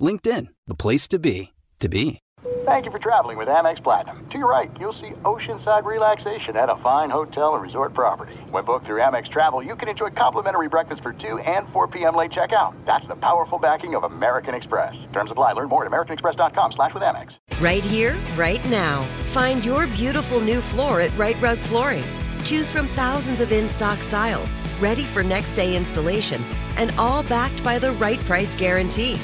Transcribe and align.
LinkedIn, 0.00 0.48
the 0.66 0.74
place 0.74 1.06
to 1.08 1.18
be, 1.18 1.52
to 1.78 1.88
be. 1.88 2.20
Thank 2.64 2.84
you 2.84 2.90
for 2.90 2.98
traveling 2.98 3.36
with 3.36 3.48
Amex 3.48 3.82
Platinum. 3.82 4.26
To 4.30 4.38
your 4.38 4.48
right, 4.48 4.70
you'll 4.78 4.92
see 4.92 5.10
oceanside 5.24 5.84
relaxation 5.84 6.56
at 6.56 6.70
a 6.70 6.76
fine 6.76 7.10
hotel 7.10 7.54
and 7.54 7.62
resort 7.62 7.92
property. 7.94 8.34
When 8.50 8.64
booked 8.64 8.86
through 8.86 9.00
Amex 9.00 9.28
Travel, 9.28 9.62
you 9.62 9.76
can 9.76 9.88
enjoy 9.88 10.10
complimentary 10.10 10.68
breakfast 10.68 11.02
for 11.02 11.12
2 11.12 11.38
and 11.40 11.68
4 11.70 11.88
p.m. 11.88 12.16
late 12.16 12.30
checkout. 12.30 12.74
That's 12.86 13.06
the 13.06 13.16
powerful 13.16 13.58
backing 13.58 13.94
of 13.94 14.04
American 14.04 14.54
Express. 14.54 15.06
Terms 15.12 15.30
apply. 15.30 15.52
Learn 15.52 15.68
more 15.68 15.84
at 15.84 15.90
americanexpress.com 15.90 16.72
slash 16.72 16.94
with 16.94 17.02
Amex. 17.02 17.36
Right 17.60 17.84
here, 17.84 18.16
right 18.36 18.64
now. 18.70 19.02
Find 19.32 19.64
your 19.64 19.86
beautiful 19.88 20.40
new 20.40 20.60
floor 20.60 21.00
at 21.00 21.16
Right 21.18 21.40
Rug 21.42 21.58
Flooring. 21.58 22.04
Choose 22.44 22.70
from 22.70 22.86
thousands 22.88 23.40
of 23.40 23.52
in-stock 23.52 23.98
styles, 23.98 24.54
ready 24.80 25.02
for 25.02 25.22
next 25.22 25.52
day 25.52 25.76
installation, 25.76 26.42
and 26.78 26.90
all 26.98 27.22
backed 27.24 27.62
by 27.62 27.78
the 27.78 27.92
right 27.92 28.20
price 28.20 28.54
guarantee. 28.54 29.18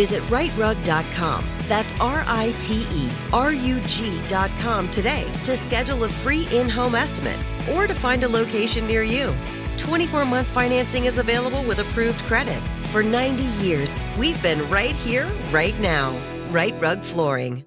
Visit 0.00 0.22
rightrug.com. 0.30 1.44
That's 1.68 1.92
R 2.00 2.24
I 2.26 2.54
T 2.58 2.86
E 2.90 3.10
R 3.34 3.52
U 3.52 3.80
G.com 3.80 4.88
today 4.88 5.30
to 5.44 5.54
schedule 5.54 6.04
a 6.04 6.08
free 6.08 6.48
in 6.52 6.70
home 6.70 6.94
estimate 6.94 7.38
or 7.70 7.86
to 7.86 7.92
find 7.92 8.24
a 8.24 8.28
location 8.28 8.86
near 8.86 9.02
you. 9.02 9.34
24 9.76 10.24
month 10.24 10.46
financing 10.46 11.04
is 11.04 11.18
available 11.18 11.62
with 11.64 11.80
approved 11.80 12.18
credit. 12.20 12.58
For 12.92 13.02
90 13.02 13.42
years, 13.62 13.94
we've 14.18 14.42
been 14.42 14.66
right 14.70 14.96
here, 14.96 15.28
right 15.50 15.78
now. 15.80 16.16
Right 16.50 16.74
Rug 16.80 17.02
Flooring. 17.02 17.66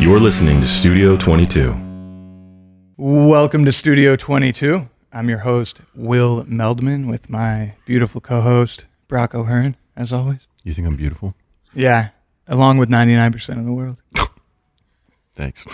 You're 0.00 0.20
listening 0.20 0.60
to 0.60 0.68
Studio 0.68 1.16
22. 1.16 1.74
Welcome 2.96 3.64
to 3.64 3.72
Studio 3.72 4.14
22. 4.14 4.88
I'm 5.12 5.28
your 5.28 5.38
host, 5.38 5.80
Will 5.94 6.44
Meldman, 6.44 7.08
with 7.08 7.30
my 7.30 7.74
beautiful 7.84 8.20
co 8.20 8.40
host, 8.40 8.84
Brock 9.08 9.34
O'Hearn, 9.34 9.76
as 9.96 10.12
always. 10.12 10.46
You 10.64 10.72
think 10.72 10.86
I'm 10.86 10.96
beautiful? 10.96 11.34
Yeah, 11.74 12.10
along 12.48 12.78
with 12.78 12.88
99% 12.88 13.58
of 13.58 13.64
the 13.64 13.72
world. 13.72 13.98
Thanks. 15.32 15.64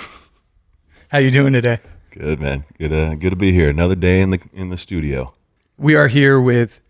How 1.09 1.19
you 1.19 1.31
doing 1.31 1.53
today? 1.53 1.79
Good 2.11 2.41
man. 2.41 2.65
Good. 2.79 2.93
Uh, 2.93 3.15
good 3.15 3.31
to 3.31 3.37
be 3.37 3.53
here. 3.53 3.71
Another 3.71 3.95
day 3.95 4.21
in 4.21 4.31
the 4.31 4.41
in 4.53 4.69
the 4.69 4.79
studio. 4.79 5.35
We 5.79 5.95
are 5.95 6.09
here 6.09 6.41
with 6.41 6.81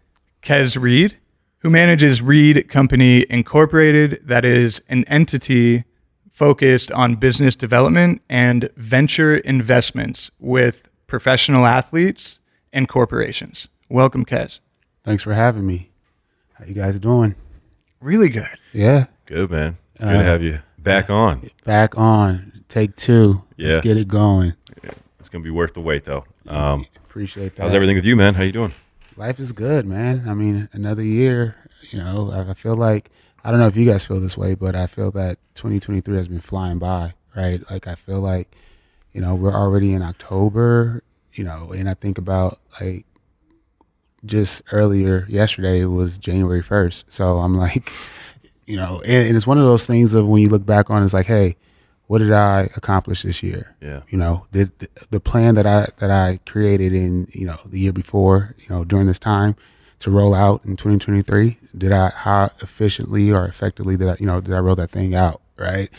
Kez 0.43 0.81
Reed, 0.81 1.17
who 1.59 1.71
manages 1.71 2.21
Reed 2.21 2.69
Company 2.69 3.25
Incorporated. 3.31 4.21
That 4.25 4.45
is 4.45 4.83
an 4.89 5.05
entity 5.05 5.85
focused 6.31 6.91
on 6.93 7.15
business 7.15 7.55
development 7.55 8.21
and 8.29 8.69
venture 8.77 9.37
investments 9.37 10.31
with 10.41 10.83
professional 11.17 11.67
athletes 11.67 12.39
and 12.73 12.89
corporations. 12.89 13.69
Welcome, 13.91 14.25
Kez. 14.25 14.61
Thanks 15.05 15.23
for 15.23 15.35
having 15.35 15.67
me. 15.67 15.91
How 16.55 16.65
you 16.65 16.73
guys 16.73 16.99
doing? 16.99 17.35
Really 18.01 18.31
good. 18.31 18.49
Yeah, 18.73 19.05
Good 19.27 19.51
man. 19.51 19.77
Good 19.99 20.09
Uh, 20.09 20.13
to 20.15 20.23
have 20.23 20.43
you 20.43 20.61
back 20.79 21.11
on. 21.11 21.51
back 21.67 21.99
on. 21.99 22.65
Take 22.71 22.97
two. 22.97 23.43
Yeah. 23.59 23.73
Let's 23.73 23.83
get 23.83 23.99
it 23.99 24.09
going. 24.09 24.55
It's 25.21 25.29
gonna 25.29 25.45
be 25.45 25.51
worth 25.51 25.75
the 25.75 25.83
wait 25.83 26.07
though. 26.07 26.25
Um, 26.49 26.87
Appreciate 27.05 27.57
that. 27.57 27.63
how's 27.63 27.75
everything 27.75 27.97
with 27.97 28.07
you, 28.07 28.17
man? 28.17 28.33
How 28.33 28.43
you 28.45 28.53
doing? 28.53 28.73
Life 29.19 29.39
is 29.39 29.53
good, 29.53 29.85
man. 29.85 30.25
I 30.27 30.33
mean, 30.33 30.71
another 30.73 31.03
year. 31.05 31.57
You 31.91 31.99
know, 31.99 32.31
I 32.33 32.53
I 32.53 32.55
feel 32.55 32.75
like 32.75 33.11
I 33.45 33.51
don't 33.51 33.61
know 33.61 33.67
if 33.67 33.77
you 33.77 33.85
guys 33.85 34.07
feel 34.07 34.19
this 34.19 34.39
way, 34.39 34.55
but 34.55 34.75
I 34.75 34.87
feel 34.87 35.11
that 35.11 35.37
2023 35.57 36.17
has 36.17 36.27
been 36.29 36.41
flying 36.41 36.79
by. 36.79 37.13
Right? 37.37 37.61
Like 37.71 37.87
I 37.87 37.97
feel 37.97 38.21
like, 38.21 38.51
you 39.13 39.21
know, 39.21 39.35
we're 39.35 39.55
already 39.55 39.93
in 39.93 40.03
October. 40.03 41.03
You 41.33 41.45
know, 41.45 41.73
and 41.73 41.89
I 41.89 41.95
think 41.95 42.19
about 42.19 42.59
like 42.81 43.07
just 44.25 44.63
earlier 44.71 45.27
yesterday 45.29 45.81
it 45.81 45.87
was 45.87 46.19
January 46.19 46.63
1st. 46.63 47.05
So 47.09 47.39
I'm 47.39 47.57
like, 47.57 47.91
you 48.67 48.77
know, 48.77 49.01
and, 49.01 49.29
and 49.29 49.37
it's 49.37 49.47
one 49.47 49.59
of 49.59 49.65
those 49.65 49.87
things 49.87 50.15
of 50.15 50.27
when 50.27 50.43
you 50.43 50.49
look 50.49 50.67
back 50.67 50.91
on, 50.91 51.03
it's 51.03 51.15
like, 51.15 51.27
hey, 51.27 51.57
what 52.07 52.19
did 52.19 52.33
I 52.33 52.69
accomplish 52.77 53.23
this 53.23 53.43
year? 53.43 53.75
Yeah. 53.81 54.03
You 54.11 54.19
know, 54.19 54.47
did 54.53 54.79
the, 54.79 54.89
the 55.11 55.21
plan 55.21 55.55
that 55.55 55.67
I 55.67 55.89
that 55.99 56.11
I 56.11 56.41
created 56.45 56.93
in 56.93 57.29
you 57.33 57.47
know 57.47 57.59
the 57.65 57.81
year 57.81 57.93
before, 57.93 58.55
you 58.59 58.67
know, 58.69 58.85
during 58.85 59.07
this 59.07 59.19
time 59.19 59.57
to 60.01 60.11
roll 60.11 60.35
out 60.35 60.63
in 60.65 60.77
2023, 60.77 61.59
did 61.79 61.93
I 61.93 62.11
how 62.11 62.51
efficiently 62.61 63.33
or 63.33 63.47
effectively 63.47 63.97
did 63.97 64.09
I 64.09 64.17
you 64.21 64.27
know 64.27 64.41
did 64.43 64.53
I 64.55 64.59
roll 64.59 64.77
that 64.77 64.91
thing 64.91 65.15
out 65.15 65.41
right? 65.57 65.91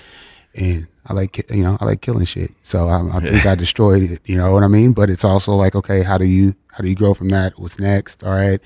And 0.54 0.88
I 1.06 1.14
like 1.14 1.50
you 1.50 1.64
know 1.64 1.78
I 1.82 1.86
like 1.86 2.02
killing 2.02 2.26
shit, 2.26 2.52
so 2.64 2.88
I, 2.88 3.18
I 3.18 3.20
think 3.20 3.46
I 3.46 3.56
destroyed 3.56 4.04
it. 4.04 4.22
You 4.26 4.38
know 4.38 4.52
what 4.54 4.64
I 4.64 4.68
mean? 4.68 4.94
But 4.94 5.10
it's 5.10 5.24
also 5.24 5.54
like, 5.54 5.76
okay, 5.76 6.04
how 6.04 6.18
do 6.18 6.26
you 6.26 6.56
how 6.72 6.82
do 6.82 6.90
you 6.90 6.96
grow 6.96 7.14
from 7.14 7.30
that? 7.30 7.60
What's 7.60 7.80
next? 7.80 8.24
All 8.24 8.32
right. 8.34 8.62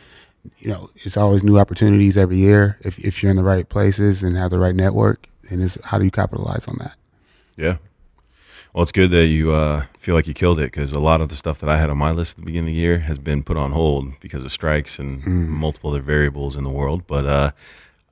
You 0.60 0.70
know, 0.70 0.90
it's 0.98 1.18
always 1.18 1.44
new 1.44 1.58
opportunities 1.58 2.18
every 2.18 2.38
year 2.38 2.78
if 2.82 3.00
if 3.00 3.22
you're 3.22 3.30
in 3.30 3.38
the 3.38 3.44
right 3.44 3.68
places 3.68 4.24
and 4.24 4.38
have 4.38 4.52
the 4.52 4.60
right 4.60 4.76
network. 4.76 5.28
And 5.50 5.64
it's 5.64 5.78
how 5.86 5.98
do 5.98 6.06
you 6.06 6.12
capitalize 6.12 6.68
on 6.68 6.78
that? 6.80 6.96
Yeah. 7.56 7.78
Well, 8.74 8.84
it's 8.84 8.92
good 8.92 9.10
that 9.12 9.26
you 9.26 9.54
uh, 9.54 9.86
feel 9.98 10.14
like 10.14 10.28
you 10.28 10.36
killed 10.36 10.60
it 10.60 10.72
because 10.72 10.92
a 10.92 11.00
lot 11.00 11.20
of 11.20 11.30
the 11.30 11.36
stuff 11.36 11.60
that 11.62 11.70
I 11.70 11.78
had 11.78 11.90
on 11.90 11.98
my 11.98 12.12
list 12.12 12.34
at 12.34 12.42
the 12.42 12.46
beginning 12.46 12.70
of 12.70 12.76
the 12.76 12.80
year 12.80 13.00
has 13.00 13.18
been 13.18 13.42
put 13.42 13.58
on 13.58 13.72
hold 13.72 14.20
because 14.20 14.44
of 14.44 14.52
strikes 14.52 15.00
and 15.00 15.26
multiple 15.26 15.90
other 15.90 16.02
variables 16.02 16.56
in 16.56 16.64
the 16.64 16.70
world. 16.70 17.08
But 17.08 17.26
uh, 17.26 17.52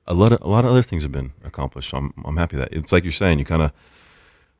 a 0.06 0.14
lot 0.14 0.32
of 0.32 0.40
a 0.42 0.48
lot 0.48 0.64
of 0.64 0.72
other 0.72 0.82
things 0.82 1.04
have 1.04 1.12
been 1.12 1.32
accomplished. 1.44 1.90
So 1.90 1.98
I'm 1.98 2.12
I'm 2.24 2.36
happy 2.36 2.56
that 2.56 2.72
it's 2.72 2.92
like 2.92 3.04
you're 3.04 3.12
saying. 3.12 3.38
You 3.38 3.44
kind 3.44 3.62
of 3.62 3.72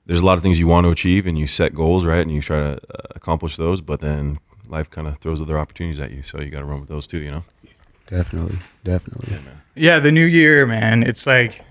there's 0.07 0.21
a 0.21 0.25
lot 0.25 0.37
of 0.37 0.43
things 0.43 0.59
you 0.59 0.67
want 0.67 0.85
to 0.85 0.91
achieve 0.91 1.27
and 1.27 1.39
you 1.39 1.47
set 1.47 1.75
goals 1.75 2.05
right 2.05 2.21
and 2.21 2.31
you 2.31 2.41
try 2.41 2.59
to 2.59 2.81
uh, 2.95 3.03
accomplish 3.15 3.57
those, 3.57 3.81
but 3.81 4.01
then 4.01 4.39
life 4.69 4.89
kind 4.91 5.07
of 5.07 5.19
throws 5.19 5.41
other 5.41 5.59
opportunities 5.59 6.01
at 6.01 6.11
you. 6.13 6.23
So 6.23 6.41
you 6.41 6.51
got 6.51 6.61
to 6.61 6.65
run 6.65 6.81
with 6.81 6.89
those 6.89 7.07
too. 7.07 7.21
You 7.21 7.31
know. 7.31 7.45
Definitely, 8.07 8.59
definitely. 8.85 9.39
Yeah, 9.75 9.99
the 9.99 10.13
new 10.13 10.25
year, 10.25 10.65
man. 10.65 11.03
It's 11.03 11.27
like 11.27 11.63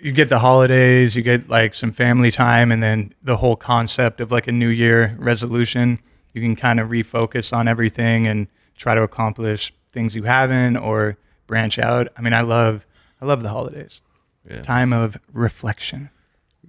you 0.00 0.12
get 0.12 0.28
the 0.28 0.38
holidays, 0.38 1.14
you 1.14 1.22
get 1.22 1.48
like 1.48 1.74
some 1.74 1.92
family 1.92 2.30
time, 2.30 2.72
and 2.72 2.82
then 2.82 3.12
the 3.22 3.36
whole 3.36 3.56
concept 3.56 4.20
of 4.20 4.32
like 4.32 4.46
a 4.46 4.52
new 4.52 4.68
year 4.68 5.14
resolution. 5.18 5.98
You 6.32 6.40
can 6.40 6.56
kind 6.56 6.80
of 6.80 6.88
refocus 6.88 7.52
on 7.52 7.68
everything 7.68 8.26
and 8.26 8.48
try 8.76 8.94
to 8.94 9.02
accomplish 9.02 9.72
things 9.92 10.14
you 10.14 10.22
haven't 10.22 10.76
or 10.76 11.16
branch 11.46 11.78
out. 11.78 12.08
I 12.16 12.22
mean, 12.22 12.32
I 12.32 12.42
love, 12.42 12.86
I 13.20 13.26
love 13.26 13.42
the 13.42 13.48
holidays. 13.48 14.00
Yeah. 14.48 14.62
Time 14.62 14.92
of 14.92 15.18
reflection. 15.32 16.10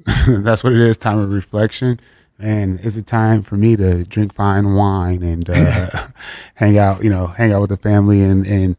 That's 0.27 0.63
what 0.63 0.73
it 0.73 0.79
is. 0.79 0.97
Time 0.97 1.19
of 1.19 1.31
reflection. 1.31 1.99
And 2.37 2.79
it's 2.81 2.95
a 2.95 3.01
time 3.01 3.41
for 3.43 3.57
me 3.57 3.75
to 3.75 4.05
drink 4.05 4.33
fine 4.33 4.73
wine 4.73 5.23
and 5.23 5.49
uh, 5.49 6.07
hang 6.55 6.77
out. 6.77 7.03
You 7.03 7.09
know, 7.09 7.27
hang 7.27 7.51
out 7.51 7.61
with 7.61 7.69
the 7.69 7.77
family 7.77 8.21
and 8.21 8.47
and 8.47 8.77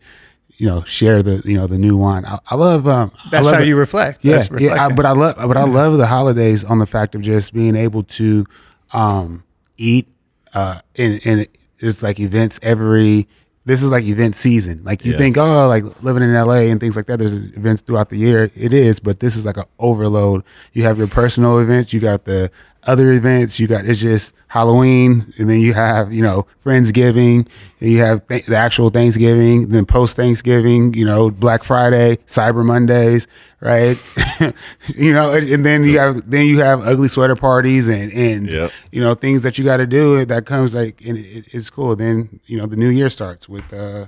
you 0.56 0.67
know 0.67 0.82
share 0.84 1.22
the 1.22 1.43
you 1.44 1.56
know 1.56 1.67
the 1.67 1.78
new 1.78 1.96
wine. 1.96 2.25
I, 2.25 2.38
I 2.46 2.55
love. 2.55 2.87
Um, 2.87 3.12
I 3.25 3.31
That's 3.31 3.44
love 3.44 3.55
how 3.56 3.61
it. 3.62 3.69
you 3.69 3.76
reflect. 3.76 4.25
Yeah, 4.25 4.46
yeah. 4.58 4.87
I, 4.87 4.93
but 4.93 5.05
I 5.05 5.12
love, 5.12 5.37
but 5.37 5.56
I 5.56 5.64
love 5.64 5.99
the 5.99 6.06
holidays 6.06 6.64
on 6.64 6.78
the 6.78 6.87
fact 6.87 7.14
of 7.14 7.20
just 7.20 7.52
being 7.52 7.76
able 7.76 8.02
to 8.05 8.46
um, 8.93 9.44
eat, 9.76 10.08
uh, 10.55 10.81
and 10.96 11.20
and 11.25 11.46
it's 11.78 12.02
like 12.02 12.20
events 12.20 12.58
every. 12.62 13.28
This 13.66 13.82
is 13.82 13.90
like 13.90 14.04
event 14.04 14.34
season. 14.36 14.80
Like 14.84 15.04
you 15.04 15.12
Yeah. 15.12 15.18
think, 15.18 15.36
oh, 15.36 15.68
like 15.68 15.84
living 16.02 16.22
in 16.22 16.32
LA 16.34 16.70
and 16.70 16.80
things 16.80 16.96
like 16.96 17.06
that. 17.06 17.18
There's 17.18 17.34
events 17.34 17.82
throughout 17.82 18.08
the 18.08 18.16
year. 18.16 18.50
It 18.56 18.72
is, 18.72 19.00
but 19.00 19.20
this 19.20 19.36
is 19.36 19.44
like 19.44 19.58
an 19.58 19.66
overload. 19.78 20.44
You 20.72 20.84
have 20.84 20.96
your 20.98 21.06
personal 21.08 21.58
events. 21.58 21.92
You 21.92 22.00
got 22.00 22.24
the 22.24 22.50
other 22.84 23.12
events. 23.12 23.60
You 23.60 23.66
got 23.66 23.84
it's 23.84 24.00
just 24.00 24.34
Halloween, 24.48 25.32
and 25.38 25.48
then 25.50 25.60
you 25.60 25.74
have 25.74 26.12
you 26.12 26.22
know 26.22 26.46
Friendsgiving, 26.64 27.46
and 27.80 27.90
you 27.92 27.98
have 27.98 28.26
th- 28.28 28.46
the 28.46 28.56
actual 28.56 28.88
Thanksgiving, 28.90 29.68
then 29.68 29.84
post 29.86 30.16
Thanksgiving, 30.16 30.94
you 30.94 31.04
know 31.04 31.30
Black 31.30 31.62
Friday, 31.64 32.16
Cyber 32.26 32.64
Mondays, 32.64 33.26
right? 33.60 33.96
you 34.96 35.12
know, 35.12 35.32
and, 35.34 35.48
and 35.48 35.66
then 35.66 35.84
you 35.84 35.98
have 35.98 36.28
then 36.30 36.46
you 36.46 36.60
have 36.60 36.80
ugly 36.86 37.08
sweater 37.08 37.36
parties 37.36 37.88
and 37.88 38.12
and 38.12 38.52
Yep. 38.52 38.72
you 38.92 39.00
know 39.00 39.14
things 39.14 39.42
that 39.42 39.58
you 39.58 39.64
got 39.64 39.78
to 39.78 39.86
do 39.86 40.24
that 40.24 40.46
comes 40.46 40.74
like 40.74 41.00
and 41.04 41.18
it, 41.18 41.46
it's 41.52 41.70
cool. 41.70 41.94
Then 41.96 42.40
you 42.46 42.56
know 42.58 42.66
the 42.66 42.76
new 42.76 42.88
year 42.88 43.10
starts 43.10 43.48
with 43.48 43.72
uh, 43.72 44.06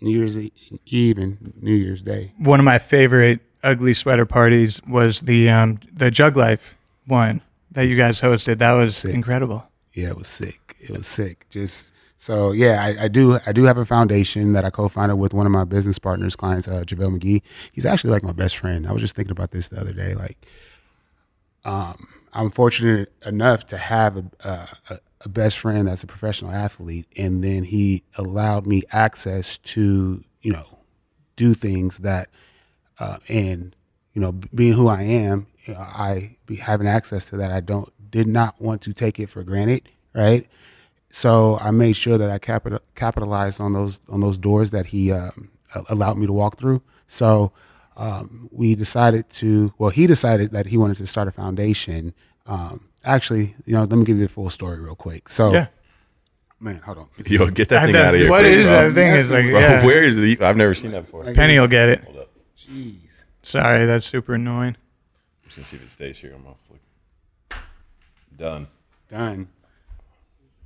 New 0.00 0.10
Year's 0.18 0.38
E- 0.38 0.52
Eve 0.86 1.18
and 1.18 1.52
New 1.62 1.74
Year's 1.74 2.02
Day. 2.02 2.32
One 2.38 2.58
of 2.60 2.64
my 2.64 2.78
favorite 2.78 3.40
ugly 3.64 3.94
sweater 3.94 4.26
parties 4.26 4.80
was 4.88 5.20
the 5.20 5.48
um, 5.48 5.78
the 5.92 6.10
Jug 6.10 6.36
Life 6.36 6.74
one 7.06 7.40
that 7.72 7.82
you 7.82 7.96
guys 7.96 8.20
hosted. 8.20 8.58
That 8.58 8.72
was 8.72 8.96
Sick. 8.96 9.14
incredible. 9.14 9.64
Yeah, 9.94 10.08
it 10.08 10.16
was 10.16 10.28
sick. 10.28 10.76
It 10.80 10.90
was 10.90 11.06
sick. 11.06 11.46
Just 11.50 11.92
so 12.16 12.52
yeah, 12.52 12.82
I, 12.82 13.04
I 13.04 13.08
do 13.08 13.38
I 13.46 13.52
do 13.52 13.64
have 13.64 13.76
a 13.76 13.84
foundation 13.84 14.52
that 14.54 14.64
I 14.64 14.70
co-founded 14.70 15.18
with 15.18 15.34
one 15.34 15.44
of 15.44 15.52
my 15.52 15.64
business 15.64 15.98
partners, 15.98 16.34
clients, 16.36 16.66
uh, 16.68 16.84
JaVale 16.86 17.18
McGee. 17.18 17.42
He's 17.72 17.84
actually 17.84 18.10
like 18.10 18.22
my 18.22 18.32
best 18.32 18.56
friend. 18.56 18.86
I 18.86 18.92
was 18.92 19.02
just 19.02 19.14
thinking 19.14 19.32
about 19.32 19.50
this 19.50 19.68
the 19.68 19.80
other 19.80 19.92
day. 19.92 20.14
Like, 20.14 20.38
um, 21.64 22.08
I'm 22.32 22.50
fortunate 22.50 23.12
enough 23.26 23.66
to 23.66 23.76
have 23.76 24.16
a, 24.16 24.24
a, 24.88 24.98
a 25.22 25.28
best 25.28 25.58
friend 25.58 25.88
that's 25.88 26.02
a 26.02 26.06
professional 26.06 26.52
athlete, 26.52 27.06
and 27.16 27.44
then 27.44 27.64
he 27.64 28.04
allowed 28.16 28.66
me 28.66 28.82
access 28.92 29.58
to 29.58 30.24
you 30.40 30.52
know 30.52 30.78
do 31.36 31.54
things 31.54 31.98
that 31.98 32.30
uh, 32.98 33.18
and 33.28 33.76
you 34.14 34.22
know 34.22 34.32
being 34.32 34.72
who 34.72 34.88
I 34.88 35.02
am, 35.02 35.48
you 35.64 35.74
know, 35.74 35.80
I 35.80 36.36
be 36.46 36.56
having 36.56 36.86
access 36.86 37.26
to 37.30 37.36
that. 37.38 37.50
I 37.52 37.60
don't 37.60 37.92
did 38.10 38.26
not 38.26 38.60
want 38.60 38.82
to 38.82 38.92
take 38.92 39.18
it 39.18 39.30
for 39.30 39.42
granted, 39.42 39.88
right? 40.14 40.46
So 41.10 41.58
I 41.60 41.70
made 41.70 41.94
sure 41.96 42.16
that 42.18 42.30
I 42.30 42.38
capital, 42.38 42.80
capitalized 42.94 43.60
on 43.60 43.72
those 43.72 44.00
on 44.08 44.20
those 44.20 44.38
doors 44.38 44.70
that 44.70 44.86
he 44.86 45.12
um, 45.12 45.50
allowed 45.88 46.18
me 46.18 46.26
to 46.26 46.32
walk 46.32 46.58
through. 46.58 46.82
So 47.06 47.52
um, 47.96 48.48
we 48.50 48.74
decided 48.74 49.28
to. 49.30 49.72
Well, 49.78 49.90
he 49.90 50.06
decided 50.06 50.50
that 50.52 50.66
he 50.66 50.76
wanted 50.78 50.96
to 50.98 51.06
start 51.06 51.28
a 51.28 51.32
foundation. 51.32 52.14
Um, 52.46 52.88
actually, 53.04 53.54
you 53.66 53.74
know, 53.74 53.80
let 53.80 53.92
me 53.92 54.04
give 54.04 54.16
you 54.16 54.24
the 54.26 54.32
full 54.32 54.50
story 54.50 54.80
real 54.80 54.94
quick. 54.96 55.28
So, 55.28 55.52
Yeah. 55.52 55.66
man, 56.58 56.80
hold 56.84 56.98
on. 56.98 57.08
Yo, 57.26 57.48
get 57.50 57.68
that 57.68 57.82
I- 57.82 57.84
thing 57.84 57.92
that- 57.92 58.06
out 58.06 58.14
of 58.14 58.20
here. 58.20 58.30
what 58.30 58.40
quick, 58.40 58.52
is 58.54 58.66
bro. 58.66 58.88
that 58.88 58.94
thing? 58.94 59.14
Is 59.14 59.30
like, 59.30 59.44
Bro, 59.50 59.60
yeah. 59.60 59.84
where 59.84 60.02
is 60.02 60.16
it? 60.18 60.42
I've 60.42 60.56
never 60.56 60.74
seen 60.74 60.92
that 60.92 61.04
before. 61.04 61.24
Penny 61.24 61.58
will 61.60 61.68
get 61.68 61.88
it. 61.90 62.04
Hold 62.04 62.16
up. 62.18 62.30
Jeez. 62.58 63.24
Sorry, 63.42 63.84
that's 63.86 64.06
super 64.06 64.34
annoying. 64.34 64.76
Just 65.54 65.56
gonna 65.56 65.64
see 65.66 65.76
if 65.76 65.84
it 65.84 65.90
stays 65.90 66.18
here. 66.18 66.32
I'm 66.34 66.42
gonna 66.42 66.54
flick. 66.68 66.80
Done. 68.38 68.66
Done. 69.10 69.48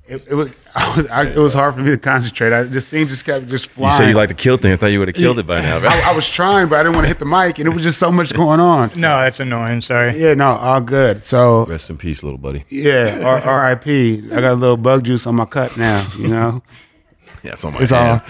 It, 0.08 0.24
it 0.28 0.34
was 0.34 0.50
I 0.76 0.96
was 0.96 1.06
I, 1.08 1.22
it 1.24 1.36
was 1.38 1.52
hard 1.52 1.74
for 1.74 1.80
me 1.80 1.90
to 1.90 1.98
concentrate. 1.98 2.52
I, 2.52 2.62
this 2.62 2.84
thing 2.84 3.08
just 3.08 3.24
kept 3.24 3.48
just 3.48 3.70
flying. 3.70 3.90
You 3.92 3.96
said 3.98 4.08
you 4.10 4.14
like 4.14 4.28
to 4.28 4.36
kill 4.36 4.56
things. 4.56 4.74
I 4.74 4.76
thought 4.76 4.86
you 4.86 5.00
would 5.00 5.08
have 5.08 5.16
killed 5.16 5.40
it 5.40 5.46
by 5.48 5.60
now. 5.60 5.80
bro. 5.80 5.88
I, 5.92 6.10
I 6.10 6.14
was 6.14 6.28
trying, 6.30 6.68
but 6.68 6.78
I 6.78 6.82
didn't 6.84 6.94
want 6.94 7.04
to 7.06 7.08
hit 7.08 7.18
the 7.18 7.24
mic, 7.24 7.58
and 7.58 7.66
it 7.66 7.70
was 7.72 7.82
just 7.82 7.98
so 7.98 8.12
much 8.12 8.32
going 8.32 8.60
on. 8.60 8.90
No, 8.94 9.18
that's 9.18 9.40
annoying. 9.40 9.80
Sorry. 9.80 10.16
Yeah, 10.16 10.34
no, 10.34 10.46
all 10.50 10.80
good. 10.80 11.24
So 11.24 11.64
Rest 11.66 11.90
in 11.90 11.96
peace, 11.98 12.22
little 12.22 12.38
buddy. 12.38 12.64
yeah, 12.68 13.18
R- 13.24 13.42
R.I.P. 13.42 14.28
I 14.32 14.40
got 14.40 14.52
a 14.52 14.54
little 14.54 14.76
bug 14.76 15.02
juice 15.04 15.26
on 15.26 15.34
my 15.34 15.44
cut 15.44 15.76
now. 15.76 16.06
You 16.16 16.28
know, 16.28 16.62
Yeah, 17.42 17.52
it's 17.52 17.64
on 17.64 17.72
my 17.74 17.80
it's 17.80 17.90
all 17.92 18.20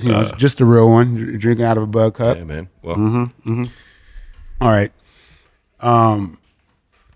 you 0.00 0.08
know, 0.12 0.24
just 0.38 0.60
a 0.62 0.64
real 0.64 0.88
one, 0.90 1.36
drinking 1.38 1.64
out 1.66 1.76
of 1.76 1.82
a 1.82 1.86
bug 1.86 2.14
cup. 2.14 2.38
Yeah, 2.38 2.44
man. 2.44 2.68
Well, 2.80 2.96
Mm-hmm, 2.96 3.50
Mm-hmm. 3.50 3.64
All 4.62 4.70
right. 4.70 4.92
Um, 5.82 6.38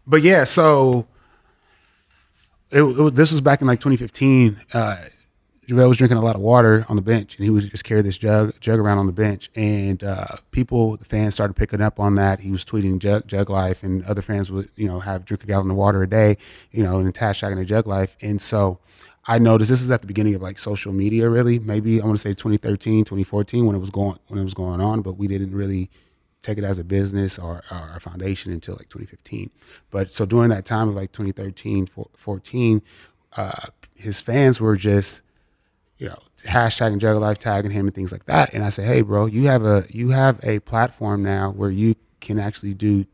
but 0.06 0.22
yeah, 0.22 0.44
so 0.44 1.06
it, 2.70 2.82
it 2.82 3.14
this 3.14 3.30
was 3.32 3.40
back 3.40 3.60
in 3.60 3.66
like 3.66 3.80
2015. 3.80 4.60
Uh, 4.72 4.96
JaVale 5.66 5.88
was 5.88 5.96
drinking 5.96 6.18
a 6.18 6.20
lot 6.20 6.36
of 6.36 6.42
water 6.42 6.86
on 6.88 6.94
the 6.94 7.02
bench, 7.02 7.36
and 7.36 7.44
he 7.44 7.50
was 7.50 7.68
just 7.68 7.82
carry 7.82 8.00
this 8.00 8.16
jug 8.16 8.58
jug 8.60 8.78
around 8.78 8.98
on 8.98 9.06
the 9.06 9.12
bench. 9.12 9.50
And 9.56 10.02
uh, 10.04 10.36
people, 10.52 10.96
the 10.96 11.04
fans, 11.04 11.34
started 11.34 11.54
picking 11.54 11.80
up 11.80 11.98
on 11.98 12.14
that. 12.16 12.40
He 12.40 12.52
was 12.52 12.64
tweeting 12.64 12.98
jug, 12.98 13.26
jug 13.26 13.50
life, 13.50 13.82
and 13.82 14.04
other 14.04 14.22
fans 14.22 14.50
would, 14.50 14.68
you 14.76 14.86
know, 14.86 15.00
have 15.00 15.24
drink 15.24 15.42
a 15.42 15.46
gallon 15.46 15.70
of 15.70 15.76
water 15.76 16.02
a 16.02 16.08
day, 16.08 16.36
you 16.70 16.84
know, 16.84 16.98
and 16.98 17.12
hashtagging 17.12 17.56
the 17.56 17.64
jug 17.64 17.88
life. 17.88 18.16
And 18.20 18.40
so 18.40 18.78
I 19.26 19.40
noticed 19.40 19.68
this 19.68 19.82
is 19.82 19.90
at 19.90 20.02
the 20.02 20.06
beginning 20.06 20.36
of 20.36 20.42
like 20.42 20.58
social 20.58 20.92
media, 20.92 21.28
really. 21.28 21.58
Maybe 21.58 22.00
I 22.00 22.04
want 22.04 22.16
to 22.16 22.22
say 22.22 22.30
2013, 22.30 23.04
2014 23.04 23.66
when 23.66 23.74
it 23.74 23.80
was 23.80 23.90
going 23.90 24.18
when 24.28 24.38
it 24.38 24.44
was 24.44 24.54
going 24.54 24.80
on, 24.80 25.02
but 25.02 25.16
we 25.16 25.26
didn't 25.26 25.52
really 25.52 25.90
take 26.46 26.58
it 26.58 26.64
as 26.64 26.78
a 26.78 26.84
business 26.84 27.38
or, 27.38 27.62
or 27.70 27.92
a 27.96 28.00
foundation 28.00 28.52
until 28.52 28.74
like 28.74 28.88
2015. 28.88 29.50
But 29.90 30.12
so 30.12 30.24
during 30.24 30.50
that 30.50 30.64
time 30.64 30.88
of 30.88 30.94
like 30.94 31.12
2013, 31.12 31.88
14, 32.16 32.82
uh, 33.36 33.66
his 33.94 34.20
fans 34.20 34.60
were 34.60 34.76
just, 34.76 35.22
you 35.98 36.08
know, 36.08 36.18
hashtagging 36.44 36.98
Jug 36.98 37.16
Life, 37.16 37.38
tagging 37.38 37.70
him 37.70 37.86
and 37.86 37.94
things 37.94 38.12
like 38.12 38.26
that. 38.26 38.52
And 38.54 38.64
I 38.64 38.68
said, 38.68 38.86
hey, 38.86 39.00
bro, 39.00 39.26
you 39.26 39.44
have 39.44 39.64
a 39.64 39.86
you 39.90 40.10
have 40.10 40.38
a 40.42 40.60
platform 40.60 41.22
now 41.22 41.50
where 41.50 41.70
you 41.70 41.96
can 42.20 42.38
actually 42.38 42.74
do 42.74 43.06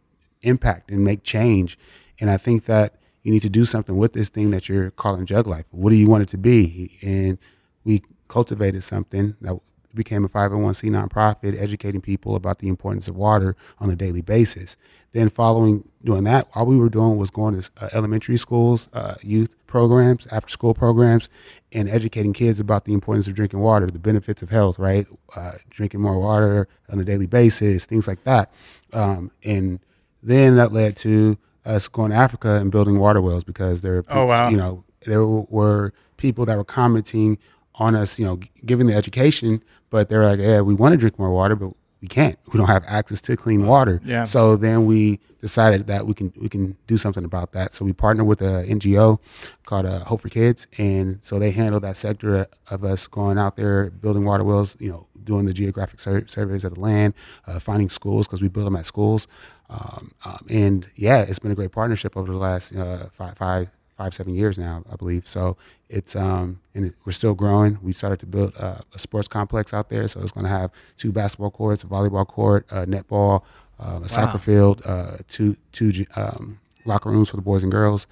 impact 0.43 0.91
and 0.91 1.05
make 1.05 1.23
change. 1.23 1.79
And 2.21 2.31
I 2.31 2.37
think 2.37 2.67
that 2.67 2.95
you 3.23 3.33
need 3.33 3.43
to 3.43 3.51
do 3.51 3.65
something 3.65 3.97
with 3.97 4.13
this 4.13 4.29
thing 4.29 4.51
that 4.51 4.69
you're 4.69 4.91
calling 4.91 5.27
Jug 5.27 5.47
Life. 5.47 5.67
What 5.71 5.91
do 5.91 5.97
you 5.97 6.09
want 6.09 6.25
it 6.25 6.29
to 6.31 6.39
be? 6.39 6.99
And 7.03 7.39
we 7.85 8.03
cultivated 8.29 8.83
something 8.83 9.37
that 9.41 9.59
became 9.95 10.25
a 10.25 10.29
501c 10.29 10.91
nonprofit, 10.91 11.61
educating 11.61 12.01
people 12.01 12.35
about 12.37 12.59
the 12.61 12.69
importance 12.69 13.09
of 13.09 13.17
water 13.17 13.57
on 13.79 13.91
a 13.91 13.97
daily 13.97 14.23
basis. 14.23 14.77
Then, 15.13 15.29
following 15.29 15.89
doing 16.03 16.25
that, 16.25 16.49
all 16.55 16.65
we 16.65 16.77
were 16.77 16.89
doing 16.89 17.19
was 17.19 17.29
going 17.31 17.61
to 17.61 17.71
uh, 17.81 17.89
elementary 17.93 18.39
schools, 18.39 18.89
uh, 18.95 19.17
youth 19.23 19.55
programs, 19.67 20.27
after 20.29 20.49
school 20.51 20.73
programs, 20.73 21.29
and 21.71 21.89
educating 21.89 22.33
kids 22.33 22.61
about 22.61 22.87
the 22.87 22.95
importance 22.95 23.29
of 23.29 23.35
drinking 23.35 23.61
water, 23.61 23.87
the 23.87 23.99
benefits 23.99 24.41
of 24.43 24.49
health, 24.51 24.79
right? 24.79 25.07
Uh, 25.37 25.53
drinking 25.69 26.01
more 26.01 26.19
water 26.19 26.67
on 26.91 26.99
a 26.99 27.05
daily 27.05 27.27
basis, 27.27 27.85
things 27.85 28.09
like 28.09 28.25
that. 28.25 28.51
Um, 28.95 29.31
and 29.45 29.81
then 30.23 30.57
that 30.57 30.73
led 30.73 30.97
to 30.99 31.37
us 31.67 31.89
going 31.89 32.11
to 32.11 32.17
Africa 32.17 32.55
and 32.55 32.71
building 32.73 32.99
water 32.99 33.21
wells 33.21 33.45
because 33.45 33.83
there, 33.83 34.03
Oh, 34.09 34.25
wow. 34.25 34.49
you 34.49 34.57
know, 34.57 34.83
there 35.05 35.27
were 35.27 35.93
people 36.17 36.47
that 36.47 36.57
were 36.57 36.65
commenting 36.65 37.37
on 37.77 37.95
us, 37.95 38.19
you 38.19 38.25
know, 38.25 38.39
giving 38.65 38.87
the 38.87 38.95
education, 38.95 39.63
but 39.91 40.09
they're 40.09 40.25
like, 40.25 40.41
yeah, 40.41 40.61
we 40.61 40.75
want 40.75 40.93
to 40.93 40.99
drink 40.99 41.19
more 41.19 41.31
water, 41.31 41.57
but 41.57 41.73
we 42.01 42.09
can't. 42.09 42.37
We 42.53 42.59
don't 42.59 42.67
have 42.67 42.85
access 42.87 43.21
to 43.23 43.37
clean 43.37 43.65
water. 43.65 44.01
Yeah. 44.05 44.25
So 44.25 44.57
then 44.57 44.87
we 44.87 45.21
decided 45.41 45.87
that 45.87 46.07
we 46.07 46.15
can 46.15 46.33
we 46.37 46.49
can 46.49 46.77
do 46.87 46.99
something 46.99 47.25
about 47.25 47.53
that. 47.53 47.75
So 47.75 47.85
we 47.85 47.93
partnered 47.93 48.27
with 48.27 48.43
a 48.43 48.67
NGO 48.69 49.21
called 49.65 49.87
uh, 49.87 50.01
Hope 50.05 50.21
for 50.23 50.29
Kids, 50.29 50.67
and 50.79 51.23
so 51.23 51.39
they 51.39 51.53
handle 51.53 51.81
that 51.81 51.97
sector 51.97 52.49
of 52.71 52.85
us 52.85 53.07
going 53.07 53.39
out 53.39 53.57
there 53.57 53.91
building 53.91 54.25
water 54.25 54.43
wells. 54.43 54.77
You 54.81 54.91
know, 54.91 55.07
doing 55.25 55.47
the 55.47 55.53
geographic 55.53 56.01
sur- 56.01 56.27
surveys 56.27 56.65
of 56.65 56.75
the 56.75 56.81
land, 56.81 57.15
uh, 57.47 57.61
finding 57.61 57.89
schools 57.89 58.27
because 58.27 58.43
we 58.43 58.49
build 58.49 58.67
them 58.67 58.77
at 58.77 58.87
schools. 58.87 59.29
Um, 59.71 60.13
um, 60.25 60.47
and 60.51 60.91
yeah, 60.97 61.23
it's 61.23 61.39
been 61.39 61.53
a 61.53 61.55
great 61.55 61.73
partnership 61.73 62.17
over 62.17 62.31
the 62.31 62.39
last 62.39 62.75
uh, 62.75 63.07
five, 63.13 63.39
five, 63.39 63.69
five, 64.03 64.15
seven 64.15 64.35
years 64.35 64.59
now, 64.59 64.83
I 64.93 64.97
believe. 64.97 65.29
So 65.29 65.57
it's 65.89 66.17
um, 66.17 66.61
and 66.75 66.87
it, 66.87 66.95
we're 67.05 67.13
still 67.13 67.35
growing. 67.35 67.79
We 67.83 67.93
started 67.93 68.19
to 68.21 68.27
build 68.27 68.53
uh, 68.59 68.81
a 68.95 68.99
sports 68.99 69.29
complex 69.29 69.73
out 69.73 69.91
there, 69.91 70.09
so 70.09 70.21
it's 70.21 70.33
going 70.33 70.45
to 70.45 70.51
have 70.51 70.71
two 70.97 71.13
basketball 71.13 71.53
courts, 71.53 71.85
a 71.85 71.87
volleyball 71.87 72.27
court, 72.27 72.67
uh, 72.71 72.85
netball, 72.85 73.43
uh, 73.79 74.01
a 74.03 74.09
soccer 74.09 74.39
field, 74.39 74.83
uh, 74.85 75.19
two 75.29 75.57
two 75.71 76.05
um, 76.17 76.59
locker 76.85 77.11
rooms 77.11 77.29
for 77.31 77.37
the 77.37 77.43
boys 77.43 77.63
and 77.63 77.71
girls. 77.71 78.07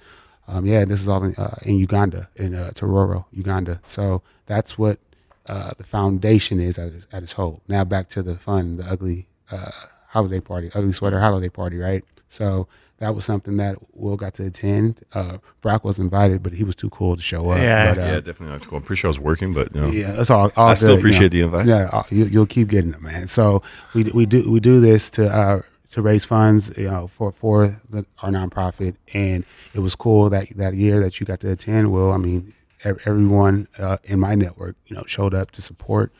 Um, 0.47 0.65
yeah, 0.65 0.85
this 0.85 1.01
is 1.01 1.07
all 1.07 1.23
in, 1.23 1.35
uh, 1.35 1.57
in 1.63 1.77
Uganda, 1.77 2.29
in 2.35 2.55
uh, 2.55 2.71
Tororo, 2.73 3.25
Uganda. 3.31 3.79
So 3.83 4.21
that's 4.47 4.77
what 4.77 4.99
uh, 5.45 5.71
the 5.77 5.83
foundation 5.83 6.59
is 6.59 6.79
at 6.79 6.93
its, 6.93 7.07
at 7.11 7.23
its 7.23 7.33
whole. 7.33 7.61
Now 7.67 7.83
back 7.83 8.09
to 8.09 8.23
the 8.23 8.35
fun, 8.35 8.77
the 8.77 8.85
ugly 8.85 9.27
uh, 9.51 9.71
holiday 10.07 10.39
party, 10.39 10.71
ugly 10.73 10.93
sweater 10.93 11.19
holiday 11.19 11.49
party, 11.49 11.77
right? 11.77 12.03
So 12.27 12.67
that 13.01 13.15
was 13.15 13.25
something 13.25 13.57
that 13.57 13.77
Will 13.93 14.15
got 14.15 14.35
to 14.35 14.45
attend. 14.45 15.01
Uh, 15.11 15.39
Brock 15.61 15.83
was 15.83 15.97
invited, 15.97 16.43
but 16.43 16.53
he 16.53 16.63
was 16.63 16.75
too 16.75 16.91
cool 16.91 17.15
to 17.15 17.21
show 17.21 17.49
up. 17.49 17.57
Yeah. 17.57 17.95
but, 17.95 18.01
uh, 18.01 18.05
yeah, 18.05 18.15
definitely. 18.19 18.49
That's 18.49 18.67
cool. 18.67 18.77
I'm 18.77 18.83
pretty 18.83 18.99
sure 18.99 19.07
I 19.07 19.09
was 19.09 19.19
working, 19.19 19.53
but 19.53 19.73
you 19.73 19.81
know, 19.81 19.87
yeah, 19.87 20.11
that's 20.11 20.29
all. 20.29 20.51
all 20.55 20.69
I 20.69 20.75
still 20.75 20.89
good, 20.89 20.93
you 20.93 20.99
appreciate 20.99 21.33
know. 21.33 21.39
the 21.39 21.41
invite. 21.41 21.65
Yeah, 21.65 21.89
uh, 21.91 22.03
you, 22.11 22.25
you'll 22.25 22.45
keep 22.45 22.67
getting 22.67 22.93
it, 22.93 23.01
man. 23.01 23.25
So 23.25 23.63
we 23.95 24.03
we 24.03 24.27
do 24.27 24.49
we 24.49 24.59
do 24.59 24.79
this 24.79 25.09
to 25.11 25.27
uh, 25.27 25.61
to 25.89 26.01
raise 26.03 26.25
funds, 26.25 26.71
you 26.77 26.91
know, 26.91 27.07
for 27.07 27.31
for 27.31 27.81
the, 27.89 28.05
our 28.21 28.29
nonprofit, 28.29 28.95
and 29.15 29.45
it 29.73 29.79
was 29.79 29.95
cool 29.95 30.29
that 30.29 30.49
that 30.55 30.75
year 30.75 30.99
that 30.99 31.19
you 31.19 31.25
got 31.25 31.39
to 31.39 31.49
attend. 31.49 31.91
Will, 31.91 32.11
I 32.11 32.17
mean, 32.17 32.53
everyone 32.83 33.67
uh, 33.79 33.97
in 34.03 34.19
my 34.19 34.35
network, 34.35 34.75
you 34.85 34.95
know, 34.95 35.03
showed 35.07 35.33
up 35.33 35.49
to 35.51 35.61
support. 35.63 36.11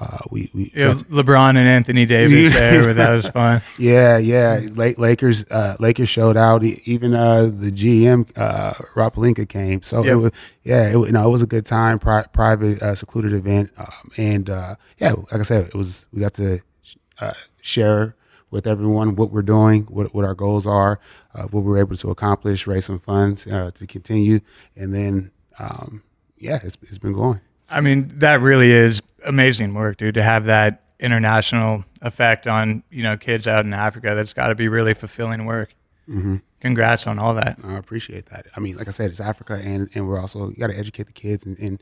Uh, 0.00 0.18
we 0.30 0.50
we 0.54 0.72
Yeah, 0.74 0.94
LeBron 0.94 1.50
and 1.50 1.58
Anthony 1.68 2.06
Davis 2.06 2.52
there, 2.54 2.94
that 2.94 3.10
was 3.14 3.28
fun. 3.28 3.60
yeah, 3.78 4.16
yeah. 4.16 4.60
Lake 4.74 4.98
Lakers, 4.98 5.44
uh, 5.50 5.76
Lakers 5.78 6.08
showed 6.08 6.36
out. 6.38 6.64
Even 6.64 7.12
uh, 7.12 7.42
the 7.52 7.70
GM, 7.70 8.30
uh, 8.36 8.72
Rob 8.96 9.14
Pelinka 9.14 9.46
came. 9.48 9.82
So 9.82 10.02
Yep. 10.02 10.12
it 10.12 10.16
was, 10.16 10.32
yeah, 10.64 10.88
it, 10.88 10.92
you 10.92 11.12
know, 11.12 11.28
it 11.28 11.30
was 11.30 11.42
a 11.42 11.46
good 11.46 11.66
time, 11.66 11.98
pri- 11.98 12.24
private, 12.32 12.80
uh, 12.82 12.94
secluded 12.94 13.34
event, 13.34 13.70
um, 13.76 14.10
and 14.16 14.48
uh, 14.48 14.76
yeah, 14.98 15.12
like 15.12 15.40
I 15.40 15.42
said, 15.42 15.66
it 15.66 15.74
was. 15.74 16.06
We 16.12 16.20
got 16.20 16.32
to 16.34 16.60
uh, 17.20 17.34
share 17.60 18.16
with 18.50 18.66
everyone 18.66 19.14
what 19.16 19.30
we're 19.30 19.42
doing, 19.42 19.82
what 19.84 20.14
what 20.14 20.24
our 20.24 20.34
goals 20.34 20.66
are, 20.66 20.98
uh, 21.34 21.44
what 21.48 21.62
we're 21.62 21.78
able 21.78 21.96
to 21.96 22.10
accomplish, 22.10 22.66
raise 22.66 22.86
some 22.86 23.00
funds 23.00 23.46
uh, 23.46 23.70
to 23.74 23.86
continue, 23.86 24.40
and 24.74 24.94
then 24.94 25.30
um, 25.58 26.02
yeah, 26.38 26.58
it's 26.64 26.78
it's 26.82 26.98
been 26.98 27.12
going. 27.12 27.40
I 27.72 27.80
mean, 27.80 28.10
that 28.18 28.40
really 28.40 28.70
is 28.70 29.02
amazing 29.24 29.74
work, 29.74 29.98
dude. 29.98 30.14
To 30.14 30.22
have 30.22 30.44
that 30.46 30.82
international 30.98 31.84
effect 32.02 32.46
on 32.46 32.82
you 32.90 33.02
know 33.02 33.16
kids 33.16 33.46
out 33.46 33.64
in 33.64 33.72
Africa, 33.72 34.14
that's 34.14 34.32
got 34.32 34.48
to 34.48 34.54
be 34.54 34.68
really 34.68 34.94
fulfilling 34.94 35.46
work. 35.46 35.74
Mm-hmm. 36.08 36.36
Congrats 36.60 37.06
on 37.06 37.18
all 37.18 37.34
that. 37.34 37.58
I 37.64 37.76
appreciate 37.76 38.26
that. 38.26 38.46
I 38.56 38.60
mean, 38.60 38.76
like 38.76 38.88
I 38.88 38.90
said, 38.90 39.10
it's 39.10 39.20
Africa, 39.20 39.54
and 39.62 39.88
and 39.94 40.08
we're 40.08 40.20
also 40.20 40.50
you 40.50 40.56
got 40.56 40.68
to 40.68 40.78
educate 40.78 41.06
the 41.06 41.12
kids 41.12 41.44
in, 41.44 41.56
in 41.56 41.80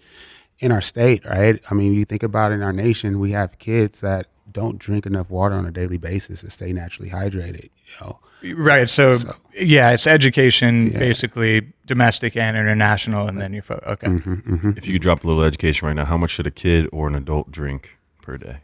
in 0.58 0.72
our 0.72 0.82
state, 0.82 1.24
right? 1.24 1.60
I 1.70 1.74
mean, 1.74 1.94
you 1.94 2.04
think 2.04 2.22
about 2.22 2.52
in 2.52 2.62
our 2.62 2.72
nation, 2.72 3.20
we 3.20 3.32
have 3.32 3.58
kids 3.58 4.00
that 4.00 4.26
don't 4.50 4.78
drink 4.78 5.06
enough 5.06 5.30
water 5.30 5.54
on 5.54 5.66
a 5.66 5.70
daily 5.70 5.98
basis 5.98 6.40
to 6.40 6.50
stay 6.50 6.72
naturally 6.72 7.10
hydrated. 7.10 7.64
You 7.64 7.94
know, 8.00 8.18
Right. 8.54 8.88
So, 8.88 9.14
So- 9.14 9.34
yeah, 9.58 9.90
it's 9.90 10.06
education, 10.06 10.90
Yeah. 10.92 10.98
basically 10.98 11.72
domestic 11.86 12.36
and 12.36 12.56
international, 12.56 13.26
and 13.26 13.40
then 13.40 13.52
you 13.52 13.62
fo- 13.62 13.82
okay. 13.86 14.06
Mm-hmm. 14.08 14.72
If 14.76 14.86
you 14.86 14.92
could 14.94 15.02
drop 15.02 15.24
a 15.24 15.26
little 15.26 15.42
education 15.42 15.86
right 15.86 15.94
now, 15.96 16.04
how 16.04 16.16
much 16.16 16.30
should 16.30 16.46
a 16.46 16.50
kid 16.50 16.88
or 16.92 17.08
an 17.08 17.14
adult 17.14 17.50
drink 17.50 17.98
per 18.22 18.36
day? 18.36 18.58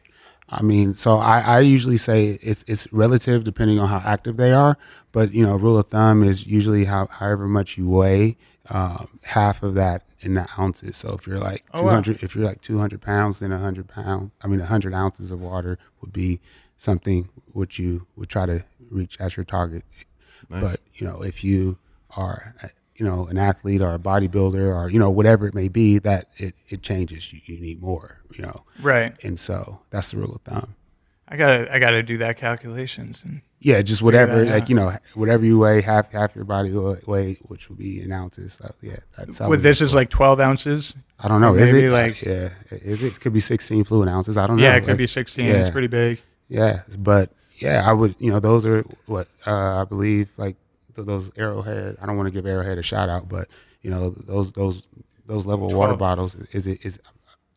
I 0.49 0.63
mean, 0.63 0.95
so 0.95 1.17
I, 1.19 1.41
I 1.41 1.61
usually 1.61 1.97
say 1.97 2.39
it's 2.43 2.65
it's 2.69 2.87
relative 2.93 3.45
depending 3.45 3.79
on 3.81 3.89
how 3.89 4.03
active 4.05 4.37
they 4.37 4.53
are, 4.53 4.77
but 5.11 5.33
you 5.33 5.45
know, 5.45 5.57
rule 5.57 5.79
of 5.79 5.87
thumb 5.87 6.23
is 6.23 6.47
usually 6.47 6.85
how 6.85 7.07
however 7.07 7.49
much 7.49 7.79
you 7.79 7.89
weigh, 7.89 8.37
um, 8.69 9.09
half 9.23 9.63
of 9.63 9.75
that 9.75 10.03
in 10.21 10.35
the 10.35 10.47
ounces. 10.59 10.99
So 10.99 11.15
if 11.15 11.27
you're 11.27 11.39
like 11.39 11.65
Oh, 11.73 11.81
two 11.81 11.87
wow. 11.87 12.03
if 12.21 12.37
you're 12.37 12.45
like 12.45 12.61
two 12.61 12.79
hundred 12.79 13.01
pounds, 13.01 13.41
then 13.41 13.53
a 13.53 13.59
hundred 13.59 13.89
pound, 13.89 14.31
I 14.43 14.47
mean, 14.47 14.61
hundred 14.61 14.93
ounces 14.95 15.33
of 15.33 15.41
water 15.41 15.79
would 16.03 16.13
be 16.13 16.41
something 16.77 17.29
which 17.53 17.79
you 17.79 18.07
would 18.15 18.29
try 18.29 18.45
to 18.47 18.65
reach 18.91 19.17
as 19.21 19.37
your 19.37 19.45
target. 19.45 19.85
Nice. 20.51 20.63
But 20.63 20.81
you 20.95 21.07
know, 21.07 21.23
if 21.23 21.43
you 21.45 21.79
are, 22.17 22.55
you 22.97 23.05
know, 23.05 23.27
an 23.27 23.39
athlete 23.39 23.81
or 23.81 23.95
a 23.95 23.99
bodybuilder 23.99 24.75
or 24.75 24.89
you 24.91 24.99
know 24.99 25.11
whatever 25.11 25.47
it 25.47 25.55
may 25.55 25.69
be, 25.69 25.99
that 25.99 26.29
it 26.37 26.55
it 26.69 26.83
changes. 26.83 27.33
You, 27.33 27.41
you 27.47 27.59
need 27.61 27.81
more. 27.83 28.19
You 28.37 28.43
know, 28.43 28.65
Right. 28.81 29.15
and 29.23 29.39
so 29.39 29.81
that's 29.91 30.11
the 30.11 30.17
rule 30.19 30.35
of 30.35 30.41
thumb. 30.43 30.75
I 31.29 31.37
gotta 31.37 31.73
I 31.75 31.79
gotta 31.79 32.03
do 32.03 32.19
that 32.19 32.37
calculations. 32.37 33.23
And 33.25 33.41
Yeah, 33.61 33.81
just 33.81 34.03
whatever, 34.03 34.45
like 34.45 34.69
you 34.69 34.75
know, 34.75 34.95
whatever 35.15 35.45
you 35.45 35.59
weigh, 35.59 35.81
half 35.81 36.13
half 36.13 36.37
your 36.37 36.45
body 36.45 36.71
weight, 37.07 37.39
which 37.49 37.69
would 37.71 37.79
be 37.79 38.03
in 38.03 38.13
ounces. 38.13 38.55
So, 38.55 38.75
yeah, 38.83 38.97
that's 39.17 39.39
how 39.39 39.49
with 39.49 39.63
this 39.63 39.81
is 39.81 39.95
like 39.95 40.11
twelve 40.11 40.39
ounces. 40.41 40.93
I 41.19 41.29
don't 41.29 41.41
know. 41.41 41.55
Is 41.55 41.73
maybe 41.73 41.87
it 41.87 41.91
like- 41.91 42.21
yeah? 42.23 42.51
Is 42.71 43.03
it? 43.03 43.15
It 43.15 43.21
could 43.21 43.33
be 43.33 43.41
sixteen 43.41 43.85
fluid 43.85 44.09
ounces. 44.09 44.37
I 44.37 44.47
don't 44.47 44.59
know. 44.59 44.63
Yeah, 44.63 44.75
it 44.77 44.81
could 44.81 44.89
Like, 44.91 44.99
be 44.99 45.07
sixteen. 45.07 45.47
yeah. 45.47 45.55
It's 45.63 45.71
pretty 45.71 45.87
big. 45.89 46.21
Yeah, 46.49 46.83
but 46.99 47.31
yeah, 47.65 47.89
I 47.89 47.93
would. 47.93 48.15
You 48.19 48.31
know, 48.33 48.41
those 48.41 48.67
are 48.67 48.83
what 49.07 49.29
uh, 49.47 49.81
I 49.81 49.85
believe. 49.85 50.31
Like 50.37 50.57
those 50.95 51.31
Arrowhead. 51.37 51.97
I 52.01 52.07
don't 52.07 52.17
want 52.17 52.29
to 52.29 52.33
give 52.33 52.47
Arrowhead 52.47 52.79
a 52.79 52.83
shout 52.83 53.09
out, 53.09 53.29
but 53.29 53.49
you 53.83 53.91
know, 53.91 54.11
those 54.11 54.53
those 54.53 54.87
those 55.27 55.47
level 55.47 55.69
water 55.69 55.97
bottles. 55.97 56.35
Is 56.53 56.67
it 56.67 56.81
is? 56.85 57.01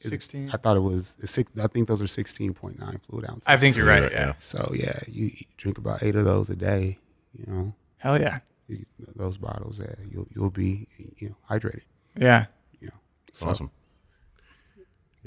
is 0.02 0.12
16? 0.12 0.52
I 0.54 0.58
thought 0.58 0.78
it 0.78 0.82
was 0.82 1.18
six. 1.26 1.52
I 1.62 1.68
think 1.68 1.88
those 1.88 2.02
are 2.02 2.08
sixteen 2.08 2.54
point 2.54 2.80
nine 2.80 3.00
fluid 3.08 3.26
ounces. 3.30 3.48
I 3.48 3.58
think 3.58 3.76
you're 3.76 3.86
right. 3.86 4.04
Right, 4.04 4.12
Yeah. 4.12 4.28
yeah. 4.28 4.34
so. 4.40 4.72
Yeah, 4.74 5.00
you 5.08 5.32
drink 5.58 5.78
about 5.78 6.04
eight 6.04 6.16
of 6.16 6.24
those 6.26 6.50
a 6.50 6.56
day. 6.56 7.00
You 7.38 7.46
know, 7.54 7.74
Hell 7.98 8.20
yeah. 8.20 8.40
you, 8.68 8.86
those 9.16 9.38
bottles. 9.38 9.80
Yeah, 9.80 9.96
you'll 10.12 10.28
you'll 10.34 10.50
be 10.52 10.88
you 11.18 11.30
know 11.30 11.36
hydrated. 11.50 11.82
Yeah. 12.16 12.46
You 12.80 12.88
know, 12.88 12.94
That's 13.28 13.44
awesome. 13.44 13.72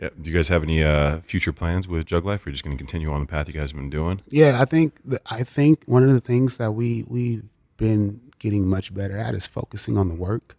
Yeah. 0.00 0.08
Do 0.20 0.30
you 0.30 0.36
guys 0.36 0.48
have 0.48 0.62
any 0.62 0.82
uh, 0.82 1.20
future 1.20 1.52
plans 1.52 1.86
with 1.86 2.06
Jug 2.06 2.24
Life? 2.24 2.46
Or 2.46 2.48
are 2.48 2.50
you 2.50 2.54
just 2.54 2.64
going 2.64 2.76
to 2.76 2.80
continue 2.80 3.12
on 3.12 3.20
the 3.20 3.26
path 3.26 3.48
you 3.48 3.54
guys 3.54 3.72
have 3.72 3.76
been 3.76 3.90
doing? 3.90 4.22
Yeah, 4.28 4.60
I 4.60 4.64
think 4.64 4.94
the, 5.04 5.20
I 5.26 5.44
think 5.44 5.84
one 5.84 6.02
of 6.02 6.10
the 6.10 6.20
things 6.20 6.56
that 6.56 6.72
we 6.72 7.04
we've 7.06 7.44
been 7.76 8.22
getting 8.38 8.66
much 8.66 8.94
better 8.94 9.18
at 9.18 9.34
is 9.34 9.46
focusing 9.46 9.98
on 9.98 10.08
the 10.08 10.14
work, 10.14 10.56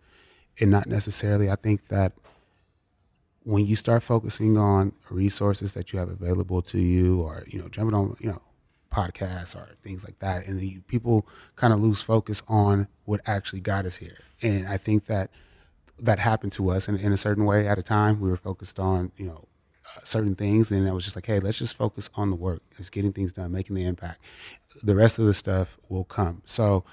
and 0.60 0.70
not 0.70 0.88
necessarily. 0.88 1.50
I 1.50 1.56
think 1.56 1.88
that 1.88 2.14
when 3.44 3.66
you 3.66 3.76
start 3.76 4.04
focusing 4.04 4.60
on 4.60 4.94
resources 5.10 5.74
that 5.74 5.92
you 5.92 5.98
have 5.98 6.10
available 6.10 6.62
to 6.62 6.78
you, 6.78 7.22
or 7.22 7.44
you 7.48 7.60
know, 7.60 7.68
jumping 7.68 7.96
on 7.96 8.16
you 8.20 8.30
know 8.30 8.42
podcasts 8.92 9.56
or 9.56 9.74
things 9.82 10.04
like 10.04 10.20
that, 10.20 10.46
and 10.46 10.62
you, 10.62 10.82
people 10.82 11.26
kind 11.56 11.74
of 11.74 11.80
lose 11.80 12.04
focus 12.04 12.44
on 12.48 12.88
what 13.06 13.22
actually 13.26 13.62
got 13.62 13.88
us 13.88 13.96
here. 13.96 14.20
And 14.44 14.68
I 14.68 14.78
think 14.78 15.06
that 15.06 15.32
that 16.02 16.20
happened 16.20 16.52
to 16.54 16.70
us 16.70 16.88
in, 16.88 16.98
in 16.98 17.12
a 17.12 17.18
certain 17.18 17.46
way 17.46 17.68
at 17.68 17.78
a 17.78 17.84
time. 17.84 18.20
We 18.20 18.30
were 18.30 18.38
focused 18.38 18.80
on 18.80 19.12
you 19.18 19.28
know 19.28 19.48
uh, 19.86 20.02
certain 20.04 20.36
things, 20.36 20.72
and 20.72 20.88
I 20.88 20.92
was 20.92 21.04
just 21.04 21.16
like, 21.16 21.26
hey, 21.26 21.40
let's 21.40 21.58
just 21.58 21.76
focus 21.76 22.10
on 22.16 22.30
the 22.30 22.36
work, 22.36 22.62
just 22.78 22.92
getting 22.92 23.14
things 23.14 23.34
done, 23.34 23.52
making 23.52 23.76
the 23.76 23.86
impact. 23.86 24.22
The 24.82 24.96
rest 24.96 25.20
of 25.20 25.26
the 25.26 25.34
stuff 25.34 25.78
will 25.90 26.06
come. 26.06 26.42
So 26.46 26.84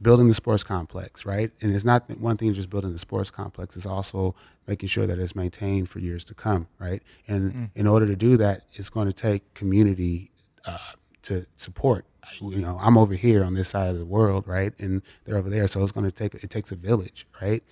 building 0.00 0.28
the 0.28 0.34
sports 0.34 0.62
complex, 0.62 1.24
right? 1.24 1.50
And 1.60 1.74
it's 1.74 1.84
not 1.84 2.10
one 2.18 2.36
thing 2.36 2.52
just 2.52 2.68
building 2.68 2.92
the 2.92 2.98
sports 2.98 3.30
complex. 3.30 3.76
It's 3.76 3.86
also 3.86 4.34
making 4.66 4.88
sure 4.88 5.06
that 5.06 5.18
it's 5.18 5.34
maintained 5.34 5.88
for 5.88 6.00
years 6.00 6.24
to 6.26 6.34
come, 6.34 6.68
right? 6.78 7.02
And 7.26 7.70
in 7.74 7.86
order 7.86 8.06
to 8.06 8.16
do 8.16 8.36
that, 8.36 8.62
it's 8.74 8.88
going 8.90 9.06
to 9.06 9.12
take 9.12 9.54
community 9.54 10.30
uh, 10.66 10.78
to 11.26 11.46
support. 11.56 12.04
You 12.40 12.58
know, 12.58 12.76
I'm 12.80 12.98
over 12.98 13.14
here 13.14 13.44
on 13.44 13.54
this 13.54 13.68
side 13.68 13.88
of 13.88 13.98
the 13.98 14.04
world, 14.04 14.48
right? 14.48 14.72
And 14.78 15.02
they're 15.24 15.36
over 15.36 15.48
there, 15.48 15.68
so 15.68 15.82
it's 15.82 15.92
going 15.92 16.06
to 16.06 16.12
take 16.12 16.34
it 16.34 16.50
takes 16.50 16.72
a 16.72 16.76
village, 16.76 17.26
right? 17.40 17.62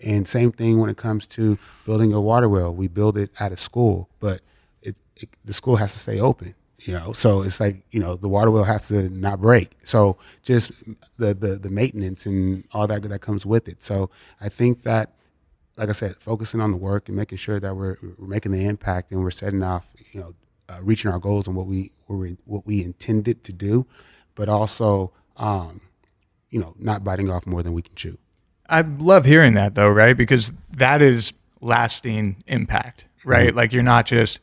And 0.00 0.28
same 0.28 0.52
thing 0.52 0.78
when 0.78 0.88
it 0.88 0.96
comes 0.96 1.26
to 1.28 1.58
building 1.84 2.12
a 2.12 2.20
water 2.20 2.48
well. 2.48 2.72
We 2.72 2.86
build 2.86 3.18
it 3.18 3.30
at 3.40 3.50
a 3.50 3.56
school, 3.56 4.08
but 4.20 4.40
it, 4.82 4.94
it 5.16 5.30
the 5.44 5.52
school 5.52 5.76
has 5.76 5.92
to 5.94 5.98
stay 5.98 6.20
open 6.20 6.54
you 6.84 6.92
know 6.92 7.12
so 7.12 7.42
it's 7.42 7.60
like 7.60 7.82
you 7.90 8.00
know 8.00 8.14
the 8.16 8.28
water 8.28 8.50
well 8.50 8.64
has 8.64 8.88
to 8.88 9.08
not 9.08 9.40
break 9.40 9.70
so 9.84 10.16
just 10.42 10.70
the 11.16 11.34
the, 11.34 11.56
the 11.56 11.70
maintenance 11.70 12.26
and 12.26 12.64
all 12.72 12.86
that 12.86 13.02
that 13.02 13.20
comes 13.20 13.46
with 13.46 13.68
it 13.68 13.82
so 13.82 14.10
i 14.40 14.48
think 14.48 14.82
that 14.82 15.12
like 15.76 15.88
i 15.88 15.92
said 15.92 16.14
focusing 16.18 16.60
on 16.60 16.70
the 16.70 16.76
work 16.76 17.08
and 17.08 17.16
making 17.16 17.38
sure 17.38 17.58
that 17.58 17.74
we're, 17.74 17.96
we're 18.18 18.26
making 18.26 18.52
the 18.52 18.66
impact 18.66 19.10
and 19.10 19.22
we're 19.22 19.30
setting 19.30 19.62
off 19.62 19.86
you 20.12 20.20
know 20.20 20.34
uh, 20.68 20.78
reaching 20.82 21.10
our 21.10 21.18
goals 21.18 21.46
and 21.46 21.56
what 21.56 21.66
we 21.66 21.92
what 22.06 22.16
we 22.16 22.36
what 22.44 22.66
we 22.66 22.82
intended 22.82 23.44
to 23.44 23.52
do 23.52 23.86
but 24.34 24.48
also 24.48 25.12
um 25.36 25.80
you 26.50 26.58
know 26.60 26.74
not 26.78 27.02
biting 27.04 27.30
off 27.30 27.46
more 27.46 27.62
than 27.62 27.72
we 27.72 27.82
can 27.82 27.94
chew 27.94 28.16
I 28.66 28.80
love 28.80 29.26
hearing 29.26 29.52
that 29.54 29.74
though, 29.74 29.90
right? 29.90 30.16
Because 30.16 30.50
that 30.74 31.02
is 31.02 31.34
lasting 31.60 32.42
impact, 32.46 33.04
right? 33.22 33.48
Mm-hmm. 33.48 33.56
Like 33.58 33.74
you're 33.74 33.82
not 33.82 34.06
just 34.06 34.38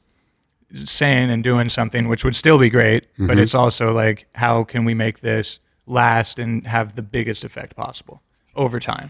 saying 0.86 1.32
and 1.32 1.44
doing 1.44 1.70
something, 1.70 2.08
which 2.08 2.24
would 2.24 2.36
still 2.36 2.60
be 2.60 2.70
great, 2.70 3.08
but 3.18 3.24
Mm-hmm. 3.32 3.40
it's 3.40 3.56
also 3.56 3.92
like, 3.92 4.28
how 4.36 4.64
can 4.64 4.86
we 4.86 4.94
make 4.94 5.22
this 5.22 5.60
last 5.88 6.38
and 6.38 6.68
have 6.68 6.96
the 6.96 7.02
biggest 7.02 7.44
effect 7.44 7.76
possible 7.76 8.22
over 8.56 8.80
time? 8.80 9.10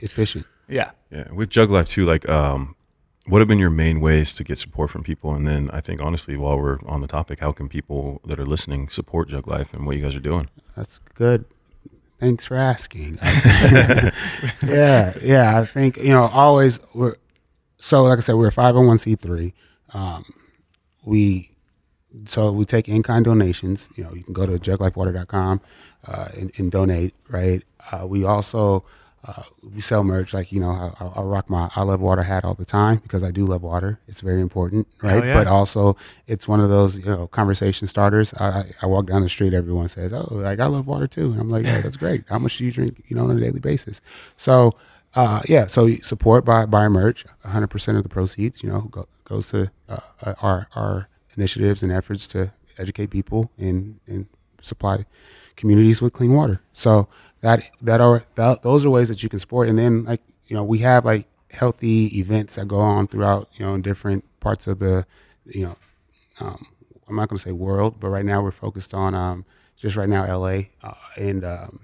efficient 0.00 0.44
Yeah. 0.68 0.90
Yeah. 1.10 1.30
With 1.32 1.48
Jug 1.48 1.70
Life 1.70 1.88
too, 1.88 2.04
like, 2.04 2.28
um, 2.28 2.76
what 3.26 3.40
have 3.40 3.48
been 3.48 3.58
your 3.58 3.70
main 3.70 4.00
ways 4.00 4.32
to 4.34 4.44
get 4.44 4.58
support 4.58 4.90
from 4.90 5.02
people? 5.02 5.34
And 5.34 5.46
then 5.46 5.70
I 5.72 5.80
think 5.80 6.00
honestly, 6.00 6.36
while 6.36 6.58
we're 6.58 6.78
on 6.86 7.00
the 7.00 7.06
topic, 7.06 7.40
how 7.40 7.52
can 7.52 7.68
people 7.68 8.20
that 8.24 8.38
are 8.40 8.46
listening 8.46 8.88
support 8.88 9.28
Jug 9.28 9.46
Life 9.46 9.72
and 9.72 9.86
what 9.86 9.96
you 9.96 10.02
guys 10.02 10.16
are 10.16 10.20
doing? 10.20 10.48
That's 10.76 10.98
good. 11.14 11.44
Thanks 12.18 12.46
for 12.46 12.56
asking. 12.56 13.18
yeah, 13.22 15.14
yeah. 15.20 15.58
I 15.58 15.64
think 15.64 15.96
you 15.96 16.10
know 16.10 16.24
always. 16.32 16.78
We're 16.94 17.16
so 17.78 18.04
like 18.04 18.18
I 18.18 18.20
said, 18.20 18.34
we're 18.34 18.48
a 18.48 18.52
five 18.52 18.74
hundred 18.74 18.86
one 18.86 18.98
c 18.98 19.16
three. 19.16 19.54
Um, 19.92 20.24
we 21.04 21.50
so 22.26 22.52
we 22.52 22.64
take 22.64 22.88
in 22.88 23.02
kind 23.02 23.24
donations. 23.24 23.88
You 23.96 24.04
know, 24.04 24.14
you 24.14 24.22
can 24.22 24.34
go 24.34 24.46
to 24.46 24.52
juglifewater.com 24.52 25.60
uh, 26.06 26.28
and, 26.36 26.52
and 26.56 26.70
donate. 26.70 27.14
Right. 27.28 27.62
Uh, 27.90 28.06
we 28.06 28.24
also 28.24 28.84
uh, 29.24 29.42
we 29.74 29.80
sell 29.80 30.02
merch. 30.02 30.34
Like 30.34 30.50
you 30.50 30.60
know, 30.60 30.70
I, 30.70 31.04
I 31.04 31.22
rock 31.22 31.48
my 31.48 31.70
I 31.76 31.82
love 31.82 32.00
water 32.00 32.24
hat 32.24 32.44
all 32.44 32.54
the 32.54 32.64
time 32.64 32.98
because 32.98 33.22
I 33.22 33.30
do 33.30 33.44
love 33.44 33.62
water. 33.62 34.00
It's 34.08 34.20
very 34.20 34.40
important. 34.40 34.88
Right. 35.00 35.24
Yeah. 35.24 35.34
But 35.34 35.46
also, 35.46 35.96
it's 36.26 36.48
one 36.48 36.60
of 36.60 36.70
those 36.70 36.98
you 36.98 37.04
know 37.04 37.28
conversation 37.28 37.86
starters. 37.86 38.34
I, 38.34 38.46
I, 38.46 38.72
I 38.82 38.86
walk 38.86 39.06
down 39.06 39.22
the 39.22 39.28
street, 39.28 39.54
everyone 39.54 39.88
says, 39.88 40.12
"Oh, 40.12 40.28
like 40.30 40.58
I 40.58 40.66
love 40.66 40.86
water 40.86 41.06
too," 41.06 41.32
and 41.32 41.40
I'm 41.40 41.50
like, 41.50 41.64
"Yeah, 41.64 41.80
that's 41.80 41.96
great. 41.96 42.24
How 42.28 42.38
much 42.38 42.58
do 42.58 42.64
you 42.64 42.72
drink? 42.72 43.02
You 43.06 43.16
know, 43.16 43.24
on 43.24 43.36
a 43.36 43.40
daily 43.40 43.60
basis?" 43.60 44.00
So. 44.36 44.74
Uh, 45.14 45.42
yeah, 45.46 45.66
so 45.66 45.90
support 45.96 46.42
by 46.42 46.64
buy 46.64 46.88
merch. 46.88 47.26
100% 47.44 47.96
of 47.98 48.02
the 48.02 48.08
proceeds, 48.08 48.62
you 48.62 48.70
know, 48.70 48.80
go, 48.90 49.06
goes 49.24 49.50
to 49.50 49.70
uh, 49.86 50.00
our 50.40 50.68
our 50.74 51.06
initiatives 51.36 51.82
and 51.82 51.92
efforts 51.92 52.26
to 52.28 52.50
educate 52.78 53.10
people 53.10 53.50
and 53.58 54.00
and 54.06 54.26
supply 54.62 55.04
communities 55.56 56.00
with 56.00 56.12
clean 56.12 56.32
water. 56.32 56.62
So 56.72 57.08
that 57.42 57.70
that 57.82 58.00
are 58.00 58.24
that, 58.36 58.62
those 58.62 58.84
are 58.84 58.90
ways 58.90 59.08
that 59.08 59.22
you 59.22 59.28
can 59.28 59.38
support. 59.38 59.68
And 59.68 59.78
then 59.78 60.04
like 60.04 60.22
you 60.46 60.56
know 60.56 60.64
we 60.64 60.78
have 60.78 61.04
like 61.04 61.26
healthy 61.50 62.18
events 62.18 62.54
that 62.56 62.66
go 62.66 62.78
on 62.78 63.06
throughout 63.06 63.48
you 63.54 63.66
know 63.66 63.74
in 63.74 63.82
different 63.82 64.24
parts 64.40 64.66
of 64.66 64.78
the 64.78 65.04
you 65.44 65.66
know 65.66 65.76
um, 66.40 66.66
I'm 67.08 67.16
not 67.16 67.28
going 67.28 67.36
to 67.36 67.42
say 67.42 67.52
world, 67.52 67.96
but 68.00 68.08
right 68.08 68.24
now 68.24 68.42
we're 68.42 68.50
focused 68.50 68.94
on 68.94 69.14
um, 69.14 69.44
just 69.76 69.96
right 69.96 70.08
now 70.08 70.24
LA 70.24 70.62
uh, 70.82 70.94
and 71.16 71.44
um, 71.44 71.80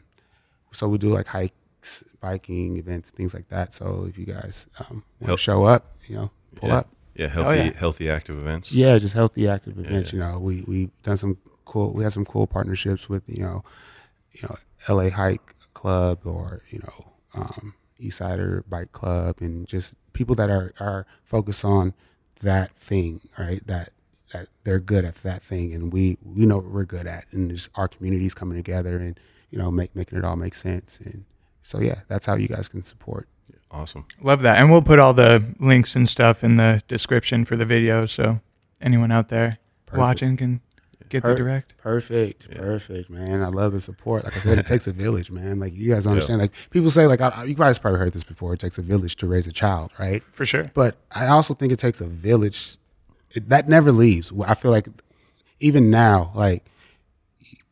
so 0.73 0.89
we 0.89 0.99
do 0.99 1.09
like 1.09 1.27
hikes, 1.27 2.05
biking 2.21 2.77
events, 2.77 3.11
things 3.11 3.35
like 3.35 3.49
that. 3.49 3.75
So 3.75 4.07
if 4.09 4.19
you 4.19 4.27
guys 4.27 4.67
um, 4.79 5.05
want 5.21 5.33
to 5.33 5.43
show 5.43 5.65
up, 5.65 5.97
you 6.07 6.17
know, 6.17 6.31
pull 6.55 6.69
yeah. 6.69 6.77
up. 6.77 6.89
Yeah. 7.15 7.29
Healthy, 7.29 7.57
yeah. 7.57 7.73
healthy, 7.77 8.11
active 8.11 8.39
events. 8.39 8.73
Yeah, 8.73 8.97
just 8.99 9.15
healthy 9.15 9.49
active 9.49 9.79
events. 9.79 10.13
yeah. 10.13 10.19
You 10.19 10.33
know, 10.33 10.39
we 10.39 10.65
we've 10.69 11.03
done 11.03 11.17
some 11.17 11.39
cool. 11.65 11.93
We 11.93 12.05
have 12.05 12.13
some 12.13 12.25
cool 12.25 12.47
partnerships 12.47 13.09
with 13.09 13.25
you 13.27 13.43
know, 13.43 13.65
you 14.33 14.43
know, 14.43 14.57
L.A. 14.89 15.11
Hike 15.11 15.55
Club 15.75 16.21
or 16.25 16.63
you 16.71 16.81
know, 16.81 17.13
um, 17.35 17.75
Eastsider 18.01 18.63
Bike 18.69 18.93
Club, 18.93 19.37
and 19.41 19.67
just 19.67 19.95
people 20.13 20.35
that 20.37 20.51
are 20.51 20.73
are 20.81 21.07
focused 21.25 21.65
on 21.65 21.95
that 22.41 22.75
thing, 22.77 23.21
right? 23.39 23.65
That 23.67 23.93
that 24.33 24.49
they're 24.65 24.81
good 24.81 25.05
at 25.05 25.17
that 25.17 25.43
thing, 25.43 25.73
and 25.75 25.93
we 25.93 26.19
we 26.23 26.47
know 26.47 26.57
what 26.57 26.71
we're 26.71 26.85
good 26.85 27.07
at, 27.07 27.27
and 27.31 27.51
just 27.51 27.71
our 27.75 27.89
communities 27.89 28.35
coming 28.35 28.57
together 28.57 28.97
and 28.97 29.19
you 29.51 29.59
know 29.59 29.71
make 29.71 29.95
making 29.95 30.19
it 30.19 30.25
all 30.25 30.37
make 30.37 30.55
sense. 30.55 30.99
And 31.01 31.25
so 31.63 31.81
yeah, 31.81 32.01
that's 32.09 32.27
how 32.27 32.35
you 32.35 32.49
guys 32.49 32.69
can 32.69 32.83
support. 32.83 33.29
Awesome. 33.71 34.07
Love 34.23 34.43
that. 34.43 34.59
And 34.59 34.71
we'll 34.71 34.83
put 34.83 34.99
all 34.99 35.13
the 35.13 35.45
links 35.61 35.95
and 35.95 36.09
stuff 36.09 36.43
in 36.43 36.55
the 36.55 36.83
description 36.89 37.45
for 37.45 37.57
the 37.57 37.67
video 37.67 38.07
so 38.07 38.41
anyone 38.81 39.13
out 39.13 39.29
there 39.29 39.59
Perfect. 39.85 39.99
watching 39.99 40.37
can 40.37 40.61
get 41.09 41.23
the 41.23 41.35
direct. 41.35 41.77
Perfect, 41.79 42.51
perfect, 42.55 43.11
man. 43.11 43.43
I 43.43 43.49
love 43.49 43.73
the 43.73 43.81
support. 43.81 44.25
Like 44.25 44.37
I 44.37 44.41
said, 44.41 44.59
it 44.59 44.67
takes 44.75 44.87
a 44.87 44.93
village, 44.93 45.31
man. 45.31 45.59
Like 45.61 45.75
you 45.75 45.93
guys 45.93 46.07
understand. 46.07 46.41
Like 46.41 46.53
people 46.71 46.91
say, 46.91 47.07
like 47.07 47.21
I, 47.21 47.45
you 47.45 47.55
guys 47.55 47.79
probably 47.79 47.99
heard 48.01 48.13
this 48.13 48.25
before. 48.25 48.55
It 48.55 48.61
takes 48.61 48.79
a 48.79 48.83
village 48.83 49.17
to 49.17 49.27
raise 49.27 49.47
a 49.47 49.53
child, 49.53 49.91
right? 49.99 50.23
For 50.33 50.45
sure. 50.47 50.71
But 50.75 50.97
I 51.13 51.27
also 51.29 51.55
think 51.55 51.73
it 51.73 51.79
takes 51.79 52.01
a 52.01 52.07
village. 52.09 52.77
It, 53.33 53.49
that 53.49 53.69
never 53.69 53.93
leaves. 53.93 54.33
I 54.47 54.55
feel 54.55 54.71
like 54.71 54.89
even 55.61 55.91
now, 55.91 56.33
like 56.35 56.65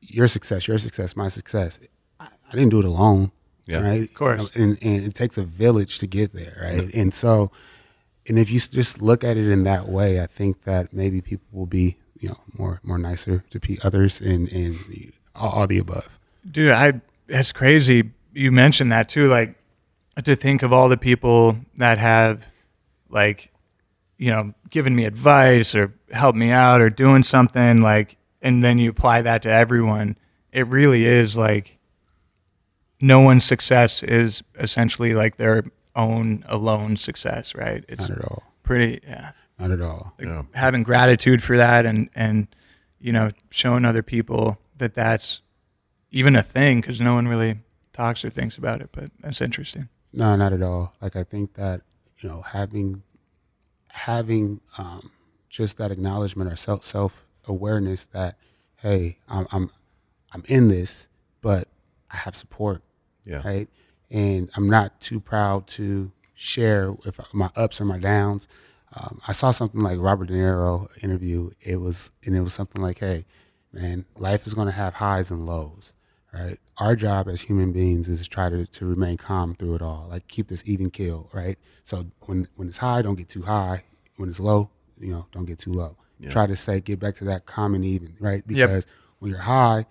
your 0.01 0.29
success, 0.29 0.69
your 0.69 0.79
success, 0.79 1.17
my 1.17 1.29
success. 1.29 1.81
I, 2.21 2.29
I 2.49 2.53
didn't 2.53 2.71
do 2.71 2.79
it 2.79 2.85
alone, 2.85 3.33
Yeah. 3.67 3.81
right? 3.81 4.03
Of 4.03 4.15
course. 4.15 4.51
and 4.55 4.79
and 4.83 5.05
it 5.05 5.15
takes 5.15 5.37
a 5.39 5.45
village 5.45 5.99
to 5.99 6.07
get 6.07 6.33
there, 6.33 6.59
right? 6.63 6.93
And 6.95 7.13
so, 7.13 7.51
and 8.29 8.39
if 8.39 8.51
you 8.51 8.59
just 8.61 9.01
look 9.03 9.25
at 9.25 9.37
it 9.37 9.49
in 9.49 9.65
that 9.65 9.89
way, 9.89 10.21
I 10.21 10.27
think 10.27 10.63
that 10.63 10.93
maybe 10.93 11.21
people 11.21 11.47
will 11.53 11.67
be, 11.67 11.97
you 12.21 12.29
know, 12.31 12.39
more 12.57 12.81
more 12.83 12.99
nicer 12.99 13.45
to 13.51 13.61
pe- 13.61 13.79
others, 13.83 14.21
and 14.21 14.49
and 14.51 15.13
all, 15.35 15.51
all 15.51 15.67
the 15.67 15.79
above. 15.79 16.19
Dude, 16.51 16.73
I 16.73 17.01
that's 17.27 17.53
crazy. 17.53 18.11
You 18.33 18.53
mentioned 18.53 18.93
that 18.93 19.09
too. 19.09 19.29
Like 19.29 19.55
to 20.25 20.37
think 20.37 20.63
of 20.63 20.73
all 20.73 20.89
the 20.89 20.97
people 20.97 21.59
that 21.77 21.99
have 21.99 22.45
like, 23.09 23.51
you 24.19 24.31
know, 24.31 24.55
given 24.71 24.95
me 24.97 25.05
advice 25.05 25.75
or 25.75 25.93
helped 26.13 26.39
me 26.39 26.51
out 26.51 26.81
or 26.81 26.89
doing 26.91 27.23
something 27.23 27.81
like 27.83 28.17
and 28.43 28.63
then 28.63 28.79
you 28.79 28.91
apply 28.91 29.23
that 29.23 29.43
to 29.43 29.51
everyone. 29.51 30.17
It 30.53 30.67
really 30.69 31.05
is 31.05 31.37
like 31.37 31.77
no 33.01 33.21
one's 33.21 33.45
success 33.45 34.03
is 34.03 34.43
essentially 34.59 35.13
like 35.13 35.37
their 35.37 35.65
own 35.95 36.45
alone 36.49 36.97
success, 36.97 37.55
right? 37.55 37.85
It's 37.89 38.09
Not 38.09 38.19
at 38.19 38.25
all. 38.25 38.43
pretty 38.63 39.01
yeah. 39.07 39.33
Not 39.59 39.71
at 39.71 39.81
all. 39.81 40.15
Yeah. 40.21 40.43
having 40.55 40.83
gratitude 40.83 41.43
for 41.43 41.57
that 41.57 41.87
and 41.87 42.11
and 42.15 42.49
you 42.99 43.13
know 43.13 43.31
showing 43.51 43.85
other 43.85 44.03
people 44.03 44.59
that 44.77 44.95
that's 44.95 45.41
even 46.11 46.37
a 46.37 46.43
thing 46.43 46.81
because 46.81 47.01
no 47.01 47.15
one 47.15 47.27
really 47.29 47.61
talks 47.93 48.25
or 48.25 48.31
thinks 48.31 48.59
about 48.59 48.81
it 48.83 48.91
but 48.93 49.11
that's 49.21 49.41
interesting 49.41 49.89
No, 50.13 50.37
not 50.37 50.53
at 50.53 50.63
all. 50.63 50.93
Like 51.01 51.17
I 51.17 51.25
think 51.25 51.55
that 51.55 51.81
you 52.21 52.29
know 52.29 52.43
having 52.43 53.03
having 53.91 54.61
um, 54.79 55.11
just 55.49 55.79
that 55.79 55.91
acknowledgement 55.91 56.53
or 56.53 56.57
self 56.57 56.85
self 56.85 57.25
awareness 57.47 58.05
that 58.05 58.37
hey, 58.77 59.19
I'm 59.29 59.47
I'm 59.51 59.71
I'm 60.33 60.45
in 60.49 60.69
this, 60.69 61.09
but 61.41 61.69
I 62.11 62.17
have 62.19 62.37
support, 62.37 62.83
Yeah. 63.25 63.41
right? 63.45 63.69
And 64.11 64.51
I'm 64.55 64.69
not 64.69 65.01
too 65.01 65.19
proud 65.19 65.67
to 65.69 66.13
share 66.35 66.95
if 67.07 67.19
my 67.33 67.51
ups 67.57 67.81
or 67.81 67.85
my 67.87 67.99
downs. 67.99 68.47
Um, 68.97 69.21
I 69.29 69.33
saw 69.33 69.51
something 69.51 69.81
like 69.81 69.99
Robert 70.01 70.27
De 70.29 70.35
Niro 70.35 70.89
interview. 71.03 71.51
It 71.61 71.77
was 71.77 72.11
and 72.25 72.35
it 72.35 72.41
was 72.41 72.55
something 72.55 72.83
like, 72.83 72.99
hey, 72.99 73.27
man, 73.73 74.07
life 74.17 74.47
is 74.47 74.55
going 74.55 74.67
to 74.67 74.73
have 74.73 74.95
highs 74.95 75.31
and 75.31 75.47
lows 75.47 75.93
right? 76.39 76.59
Our 76.79 76.97
job 76.97 77.29
as 77.29 77.43
human 77.43 77.73
beings 77.73 78.09
is 78.09 78.23
to 78.23 78.29
try 78.29 78.49
to, 78.49 78.67
to 78.67 78.87
remain 78.87 79.17
calm 79.17 79.55
through 79.55 79.77
it 79.77 79.83
all, 79.83 80.09
like 80.11 80.29
keep 80.29 80.49
this 80.49 80.63
even 80.67 80.91
keel, 80.91 81.31
right? 81.33 81.59
So 81.85 82.07
when 82.23 82.49
when 82.57 82.69
it's 82.69 82.79
high, 82.79 83.03
don't 83.03 83.15
get 83.15 83.29
too 83.29 83.43
high. 83.43 83.85
When 84.17 84.29
it's 84.29 84.41
low, 84.41 84.71
you 84.99 85.13
know, 85.13 85.27
don't 85.33 85.45
get 85.45 85.59
too 85.59 85.73
low. 85.73 85.97
Try 86.31 86.47
to 86.47 86.57
say 86.57 86.81
get 86.81 86.99
back 86.99 87.15
to 87.17 87.25
that 87.25 87.47
calm 87.47 87.75
and 87.75 87.85
even, 87.85 88.17
right? 88.19 88.43
Yep. 88.49 88.69
Because 88.69 88.87
when 89.19 89.31
you're 89.31 89.41
high, 89.41 89.87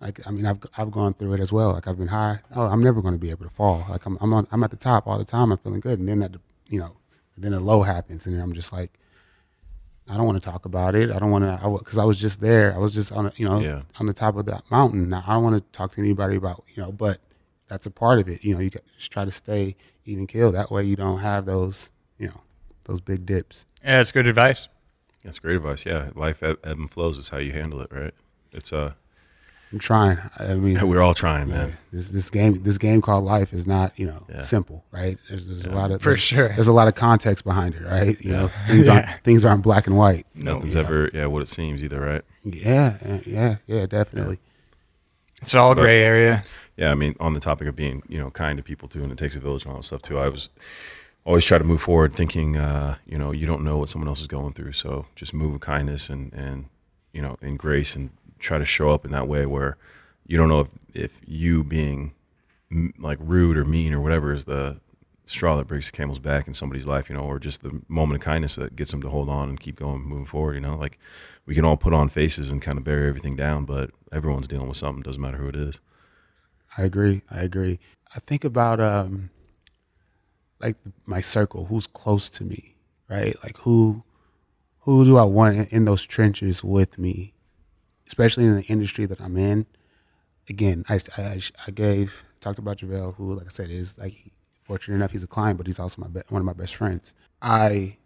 like 0.00 0.20
I 0.26 0.30
mean, 0.30 0.46
I've 0.46 0.58
I've 0.76 0.90
gone 0.90 1.14
through 1.14 1.34
it 1.34 1.40
as 1.40 1.52
well. 1.52 1.72
Like 1.72 1.86
I've 1.88 1.98
been 1.98 2.08
high. 2.08 2.40
Oh, 2.54 2.66
I'm 2.66 2.82
never 2.82 3.00
going 3.00 3.14
to 3.14 3.20
be 3.20 3.30
able 3.30 3.44
to 3.44 3.54
fall. 3.54 3.86
Like 3.88 4.04
I'm 4.06 4.18
I'm 4.20 4.32
on, 4.32 4.46
I'm 4.50 4.62
at 4.64 4.70
the 4.70 4.76
top 4.76 5.06
all 5.06 5.18
the 5.18 5.24
time. 5.24 5.52
I'm 5.52 5.58
feeling 5.58 5.80
good, 5.80 5.98
and 5.98 6.08
then 6.08 6.22
at 6.22 6.32
the 6.32 6.40
you 6.68 6.78
know, 6.78 6.96
then 7.36 7.52
a 7.52 7.60
low 7.60 7.82
happens, 7.82 8.26
and 8.26 8.34
then 8.34 8.42
I'm 8.42 8.52
just 8.52 8.72
like, 8.72 8.98
I 10.08 10.16
don't 10.16 10.26
want 10.26 10.42
to 10.42 10.50
talk 10.50 10.64
about 10.64 10.94
it. 10.94 11.10
I 11.10 11.18
don't 11.18 11.30
want 11.30 11.44
to, 11.44 11.78
because 11.78 11.96
I, 11.96 12.04
was 12.04 12.18
just 12.20 12.40
there. 12.40 12.74
I 12.74 12.78
was 12.78 12.92
just 12.92 13.12
on, 13.12 13.26
a, 13.26 13.32
you 13.36 13.48
know, 13.48 13.60
Yeah. 13.60 13.82
on 14.00 14.06
the 14.06 14.12
top 14.12 14.36
of 14.36 14.46
that 14.46 14.64
mountain. 14.70 15.08
Now 15.08 15.24
I 15.26 15.34
don't 15.34 15.42
want 15.44 15.56
to 15.56 15.62
talk 15.78 15.92
to 15.92 16.00
anybody 16.00 16.36
about, 16.36 16.64
you 16.74 16.82
know, 16.82 16.90
but 16.92 17.20
that's 17.68 17.86
a 17.86 17.90
part 17.90 18.18
of 18.18 18.28
it. 18.28 18.44
You 18.44 18.54
know, 18.54 18.60
you 18.60 18.70
got, 18.70 18.82
just 18.98 19.12
try 19.12 19.24
to 19.24 19.30
stay 19.30 19.76
even 20.04 20.26
keel. 20.26 20.50
That 20.52 20.70
way 20.70 20.84
you 20.84 20.96
don't 20.96 21.20
have 21.20 21.46
those, 21.46 21.90
you 22.18 22.26
know, 22.28 22.40
those 22.84 23.00
big 23.00 23.24
dips. 23.24 23.64
yeah 23.84 24.00
it's 24.00 24.10
good 24.10 24.26
advice 24.26 24.68
That's 25.24 25.38
great 25.38 25.56
advice. 25.56 25.86
Yeah. 25.86 26.10
Life 26.16 26.42
ebb, 26.42 26.58
ebb 26.64 26.76
and 26.78 26.90
flows 26.90 27.16
is 27.16 27.28
how 27.28 27.38
you 27.38 27.52
handle 27.52 27.80
it, 27.80 27.90
right? 27.92 28.12
It's 28.52 28.72
uh 28.72 28.94
I'm 29.72 29.78
trying. 29.78 30.18
I 30.38 30.54
mean, 30.54 30.86
we're 30.86 31.00
all 31.00 31.14
trying, 31.14 31.48
yeah, 31.48 31.54
man. 31.54 31.72
this 31.92 32.10
this 32.10 32.28
game 32.30 32.62
this 32.62 32.76
game 32.78 33.00
called 33.00 33.24
life 33.24 33.52
is 33.54 33.66
not 33.66 33.98
you 33.98 34.06
know 34.06 34.24
Yeah. 34.28 34.40
simple, 34.40 34.84
right? 34.92 35.18
There's, 35.30 35.48
there's 35.48 35.66
a 35.66 35.70
lot 35.72 35.90
of 35.90 36.02
For 36.02 36.10
there's- 36.10 36.20
sure. 36.20 36.48
There's 36.48 36.68
a 36.68 36.72
lot 36.72 36.88
of 36.88 36.94
context 36.94 37.44
behind 37.44 37.74
it, 37.74 37.82
right? 37.82 38.20
You 38.22 38.32
know, 38.32 38.50
things 38.66 38.86
aren't 38.92 39.06
things 39.24 39.44
aren't 39.44 39.62
black 39.62 39.86
and 39.86 39.96
white. 39.96 40.26
Nothing's 40.34 40.74
Yeah. 40.74 40.80
ever 40.82 41.10
yeah, 41.14 41.26
what 41.26 41.40
it 41.42 41.48
seems 41.48 41.82
either, 41.82 42.00
right? 42.00 42.22
Yeah, 42.44 42.98
yeah, 43.04 43.18
yeah, 43.26 43.56
yeah, 43.66 43.86
definitely. 43.86 44.38
it's 45.40 45.54
all 45.54 45.74
But- 45.74 45.82
gray 45.82 46.02
area 46.02 46.44
Yeah, 46.76 46.90
I 46.90 46.94
mean, 46.94 47.14
on 47.20 47.34
the 47.34 47.40
topic 47.40 47.68
of 47.68 47.76
being, 47.76 48.02
you 48.08 48.18
know, 48.18 48.30
kind 48.30 48.56
to 48.56 48.62
people 48.62 48.88
too, 48.88 49.02
and 49.02 49.12
it 49.12 49.18
takes 49.18 49.36
a 49.36 49.40
village 49.40 49.64
and 49.64 49.72
all 49.72 49.78
that 49.78 49.84
stuff 49.84 50.02
too. 50.02 50.18
I 50.18 50.28
was 50.28 50.50
always 51.24 51.44
try 51.44 51.56
to 51.58 51.64
move 51.64 51.80
forward, 51.82 52.14
thinking, 52.14 52.56
uh, 52.56 52.96
you 53.06 53.16
know, 53.18 53.30
you 53.30 53.46
don't 53.46 53.62
know 53.62 53.76
what 53.78 53.88
someone 53.88 54.08
else 54.08 54.20
is 54.20 54.26
going 54.26 54.52
through, 54.54 54.72
so 54.72 55.06
just 55.16 55.32
move 55.34 55.52
with 55.52 55.62
kindness 55.62 56.08
and 56.10 56.32
and 56.34 56.66
you 57.12 57.20
know, 57.20 57.36
in 57.42 57.56
grace, 57.56 57.94
and 57.94 58.08
try 58.42 58.58
to 58.58 58.64
show 58.64 58.90
up 58.90 59.04
in 59.04 59.10
that 59.12 59.28
way 59.28 59.46
where 59.46 59.76
you 60.26 60.36
don't 60.36 60.48
know 60.48 60.60
if 60.60 60.68
if 60.94 61.20
you 61.26 61.64
being 61.64 62.12
m- 62.70 62.92
like 62.98 63.18
rude 63.20 63.56
or 63.56 63.64
mean 63.64 63.92
or 63.92 64.00
whatever 64.00 64.32
is 64.32 64.44
the 64.44 64.80
straw 65.24 65.56
that 65.56 65.66
breaks 65.66 65.90
the 65.90 65.96
camel's 65.96 66.18
back 66.18 66.46
in 66.46 66.54
somebody's 66.54 66.86
life, 66.86 67.08
you 67.08 67.14
know, 67.16 67.22
or 67.22 67.38
just 67.38 67.62
the 67.62 67.80
moment 67.88 68.20
of 68.20 68.24
kindness 68.24 68.56
that 68.56 68.76
gets 68.76 68.90
them 68.90 69.00
to 69.00 69.08
hold 69.08 69.28
on 69.28 69.48
and 69.48 69.60
keep 69.60 69.76
going, 69.76 70.02
moving 70.02 70.26
forward. 70.26 70.54
You 70.54 70.60
know, 70.60 70.76
like 70.76 70.98
we 71.46 71.54
can 71.54 71.64
all 71.64 71.76
put 71.76 71.92
on 71.94 72.08
faces 72.08 72.50
and 72.50 72.60
kind 72.60 72.76
of 72.76 72.84
bury 72.84 73.08
everything 73.08 73.36
down, 73.36 73.64
but 73.64 73.90
everyone's 74.12 74.48
dealing 74.48 74.68
with 74.68 74.76
something. 74.76 75.02
Doesn't 75.02 75.22
matter 75.22 75.38
who 75.38 75.48
it 75.48 75.56
is. 75.56 75.80
I 76.76 76.82
agree. 76.82 77.22
I 77.30 77.40
agree. 77.40 77.78
I 78.14 78.20
think 78.20 78.44
about 78.44 78.80
um 78.80 79.30
like 80.60 80.76
my 81.06 81.20
circle, 81.20 81.66
who's 81.66 81.86
close 81.86 82.30
to 82.30 82.44
me, 82.44 82.76
right? 83.08 83.36
Like 83.42 83.58
who 83.58 84.04
who 84.80 85.04
do 85.04 85.16
I 85.16 85.24
want 85.24 85.56
in, 85.56 85.64
in 85.66 85.84
those 85.84 86.02
trenches 86.02 86.64
with 86.64 86.98
me, 86.98 87.34
especially 88.12 88.44
in 88.44 88.56
the 88.56 88.62
industry 88.64 89.06
that 89.06 89.20
I'm 89.22 89.38
in. 89.38 89.64
Again, 90.46 90.84
I 90.86 91.00
I, 91.16 91.40
I 91.66 91.70
gave 91.70 92.24
talked 92.40 92.58
about 92.58 92.76
JaVale, 92.76 93.14
who 93.14 93.34
like 93.34 93.46
I 93.46 93.48
said 93.48 93.70
is 93.70 93.96
like 93.96 94.32
fortunate 94.64 94.96
enough 94.96 95.12
he's 95.12 95.22
a 95.22 95.26
client, 95.26 95.56
but 95.56 95.66
he's 95.66 95.78
also 95.78 96.02
my 96.02 96.08
be- 96.08 96.28
one 96.28 96.42
of 96.42 96.46
my 96.46 96.52
best 96.52 96.76
friends. 96.76 97.14
I 97.40 97.96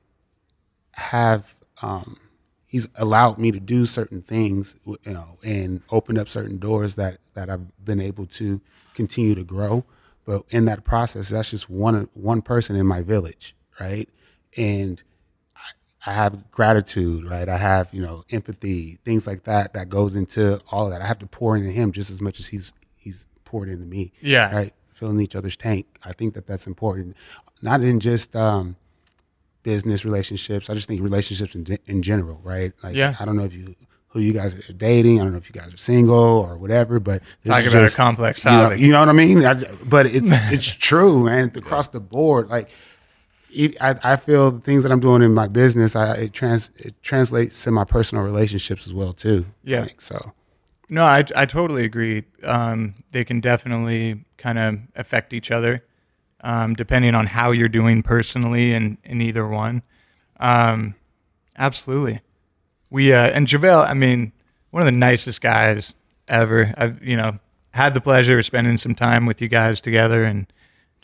have 0.92 1.56
um 1.82 2.18
he's 2.66 2.86
allowed 2.94 3.36
me 3.38 3.50
to 3.50 3.58
do 3.60 3.84
certain 3.84 4.22
things 4.22 4.76
you 4.86 5.12
know 5.12 5.38
and 5.42 5.82
open 5.90 6.16
up 6.16 6.28
certain 6.28 6.58
doors 6.58 6.94
that 6.94 7.18
that 7.34 7.50
I've 7.50 7.84
been 7.84 8.00
able 8.00 8.26
to 8.26 8.60
continue 8.94 9.34
to 9.34 9.44
grow 9.44 9.84
but 10.24 10.44
in 10.48 10.64
that 10.66 10.84
process 10.84 11.28
that's 11.28 11.50
just 11.50 11.68
one 11.68 12.08
one 12.14 12.40
person 12.40 12.74
in 12.76 12.86
my 12.86 13.02
village 13.02 13.54
right 13.78 14.08
and 14.56 15.02
I, 16.06 16.12
have 16.12 16.50
gratitude 16.50 17.28
right 17.28 17.48
I 17.48 17.56
have 17.58 17.92
you 17.92 18.02
know 18.02 18.24
empathy 18.30 18.98
things 19.04 19.26
like 19.26 19.44
that 19.44 19.74
that 19.74 19.88
goes 19.88 20.14
into 20.16 20.60
all 20.70 20.86
of 20.86 20.92
that 20.92 21.02
I 21.02 21.06
have 21.06 21.18
to 21.20 21.26
pour 21.26 21.56
into 21.56 21.70
him 21.70 21.92
just 21.92 22.10
as 22.10 22.20
much 22.20 22.38
as 22.40 22.46
he's 22.48 22.72
he's 22.96 23.26
poured 23.44 23.68
into 23.68 23.84
me 23.86 24.12
Yeah. 24.20 24.54
right 24.54 24.74
filling 24.94 25.20
each 25.20 25.34
other's 25.36 25.56
tank 25.56 25.86
I 26.04 26.12
think 26.12 26.34
that 26.34 26.46
that's 26.46 26.66
important 26.66 27.16
not 27.62 27.80
in 27.82 28.00
just 28.00 28.34
um 28.36 28.76
business 29.62 30.04
relationships. 30.04 30.70
I 30.70 30.74
just 30.74 30.86
think 30.86 31.02
relationships 31.02 31.56
in, 31.56 31.66
in 31.88 32.00
general, 32.00 32.40
right? 32.44 32.72
Like, 32.84 32.94
Yeah. 32.94 33.16
I 33.18 33.24
don't 33.24 33.36
know 33.36 33.42
if 33.42 33.52
you 33.52 33.74
who 34.10 34.20
you 34.20 34.32
guys 34.32 34.54
are 34.54 34.72
dating. 34.72 35.20
I 35.20 35.24
don't 35.24 35.32
know 35.32 35.38
if 35.38 35.48
you 35.52 35.60
guys 35.60 35.74
are 35.74 35.76
single 35.76 36.14
or 36.16 36.56
whatever. 36.56 37.00
But 37.00 37.20
this 37.42 37.50
Talk 37.52 37.64
is 37.64 37.72
about 37.72 37.82
a 37.82 37.86
just, 37.86 37.96
complex 37.96 38.44
you 38.44 38.50
know, 38.52 38.70
you 38.70 38.92
know 38.92 39.00
what 39.00 39.08
I 39.08 39.12
mean? 39.12 39.44
I, 39.44 39.54
but 39.84 40.06
it's 40.06 40.28
it's 40.52 40.70
true, 40.70 41.24
man. 41.24 41.50
Across 41.56 41.88
the 41.88 41.98
board, 42.00 42.48
like 42.48 42.70
I, 43.80 43.96
I 44.02 44.16
feel 44.16 44.50
the 44.50 44.60
things 44.60 44.82
that 44.82 44.92
I'm 44.92 45.00
doing 45.00 45.22
in 45.22 45.32
my 45.34 45.48
business, 45.48 45.96
I 45.96 46.14
it 46.14 46.32
trans 46.32 46.70
it 46.76 46.94
translates 47.02 47.62
to 47.64 47.70
my 47.70 47.84
personal 47.84 48.24
relationships 48.24 48.86
as 48.86 48.92
well 48.92 49.12
too. 49.12 49.46
Yeah. 49.64 49.82
Like, 49.82 50.00
so 50.00 50.32
No, 50.88 51.04
I, 51.04 51.24
I 51.34 51.46
totally 51.46 51.84
agree. 51.84 52.24
Um, 52.42 52.94
they 53.12 53.24
can 53.24 53.40
definitely 53.40 54.24
kind 54.36 54.58
of 54.58 54.78
affect 54.94 55.32
each 55.32 55.50
other, 55.50 55.84
um, 56.42 56.74
depending 56.74 57.14
on 57.14 57.26
how 57.26 57.50
you're 57.50 57.68
doing 57.68 58.02
personally 58.02 58.72
in, 58.72 58.98
in 59.04 59.20
either 59.20 59.46
one. 59.46 59.82
Um, 60.38 60.94
absolutely. 61.56 62.20
We 62.90 63.12
uh, 63.12 63.28
and 63.30 63.46
JaVale, 63.46 63.88
I 63.88 63.94
mean, 63.94 64.32
one 64.70 64.82
of 64.82 64.86
the 64.86 64.92
nicest 64.92 65.40
guys 65.40 65.94
ever. 66.28 66.74
I've 66.76 67.02
you 67.02 67.16
know 67.16 67.38
had 67.70 67.94
the 67.94 68.00
pleasure 68.00 68.38
of 68.38 68.46
spending 68.46 68.78
some 68.78 68.94
time 68.94 69.26
with 69.26 69.40
you 69.40 69.48
guys 69.48 69.80
together, 69.80 70.24
and 70.24 70.46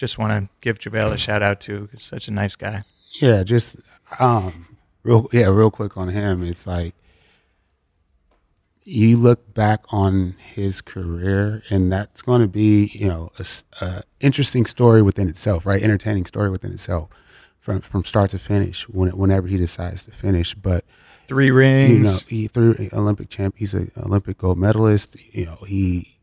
just 0.03 0.19
want 0.19 0.33
to 0.33 0.49
give 0.61 0.81
JaVale 0.81 1.13
a 1.13 1.17
shout 1.17 1.43
out 1.43 1.61
too. 1.61 1.89
He's 1.93 2.03
such 2.03 2.27
a 2.27 2.33
nice 2.33 2.57
guy. 2.57 2.83
Yeah, 3.21 3.45
just 3.45 3.77
um, 4.19 4.77
real 5.05 5.29
yeah, 5.33 5.47
real 5.47 5.71
quick 5.71 5.97
on 5.97 6.09
him. 6.09 6.43
It's 6.43 6.67
like 6.67 6.97
you 8.83 9.17
look 9.17 9.55
back 9.55 9.85
on 9.91 10.35
his 10.55 10.81
career, 10.81 11.63
and 11.71 11.93
that's 11.93 12.21
going 12.21 12.41
to 12.41 12.49
be 12.49 12.91
you 12.95 13.07
know 13.07 13.31
a, 13.39 13.47
a, 13.81 14.03
interesting 14.19 14.67
story 14.67 15.03
within 15.03 15.29
itself, 15.29 15.65
right? 15.65 15.81
Entertaining 15.81 16.27
story 16.27 16.51
within 16.51 16.73
itself, 16.73 17.09
from 17.61 17.81
from 17.81 18.05
start 18.05 18.31
to 18.31 18.41
finish. 18.41 18.89
When, 18.89 19.11
whenever 19.11 19.47
he 19.47 19.57
decides 19.57 20.05
to 20.07 20.11
finish, 20.11 20.53
but 20.53 20.85
three 21.29 21.53
rings, 21.53 21.93
you 21.93 22.01
know, 22.01 22.19
he 22.27 22.49
threw 22.49 22.89
Olympic 22.93 23.29
champ. 23.29 23.55
He's 23.57 23.73
an 23.73 23.93
Olympic 23.97 24.39
gold 24.39 24.59
medalist. 24.59 25.17
You 25.31 25.47
know, 25.47 25.59
he 25.65 26.19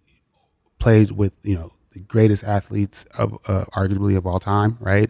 played 0.79 1.11
with 1.11 1.37
you 1.43 1.55
know 1.55 1.71
the 1.99 2.05
greatest 2.07 2.43
athletes 2.43 3.05
of 3.17 3.33
uh, 3.47 3.65
arguably 3.75 4.17
of 4.17 4.25
all 4.25 4.39
time, 4.39 4.77
right? 4.79 5.09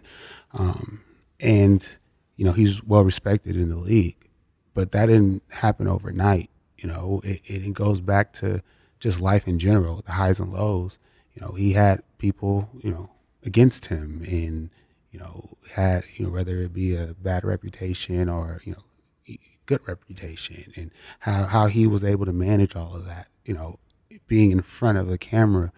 Um, 0.52 1.02
and 1.38 1.88
you 2.36 2.44
know 2.44 2.52
he's 2.52 2.82
well 2.84 3.04
respected 3.04 3.56
in 3.56 3.70
the 3.70 3.76
league, 3.76 4.28
but 4.74 4.92
that 4.92 5.06
didn't 5.06 5.42
happen 5.48 5.86
overnight 5.86 6.50
you 6.82 6.88
know, 6.88 7.20
it, 7.24 7.42
it 7.44 7.74
goes 7.74 8.00
back 8.00 8.32
to 8.34 8.60
just 8.98 9.20
life 9.20 9.46
in 9.46 9.58
general, 9.58 10.02
the 10.04 10.12
highs 10.12 10.40
and 10.40 10.52
lows. 10.52 10.98
You 11.34 11.42
know, 11.42 11.52
he 11.52 11.74
had 11.74 12.02
people, 12.18 12.70
you 12.82 12.90
know, 12.90 13.10
against 13.44 13.86
him 13.86 14.24
and, 14.26 14.70
you 15.10 15.18
know, 15.18 15.56
had, 15.74 16.04
you 16.16 16.24
know, 16.24 16.32
whether 16.32 16.62
it 16.62 16.72
be 16.72 16.94
a 16.94 17.14
bad 17.20 17.44
reputation 17.44 18.28
or, 18.28 18.62
you 18.64 18.72
know, 18.72 19.36
good 19.66 19.86
reputation 19.86 20.72
and 20.74 20.90
how, 21.20 21.44
how 21.44 21.66
he 21.66 21.86
was 21.86 22.02
able 22.02 22.26
to 22.26 22.32
manage 22.32 22.74
all 22.74 22.94
of 22.94 23.06
that, 23.06 23.28
you 23.44 23.54
know, 23.54 23.78
being 24.26 24.50
in 24.50 24.62
front 24.62 24.98
of 24.98 25.06
the 25.06 25.18
camera. 25.18 25.72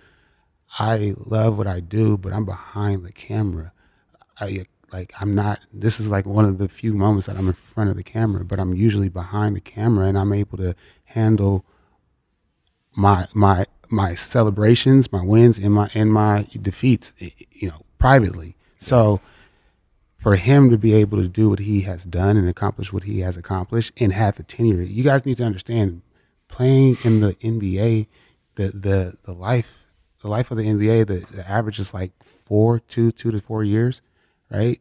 I 0.79 1.15
love 1.19 1.59
what 1.59 1.67
I 1.67 1.81
do, 1.81 2.17
but 2.17 2.33
I'm 2.33 2.45
behind 2.45 3.05
the 3.05 3.13
camera. 3.13 3.73
I 4.41 4.67
like 4.93 5.13
I'm 5.21 5.35
not 5.35 5.61
this 5.73 5.99
is 5.99 6.11
like 6.11 6.27
one 6.27 6.45
of 6.45 6.59
the 6.59 6.69
few 6.69 6.95
moments 6.95 7.27
that 7.27 7.37
I'm 7.37 7.49
in 7.49 7.55
front 7.55 7.91
of 7.91 7.97
the 7.97 8.03
camera, 8.03 8.45
but 8.45 8.59
I'm 8.59 8.75
usually 8.75 9.09
behind 9.09 9.57
the 9.57 9.61
camera 9.61 10.07
and 10.07 10.19
I'm 10.19 10.33
able 10.33 10.59
to 10.59 10.75
handle 11.05 11.65
my 12.95 13.29
my 13.35 13.67
my 13.91 14.15
celebrations, 14.15 15.13
my 15.13 15.23
wins 15.23 15.59
and 15.59 15.75
my 15.75 15.91
and 15.95 16.13
my 16.13 16.47
defeats, 16.61 17.13
you 17.19 17.69
know, 17.69 17.85
privately. 17.99 18.57
So 18.81 19.21
for 20.19 20.37
him 20.37 20.71
to 20.71 20.79
be 20.79 20.95
able 20.95 21.21
to 21.21 21.29
do 21.29 21.51
what 21.51 21.59
he 21.59 21.83
has 21.83 22.05
done 22.05 22.37
and 22.37 22.49
accomplish 22.49 22.93
what 22.93 23.05
he 23.05 23.21
has 23.21 23.37
accomplished 23.37 23.93
and 23.97 24.13
have 24.13 24.37
the 24.37 24.43
tenure, 24.43 24.83
you 24.83 25.03
guys 25.03 25.27
need 25.27 25.37
to 25.39 25.45
understand 25.45 26.03
playing 26.49 26.97
in 27.05 27.21
the 27.21 27.35
NBA, 27.35 28.07
the 28.55 28.69
the 28.69 29.17
the 29.25 29.33
life 29.33 29.82
the 30.23 30.29
life 30.29 30.51
of 30.51 30.57
the 30.57 30.65
NBA, 30.65 31.07
the, 31.07 31.27
the 31.35 31.49
average 31.49 31.79
is 31.79 31.93
like 31.93 32.13
four, 32.23 32.79
two, 32.81 33.13
two 33.13 33.31
to 33.31 33.41
four 33.41 33.63
years 33.63 34.01
right? 34.53 34.81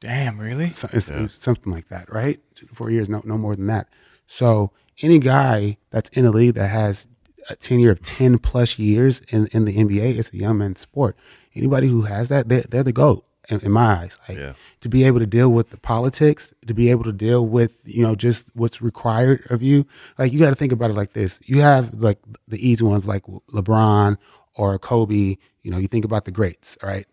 Damn, 0.00 0.38
really? 0.38 0.72
So 0.72 0.88
it's, 0.92 1.10
yeah. 1.10 1.28
something 1.28 1.72
like 1.72 1.88
that, 1.88 2.12
right? 2.12 2.40
Two 2.54 2.66
to 2.66 2.74
four 2.74 2.90
years, 2.90 3.08
no, 3.08 3.22
no 3.24 3.38
more 3.38 3.56
than 3.56 3.66
that. 3.68 3.88
So 4.26 4.72
any 5.00 5.18
guy 5.18 5.78
that's 5.90 6.08
in 6.10 6.24
the 6.24 6.30
league 6.30 6.54
that 6.54 6.68
has 6.68 7.08
a 7.48 7.56
tenure 7.56 7.90
of 7.90 8.02
ten 8.02 8.38
plus 8.38 8.78
years 8.78 9.22
in, 9.28 9.46
in 9.48 9.64
the 9.64 9.76
NBA, 9.76 10.18
it's 10.18 10.32
a 10.32 10.36
young 10.36 10.58
man's 10.58 10.80
sport. 10.80 11.16
Anybody 11.54 11.88
who 11.88 12.02
has 12.02 12.28
that, 12.28 12.48
they're, 12.48 12.62
they're 12.62 12.82
the 12.82 12.92
goat 12.92 13.24
in, 13.48 13.60
in, 13.60 13.72
my 13.72 14.02
eyes. 14.02 14.18
Like 14.28 14.38
yeah. 14.38 14.52
to 14.82 14.88
be 14.88 15.04
able 15.04 15.18
to 15.18 15.26
deal 15.26 15.50
with 15.50 15.70
the 15.70 15.78
politics, 15.78 16.52
to 16.66 16.74
be 16.74 16.90
able 16.90 17.04
to 17.04 17.12
deal 17.12 17.46
with 17.46 17.78
you 17.84 18.02
know 18.02 18.14
just 18.14 18.54
what's 18.54 18.82
required 18.82 19.46
of 19.50 19.62
you. 19.62 19.86
Like 20.18 20.32
you 20.32 20.38
got 20.38 20.50
to 20.50 20.56
think 20.56 20.72
about 20.72 20.90
it 20.90 20.94
like 20.94 21.14
this: 21.14 21.40
you 21.44 21.60
have 21.60 21.94
like 21.94 22.18
the 22.46 22.68
easy 22.68 22.84
ones 22.84 23.06
like 23.06 23.24
LeBron 23.24 24.18
or 24.58 24.78
Kobe. 24.78 25.36
You 25.62 25.70
know, 25.70 25.78
you 25.78 25.88
think 25.88 26.04
about 26.04 26.24
the 26.24 26.30
greats, 26.30 26.76
right? 26.82 27.06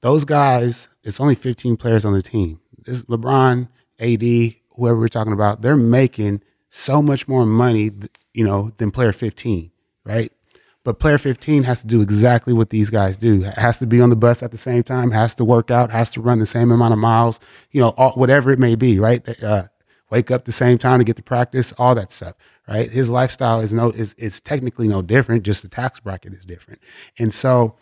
Those 0.00 0.24
guys, 0.24 0.88
it's 1.04 1.20
only 1.20 1.36
15 1.36 1.76
players 1.76 2.04
on 2.04 2.12
the 2.12 2.22
team. 2.22 2.60
This 2.84 3.04
LeBron, 3.04 3.68
AD, 4.00 4.54
whoever 4.76 4.98
we're 4.98 5.08
talking 5.08 5.32
about, 5.32 5.62
they're 5.62 5.76
making 5.76 6.42
so 6.70 7.00
much 7.00 7.28
more 7.28 7.46
money, 7.46 7.92
you 8.34 8.44
know, 8.44 8.72
than 8.78 8.90
player 8.90 9.12
15, 9.12 9.70
right? 10.04 10.32
But 10.84 10.98
player 10.98 11.18
15 11.18 11.62
has 11.62 11.82
to 11.82 11.86
do 11.86 12.00
exactly 12.00 12.52
what 12.52 12.70
these 12.70 12.90
guys 12.90 13.16
do. 13.16 13.42
Has 13.42 13.78
to 13.78 13.86
be 13.86 14.00
on 14.00 14.10
the 14.10 14.16
bus 14.16 14.42
at 14.42 14.50
the 14.50 14.58
same 14.58 14.82
time, 14.82 15.12
has 15.12 15.34
to 15.36 15.44
work 15.44 15.70
out, 15.70 15.90
has 15.92 16.10
to 16.10 16.20
run 16.20 16.40
the 16.40 16.46
same 16.46 16.72
amount 16.72 16.92
of 16.92 16.98
miles, 16.98 17.38
you 17.70 17.80
know, 17.80 17.90
all, 17.90 18.12
whatever 18.12 18.50
it 18.50 18.58
may 18.58 18.74
be, 18.74 18.98
right? 18.98 19.26
Uh, 19.42 19.64
wake 20.10 20.30
up 20.30 20.44
the 20.44 20.52
same 20.52 20.78
time 20.78 20.98
to 20.98 21.04
get 21.04 21.16
to 21.16 21.22
practice, 21.22 21.72
all 21.78 21.94
that 21.94 22.10
stuff, 22.10 22.34
right? 22.68 22.90
His 22.90 23.10
lifestyle 23.10 23.60
is 23.60 23.72
no 23.72 23.90
is 23.90 24.14
is 24.14 24.40
technically 24.40 24.88
no 24.88 25.02
different, 25.02 25.44
just 25.44 25.62
the 25.62 25.68
tax 25.68 26.00
bracket 26.00 26.32
is 26.32 26.44
different. 26.44 26.80
And 27.18 27.32
so 27.32 27.76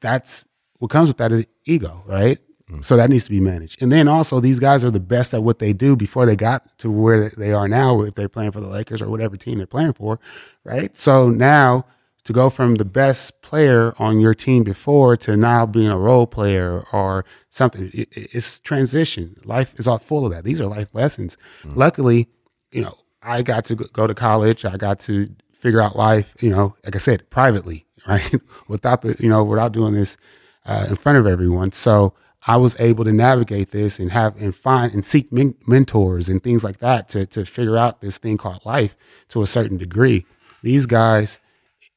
that's 0.00 0.46
what 0.78 0.90
comes 0.90 1.08
with 1.08 1.18
that 1.18 1.32
is 1.32 1.46
ego, 1.64 2.02
right? 2.06 2.38
Mm. 2.70 2.84
So 2.84 2.96
that 2.96 3.10
needs 3.10 3.24
to 3.24 3.30
be 3.30 3.40
managed. 3.40 3.82
And 3.82 3.90
then 3.90 4.08
also, 4.08 4.40
these 4.40 4.58
guys 4.58 4.84
are 4.84 4.90
the 4.90 5.00
best 5.00 5.34
at 5.34 5.42
what 5.42 5.58
they 5.58 5.72
do 5.72 5.96
before 5.96 6.26
they 6.26 6.36
got 6.36 6.78
to 6.78 6.90
where 6.90 7.30
they 7.30 7.52
are 7.52 7.68
now, 7.68 8.02
if 8.02 8.14
they're 8.14 8.28
playing 8.28 8.52
for 8.52 8.60
the 8.60 8.68
Lakers 8.68 9.02
or 9.02 9.08
whatever 9.08 9.36
team 9.36 9.58
they're 9.58 9.66
playing 9.66 9.94
for, 9.94 10.18
right? 10.64 10.96
So 10.96 11.28
now 11.28 11.86
to 12.24 12.32
go 12.32 12.50
from 12.50 12.76
the 12.76 12.84
best 12.84 13.42
player 13.42 13.94
on 13.98 14.20
your 14.20 14.34
team 14.34 14.62
before 14.62 15.16
to 15.16 15.36
now 15.36 15.66
being 15.66 15.88
a 15.88 15.98
role 15.98 16.26
player 16.26 16.84
or 16.92 17.24
something, 17.48 17.90
it, 17.92 18.08
it's 18.12 18.60
transition. 18.60 19.36
Life 19.44 19.74
is 19.78 19.86
all 19.88 19.98
full 19.98 20.26
of 20.26 20.32
that. 20.32 20.44
These 20.44 20.60
are 20.60 20.66
life 20.66 20.88
lessons. 20.92 21.36
Mm. 21.62 21.76
Luckily, 21.76 22.28
you 22.70 22.82
know, 22.82 22.96
I 23.22 23.42
got 23.42 23.64
to 23.66 23.74
go 23.74 24.06
to 24.06 24.14
college. 24.14 24.64
I 24.64 24.76
got 24.76 25.00
to 25.00 25.34
figure 25.52 25.80
out 25.80 25.96
life, 25.96 26.34
you 26.40 26.50
know, 26.50 26.76
like 26.84 26.94
I 26.94 26.98
said, 26.98 27.28
privately, 27.30 27.86
right? 28.08 28.34
without 28.68 29.02
the, 29.02 29.16
you 29.20 29.28
know, 29.28 29.44
without 29.44 29.72
doing 29.72 29.94
this 29.94 30.16
uh, 30.64 30.86
in 30.88 30.96
front 30.96 31.18
of 31.18 31.26
everyone. 31.26 31.72
So 31.72 32.14
I 32.46 32.56
was 32.56 32.74
able 32.78 33.04
to 33.04 33.12
navigate 33.12 33.70
this 33.70 33.98
and 33.98 34.10
have 34.12 34.40
and 34.40 34.56
find 34.56 34.92
and 34.94 35.04
seek 35.04 35.30
men- 35.32 35.56
mentors 35.66 36.28
and 36.28 36.42
things 36.42 36.64
like 36.64 36.78
that 36.78 37.08
to 37.10 37.26
to 37.26 37.44
figure 37.44 37.76
out 37.76 38.00
this 38.00 38.18
thing 38.18 38.38
called 38.38 38.64
life 38.64 38.96
to 39.28 39.42
a 39.42 39.46
certain 39.46 39.76
degree. 39.76 40.24
These 40.62 40.86
guys, 40.86 41.38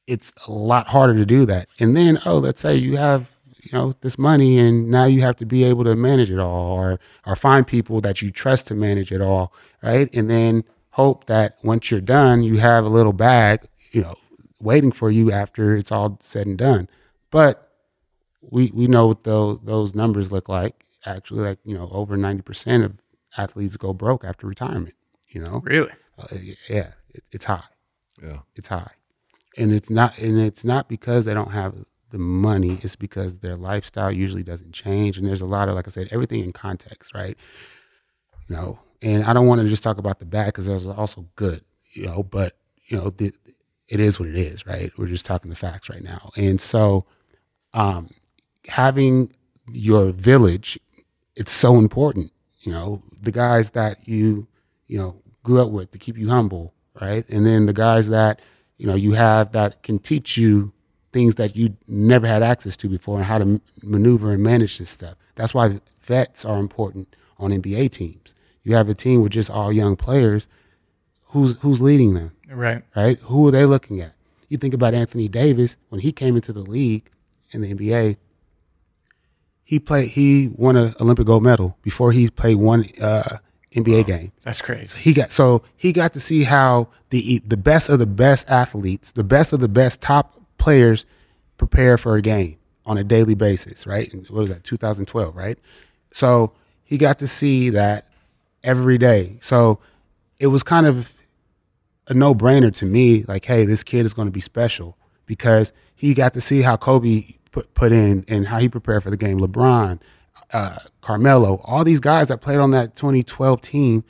it's 0.06 0.32
a 0.46 0.52
lot 0.52 0.88
harder 0.88 1.14
to 1.14 1.24
do 1.24 1.46
that. 1.46 1.68
And 1.80 1.96
then, 1.96 2.20
oh, 2.26 2.38
let's 2.38 2.60
say 2.60 2.76
you 2.76 2.96
have 2.96 3.30
you 3.62 3.70
know 3.72 3.94
this 4.02 4.18
money 4.18 4.58
and 4.58 4.90
now 4.90 5.06
you 5.06 5.22
have 5.22 5.36
to 5.36 5.46
be 5.46 5.64
able 5.64 5.84
to 5.84 5.96
manage 5.96 6.30
it 6.30 6.38
all 6.38 6.72
or 6.72 7.00
or 7.26 7.34
find 7.34 7.66
people 7.66 8.00
that 8.02 8.20
you 8.20 8.30
trust 8.30 8.66
to 8.66 8.74
manage 8.74 9.10
it 9.10 9.22
all 9.22 9.54
right 9.82 10.10
and 10.12 10.28
then 10.28 10.64
hope 10.94 11.26
that 11.26 11.56
once 11.62 11.90
you're 11.90 12.00
done 12.00 12.42
you 12.42 12.58
have 12.58 12.84
a 12.84 12.88
little 12.88 13.12
bag 13.12 13.60
you 13.92 14.00
know 14.00 14.16
waiting 14.60 14.92
for 14.92 15.10
you 15.10 15.30
after 15.30 15.76
it's 15.76 15.92
all 15.92 16.16
said 16.20 16.46
and 16.46 16.58
done 16.58 16.88
but 17.30 17.64
we 18.50 18.70
we 18.74 18.86
know 18.86 19.06
what 19.06 19.24
those 19.24 19.58
those 19.62 19.94
numbers 19.94 20.30
look 20.32 20.48
like. 20.48 20.84
Actually, 21.06 21.40
like 21.40 21.58
you 21.64 21.76
know, 21.76 21.88
over 21.92 22.16
ninety 22.16 22.42
percent 22.42 22.84
of 22.84 22.94
athletes 23.36 23.76
go 23.76 23.92
broke 23.92 24.24
after 24.24 24.46
retirement. 24.46 24.94
You 25.28 25.42
know, 25.42 25.60
really? 25.64 25.92
Uh, 26.18 26.36
yeah, 26.68 26.92
it, 27.12 27.24
it's 27.32 27.46
high. 27.46 27.64
Yeah, 28.22 28.40
it's 28.54 28.68
high, 28.68 28.92
and 29.56 29.72
it's 29.72 29.90
not 29.90 30.16
and 30.18 30.38
it's 30.38 30.64
not 30.64 30.88
because 30.88 31.24
they 31.24 31.34
don't 31.34 31.50
have 31.50 31.74
the 32.10 32.18
money. 32.18 32.78
It's 32.82 32.96
because 32.96 33.40
their 33.40 33.56
lifestyle 33.56 34.12
usually 34.12 34.44
doesn't 34.44 34.72
change, 34.72 35.18
and 35.18 35.26
there's 35.26 35.40
a 35.40 35.46
lot 35.46 35.68
of 35.68 35.74
like 35.74 35.88
I 35.88 35.90
said, 35.90 36.08
everything 36.10 36.44
in 36.44 36.52
context, 36.52 37.14
right? 37.14 37.36
You 38.48 38.56
know, 38.56 38.78
and 39.04 39.24
I 39.24 39.32
don't 39.32 39.46
want 39.46 39.60
to 39.60 39.68
just 39.68 39.82
talk 39.82 39.98
about 39.98 40.18
the 40.18 40.24
bad 40.24 40.46
because 40.46 40.66
there's 40.66 40.86
also 40.86 41.26
good, 41.36 41.62
you 41.92 42.06
know, 42.06 42.22
but 42.22 42.56
you 42.86 42.96
know, 42.96 43.10
the, 43.10 43.32
it 43.88 44.00
is 44.00 44.18
what 44.18 44.28
it 44.28 44.36
is, 44.36 44.66
right? 44.66 44.90
We're 44.98 45.06
just 45.06 45.26
talking 45.26 45.50
the 45.50 45.56
facts 45.56 45.88
right 45.88 46.02
now, 46.02 46.30
and 46.36 46.60
so. 46.60 47.06
Um, 47.72 48.08
having 48.68 49.32
your 49.72 50.12
village, 50.12 50.78
it's 51.36 51.52
so 51.52 51.78
important. 51.78 52.32
You 52.60 52.72
know, 52.72 53.02
the 53.20 53.32
guys 53.32 53.72
that 53.72 54.08
you, 54.08 54.46
you 54.86 54.98
know, 54.98 55.16
grew 55.42 55.60
up 55.60 55.70
with 55.70 55.90
to 55.92 55.98
keep 55.98 56.16
you 56.16 56.30
humble, 56.30 56.72
right? 57.00 57.28
And 57.28 57.44
then 57.46 57.66
the 57.66 57.72
guys 57.72 58.08
that, 58.08 58.40
you 58.78 58.86
know, 58.86 58.94
you 58.94 59.12
have 59.12 59.52
that 59.52 59.82
can 59.82 59.98
teach 59.98 60.36
you 60.36 60.72
things 61.12 61.36
that 61.36 61.54
you 61.54 61.76
never 61.86 62.26
had 62.26 62.42
access 62.42 62.76
to 62.78 62.88
before 62.88 63.18
and 63.18 63.26
how 63.26 63.38
to 63.38 63.60
maneuver 63.82 64.32
and 64.32 64.42
manage 64.42 64.78
this 64.78 64.90
stuff. 64.90 65.14
That's 65.34 65.54
why 65.54 65.80
vets 66.00 66.44
are 66.44 66.58
important 66.58 67.14
on 67.38 67.50
NBA 67.50 67.92
teams. 67.92 68.34
You 68.64 68.74
have 68.74 68.88
a 68.88 68.94
team 68.94 69.22
with 69.22 69.32
just 69.32 69.50
all 69.50 69.72
young 69.72 69.94
players. 69.94 70.48
Who's 71.28 71.56
who's 71.58 71.80
leading 71.80 72.14
them? 72.14 72.32
Right. 72.50 72.82
Right. 72.96 73.18
Who 73.20 73.46
are 73.46 73.50
they 73.50 73.66
looking 73.66 74.00
at? 74.00 74.14
You 74.48 74.58
think 74.58 74.74
about 74.74 74.94
Anthony 74.94 75.28
Davis 75.28 75.76
when 75.88 76.00
he 76.00 76.12
came 76.12 76.36
into 76.36 76.52
the 76.52 76.60
league 76.60 77.10
in 77.50 77.62
the 77.62 77.74
NBA 77.74 78.16
he 79.64 79.78
played. 79.78 80.10
He 80.10 80.50
won 80.54 80.76
an 80.76 80.94
Olympic 81.00 81.26
gold 81.26 81.42
medal 81.42 81.76
before 81.82 82.12
he 82.12 82.28
played 82.28 82.56
one 82.56 82.88
uh, 83.00 83.38
NBA 83.74 83.96
wow. 83.96 84.02
game. 84.02 84.32
That's 84.42 84.60
crazy. 84.60 84.88
So 84.88 84.98
he 84.98 85.12
got 85.14 85.32
so 85.32 85.62
he 85.76 85.92
got 85.92 86.12
to 86.12 86.20
see 86.20 86.44
how 86.44 86.88
the 87.10 87.38
the 87.46 87.56
best 87.56 87.88
of 87.88 87.98
the 87.98 88.06
best 88.06 88.48
athletes, 88.48 89.12
the 89.12 89.24
best 89.24 89.52
of 89.52 89.60
the 89.60 89.68
best 89.68 90.02
top 90.02 90.40
players, 90.58 91.06
prepare 91.56 91.96
for 91.96 92.16
a 92.16 92.22
game 92.22 92.58
on 92.84 92.98
a 92.98 93.04
daily 93.04 93.34
basis. 93.34 93.86
Right? 93.86 94.12
And 94.12 94.28
what 94.28 94.40
was 94.40 94.50
that? 94.50 94.64
2012. 94.64 95.34
Right? 95.34 95.58
So 96.12 96.52
he 96.84 96.98
got 96.98 97.18
to 97.20 97.26
see 97.26 97.70
that 97.70 98.06
every 98.64 98.98
day. 98.98 99.38
So 99.40 99.78
it 100.38 100.48
was 100.48 100.64
kind 100.64 100.86
of 100.86 101.14
a 102.08 102.14
no 102.14 102.34
brainer 102.34 102.74
to 102.74 102.86
me. 102.86 103.24
Like, 103.28 103.44
hey, 103.44 103.64
this 103.64 103.84
kid 103.84 104.04
is 104.04 104.12
going 104.12 104.26
to 104.26 104.32
be 104.32 104.40
special 104.40 104.96
because 105.26 105.72
he 105.94 106.14
got 106.14 106.32
to 106.32 106.40
see 106.40 106.62
how 106.62 106.76
Kobe 106.76 107.36
put 107.52 107.72
put 107.74 107.92
in 107.92 108.24
and 108.26 108.48
how 108.48 108.58
he 108.58 108.68
prepared 108.68 109.02
for 109.02 109.10
the 109.10 109.16
game. 109.16 109.38
LeBron, 109.38 110.00
uh, 110.52 110.78
Carmelo, 111.00 111.60
all 111.64 111.84
these 111.84 112.00
guys 112.00 112.28
that 112.28 112.40
played 112.40 112.58
on 112.58 112.72
that 112.72 112.96
2012 112.96 113.60
team, 113.60 114.04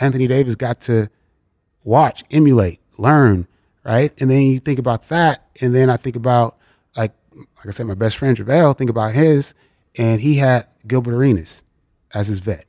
Anthony 0.00 0.26
Davis 0.26 0.56
got 0.56 0.80
to 0.82 1.08
watch, 1.84 2.24
emulate, 2.30 2.80
learn, 2.98 3.46
right? 3.84 4.12
And 4.18 4.30
then 4.30 4.42
you 4.42 4.58
think 4.58 4.78
about 4.78 5.08
that, 5.08 5.46
and 5.60 5.74
then 5.74 5.88
I 5.88 5.96
think 5.96 6.16
about 6.16 6.58
like 6.96 7.12
like 7.56 7.66
I 7.66 7.70
said, 7.70 7.86
my 7.86 7.94
best 7.94 8.16
friend 8.16 8.36
JaVale, 8.36 8.76
think 8.76 8.90
about 8.90 9.12
his, 9.12 9.54
and 9.96 10.20
he 10.20 10.36
had 10.36 10.66
Gilbert 10.86 11.14
Arenas 11.14 11.62
as 12.12 12.28
his 12.28 12.40
vet. 12.40 12.66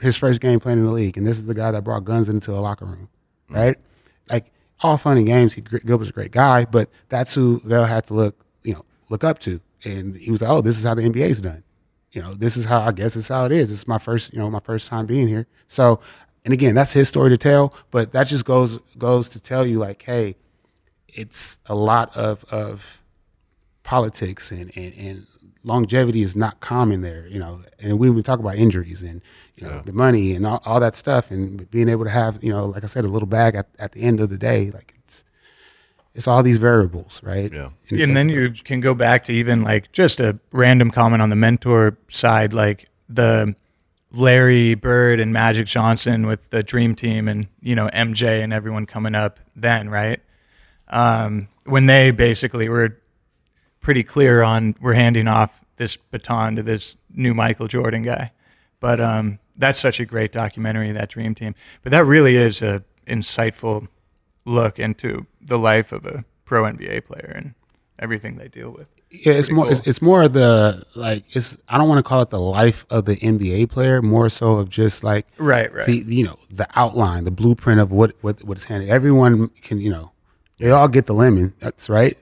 His 0.00 0.16
first 0.16 0.40
game 0.40 0.60
playing 0.60 0.78
in 0.78 0.86
the 0.86 0.92
league, 0.92 1.16
and 1.16 1.26
this 1.26 1.38
is 1.38 1.46
the 1.46 1.54
guy 1.54 1.70
that 1.70 1.84
brought 1.84 2.04
guns 2.04 2.28
into 2.28 2.50
the 2.50 2.60
locker 2.60 2.84
room, 2.84 3.08
mm. 3.50 3.54
right? 3.56 3.76
Like 4.28 4.52
all 4.80 4.96
fun 4.96 5.16
and 5.16 5.26
games. 5.26 5.54
He, 5.54 5.62
Gilbert's 5.62 6.10
a 6.10 6.12
great 6.12 6.32
guy, 6.32 6.64
but 6.64 6.90
that's 7.08 7.34
who 7.34 7.60
Vel 7.64 7.84
had 7.84 8.04
to 8.06 8.14
look, 8.14 8.44
you 8.62 8.74
know, 8.74 8.84
look 9.08 9.24
up 9.24 9.38
to. 9.40 9.60
And 9.84 10.16
he 10.16 10.30
was 10.30 10.42
like, 10.42 10.50
"Oh, 10.50 10.60
this 10.60 10.78
is 10.78 10.84
how 10.84 10.94
the 10.94 11.02
NBA's 11.02 11.40
done. 11.40 11.62
You 12.12 12.22
know, 12.22 12.34
this 12.34 12.56
is 12.56 12.64
how 12.64 12.80
I 12.80 12.92
guess 12.92 13.14
it's 13.16 13.28
how 13.28 13.44
it 13.44 13.52
is. 13.52 13.70
This 13.70 13.80
is 13.80 13.88
my 13.88 13.98
first, 13.98 14.32
you 14.32 14.38
know, 14.38 14.50
my 14.50 14.60
first 14.60 14.88
time 14.88 15.06
being 15.06 15.28
here. 15.28 15.46
So, 15.68 16.00
and 16.44 16.54
again, 16.54 16.74
that's 16.74 16.92
his 16.92 17.08
story 17.08 17.30
to 17.30 17.36
tell. 17.36 17.74
But 17.90 18.12
that 18.12 18.26
just 18.26 18.44
goes 18.44 18.78
goes 18.98 19.28
to 19.30 19.40
tell 19.40 19.66
you, 19.66 19.78
like, 19.78 20.02
hey, 20.02 20.36
it's 21.08 21.58
a 21.66 21.74
lot 21.74 22.16
of 22.16 22.44
of 22.50 23.02
politics 23.82 24.50
and, 24.50 24.72
and, 24.76 24.92
and 24.94 25.26
longevity 25.66 26.22
is 26.22 26.36
not 26.36 26.60
common 26.60 27.02
there, 27.02 27.26
you 27.26 27.38
know. 27.38 27.60
And 27.78 27.98
we, 27.98 28.08
we 28.08 28.22
talk 28.22 28.38
about 28.38 28.56
injuries 28.56 29.02
and 29.02 29.20
you 29.56 29.66
know 29.66 29.82
the 29.84 29.92
money 29.92 30.32
and 30.32 30.46
all, 30.46 30.62
all 30.64 30.80
that 30.80 30.96
stuff, 30.96 31.30
and 31.30 31.70
being 31.70 31.88
able 31.88 32.04
to 32.04 32.10
have 32.10 32.42
you 32.42 32.50
know, 32.50 32.64
like 32.64 32.84
I 32.84 32.86
said, 32.86 33.04
a 33.04 33.08
little 33.08 33.28
bag 33.28 33.54
at, 33.54 33.66
at 33.78 33.92
the 33.92 34.02
end 34.02 34.20
of 34.20 34.30
the 34.30 34.38
day, 34.38 34.70
like 34.70 34.94
it's 35.02 35.24
it's 36.14 36.28
all 36.28 36.42
these 36.42 36.58
variables, 36.58 37.20
right? 37.22 37.52
Yeah. 37.52 37.70
it 37.88 38.00
and 38.00 38.16
then 38.16 38.28
you 38.28 38.52
can 38.52 38.80
go 38.80 38.94
back 38.94 39.24
to 39.24 39.32
even 39.32 39.62
like 39.62 39.92
just 39.92 40.20
a 40.20 40.38
random 40.52 40.90
comment 40.90 41.20
on 41.20 41.28
the 41.28 41.36
mentor 41.36 41.98
side, 42.08 42.52
like 42.52 42.88
the 43.08 43.54
Larry 44.12 44.74
Bird 44.74 45.20
and 45.20 45.32
Magic 45.32 45.66
Johnson 45.66 46.26
with 46.26 46.48
the 46.50 46.62
Dream 46.62 46.94
Team 46.94 47.28
and 47.28 47.48
you 47.60 47.74
know 47.74 47.88
MJ 47.88 48.42
and 48.42 48.52
everyone 48.52 48.86
coming 48.86 49.14
up 49.14 49.40
then, 49.56 49.90
right? 49.90 50.20
Um, 50.88 51.48
when 51.64 51.86
they 51.86 52.12
basically 52.12 52.68
were 52.68 52.96
pretty 53.86 54.02
clear 54.02 54.42
on 54.42 54.74
we're 54.80 54.94
handing 54.94 55.28
off 55.28 55.64
this 55.76 55.96
baton 55.96 56.56
to 56.56 56.62
this 56.64 56.96
new 57.14 57.32
Michael 57.32 57.68
Jordan 57.68 58.02
guy. 58.02 58.32
But 58.80 58.98
um, 58.98 59.38
that's 59.56 59.78
such 59.78 60.00
a 60.00 60.04
great 60.04 60.32
documentary, 60.32 60.90
that 60.90 61.08
Dream 61.08 61.36
Team. 61.36 61.54
But 61.84 61.92
that 61.92 62.04
really 62.04 62.34
is 62.34 62.60
a 62.62 62.82
insightful 63.06 63.86
look 64.44 64.80
into 64.80 65.26
the 65.40 65.56
life 65.56 65.92
of 65.92 66.04
a 66.04 66.24
pro 66.44 66.64
NBA 66.64 67.04
player 67.04 67.32
and 67.32 67.54
everything 67.96 68.38
they 68.38 68.48
deal 68.48 68.72
with. 68.72 68.88
Yeah, 69.08 69.34
it's 69.34 69.52
more. 69.52 69.66
cool. 69.66 69.72
It's, 69.72 69.80
it's 69.86 70.02
more 70.02 70.24
of 70.24 70.32
the 70.32 70.82
like. 70.96 71.22
It's. 71.30 71.56
I 71.68 71.78
don't 71.78 71.88
want 71.88 72.00
to 72.00 72.02
call 72.02 72.22
it 72.22 72.30
the 72.30 72.40
life 72.40 72.84
of 72.90 73.04
the 73.04 73.14
NBA 73.14 73.70
player. 73.70 74.02
More 74.02 74.28
so 74.28 74.54
of 74.54 74.68
just 74.68 75.04
like 75.04 75.28
Right, 75.38 75.72
right. 75.72 75.86
the 75.86 75.98
you 76.08 76.24
know 76.24 76.40
the 76.50 76.66
outline, 76.74 77.22
the 77.22 77.30
blueprint 77.30 77.80
of 77.80 77.92
what 77.92 78.16
what 78.20 78.42
what's 78.42 78.64
handed. 78.64 78.88
Everyone 78.88 79.50
can 79.62 79.78
you 79.80 79.90
know, 79.90 80.10
they 80.58 80.72
all 80.72 80.88
get 80.88 81.06
the 81.06 81.14
lemon. 81.14 81.54
That's 81.60 81.88
right. 81.88 82.18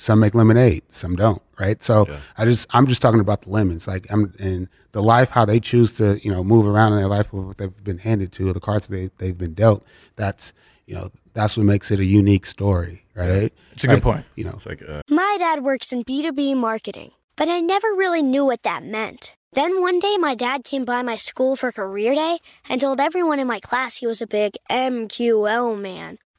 Some 0.00 0.20
make 0.20 0.34
lemonade, 0.34 0.82
some 0.88 1.14
don't. 1.14 1.42
Right. 1.58 1.82
So 1.82 2.08
I 2.38 2.46
just 2.46 2.66
I'm 2.70 2.86
just 2.86 3.02
talking 3.02 3.20
about 3.20 3.42
the 3.42 3.50
lemons. 3.50 3.86
Like 3.86 4.06
I'm 4.08 4.32
in 4.38 4.70
the 4.92 5.02
life 5.02 5.28
how 5.28 5.44
they 5.44 5.60
choose 5.60 5.92
to 5.98 6.18
you 6.24 6.32
know 6.32 6.42
move 6.42 6.66
around 6.66 6.94
in 6.94 7.00
their 7.00 7.06
life 7.06 7.34
with 7.34 7.44
what 7.44 7.58
they've 7.58 7.84
been 7.84 7.98
handed 7.98 8.32
to, 8.32 8.50
the 8.54 8.60
cards 8.60 8.88
they 8.88 9.10
they've 9.18 9.36
been 9.36 9.52
dealt. 9.52 9.84
That's 10.16 10.54
you 10.86 10.94
know 10.94 11.10
that's 11.34 11.54
what 11.58 11.66
makes 11.66 11.90
it 11.90 12.00
a 12.00 12.04
unique 12.06 12.46
story. 12.46 13.04
Right. 13.14 13.52
It's 13.72 13.84
a 13.84 13.88
good 13.88 14.02
point. 14.02 14.24
You 14.36 14.44
know. 14.44 14.52
It's 14.52 14.64
like 14.64 14.82
uh, 14.88 15.02
My 15.10 15.36
dad 15.38 15.62
works 15.62 15.92
in 15.92 16.02
B2B 16.02 16.56
marketing, 16.56 17.10
but 17.36 17.50
I 17.50 17.60
never 17.60 17.88
really 17.88 18.22
knew 18.22 18.46
what 18.46 18.62
that 18.62 18.82
meant. 18.82 19.36
Then 19.52 19.82
one 19.82 19.98
day, 19.98 20.16
my 20.16 20.34
dad 20.34 20.64
came 20.64 20.86
by 20.86 21.02
my 21.02 21.16
school 21.18 21.56
for 21.56 21.72
career 21.72 22.14
day 22.14 22.38
and 22.70 22.80
told 22.80 23.00
everyone 23.00 23.38
in 23.38 23.46
my 23.46 23.60
class 23.60 23.98
he 23.98 24.06
was 24.06 24.22
a 24.22 24.26
big 24.26 24.54
MQL 24.70 25.78
man. 25.78 26.16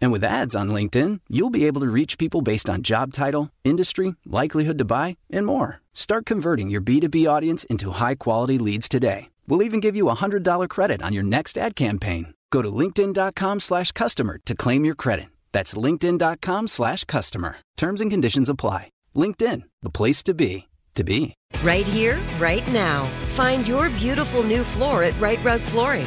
And 0.00 0.12
with 0.12 0.24
ads 0.24 0.54
on 0.54 0.68
LinkedIn, 0.68 1.20
you'll 1.28 1.50
be 1.50 1.66
able 1.66 1.80
to 1.80 1.86
reach 1.88 2.18
people 2.18 2.42
based 2.42 2.68
on 2.68 2.82
job 2.82 3.12
title, 3.12 3.50
industry, 3.64 4.14
likelihood 4.26 4.78
to 4.78 4.84
buy, 4.84 5.16
and 5.30 5.46
more. 5.46 5.80
Start 5.92 6.26
converting 6.26 6.70
your 6.70 6.80
B2B 6.80 7.28
audience 7.28 7.64
into 7.64 7.90
high 7.92 8.14
quality 8.14 8.58
leads 8.58 8.88
today. 8.88 9.30
We'll 9.46 9.62
even 9.62 9.80
give 9.80 9.96
you 9.96 10.08
a 10.08 10.16
$100 10.16 10.68
credit 10.68 11.02
on 11.02 11.12
your 11.12 11.22
next 11.22 11.56
ad 11.58 11.76
campaign. 11.76 12.34
Go 12.50 12.62
to 12.62 12.68
linkedin.com 12.68 13.60
slash 13.60 13.92
customer 13.92 14.38
to 14.46 14.54
claim 14.54 14.84
your 14.84 14.94
credit. 14.94 15.26
That's 15.52 15.74
linkedin.com 15.74 16.68
slash 16.68 17.04
customer. 17.04 17.56
Terms 17.76 18.00
and 18.00 18.10
conditions 18.10 18.48
apply. 18.48 18.90
LinkedIn, 19.16 19.62
the 19.82 19.90
place 19.90 20.22
to 20.24 20.34
be, 20.34 20.68
to 20.94 21.04
be. 21.04 21.34
Right 21.62 21.86
here, 21.86 22.18
right 22.38 22.66
now. 22.72 23.06
Find 23.34 23.66
your 23.66 23.90
beautiful 23.90 24.42
new 24.42 24.64
floor 24.64 25.02
at 25.02 25.18
Right 25.20 25.42
Rug 25.44 25.60
Flooring. 25.60 26.06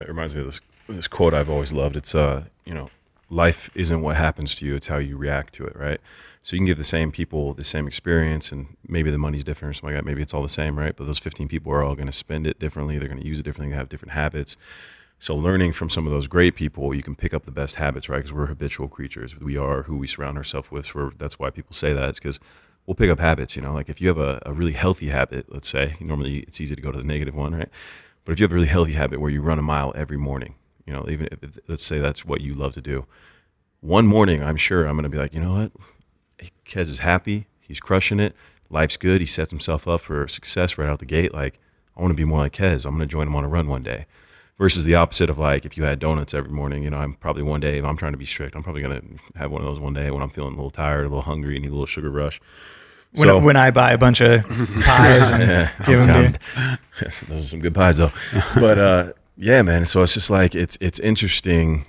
It 0.00 0.08
reminds 0.08 0.34
me 0.34 0.40
of 0.40 0.46
this 0.46 0.60
this 0.88 1.08
quote 1.08 1.34
I've 1.34 1.50
always 1.50 1.72
loved. 1.72 1.96
It's 1.96 2.14
uh, 2.14 2.44
you 2.64 2.74
know, 2.74 2.90
life 3.30 3.70
isn't 3.74 4.02
what 4.02 4.16
happens 4.16 4.54
to 4.56 4.66
you; 4.66 4.74
it's 4.74 4.88
how 4.88 4.98
you 4.98 5.16
react 5.16 5.54
to 5.54 5.64
it, 5.64 5.76
right? 5.76 6.00
So 6.42 6.54
you 6.54 6.60
can 6.60 6.66
give 6.66 6.76
the 6.76 6.84
same 6.84 7.10
people 7.10 7.54
the 7.54 7.64
same 7.64 7.86
experience, 7.86 8.52
and 8.52 8.76
maybe 8.86 9.10
the 9.10 9.16
money's 9.16 9.44
different 9.44 9.70
or 9.70 9.74
something 9.74 9.94
like 9.94 10.04
that. 10.04 10.06
Maybe 10.06 10.20
it's 10.20 10.34
all 10.34 10.42
the 10.42 10.48
same, 10.48 10.78
right? 10.78 10.94
But 10.94 11.06
those 11.06 11.18
15 11.18 11.48
people 11.48 11.72
are 11.72 11.82
all 11.82 11.94
going 11.94 12.06
to 12.06 12.12
spend 12.12 12.46
it 12.46 12.58
differently. 12.58 12.98
They're 12.98 13.08
going 13.08 13.20
to 13.20 13.26
use 13.26 13.38
it 13.38 13.44
differently. 13.44 13.70
They 13.70 13.78
have 13.78 13.88
different 13.88 14.12
habits. 14.12 14.58
So 15.18 15.34
learning 15.34 15.72
from 15.72 15.88
some 15.88 16.06
of 16.06 16.12
those 16.12 16.26
great 16.26 16.54
people, 16.54 16.94
you 16.94 17.02
can 17.02 17.14
pick 17.14 17.32
up 17.32 17.44
the 17.44 17.50
best 17.50 17.76
habits, 17.76 18.10
right? 18.10 18.18
Because 18.18 18.34
we're 18.34 18.46
habitual 18.46 18.88
creatures. 18.88 19.40
We 19.40 19.56
are 19.56 19.84
who 19.84 19.96
we 19.96 20.06
surround 20.06 20.36
ourselves 20.36 20.70
with. 20.70 20.84
For 20.86 21.12
that's 21.16 21.38
why 21.38 21.48
people 21.48 21.72
say 21.72 21.94
that. 21.94 22.10
It's 22.10 22.20
because 22.20 22.40
we'll 22.84 22.94
pick 22.94 23.08
up 23.08 23.20
habits. 23.20 23.56
You 23.56 23.62
know, 23.62 23.72
like 23.72 23.88
if 23.88 24.02
you 24.02 24.08
have 24.08 24.18
a, 24.18 24.42
a 24.44 24.52
really 24.52 24.72
healthy 24.72 25.08
habit, 25.08 25.46
let's 25.50 25.68
say, 25.68 25.96
normally 25.98 26.40
it's 26.40 26.60
easy 26.60 26.76
to 26.76 26.82
go 26.82 26.92
to 26.92 26.98
the 26.98 27.04
negative 27.04 27.34
one, 27.34 27.54
right? 27.54 27.70
But 28.24 28.32
if 28.32 28.40
you 28.40 28.44
have 28.44 28.52
a 28.52 28.54
really 28.54 28.68
healthy 28.68 28.92
habit 28.92 29.20
where 29.20 29.30
you 29.30 29.42
run 29.42 29.58
a 29.58 29.62
mile 29.62 29.92
every 29.94 30.16
morning, 30.16 30.54
you 30.86 30.92
know, 30.92 31.06
even 31.08 31.28
if 31.30 31.58
let's 31.68 31.84
say 31.84 31.98
that's 31.98 32.24
what 32.24 32.40
you 32.40 32.54
love 32.54 32.74
to 32.74 32.80
do, 32.80 33.06
one 33.80 34.06
morning 34.06 34.42
I'm 34.42 34.56
sure 34.56 34.86
I'm 34.86 34.96
going 34.96 35.04
to 35.04 35.08
be 35.08 35.18
like, 35.18 35.34
you 35.34 35.40
know 35.40 35.54
what, 35.54 36.50
Kez 36.66 36.88
is 36.88 36.98
happy, 37.00 37.46
he's 37.60 37.80
crushing 37.80 38.20
it, 38.20 38.34
life's 38.70 38.96
good, 38.96 39.20
he 39.20 39.26
sets 39.26 39.50
himself 39.50 39.86
up 39.86 40.02
for 40.02 40.26
success 40.28 40.78
right 40.78 40.88
out 40.88 40.98
the 40.98 41.04
gate. 41.04 41.34
Like 41.34 41.58
I 41.96 42.00
want 42.00 42.12
to 42.12 42.16
be 42.16 42.24
more 42.24 42.38
like 42.38 42.52
Kez. 42.52 42.84
I'm 42.84 42.96
going 42.96 43.08
to 43.08 43.12
join 43.12 43.28
him 43.28 43.36
on 43.36 43.44
a 43.44 43.48
run 43.48 43.68
one 43.68 43.82
day. 43.82 44.06
Versus 44.56 44.84
the 44.84 44.94
opposite 44.94 45.28
of 45.28 45.36
like 45.36 45.64
if 45.64 45.76
you 45.76 45.82
had 45.82 45.98
donuts 45.98 46.32
every 46.32 46.52
morning, 46.52 46.84
you 46.84 46.90
know, 46.90 46.98
I'm 46.98 47.14
probably 47.14 47.42
one 47.42 47.58
day 47.58 47.78
if 47.78 47.84
I'm 47.84 47.96
trying 47.96 48.12
to 48.12 48.18
be 48.18 48.24
strict, 48.24 48.54
I'm 48.54 48.62
probably 48.62 48.82
going 48.82 49.00
to 49.00 49.38
have 49.38 49.50
one 49.50 49.60
of 49.60 49.66
those 49.66 49.80
one 49.80 49.94
day 49.94 50.12
when 50.12 50.22
I'm 50.22 50.28
feeling 50.28 50.52
a 50.52 50.56
little 50.56 50.70
tired, 50.70 51.00
a 51.00 51.08
little 51.08 51.22
hungry, 51.22 51.58
need 51.58 51.68
a 51.68 51.72
little 51.72 51.86
sugar 51.86 52.08
rush. 52.08 52.40
When, 53.14 53.28
So- 53.28 53.38
when 53.38 53.56
I 53.56 53.70
buy 53.70 53.92
a 53.92 53.98
bunch 53.98 54.20
of 54.20 54.42
pies 54.84 55.30
and 55.30 55.42
Yeah, 55.42 55.70
give 55.86 56.06
them 56.06 56.32
to 56.34 56.38
you. 57.00 57.08
Those 57.28 57.44
are 57.44 57.48
some 57.48 57.60
good 57.60 57.74
pies 57.74 57.96
though. 57.96 58.12
But 58.54 58.78
uh, 58.78 59.12
yeah, 59.36 59.62
man. 59.62 59.86
So 59.86 60.02
it's 60.02 60.14
just 60.14 60.30
like 60.30 60.54
it's 60.54 60.76
it's 60.80 60.98
interesting, 61.00 61.84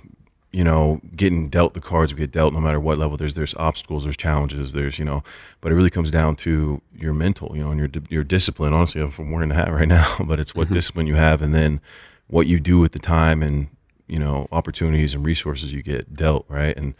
you 0.52 0.64
know, 0.64 1.00
getting 1.14 1.48
dealt 1.48 1.74
the 1.74 1.80
cards 1.80 2.12
we 2.12 2.18
get 2.18 2.32
dealt, 2.32 2.52
no 2.52 2.60
matter 2.60 2.80
what 2.80 2.98
level. 2.98 3.16
There's 3.16 3.34
there's 3.34 3.54
obstacles, 3.54 4.04
there's 4.04 4.16
challenges, 4.16 4.72
there's 4.72 4.98
you 4.98 5.04
know, 5.04 5.22
but 5.60 5.70
it 5.72 5.74
really 5.74 5.90
comes 5.90 6.10
down 6.10 6.36
to 6.36 6.80
your 6.96 7.12
mental, 7.14 7.52
you 7.56 7.62
know, 7.62 7.70
and 7.70 7.78
your 7.78 7.90
your 8.08 8.24
discipline. 8.24 8.72
Honestly, 8.72 9.00
I'm 9.00 9.30
wearing 9.30 9.50
a 9.50 9.54
hat 9.54 9.72
right 9.72 9.88
now, 9.88 10.16
but 10.24 10.40
it's 10.40 10.54
what 10.54 10.70
discipline 10.72 11.06
you 11.06 11.14
have, 11.16 11.40
and 11.42 11.54
then 11.54 11.80
what 12.28 12.46
you 12.48 12.58
do 12.58 12.78
with 12.80 12.90
the 12.92 12.98
time 12.98 13.42
and 13.42 13.68
you 14.08 14.18
know 14.18 14.48
opportunities 14.52 15.14
and 15.14 15.24
resources 15.24 15.72
you 15.72 15.82
get 15.82 16.14
dealt, 16.14 16.44
right? 16.48 16.76
And 16.76 16.94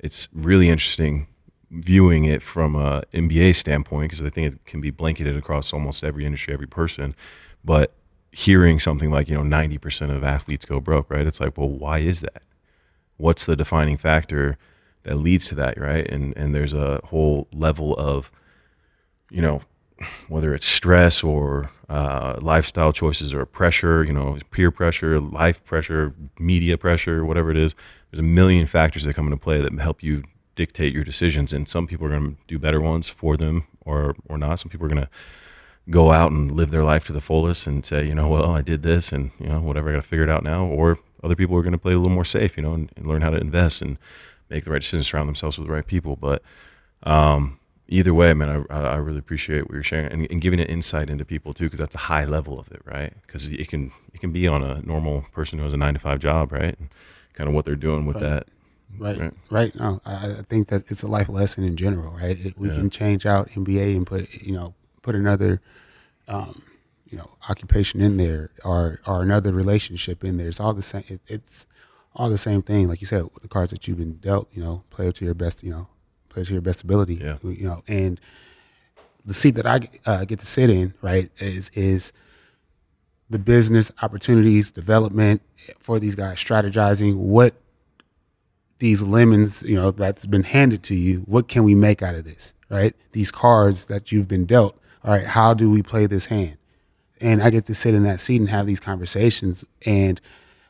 it's 0.00 0.28
really 0.32 0.68
interesting 0.68 1.26
viewing 1.72 2.24
it 2.26 2.42
from 2.42 2.76
a 2.76 3.02
NBA 3.14 3.56
standpoint 3.56 4.10
because 4.10 4.24
I 4.24 4.28
think 4.30 4.54
it 4.54 4.64
can 4.66 4.80
be 4.80 4.90
blanketed 4.90 5.36
across 5.36 5.72
almost 5.72 6.04
every 6.04 6.26
industry, 6.26 6.52
every 6.52 6.66
person. 6.66 7.14
But 7.64 7.92
hearing 8.30 8.78
something 8.78 9.10
like 9.10 9.28
you 9.28 9.34
know 9.34 9.42
ninety 9.42 9.78
percent 9.78 10.12
of 10.12 10.22
athletes 10.22 10.64
go 10.64 10.80
broke, 10.80 11.10
right? 11.10 11.26
It's 11.26 11.40
like, 11.40 11.56
well, 11.56 11.68
why 11.68 11.98
is 12.00 12.20
that? 12.20 12.42
What's 13.16 13.44
the 13.46 13.56
defining 13.56 13.96
factor 13.96 14.58
that 15.04 15.16
leads 15.16 15.46
to 15.46 15.54
that, 15.56 15.78
right? 15.78 16.06
And 16.08 16.36
and 16.36 16.54
there's 16.54 16.74
a 16.74 17.00
whole 17.04 17.48
level 17.52 17.94
of, 17.96 18.30
you 19.30 19.42
know, 19.42 19.62
whether 20.28 20.54
it's 20.54 20.66
stress 20.66 21.22
or 21.22 21.70
uh, 21.88 22.38
lifestyle 22.40 22.92
choices 22.92 23.32
or 23.32 23.46
pressure, 23.46 24.04
you 24.04 24.12
know, 24.12 24.38
peer 24.50 24.70
pressure, 24.70 25.20
life 25.20 25.64
pressure, 25.64 26.14
media 26.38 26.76
pressure, 26.76 27.24
whatever 27.24 27.50
it 27.50 27.56
is. 27.56 27.74
There's 28.10 28.20
a 28.20 28.22
million 28.22 28.66
factors 28.66 29.04
that 29.04 29.14
come 29.14 29.26
into 29.26 29.38
play 29.38 29.60
that 29.60 29.72
help 29.80 30.02
you 30.02 30.24
dictate 30.54 30.92
your 30.92 31.04
decisions, 31.04 31.52
and 31.52 31.68
some 31.68 31.86
people 31.86 32.06
are 32.06 32.10
going 32.10 32.36
to 32.36 32.36
do 32.46 32.58
better 32.58 32.80
ones 32.80 33.08
for 33.08 33.36
them, 33.36 33.66
or 33.84 34.14
or 34.28 34.38
not. 34.38 34.60
Some 34.60 34.70
people 34.70 34.86
are 34.86 34.90
going 34.90 35.02
to 35.02 35.10
go 35.90 36.12
out 36.12 36.30
and 36.30 36.52
live 36.52 36.70
their 36.70 36.84
life 36.84 37.04
to 37.06 37.12
the 37.12 37.20
fullest 37.20 37.66
and 37.66 37.84
say, 37.84 38.06
you 38.06 38.14
know, 38.14 38.28
well, 38.28 38.50
I 38.50 38.62
did 38.62 38.82
this, 38.82 39.12
and 39.12 39.30
you 39.38 39.46
know, 39.46 39.60
whatever, 39.60 39.90
I 39.90 39.94
got 39.94 40.02
to 40.02 40.08
figure 40.08 40.24
it 40.24 40.30
out 40.30 40.44
now. 40.44 40.66
Or 40.66 40.98
other 41.22 41.34
people 41.36 41.56
are 41.56 41.62
going 41.62 41.72
to 41.72 41.78
play 41.78 41.92
a 41.92 41.96
little 41.96 42.14
more 42.14 42.24
safe, 42.24 42.56
you 42.56 42.62
know, 42.62 42.74
and, 42.74 42.90
and 42.96 43.06
learn 43.06 43.22
how 43.22 43.30
to 43.30 43.38
invest 43.38 43.82
and 43.82 43.98
make 44.50 44.64
the 44.64 44.70
right 44.70 44.82
decisions, 44.82 45.08
surround 45.08 45.28
themselves 45.28 45.58
with 45.58 45.66
the 45.66 45.72
right 45.72 45.86
people. 45.86 46.16
But 46.16 46.42
um, 47.04 47.58
either 47.88 48.14
way, 48.14 48.32
man, 48.34 48.66
I, 48.70 48.80
I 48.80 48.96
really 48.96 49.18
appreciate 49.18 49.62
what 49.62 49.74
you're 49.74 49.82
sharing 49.82 50.12
and, 50.12 50.30
and 50.30 50.40
giving 50.40 50.60
an 50.60 50.66
insight 50.66 51.10
into 51.10 51.24
people 51.24 51.52
too, 51.52 51.64
because 51.64 51.78
that's 51.78 51.94
a 51.94 51.98
high 51.98 52.24
level 52.24 52.58
of 52.58 52.70
it, 52.70 52.82
right? 52.84 53.12
Because 53.26 53.46
it 53.46 53.68
can 53.68 53.92
it 54.12 54.20
can 54.20 54.32
be 54.32 54.46
on 54.46 54.62
a 54.62 54.82
normal 54.82 55.22
person 55.32 55.58
who 55.58 55.64
has 55.64 55.72
a 55.72 55.76
nine 55.76 55.94
to 55.94 56.00
five 56.00 56.18
job, 56.18 56.52
right? 56.52 56.78
And 56.78 56.88
kind 57.34 57.48
of 57.48 57.54
what 57.54 57.64
they're 57.64 57.76
doing 57.76 58.06
with 58.06 58.18
that. 58.20 58.46
Right, 58.98 59.18
Right. 59.18 59.32
right. 59.50 59.74
No, 59.74 60.00
I, 60.04 60.12
I 60.12 60.42
think 60.48 60.68
that 60.68 60.84
it's 60.88 61.02
a 61.02 61.08
life 61.08 61.28
lesson 61.28 61.64
in 61.64 61.76
general, 61.76 62.12
right? 62.12 62.38
It, 62.38 62.58
we 62.58 62.68
Yeah. 62.68 62.74
can 62.74 62.90
change 62.90 63.26
out 63.26 63.48
NBA 63.50 63.96
and 63.96 64.06
put, 64.06 64.32
you 64.34 64.52
know, 64.52 64.74
put 65.02 65.14
another, 65.14 65.60
um, 66.28 66.62
you 67.08 67.16
know, 67.18 67.30
occupation 67.48 68.00
in 68.00 68.16
there 68.16 68.50
or 68.64 69.00
or 69.06 69.22
another 69.22 69.52
relationship 69.52 70.22
in 70.24 70.36
there. 70.36 70.48
It's 70.48 70.60
all 70.60 70.72
the 70.74 70.82
same. 70.82 71.04
It, 71.08 71.20
it's 71.26 71.66
all 72.14 72.28
the 72.30 72.38
same 72.38 72.62
thing, 72.62 72.88
like 72.88 73.00
you 73.00 73.06
said. 73.06 73.24
The 73.40 73.48
cards 73.48 73.70
that 73.72 73.86
you've 73.88 73.98
been 73.98 74.14
dealt, 74.14 74.48
you 74.52 74.62
know, 74.62 74.84
play 74.90 75.10
to 75.10 75.24
your 75.24 75.34
best, 75.34 75.62
you 75.62 75.70
know, 75.70 75.88
play 76.28 76.44
to 76.44 76.52
your 76.52 76.62
best 76.62 76.82
ability. 76.82 77.14
Yeah. 77.16 77.38
You 77.42 77.64
know, 77.68 77.82
and 77.88 78.20
the 79.24 79.34
seat 79.34 79.52
that 79.56 79.66
I 79.66 79.88
uh, 80.06 80.24
get 80.24 80.38
to 80.40 80.46
sit 80.46 80.68
in, 80.70 80.94
right, 81.02 81.30
is 81.38 81.70
is 81.74 82.12
the 83.30 83.38
business 83.38 83.90
opportunities, 84.02 84.70
development 84.70 85.40
for 85.78 85.98
these 85.98 86.14
guys, 86.14 86.36
strategizing 86.38 87.16
what 87.16 87.54
these 88.82 89.00
lemons, 89.00 89.62
you 89.62 89.76
know, 89.76 89.92
that's 89.92 90.26
been 90.26 90.42
handed 90.42 90.82
to 90.82 90.96
you, 90.96 91.20
what 91.20 91.46
can 91.46 91.62
we 91.62 91.72
make 91.72 92.02
out 92.02 92.16
of 92.16 92.24
this, 92.24 92.52
right? 92.68 92.96
These 93.12 93.30
cards 93.30 93.86
that 93.86 94.10
you've 94.10 94.26
been 94.26 94.44
dealt, 94.44 94.76
all 95.04 95.14
right, 95.14 95.24
how 95.24 95.54
do 95.54 95.70
we 95.70 95.84
play 95.84 96.06
this 96.06 96.26
hand? 96.26 96.56
And 97.20 97.40
I 97.44 97.50
get 97.50 97.64
to 97.66 97.76
sit 97.76 97.94
in 97.94 98.02
that 98.02 98.18
seat 98.18 98.40
and 98.40 98.50
have 98.50 98.66
these 98.66 98.80
conversations. 98.80 99.64
And 99.86 100.20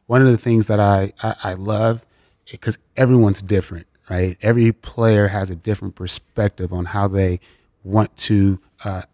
one 0.09 0.21
of 0.21 0.29
the 0.29 0.37
things 0.37 0.67
that 0.67 0.79
I, 0.79 1.15
I, 1.23 1.37
I 1.43 1.55
love, 1.55 2.05
because 2.51 2.77
everyone's 2.99 3.41
different, 3.41 3.87
right? 4.11 4.37
Every 4.43 4.73
player 4.73 5.29
has 5.29 5.49
a 5.49 5.57
different 5.57 5.95
perspective 5.95 6.71
on 6.71 6.85
how 6.85 7.09
they 7.09 7.41
want 7.83 8.15
to 8.29 8.61
uh, 8.85 9.05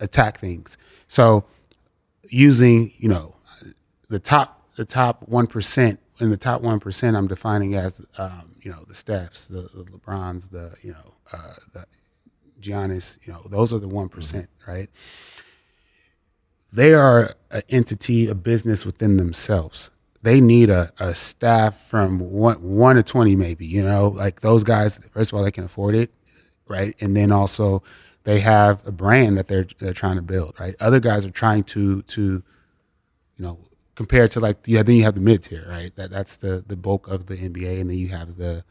attack 0.00 0.40
things. 0.40 0.78
So 1.08 1.44
using, 2.30 2.94
you 2.96 3.10
know, 3.10 3.36
the 4.08 4.18
top 4.18 4.62
the 4.76 4.86
top 4.86 5.28
one 5.28 5.46
percent 5.46 6.00
in 6.20 6.30
the 6.30 6.36
top 6.36 6.62
one 6.62 6.80
percent 6.80 7.16
I'm 7.16 7.26
defining 7.26 7.74
as 7.74 8.00
um, 8.18 8.52
you 8.60 8.70
know 8.70 8.84
the 8.86 8.94
Stephs, 8.94 9.46
the, 9.46 9.62
the 9.62 9.90
LeBrons, 9.90 10.50
the 10.50 10.74
you 10.82 10.92
know 10.92 11.14
uh, 11.32 11.54
the 11.72 11.86
Giannis, 12.60 13.18
you 13.26 13.32
know 13.32 13.42
those 13.46 13.72
are 13.72 13.78
the 13.78 13.88
one 13.88 14.08
right? 14.66 14.88
They 16.72 16.94
are 16.94 17.34
an 17.50 17.62
entity, 17.68 18.28
a 18.28 18.34
business 18.34 18.84
within 18.84 19.16
themselves. 19.16 19.90
They 20.22 20.40
need 20.40 20.68
a, 20.70 20.92
a 20.98 21.14
staff 21.14 21.80
from 21.88 22.18
one 22.18 22.56
one 22.56 22.96
to 22.96 23.02
twenty, 23.02 23.36
maybe. 23.36 23.66
You 23.66 23.82
know, 23.82 24.08
like 24.08 24.40
those 24.40 24.64
guys. 24.64 24.98
First 25.12 25.32
of 25.32 25.38
all, 25.38 25.44
they 25.44 25.52
can 25.52 25.64
afford 25.64 25.94
it, 25.94 26.12
right? 26.66 26.96
And 27.00 27.16
then 27.16 27.30
also 27.30 27.82
they 28.24 28.40
have 28.40 28.84
a 28.86 28.92
brand 28.92 29.38
that 29.38 29.46
they're 29.48 29.66
they're 29.78 29.92
trying 29.92 30.16
to 30.16 30.22
build, 30.22 30.58
right? 30.58 30.74
Other 30.80 31.00
guys 31.00 31.24
are 31.24 31.30
trying 31.30 31.64
to 31.64 32.02
to 32.02 32.42
you 33.36 33.44
know, 33.44 33.58
compared 33.96 34.30
to 34.30 34.40
like 34.40 34.58
yeah, 34.66 34.82
then 34.84 34.94
you 34.94 35.02
have 35.02 35.14
the 35.14 35.20
mid 35.20 35.42
tier, 35.42 35.66
right? 35.68 35.94
That 35.96 36.10
that's 36.10 36.36
the 36.36 36.62
the 36.64 36.76
bulk 36.76 37.08
of 37.08 37.26
the 37.26 37.36
NBA, 37.36 37.80
and 37.80 37.90
then 37.90 37.98
you 37.98 38.08
have 38.08 38.36
the, 38.36 38.62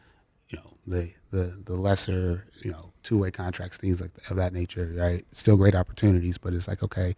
you 0.47 0.59
know, 0.59 0.77
the 0.87 1.11
the 1.31 1.59
the 1.65 1.73
lesser, 1.73 2.45
you 2.63 2.71
know, 2.71 2.93
two 3.03 3.17
way 3.17 3.31
contracts, 3.31 3.77
things 3.77 3.99
like 3.99 4.11
of 4.29 4.37
that 4.37 4.53
nature, 4.53 4.93
right? 4.95 5.25
Still 5.31 5.57
great 5.57 5.75
opportunities, 5.75 6.37
but 6.37 6.53
it's 6.53 6.67
like 6.67 6.81
okay, 6.81 7.17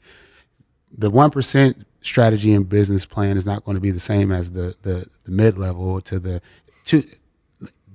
the 0.92 1.12
one 1.12 1.30
percent 1.30 1.86
strategy 2.02 2.54
and 2.54 2.68
business 2.68 3.06
plan 3.06 3.38
is 3.38 3.46
not 3.46 3.66
going 3.66 3.76
to 3.76 3.82
be 3.82 3.92
the 3.92 4.00
same 4.00 4.32
as 4.32 4.54
the 4.54 4.76
the, 4.82 5.06
the 5.26 5.32
mid 5.32 5.58
level 5.58 6.02
to 6.02 6.20
the 6.20 6.42
two 6.86 7.04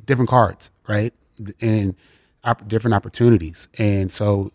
different 0.05 0.29
cards, 0.29 0.71
right? 0.87 1.15
And 1.61 1.97
op- 2.45 2.69
different 2.69 2.95
opportunities, 2.95 3.67
and 3.79 4.13
so 4.13 4.53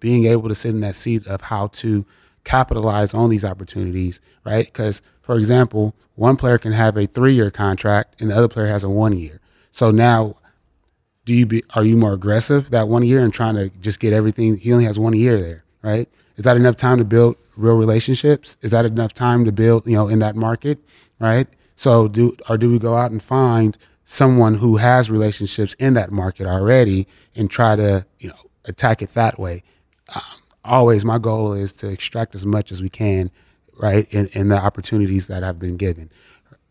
being 0.00 0.24
able 0.24 0.48
to 0.48 0.54
sit 0.54 0.70
in 0.70 0.80
that 0.80 0.96
seat 0.96 1.26
of 1.26 1.42
how 1.42 1.66
to 1.66 2.06
capitalize 2.44 3.14
on 3.14 3.30
these 3.30 3.44
opportunities, 3.44 4.20
right? 4.44 4.66
Because, 4.66 5.02
for 5.20 5.38
example, 5.38 5.94
one 6.14 6.36
player 6.36 6.58
can 6.58 6.72
have 6.72 6.96
a 6.96 7.06
three-year 7.06 7.50
contract 7.50 8.20
and 8.20 8.30
the 8.30 8.36
other 8.36 8.48
player 8.48 8.66
has 8.66 8.84
a 8.84 8.90
one-year. 8.90 9.40
So 9.70 9.90
now, 9.90 10.36
do 11.24 11.34
you 11.34 11.44
be 11.44 11.62
are 11.74 11.84
you 11.84 11.96
more 11.96 12.14
aggressive 12.14 12.70
that 12.70 12.88
one 12.88 13.02
year 13.02 13.22
and 13.22 13.32
trying 13.32 13.54
to 13.54 13.68
just 13.80 14.00
get 14.00 14.14
everything? 14.14 14.56
He 14.56 14.72
only 14.72 14.86
has 14.86 14.98
one 14.98 15.12
year 15.12 15.38
there, 15.38 15.64
right? 15.82 16.08
Is 16.36 16.44
that 16.44 16.56
enough 16.56 16.76
time 16.76 16.96
to 16.98 17.04
build 17.04 17.36
real 17.54 17.76
relationships? 17.76 18.56
Is 18.62 18.70
that 18.70 18.86
enough 18.86 19.12
time 19.12 19.44
to 19.44 19.52
build, 19.52 19.86
you 19.86 19.94
know, 19.94 20.08
in 20.08 20.20
that 20.20 20.36
market, 20.36 20.78
right? 21.18 21.46
So 21.76 22.08
do 22.08 22.34
or 22.48 22.56
do 22.56 22.70
we 22.70 22.78
go 22.78 22.96
out 22.96 23.10
and 23.10 23.22
find 23.22 23.76
someone 24.06 24.54
who 24.54 24.78
has 24.78 25.10
relationships 25.10 25.74
in 25.78 25.92
that 25.94 26.10
market 26.10 26.46
already 26.46 27.06
and 27.34 27.50
try 27.50 27.76
to, 27.76 28.06
you 28.18 28.30
know, 28.30 28.50
attack 28.64 29.02
it 29.02 29.12
that 29.12 29.38
way? 29.38 29.62
Um, 30.14 30.22
always 30.68 31.04
my 31.04 31.18
goal 31.18 31.52
is 31.52 31.72
to 31.74 31.88
extract 31.88 32.34
as 32.34 32.46
much 32.46 32.70
as 32.70 32.82
we 32.82 32.88
can, 32.88 33.30
right, 33.76 34.06
in, 34.10 34.26
in 34.28 34.48
the 34.48 34.56
opportunities 34.56 35.26
that 35.26 35.42
I've 35.42 35.58
been 35.58 35.76
given. 35.76 36.10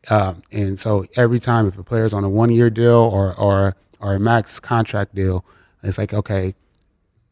Um, 0.09 0.43
and 0.51 0.79
so 0.79 1.05
every 1.15 1.39
time 1.39 1.67
if 1.67 1.77
a 1.77 1.83
player's 1.83 2.13
on 2.13 2.23
a 2.23 2.29
one 2.29 2.51
year 2.51 2.69
deal 2.69 2.95
or, 2.95 3.33
or, 3.35 3.75
or 3.99 4.13
a 4.13 4.19
max 4.19 4.59
contract 4.59 5.15
deal, 5.15 5.43
it's 5.83 5.97
like, 5.97 6.13
okay, 6.13 6.55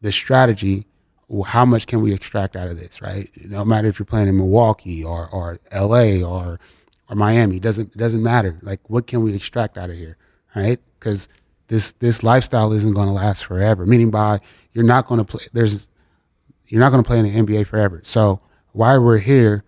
the 0.02 0.12
strategy, 0.12 0.86
well, 1.28 1.44
how 1.44 1.64
much 1.64 1.86
can 1.86 2.00
we 2.00 2.12
extract 2.12 2.56
out 2.56 2.68
of 2.68 2.78
this, 2.78 3.00
right? 3.00 3.30
No 3.44 3.64
matter 3.64 3.88
if 3.88 3.98
you're 3.98 4.06
playing 4.06 4.28
in 4.28 4.36
Milwaukee 4.36 5.02
or, 5.02 5.28
or 5.30 5.58
LA 5.72 6.22
or, 6.22 6.60
or 7.08 7.16
Miami, 7.16 7.58
doesn't, 7.58 7.96
doesn't 7.96 8.22
matter. 8.22 8.58
Like, 8.62 8.80
what 8.88 9.06
can 9.06 9.22
we 9.22 9.34
extract 9.34 9.78
out 9.78 9.90
of 9.90 9.96
here, 9.96 10.16
right? 10.54 10.80
Because 10.98 11.28
this, 11.68 11.92
this 11.92 12.22
lifestyle 12.22 12.72
isn't 12.72 12.92
going 12.92 13.08
to 13.08 13.12
last 13.12 13.44
forever, 13.44 13.86
meaning 13.86 14.10
by 14.10 14.40
you're 14.72 14.84
not 14.84 15.06
going 15.06 15.18
to 15.18 15.24
play, 15.24 15.46
there's, 15.52 15.88
you're 16.68 16.80
not 16.80 16.90
going 16.90 17.02
to 17.02 17.06
play 17.06 17.18
in 17.18 17.24
the 17.24 17.54
NBA 17.54 17.66
forever. 17.66 18.00
So 18.04 18.40
while 18.72 19.02
we're 19.02 19.18
here, 19.18 19.64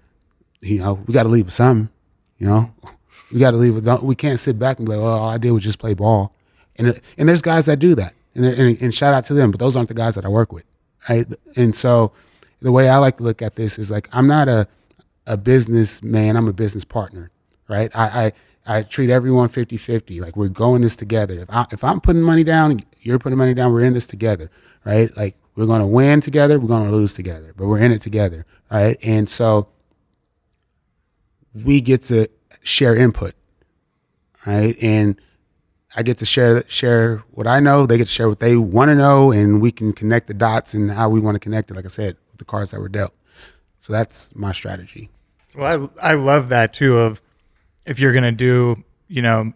you 0.60 0.78
know, 0.78 0.94
we 1.06 1.14
got 1.14 1.22
to 1.24 1.28
leave 1.28 1.46
with 1.46 1.54
something. 1.54 1.90
You 2.38 2.46
know, 2.48 2.74
we 3.32 3.40
got 3.40 3.52
to 3.52 3.56
leave 3.56 3.74
with. 3.74 4.02
We 4.02 4.14
can't 4.14 4.38
sit 4.38 4.58
back 4.58 4.78
and 4.78 4.86
be 4.86 4.94
like, 4.94 5.02
"Well, 5.02 5.18
all 5.18 5.30
I 5.30 5.38
did 5.38 5.52
was 5.52 5.64
just 5.64 5.78
play 5.78 5.94
ball." 5.94 6.34
And 6.76 7.00
and 7.16 7.28
there's 7.28 7.42
guys 7.42 7.66
that 7.66 7.78
do 7.78 7.94
that, 7.96 8.14
and, 8.34 8.44
and 8.44 8.80
and 8.80 8.94
shout 8.94 9.14
out 9.14 9.24
to 9.26 9.34
them. 9.34 9.50
But 9.50 9.60
those 9.60 9.76
aren't 9.76 9.88
the 9.88 9.94
guys 9.94 10.14
that 10.14 10.24
I 10.24 10.28
work 10.28 10.52
with, 10.52 10.64
right? 11.08 11.26
And 11.56 11.74
so 11.74 12.12
the 12.60 12.72
way 12.72 12.88
I 12.88 12.98
like 12.98 13.18
to 13.18 13.22
look 13.22 13.42
at 13.42 13.56
this 13.56 13.78
is 13.78 13.90
like 13.90 14.08
I'm 14.12 14.26
not 14.26 14.48
a 14.48 14.68
a 15.26 15.36
businessman. 15.36 16.36
I'm 16.36 16.48
a 16.48 16.52
business 16.52 16.84
partner, 16.84 17.30
right? 17.68 17.90
I 17.94 18.32
I, 18.66 18.78
I 18.78 18.82
treat 18.82 19.10
everyone 19.10 19.48
50-50. 19.48 20.20
Like 20.20 20.36
we're 20.36 20.48
going 20.48 20.82
this 20.82 20.96
together. 20.96 21.40
If 21.40 21.50
I 21.50 21.66
if 21.72 21.84
I'm 21.84 22.00
putting 22.00 22.22
money 22.22 22.44
down, 22.44 22.82
you're 23.00 23.18
putting 23.18 23.38
money 23.38 23.54
down. 23.54 23.72
We're 23.72 23.84
in 23.84 23.94
this 23.94 24.06
together, 24.06 24.50
right? 24.84 25.14
Like 25.16 25.36
we're 25.58 25.66
going 25.66 25.80
to 25.80 25.86
win 25.86 26.20
together. 26.20 26.60
We're 26.60 26.68
going 26.68 26.88
to 26.88 26.96
lose 26.96 27.14
together, 27.14 27.52
but 27.56 27.66
we're 27.66 27.80
in 27.80 27.90
it 27.90 28.00
together, 28.00 28.46
right? 28.70 28.96
And 29.02 29.28
so 29.28 29.66
we 31.52 31.80
get 31.80 32.04
to 32.04 32.28
share 32.62 32.94
input, 32.94 33.34
right? 34.46 34.76
And 34.80 35.20
I 35.96 36.04
get 36.04 36.18
to 36.18 36.26
share 36.26 36.62
share 36.68 37.24
what 37.32 37.48
I 37.48 37.58
know. 37.58 37.86
They 37.86 37.98
get 37.98 38.06
to 38.06 38.12
share 38.12 38.28
what 38.28 38.38
they 38.38 38.54
want 38.54 38.90
to 38.90 38.94
know, 38.94 39.32
and 39.32 39.60
we 39.60 39.72
can 39.72 39.92
connect 39.92 40.28
the 40.28 40.34
dots 40.34 40.74
and 40.74 40.92
how 40.92 41.08
we 41.08 41.18
want 41.18 41.34
to 41.34 41.40
connect 41.40 41.72
it. 41.72 41.74
Like 41.74 41.86
I 41.86 41.88
said, 41.88 42.16
with 42.30 42.38
the 42.38 42.44
cards 42.44 42.70
that 42.70 42.78
were 42.78 42.88
dealt. 42.88 43.14
So 43.80 43.92
that's 43.92 44.32
my 44.36 44.52
strategy. 44.52 45.10
Well, 45.56 45.90
I 46.00 46.10
I 46.10 46.14
love 46.14 46.50
that 46.50 46.72
too. 46.72 46.98
Of 46.98 47.20
if 47.84 47.98
you're 47.98 48.12
gonna 48.12 48.30
do, 48.30 48.84
you 49.08 49.22
know, 49.22 49.52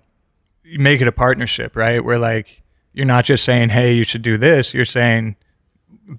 you 0.65 0.81
make 0.81 1.01
it 1.01 1.07
a 1.07 1.13
partnership, 1.13 1.77
right? 1.77 2.05
Where 2.05 2.19
like 2.19 2.63
you're 2.93 3.07
not 3.07 3.25
just 3.25 3.45
saying, 3.45 3.69
"Hey, 3.69 3.93
you 3.95 4.03
should 4.03 4.23
do 4.23 4.37
this." 4.37 4.75
You're 4.75 4.85
saying, 4.85 5.37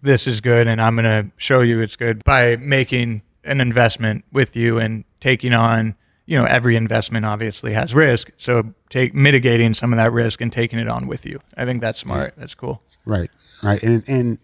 "This 0.02 0.28
is 0.28 0.42
good, 0.42 0.68
and 0.68 0.82
I'm 0.82 0.96
gonna 0.96 1.32
show 1.38 1.62
you 1.62 1.80
it's 1.80 1.96
good" 1.96 2.24
by 2.24 2.56
making 2.58 3.22
an 3.44 3.62
investment 3.62 4.26
with 4.32 4.56
you 4.56 4.78
and 4.80 5.04
taking 5.20 5.54
on. 5.54 5.96
You 6.26 6.38
know, 6.38 6.46
every 6.46 6.78
investment 6.78 7.26
obviously 7.26 7.74
has 7.74 7.94
risk, 7.94 8.32
so 8.38 8.74
take 8.90 9.14
mitigating 9.14 9.74
some 9.74 9.92
of 9.92 9.98
that 9.98 10.14
risk 10.14 10.40
and 10.40 10.52
taking 10.52 10.80
it 10.80 10.88
on 10.88 11.06
with 11.06 11.26
you. 11.26 11.42
I 11.58 11.66
think 11.66 11.82
that's 11.82 12.00
smart. 12.00 12.36
That's 12.38 12.56
cool. 12.56 12.82
Right, 13.06 13.30
right, 13.62 13.84
and 13.84 14.04
and 14.08 14.38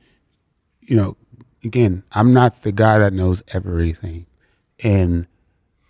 you 0.81 0.97
know, 0.97 1.15
again, 1.63 2.03
I'm 2.11 2.33
not 2.33 2.63
the 2.63 2.73
guy 2.73 2.99
that 2.99 3.13
knows 3.13 3.43
everything, 3.53 4.25
and 4.83 5.27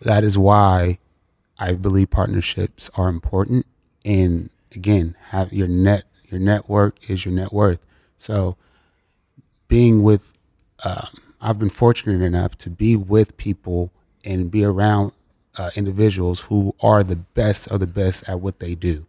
that 0.02 0.24
is 0.24 0.38
why 0.38 1.00
I 1.58 1.74
believe 1.74 2.10
partnerships 2.10 2.90
are 2.96 3.10
important. 3.10 3.66
And 4.06 4.50
again, 4.72 5.16
have 5.30 5.52
your 5.52 5.68
net 5.68 6.06
your 6.26 6.40
network 6.40 7.10
is 7.10 7.26
your 7.26 7.34
net 7.34 7.52
worth. 7.52 7.80
So, 8.18 8.56
being 9.70 10.04
with, 10.04 10.34
um, 10.84 11.08
I've 11.40 11.58
been 11.58 11.70
fortunate 11.70 12.22
enough 12.22 12.58
to 12.58 12.70
be 12.70 12.98
with 12.98 13.38
people 13.38 13.92
and 14.26 14.52
be 14.52 14.66
around 14.66 15.14
uh, 15.56 15.70
individuals 15.76 16.42
who 16.42 16.76
are 16.82 17.02
the 17.04 17.16
best 17.16 17.70
of 17.70 17.80
the 17.80 17.88
best 17.88 18.28
at 18.28 18.42
what 18.42 18.60
they 18.60 18.76
do. 18.76 19.06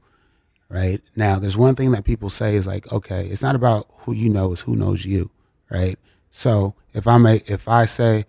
Right 0.68 1.02
now, 1.16 1.40
there's 1.40 1.56
one 1.56 1.74
thing 1.74 1.90
that 1.90 2.04
people 2.04 2.30
say 2.30 2.54
is 2.54 2.68
like, 2.68 2.90
okay, 2.92 3.26
it's 3.26 3.42
not 3.42 3.56
about 3.56 3.88
who 3.98 4.12
you 4.12 4.28
know, 4.28 4.52
it's 4.52 4.60
who 4.62 4.76
knows 4.76 5.04
you. 5.04 5.30
Right. 5.68 5.98
So 6.30 6.74
if 6.94 7.08
I 7.08 7.18
may, 7.18 7.42
if 7.46 7.66
I 7.66 7.86
say, 7.86 8.26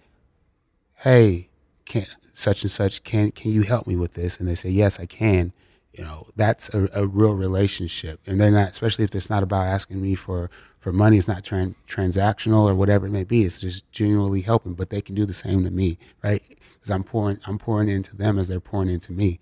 hey, 0.96 1.50
can 1.86 2.08
such 2.34 2.64
and 2.64 2.72
such 2.72 3.04
can 3.04 3.32
can 3.32 3.52
you 3.52 3.62
help 3.62 3.86
me 3.86 3.96
with 3.96 4.14
this? 4.14 4.40
And 4.40 4.48
they 4.48 4.56
say 4.56 4.70
yes, 4.70 5.00
I 5.00 5.06
can. 5.06 5.54
You 5.94 6.06
know, 6.06 6.28
that's 6.36 6.70
a, 6.70 6.90
a 6.94 7.06
real 7.06 7.34
relationship, 7.34 8.22
and 8.26 8.40
they're 8.40 8.50
not, 8.50 8.70
especially 8.70 9.04
if 9.04 9.14
it's 9.14 9.30
not 9.30 9.44
about 9.44 9.66
asking 9.66 10.02
me 10.02 10.16
for 10.16 10.50
for 10.82 10.92
money. 10.92 11.18
It's 11.18 11.28
not 11.28 11.44
tran- 11.44 11.76
transactional 11.88 12.64
or 12.70 12.76
whatever 12.76 13.08
it 13.08 13.12
may 13.12 13.24
be. 13.24 13.46
It's 13.46 13.62
just 13.62 13.90
genuinely 13.94 14.42
helping, 14.42 14.74
but 14.74 14.90
they 14.90 15.02
can 15.02 15.16
do 15.16 15.26
the 15.26 15.34
same 15.34 15.64
to 15.64 15.72
me, 15.72 15.98
right? 16.22 16.44
Because 16.74 16.92
I'm 16.92 17.04
pouring 17.06 17.40
I'm 17.46 17.58
pouring 17.58 17.88
into 17.88 18.18
them 18.18 18.38
as 18.38 18.50
they're 18.50 18.60
pouring 18.60 18.90
into 18.90 19.14
me, 19.14 19.40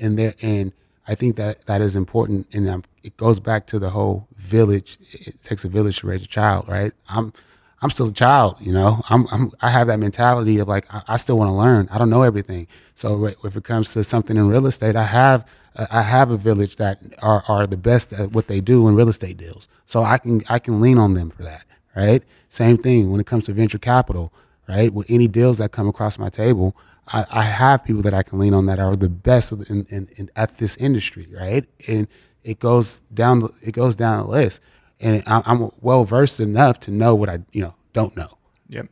and 0.00 0.18
there 0.18 0.34
and 0.42 0.72
I 1.06 1.14
think 1.14 1.36
that 1.36 1.66
that 1.66 1.80
is 1.80 1.94
important, 1.94 2.48
and 2.52 2.68
um, 2.68 2.84
it 3.02 3.16
goes 3.16 3.40
back 3.40 3.66
to 3.68 3.78
the 3.78 3.90
whole 3.90 4.26
village. 4.36 4.98
It 5.12 5.42
takes 5.44 5.64
a 5.64 5.68
village 5.68 6.00
to 6.00 6.06
raise 6.06 6.22
a 6.22 6.26
child, 6.26 6.68
right? 6.68 6.92
I'm 7.08 7.32
I'm 7.80 7.90
still 7.90 8.08
a 8.08 8.12
child, 8.12 8.56
you 8.60 8.72
know. 8.72 9.02
I'm, 9.08 9.26
I'm 9.30 9.52
I 9.60 9.70
have 9.70 9.86
that 9.86 9.98
mentality 9.98 10.58
of 10.58 10.68
like 10.68 10.92
I, 10.92 11.02
I 11.08 11.16
still 11.16 11.38
want 11.38 11.48
to 11.48 11.54
learn. 11.54 11.88
I 11.92 11.98
don't 11.98 12.10
know 12.10 12.22
everything. 12.22 12.66
So 12.94 13.26
if 13.44 13.56
it 13.56 13.64
comes 13.64 13.92
to 13.92 14.02
something 14.02 14.36
in 14.36 14.48
real 14.48 14.66
estate, 14.66 14.96
I 14.96 15.04
have 15.04 15.46
I 15.90 16.02
have 16.02 16.30
a 16.30 16.36
village 16.36 16.76
that 16.76 17.02
are 17.20 17.44
are 17.48 17.66
the 17.66 17.76
best 17.76 18.12
at 18.12 18.32
what 18.32 18.46
they 18.46 18.60
do 18.60 18.88
in 18.88 18.94
real 18.94 19.08
estate 19.08 19.36
deals. 19.36 19.68
So 19.86 20.02
I 20.02 20.18
can 20.18 20.42
I 20.48 20.58
can 20.58 20.80
lean 20.80 20.98
on 20.98 21.14
them 21.14 21.30
for 21.30 21.42
that, 21.42 21.64
right? 21.94 22.22
Same 22.48 22.78
thing 22.78 23.10
when 23.10 23.20
it 23.20 23.26
comes 23.26 23.44
to 23.44 23.52
venture 23.52 23.78
capital, 23.78 24.32
right? 24.68 24.92
With 24.92 25.10
any 25.10 25.28
deals 25.28 25.58
that 25.58 25.72
come 25.72 25.88
across 25.88 26.18
my 26.18 26.30
table, 26.30 26.76
I, 27.08 27.26
I 27.30 27.42
have 27.42 27.84
people 27.84 28.02
that 28.02 28.14
I 28.14 28.22
can 28.22 28.38
lean 28.38 28.54
on 28.54 28.66
that 28.66 28.78
are 28.78 28.94
the 28.94 29.08
best 29.08 29.52
in, 29.52 29.86
in, 29.88 30.08
in, 30.16 30.30
at 30.34 30.58
this 30.58 30.76
industry, 30.78 31.28
right? 31.30 31.66
And 31.86 32.08
it 32.42 32.58
goes 32.58 33.00
down 33.12 33.40
the, 33.40 33.50
it 33.62 33.72
goes 33.72 33.94
down 33.96 34.24
the 34.24 34.30
list 34.30 34.60
and 35.00 35.22
I'm 35.26 35.70
well 35.80 36.04
versed 36.04 36.40
enough 36.40 36.80
to 36.80 36.90
know 36.90 37.14
what 37.14 37.28
I 37.28 37.40
you 37.52 37.62
know 37.62 37.74
don't 37.92 38.16
know. 38.16 38.38
Yep. 38.68 38.88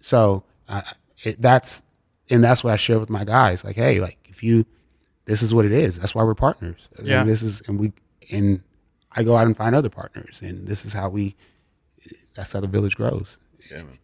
So 0.00 0.44
uh, 0.68 0.82
it, 1.22 1.40
that's 1.40 1.82
and 2.30 2.42
that's 2.42 2.64
what 2.64 2.72
I 2.72 2.76
share 2.76 2.98
with 2.98 3.10
my 3.10 3.24
guys. 3.24 3.64
Like, 3.64 3.76
hey, 3.76 4.00
like 4.00 4.18
if 4.28 4.42
you, 4.42 4.66
this 5.26 5.42
is 5.42 5.52
what 5.52 5.64
it 5.64 5.72
is. 5.72 5.98
That's 5.98 6.14
why 6.14 6.24
we're 6.24 6.34
partners. 6.34 6.88
Yeah. 7.02 7.20
And 7.20 7.28
this 7.28 7.42
is 7.42 7.60
and 7.68 7.78
we 7.78 7.92
and 8.30 8.62
I 9.12 9.22
go 9.22 9.36
out 9.36 9.46
and 9.46 9.56
find 9.56 9.74
other 9.74 9.90
partners, 9.90 10.40
and 10.42 10.66
this 10.66 10.84
is 10.84 10.92
how 10.92 11.08
we. 11.08 11.36
That's 12.34 12.52
how 12.52 12.60
the 12.60 12.68
village 12.68 12.96
grows. 12.96 13.38
Yeah, 13.70 13.78
man. 13.78 13.98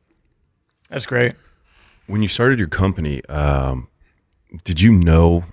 That's 0.88 1.06
great. 1.06 1.34
When 2.06 2.22
you 2.22 2.28
started 2.28 2.58
your 2.58 2.68
company, 2.68 3.24
um, 3.26 3.88
did 4.64 4.80
you 4.80 4.92
know 4.92 5.44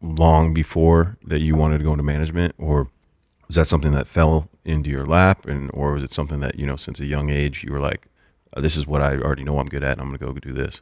long 0.00 0.54
before 0.54 1.18
that 1.22 1.42
you 1.42 1.56
wanted 1.56 1.78
to 1.78 1.84
go 1.84 1.92
into 1.92 2.02
management, 2.02 2.54
or 2.58 2.88
was 3.46 3.56
that 3.56 3.66
something 3.66 3.92
that 3.92 4.06
fell 4.06 4.48
into 4.64 4.88
your 4.88 5.04
lap, 5.04 5.46
and 5.46 5.70
or 5.74 5.92
was 5.92 6.02
it 6.02 6.10
something 6.12 6.40
that 6.40 6.58
you 6.58 6.66
know 6.66 6.76
since 6.76 7.00
a 7.00 7.06
young 7.06 7.28
age 7.28 7.64
you 7.64 7.72
were 7.72 7.80
like, 7.80 8.06
uh, 8.56 8.60
"This 8.60 8.76
is 8.76 8.86
what 8.86 9.02
I 9.02 9.16
already 9.16 9.44
know 9.44 9.58
I'm 9.58 9.66
good 9.66 9.84
at. 9.84 9.92
and 9.92 10.00
I'm 10.00 10.08
going 10.08 10.18
to 10.18 10.26
go 10.26 10.32
do 10.32 10.52
this." 10.52 10.80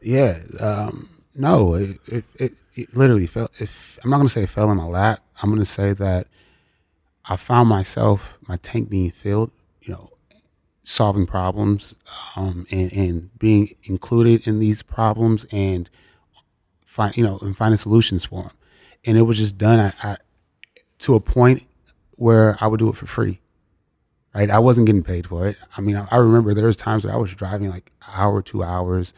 Yeah. 0.00 0.40
Um, 0.60 1.10
no, 1.34 1.74
it, 1.74 2.00
it, 2.06 2.24
it, 2.34 2.52
it 2.78 2.96
literally 2.96 3.26
fell. 3.26 3.50
If 3.58 3.98
I'm 4.04 4.10
not 4.10 4.18
going 4.18 4.28
to 4.28 4.32
say 4.32 4.44
it 4.44 4.48
fell 4.48 4.70
in 4.70 4.76
my 4.76 4.84
lap, 4.84 5.20
I'm 5.42 5.50
going 5.50 5.60
to 5.60 5.64
say 5.64 5.92
that 5.94 6.28
I 7.24 7.34
found 7.34 7.68
myself 7.68 8.38
my 8.46 8.56
tank 8.56 8.88
being 8.88 9.10
filled. 9.10 9.50
You 9.82 9.94
know, 9.94 10.10
solving 10.84 11.26
problems 11.26 11.94
um, 12.36 12.66
and, 12.70 12.92
and 12.92 13.38
being 13.38 13.74
included 13.82 14.46
in 14.46 14.60
these 14.60 14.82
problems 14.82 15.44
and 15.50 15.90
find 16.84 17.16
you 17.16 17.24
know 17.24 17.38
and 17.38 17.56
finding 17.56 17.78
solutions 17.78 18.24
for 18.24 18.44
them. 18.44 18.52
And 19.04 19.18
it 19.18 19.22
was 19.22 19.38
just 19.38 19.58
done 19.58 19.80
at, 19.80 19.96
at 20.04 20.22
to 21.00 21.14
a 21.14 21.20
point 21.20 21.64
where 22.12 22.56
I 22.60 22.68
would 22.68 22.78
do 22.78 22.88
it 22.88 22.96
for 22.96 23.06
free. 23.06 23.40
Right, 24.34 24.50
I 24.50 24.60
wasn't 24.60 24.86
getting 24.86 25.02
paid 25.02 25.26
for 25.26 25.48
it. 25.48 25.56
I 25.76 25.80
mean, 25.80 25.96
I, 25.96 26.06
I 26.12 26.16
remember 26.18 26.54
there 26.54 26.66
was 26.66 26.76
times 26.76 27.04
where 27.04 27.14
I 27.14 27.16
was 27.16 27.34
driving 27.34 27.70
like 27.70 27.90
hour, 28.06 28.40
two 28.40 28.62
hours, 28.62 29.14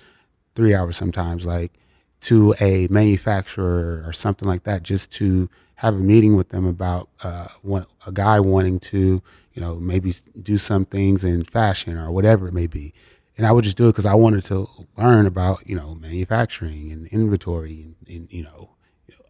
three 0.54 0.72
hours 0.72 0.96
sometimes, 0.96 1.44
like 1.44 1.72
to 2.20 2.54
a 2.60 2.86
manufacturer 2.88 4.04
or 4.06 4.12
something 4.12 4.48
like 4.48 4.64
that, 4.64 4.82
just 4.82 5.10
to 5.12 5.48
have 5.76 5.94
a 5.94 5.98
meeting 5.98 6.36
with 6.36 6.50
them 6.50 6.66
about 6.66 7.08
uh, 7.22 7.48
one, 7.62 7.86
a 8.06 8.12
guy 8.12 8.38
wanting 8.38 8.78
to, 8.78 9.22
you 9.54 9.62
know, 9.62 9.76
maybe 9.76 10.14
do 10.42 10.58
some 10.58 10.84
things 10.84 11.24
in 11.24 11.44
fashion 11.44 11.96
or 11.96 12.10
whatever 12.10 12.48
it 12.48 12.54
may 12.54 12.66
be. 12.66 12.92
And 13.38 13.46
I 13.46 13.52
would 13.52 13.64
just 13.64 13.78
do 13.78 13.88
it 13.88 13.92
because 13.92 14.04
I 14.04 14.14
wanted 14.14 14.44
to 14.44 14.68
learn 14.98 15.26
about, 15.26 15.66
you 15.66 15.74
know, 15.74 15.94
manufacturing 15.94 16.92
and 16.92 17.06
inventory 17.06 17.82
and, 17.82 17.94
and 18.06 18.28
you 18.30 18.42
know, 18.42 18.70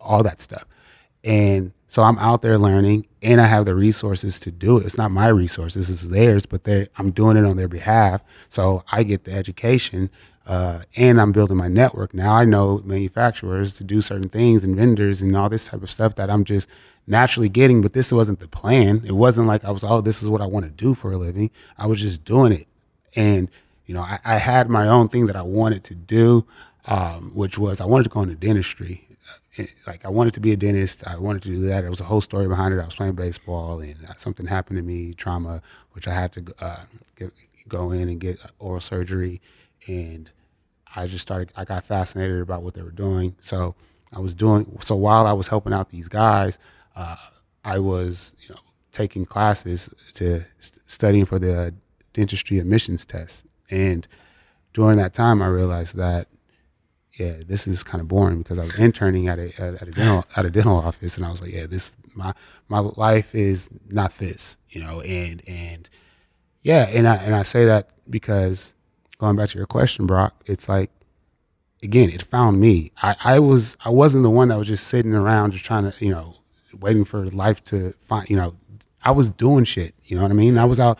all 0.01 0.25
that 0.25 0.41
stuff. 0.41 0.67
And 1.23 1.73
so 1.87 2.03
I'm 2.03 2.19
out 2.19 2.43
there 2.43 2.59
learning 2.59 3.07
and 3.23 3.41
I 3.41 3.47
have 3.47 3.67
the 3.67 3.75
resources 3.75 4.41
to 4.41 4.51
do 4.51 4.79
it. 4.79 4.87
It's 4.87 4.97
not 4.97 5.11
my 5.11 5.29
resources, 5.29 5.91
it's 5.91 6.03
theirs, 6.03 6.47
but 6.47 6.67
I'm 6.97 7.11
doing 7.11 7.37
it 7.37 7.45
on 7.45 7.57
their 7.57 7.69
behalf. 7.69 8.23
So 8.49 8.85
I 8.91 9.03
get 9.03 9.25
the 9.25 9.33
education 9.33 10.11
uh, 10.51 10.81
and 10.97 11.21
I'm 11.21 11.31
building 11.31 11.57
my 11.57 11.69
network. 11.69 12.13
Now 12.13 12.33
I 12.33 12.45
know 12.45 12.83
manufacturers 12.85 13.75
to 13.75 13.85
do 13.85 14.03
certain 14.03 14.29
things 14.29 14.65
and 14.65 14.75
vendors 14.75 15.23
and 15.23 15.37
all 15.37 15.49
this 15.49 15.67
type 15.67 15.81
of 15.81 15.89
stuff 15.89 16.17
that 16.17 16.29
I'm 16.29 16.43
just 16.43 16.69
naturally 17.07 17.49
getting, 17.49 17.83
but 17.83 17.93
this 17.93 18.11
wasn't 18.11 18.41
the 18.41 18.49
plan. 18.49 19.03
It 19.07 19.13
wasn't 19.13 19.47
like 19.47 19.65
I 19.65 19.71
was, 19.71 19.85
oh, 19.85 20.01
this 20.01 20.25
is 20.25 20.29
what 20.29 20.41
I 20.41 20.47
want 20.47 20.67
to 20.67 20.73
do 20.73 20.97
for 20.97 21.13
a 21.13 21.17
living. 21.17 21.53
I 21.79 21.87
was 21.87 22.01
just 22.01 22.25
doing 22.25 22.51
it. 22.51 22.67
And, 23.15 23.49
you 23.87 23.95
know, 23.95 24.01
I, 24.01 24.19
I 24.25 24.39
had 24.39 24.69
my 24.69 24.89
own 24.89 25.09
thing 25.09 25.27
that 25.27 25.37
I 25.37 25.43
wanted 25.43 25.85
to 25.85 25.95
do, 25.95 26.45
um, 26.85 27.31
which 27.33 27.57
was 27.57 27.81
I 27.81 27.85
wanted 27.85 28.05
to 28.05 28.11
go 28.11 28.23
into 28.23 28.35
dentistry 28.35 29.07
like 29.87 30.05
I 30.05 30.09
wanted 30.09 30.35
to 30.35 30.41
be 30.41 30.51
a 30.51 30.57
dentist. 30.57 31.07
I 31.07 31.17
wanted 31.17 31.43
to 31.43 31.49
do 31.51 31.61
that. 31.69 31.83
There 31.83 31.91
was 31.91 32.01
a 32.01 32.05
whole 32.05 32.21
story 32.21 32.49
behind 32.49 32.75
it. 32.75 32.81
I 32.81 32.87
was 32.87 32.97
playing 32.97 33.13
baseball 33.13 33.79
and 33.79 33.97
something 34.17 34.47
happened 34.47 34.79
to 34.79 34.83
me, 34.83 35.15
trauma, 35.15 35.63
which 35.93 36.09
I 36.09 36.15
had 36.15 36.33
to 36.33 36.45
uh, 36.61 36.85
get, 37.17 37.33
go 37.69 37.93
in 37.93 38.09
and 38.09 38.21
get 38.21 38.41
oral 38.59 38.81
surgery. 38.81 39.41
And 39.87 40.31
I 40.95 41.07
just 41.07 41.23
started. 41.23 41.53
I 41.57 41.65
got 41.65 41.85
fascinated 41.85 42.41
about 42.41 42.63
what 42.63 42.75
they 42.75 42.83
were 42.83 42.91
doing. 42.91 43.37
So 43.41 43.75
I 44.13 44.21
was 44.21 44.35
doing. 44.35 44.79
So 44.81 44.97
while 44.97 45.27
I 45.27 45.33
was 45.33 45.49
helping 45.49 45.73
out 45.73 45.91
these 45.91 46.09
guys, 46.09 46.59
uh, 46.97 47.17
I 47.65 47.79
was 47.79 48.35
you 48.41 48.55
know 48.55 48.61
taking 48.93 49.25
classes 49.25 49.93
to 50.15 50.45
st- 50.59 50.89
studying 50.91 51.25
for 51.25 51.39
the 51.39 51.75
dentistry 52.13 52.59
admissions 52.59 53.05
test. 53.05 53.47
And 53.71 54.07
during 54.73 54.99
that 54.99 55.15
time, 55.15 55.43
I 55.43 55.47
realized 55.47 55.97
that 55.97 56.29
yeah, 57.21 57.37
this 57.47 57.67
is 57.67 57.83
kind 57.83 58.01
of 58.01 58.09
boring 58.09 58.39
because 58.39 58.59
I 58.59 58.63
was 58.63 58.79
interning 58.79 59.29
at 59.29 59.39
a 59.39 59.53
at, 59.61 59.89
a 59.89 59.91
dental 59.91 60.25
at 60.37 60.47
a 60.47 60.51
dental 60.51 60.77
office, 60.77 61.17
and 61.17 61.27
I 61.27 61.31
was 61.31 61.43
like, 61.43 61.53
yeah, 61.53 61.67
this 61.67 61.99
my 62.15 62.33
my 62.69 62.79
life 62.79 63.35
is 63.35 63.71
not 63.89 64.17
this, 64.19 64.57
you 64.71 64.83
know, 64.83 65.03
and 65.03 65.43
and 65.47 65.89
yeah, 66.63 66.85
and 66.85 67.07
I 67.07 67.17
and 67.17 67.35
I 67.35 67.43
say 67.43 67.67
that 67.67 67.91
because 68.09 68.75
going 69.21 69.37
back 69.37 69.51
to 69.51 69.59
your 69.59 69.67
question, 69.67 70.07
Brock, 70.07 70.35
it's 70.47 70.69
like 70.69 70.91
again, 71.83 72.11
it 72.11 72.23
found 72.23 72.61
me. 72.61 72.93
I 73.03 73.17
I 73.23 73.39
was 73.39 73.77
I 73.85 73.91
wasn't 73.91 74.25
the 74.25 74.31
one 74.31 74.49
that 74.49 74.59
was 74.59 74.67
just 74.67 74.87
sitting 74.87 75.15
around 75.15 75.53
just 75.53 75.65
trying 75.65 75.91
to 75.91 76.05
you 76.05 76.11
know 76.11 76.37
waiting 76.79 77.05
for 77.05 77.27
life 77.27 77.63
to 77.65 77.95
find 78.03 78.29
you 78.29 78.37
know 78.37 78.57
I 79.05 79.13
was 79.13 79.31
doing 79.31 79.65
shit, 79.65 79.95
you 80.05 80.17
know 80.17 80.23
what 80.23 80.31
I 80.31 80.35
mean? 80.35 80.59
I 80.59 80.65
was 80.65 80.81
out 80.81 80.99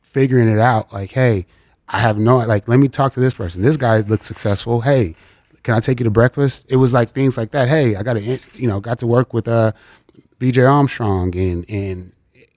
figuring 0.00 0.48
it 0.48 0.58
out, 0.58 0.92
like, 0.92 1.10
hey. 1.10 1.46
I 1.88 1.98
have 1.98 2.16
no 2.16 2.38
like. 2.38 2.68
Let 2.68 2.78
me 2.78 2.88
talk 2.88 3.12
to 3.14 3.20
this 3.20 3.34
person. 3.34 3.60
This 3.60 3.76
guy 3.76 4.00
looks 4.00 4.24
successful. 4.24 4.80
Hey, 4.80 5.14
can 5.62 5.74
I 5.74 5.80
take 5.80 6.00
you 6.00 6.04
to 6.04 6.10
breakfast? 6.10 6.64
It 6.68 6.76
was 6.76 6.92
like 6.92 7.12
things 7.12 7.36
like 7.36 7.50
that. 7.50 7.68
Hey, 7.68 7.96
I 7.96 8.02
got 8.02 8.14
to, 8.14 8.38
you 8.54 8.66
know, 8.66 8.80
got 8.80 8.98
to 9.00 9.06
work 9.06 9.34
with 9.34 9.46
uh, 9.46 9.72
BJ 10.38 10.68
Armstrong 10.68 11.36
and 11.36 11.68
and 11.68 12.12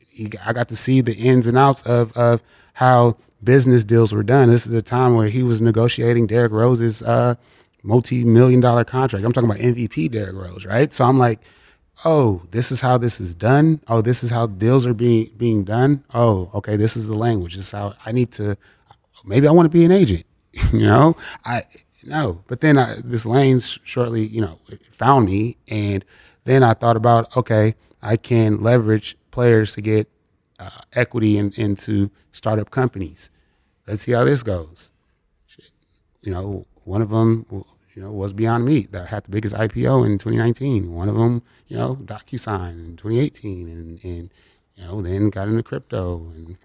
he, 0.09 0.31
I 0.45 0.53
got 0.53 0.69
to 0.69 0.75
see 0.75 1.01
the 1.01 1.13
ins 1.13 1.47
and 1.47 1.57
outs 1.57 1.81
of 1.83 2.13
of 2.13 2.41
how 2.73 3.17
business 3.45 3.83
deals 3.83 4.11
were 4.11 4.23
done. 4.23 4.49
This 4.49 4.67
is 4.67 4.73
a 4.73 4.81
time 4.81 5.15
where 5.15 5.29
he 5.29 5.43
was 5.43 5.61
negotiating 5.61 6.27
Derrick 6.27 6.51
Rose's 6.51 7.01
uh, 7.01 7.35
multi-million 7.83 8.59
dollar 8.59 8.83
contract. 8.83 9.23
I'm 9.23 9.31
talking 9.31 9.49
about 9.49 9.61
MVP 9.61 10.11
Derrick 10.11 10.35
Rose, 10.35 10.65
right? 10.65 10.91
So 10.91 11.05
I'm 11.05 11.17
like, 11.17 11.39
oh, 12.03 12.41
this 12.51 12.71
is 12.71 12.81
how 12.81 12.97
this 12.97 13.21
is 13.21 13.35
done. 13.35 13.79
Oh, 13.87 14.01
this 14.01 14.23
is 14.23 14.31
how 14.31 14.47
deals 14.47 14.85
are 14.85 14.93
being 14.93 15.31
being 15.37 15.63
done. 15.63 16.03
Oh, 16.13 16.49
okay, 16.53 16.75
this 16.75 16.97
is 16.97 17.07
the 17.07 17.15
language. 17.15 17.55
This 17.55 17.67
is 17.67 17.71
how 17.71 17.93
I 18.05 18.11
need 18.11 18.31
to. 18.33 18.57
Maybe 19.23 19.47
I 19.47 19.51
want 19.51 19.65
to 19.65 19.77
be 19.77 19.85
an 19.85 19.91
agent. 19.91 20.25
you 20.73 20.79
know, 20.79 21.15
I 21.45 21.63
no. 22.03 22.43
But 22.47 22.61
then 22.61 22.77
I, 22.77 22.97
this 23.03 23.25
lane 23.25 23.59
shortly, 23.59 24.27
you 24.27 24.41
know, 24.41 24.59
found 24.91 25.27
me, 25.27 25.57
and 25.67 26.03
then 26.43 26.63
I 26.63 26.73
thought 26.73 26.97
about 26.97 27.35
okay, 27.37 27.75
I 28.01 28.17
can 28.17 28.61
leverage 28.61 29.17
players 29.31 29.73
to 29.73 29.81
get 29.81 30.09
uh, 30.59 30.69
equity 30.93 31.37
in, 31.37 31.51
into 31.55 32.11
startup 32.31 32.71
companies. 32.71 33.29
Let's 33.87 34.03
see 34.03 34.13
how 34.13 34.23
this 34.23 34.43
goes. 34.43 34.91
You 36.21 36.31
know, 36.31 36.65
one 36.85 37.01
of 37.01 37.09
them, 37.09 37.45
you 37.93 38.01
know, 38.01 38.11
was 38.11 38.33
Beyond 38.33 38.65
Meat 38.65 38.91
that 38.91 39.07
had 39.07 39.25
the 39.25 39.31
biggest 39.31 39.55
IPO 39.55 40.05
in 40.05 40.17
2019. 40.17 40.93
One 40.93 41.07
of 41.07 41.15
them, 41.15 41.43
you 41.67 41.77
know, 41.77 41.95
DocuSign 41.95 42.71
in 42.71 42.97
2018, 42.97 43.69
and, 43.69 44.03
and 44.03 44.29
you 44.75 44.83
know, 44.85 45.01
then 45.01 45.29
got 45.29 45.47
into 45.47 45.63
crypto, 45.63 46.31
and 46.35 46.57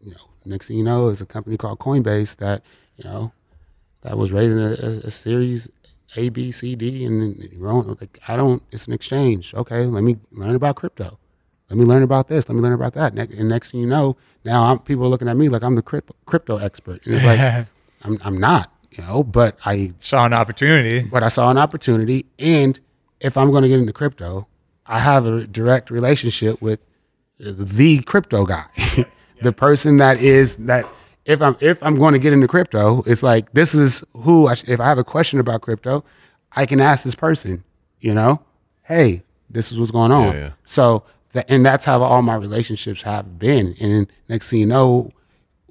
you 0.00 0.10
know, 0.12 0.28
next 0.44 0.68
thing 0.68 0.78
you 0.78 0.84
know, 0.84 1.08
is 1.08 1.20
a 1.20 1.26
company 1.26 1.56
called 1.56 1.78
Coinbase 1.78 2.36
that, 2.36 2.62
you 2.96 3.04
know, 3.04 3.32
that 4.02 4.16
was 4.16 4.32
raising 4.32 4.58
a, 4.58 4.70
a, 4.70 5.06
a 5.06 5.10
series 5.10 5.70
A, 6.16 6.30
B, 6.30 6.50
C, 6.50 6.74
D, 6.74 7.04
and 7.04 7.52
like 8.00 8.18
I 8.26 8.36
don't. 8.36 8.62
It's 8.72 8.86
an 8.86 8.94
exchange. 8.94 9.54
Okay, 9.54 9.84
let 9.84 10.02
me 10.02 10.16
learn 10.32 10.54
about 10.54 10.76
crypto. 10.76 11.18
Let 11.70 11.78
me 11.78 11.84
learn 11.84 12.02
about 12.02 12.28
this. 12.28 12.48
Let 12.48 12.54
me 12.54 12.62
learn 12.62 12.72
about 12.72 12.94
that. 12.94 13.12
And 13.12 13.48
next 13.48 13.72
thing 13.72 13.80
you 13.80 13.86
know, 13.86 14.16
now 14.44 14.64
I'm, 14.64 14.78
people 14.78 15.04
are 15.04 15.08
looking 15.08 15.28
at 15.28 15.36
me 15.36 15.48
like 15.48 15.62
I'm 15.62 15.74
the 15.74 15.82
crypto 15.82 16.56
expert. 16.56 17.04
And 17.04 17.14
it's 17.14 17.24
like, 17.24 17.38
I'm, 18.02 18.18
I'm 18.24 18.38
not, 18.38 18.72
you 18.90 19.04
know, 19.04 19.22
but 19.22 19.58
I 19.64 19.92
saw 19.98 20.24
an 20.24 20.32
opportunity. 20.32 21.02
But 21.02 21.22
I 21.22 21.28
saw 21.28 21.50
an 21.50 21.58
opportunity. 21.58 22.26
And 22.38 22.80
if 23.20 23.36
I'm 23.36 23.50
going 23.50 23.62
to 23.62 23.68
get 23.68 23.80
into 23.80 23.92
crypto, 23.92 24.46
I 24.86 25.00
have 25.00 25.26
a 25.26 25.46
direct 25.46 25.90
relationship 25.90 26.62
with 26.62 26.80
the 27.38 28.00
crypto 28.02 28.46
guy, 28.46 28.66
the 29.42 29.52
person 29.52 29.98
that 29.98 30.18
is 30.20 30.56
that 30.56 30.88
if 31.24 31.42
I'm 31.42 31.56
if 31.60 31.80
I'm 31.82 31.96
going 31.96 32.14
to 32.14 32.18
get 32.18 32.32
into 32.32 32.48
crypto, 32.48 33.02
it's 33.06 33.22
like 33.22 33.52
this 33.52 33.74
is 33.74 34.02
who 34.14 34.48
I, 34.48 34.54
if 34.66 34.80
I 34.80 34.86
have 34.86 34.98
a 34.98 35.04
question 35.04 35.38
about 35.38 35.60
crypto, 35.60 36.04
I 36.52 36.66
can 36.66 36.80
ask 36.80 37.04
this 37.04 37.14
person, 37.14 37.64
you 38.00 38.14
know, 38.14 38.42
hey, 38.82 39.22
this 39.50 39.70
is 39.70 39.78
what's 39.78 39.90
going 39.90 40.10
on. 40.10 40.34
Yeah, 40.34 40.40
yeah. 40.40 40.50
So 40.64 41.04
that, 41.04 41.04
and 41.48 41.64
that's 41.64 41.84
how 41.84 42.02
all 42.02 42.22
my 42.22 42.34
relationships 42.34 43.02
have 43.02 43.38
been. 43.38 43.74
And 43.80 44.10
next 44.28 44.50
thing 44.50 44.60
you 44.60 44.66
know, 44.66 45.12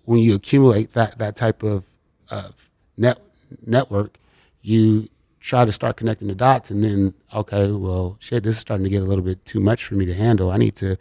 when 0.05 0.20
you 0.20 0.36
accumulate 0.36 0.93
that 0.93 1.18
that 1.18 1.36
type 1.36 1.63
of 1.63 1.86
of 2.30 2.70
net 2.97 3.20
network, 3.65 4.18
you 4.61 5.09
try 5.39 5.65
to 5.65 5.72
start 5.72 5.97
connecting 5.97 6.28
the 6.28 6.36
dots, 6.36 6.70
and 6.72 6.84
then 6.84 7.13
okay, 7.34 7.72
well, 7.72 8.18
shit, 8.20 8.43
this 8.43 8.55
is 8.55 8.61
starting 8.61 8.84
to 8.84 8.89
get 8.89 9.01
a 9.01 9.05
little 9.05 9.24
bit 9.24 9.43
too 9.45 9.59
much 9.59 9.86
for 9.86 9.95
me 9.95 10.05
to 10.05 10.13
handle. 10.13 10.51
I 10.51 10.57
need 10.57 10.76
to 10.78 10.97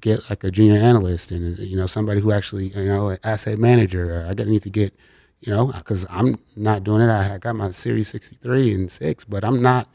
get 0.00 0.28
like 0.28 0.44
a 0.44 0.50
junior 0.50 0.78
analyst 0.78 1.30
and 1.30 1.58
you 1.58 1.76
know 1.76 1.86
somebody 1.86 2.20
who 2.20 2.30
actually 2.30 2.68
you 2.68 2.84
know 2.84 3.08
an 3.10 3.18
asset 3.24 3.58
manager. 3.58 4.26
I 4.28 4.34
need 4.44 4.62
to 4.62 4.70
get 4.70 4.94
you 5.40 5.54
know 5.54 5.66
because 5.68 6.06
I'm 6.10 6.38
not 6.54 6.84
doing 6.84 7.02
it. 7.02 7.10
I 7.10 7.38
got 7.38 7.56
my 7.56 7.70
Series 7.70 8.08
63 8.08 8.74
and 8.74 8.90
six, 8.90 9.24
but 9.24 9.44
I'm 9.44 9.62
not 9.62 9.88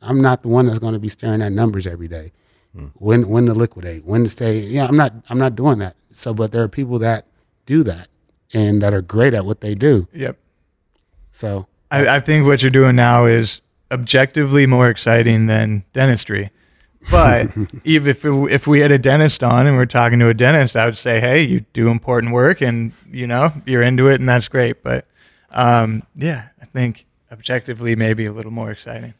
I'm 0.00 0.20
not 0.20 0.42
the 0.42 0.48
one 0.48 0.66
that's 0.66 0.78
going 0.78 0.94
to 0.94 1.00
be 1.00 1.08
staring 1.08 1.42
at 1.42 1.52
numbers 1.52 1.86
every 1.86 2.08
day 2.08 2.32
when 2.94 3.28
when 3.28 3.46
to 3.46 3.54
liquidate, 3.54 4.04
when 4.04 4.24
to 4.24 4.28
stay. 4.28 4.60
Yeah, 4.60 4.86
I'm 4.86 4.96
not 4.96 5.12
I'm 5.28 5.38
not 5.38 5.54
doing 5.54 5.78
that. 5.78 5.96
So, 6.10 6.32
but 6.34 6.52
there 6.52 6.62
are 6.62 6.68
people 6.68 6.98
that 7.00 7.26
do 7.66 7.82
that 7.82 8.08
and 8.52 8.80
that 8.82 8.92
are 8.92 9.02
great 9.02 9.34
at 9.34 9.44
what 9.44 9.60
they 9.60 9.74
do. 9.74 10.08
Yep. 10.12 10.36
So 11.32 11.66
I, 11.90 12.16
I 12.16 12.20
think 12.20 12.46
what 12.46 12.62
you're 12.62 12.70
doing 12.70 12.96
now 12.96 13.26
is 13.26 13.60
objectively 13.90 14.66
more 14.66 14.88
exciting 14.88 15.46
than 15.46 15.84
dentistry. 15.92 16.50
But 17.10 17.50
even 17.84 18.10
if 18.10 18.24
if 18.24 18.66
we 18.66 18.80
had 18.80 18.92
a 18.92 18.98
dentist 18.98 19.42
on 19.42 19.66
and 19.66 19.76
we're 19.76 19.86
talking 19.86 20.18
to 20.18 20.28
a 20.28 20.34
dentist, 20.34 20.76
I 20.76 20.84
would 20.86 20.96
say, 20.96 21.20
hey, 21.20 21.42
you 21.42 21.60
do 21.72 21.88
important 21.88 22.32
work 22.32 22.60
and 22.60 22.92
you 23.10 23.26
know 23.26 23.52
you're 23.66 23.82
into 23.82 24.08
it 24.08 24.20
and 24.20 24.28
that's 24.28 24.48
great. 24.48 24.82
But 24.82 25.06
um, 25.50 26.02
yeah, 26.14 26.48
I 26.60 26.66
think 26.66 27.06
objectively 27.32 27.96
maybe 27.96 28.26
a 28.26 28.32
little 28.32 28.52
more 28.52 28.70
exciting. 28.70 29.14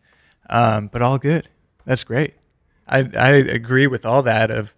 Um, 0.51 0.89
but 0.89 1.03
all 1.03 1.19
good. 1.19 1.49
That's 1.85 2.05
great. 2.05 2.35
I, 2.89 3.09
I 3.17 3.31
agree 3.31 3.87
with 3.87 4.07
all 4.07 4.23
that 4.23 4.51
of 4.51 4.75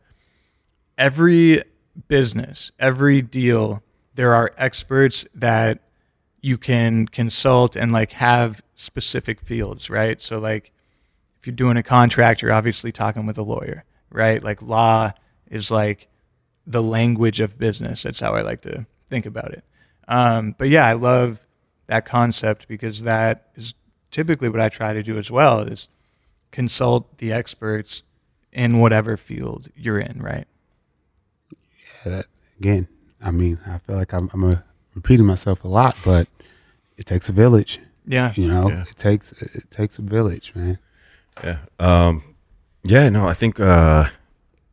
every 0.99 1.63
business, 2.09 2.73
every 2.79 3.23
deal, 3.23 3.83
there 4.15 4.35
are 4.35 4.53
experts 4.57 5.25
that 5.35 5.81
you 6.41 6.59
can 6.59 7.07
consult 7.07 7.77
and 7.77 7.93
like 7.93 8.13
have 8.13 8.63
specific 8.75 9.41
fields, 9.41 9.91
right? 9.91 10.21
So 10.21 10.39
like 10.39 10.73
if 11.39 11.47
you're 11.47 11.57
doing 11.57 11.77
a 11.77 11.83
contract, 11.83 12.43
you're 12.43 12.53
obviously 12.53 12.93
talking 12.93 13.27
with 13.27 13.39
a 13.39 13.43
lawyer, 13.43 13.85
right? 14.11 14.43
Like 14.43 14.63
law 14.63 15.13
is 15.51 15.71
like 15.71 16.09
the 16.67 16.83
language 16.83 17.41
of 17.41 17.59
business. 17.59 18.03
That's 18.03 18.21
how 18.21 18.35
I 18.35 18.43
like 18.43 18.63
to 18.63 18.87
think 19.09 19.27
about 19.27 19.53
it. 19.53 19.65
Um, 20.09 20.55
but 20.59 20.69
yeah, 20.69 20.87
I 20.87 20.95
love 20.95 21.47
that 21.87 22.05
concept 22.05 22.69
because 22.69 23.03
that 23.03 23.49
is 23.55 23.75
typically 24.11 24.49
what 24.49 24.61
I 24.61 24.69
try 24.69 24.93
to 24.93 25.03
do 25.03 25.19
as 25.19 25.31
well 25.31 25.61
is 25.61 25.89
consult 26.51 27.19
the 27.19 27.33
experts 27.33 28.03
in 28.53 28.79
whatever 28.79 29.17
field 29.17 29.69
you're 29.77 29.99
in, 29.99 30.21
right? 30.21 30.47
Yeah, 31.51 32.13
that, 32.13 32.27
again, 32.59 32.89
I 33.23 33.31
mean, 33.31 33.59
I 33.67 33.79
feel 33.79 33.97
like 33.97 34.13
I'm, 34.13 34.31
I'm 34.33 34.45
a, 34.45 34.65
repeating 34.95 35.27
myself 35.27 35.65
a 35.65 35.69
lot, 35.69 35.97
but 36.05 36.29
it 36.97 37.07
takes 37.07 37.29
a 37.29 37.33
village. 37.33 37.81
Yeah, 38.07 38.33
you 38.35 38.49
know, 38.49 38.69
yeah. 38.69 38.85
it 38.91 38.97
takes 38.97 39.33
it 39.33 39.71
takes 39.71 39.99
a 39.99 40.03
village, 40.03 40.53
man. 40.55 40.79
Yeah, 41.45 41.59
um, 41.79 42.35
yeah. 42.83 43.09
No, 43.09 43.29
I 43.29 43.35
think 43.35 43.61
uh, 43.61 44.07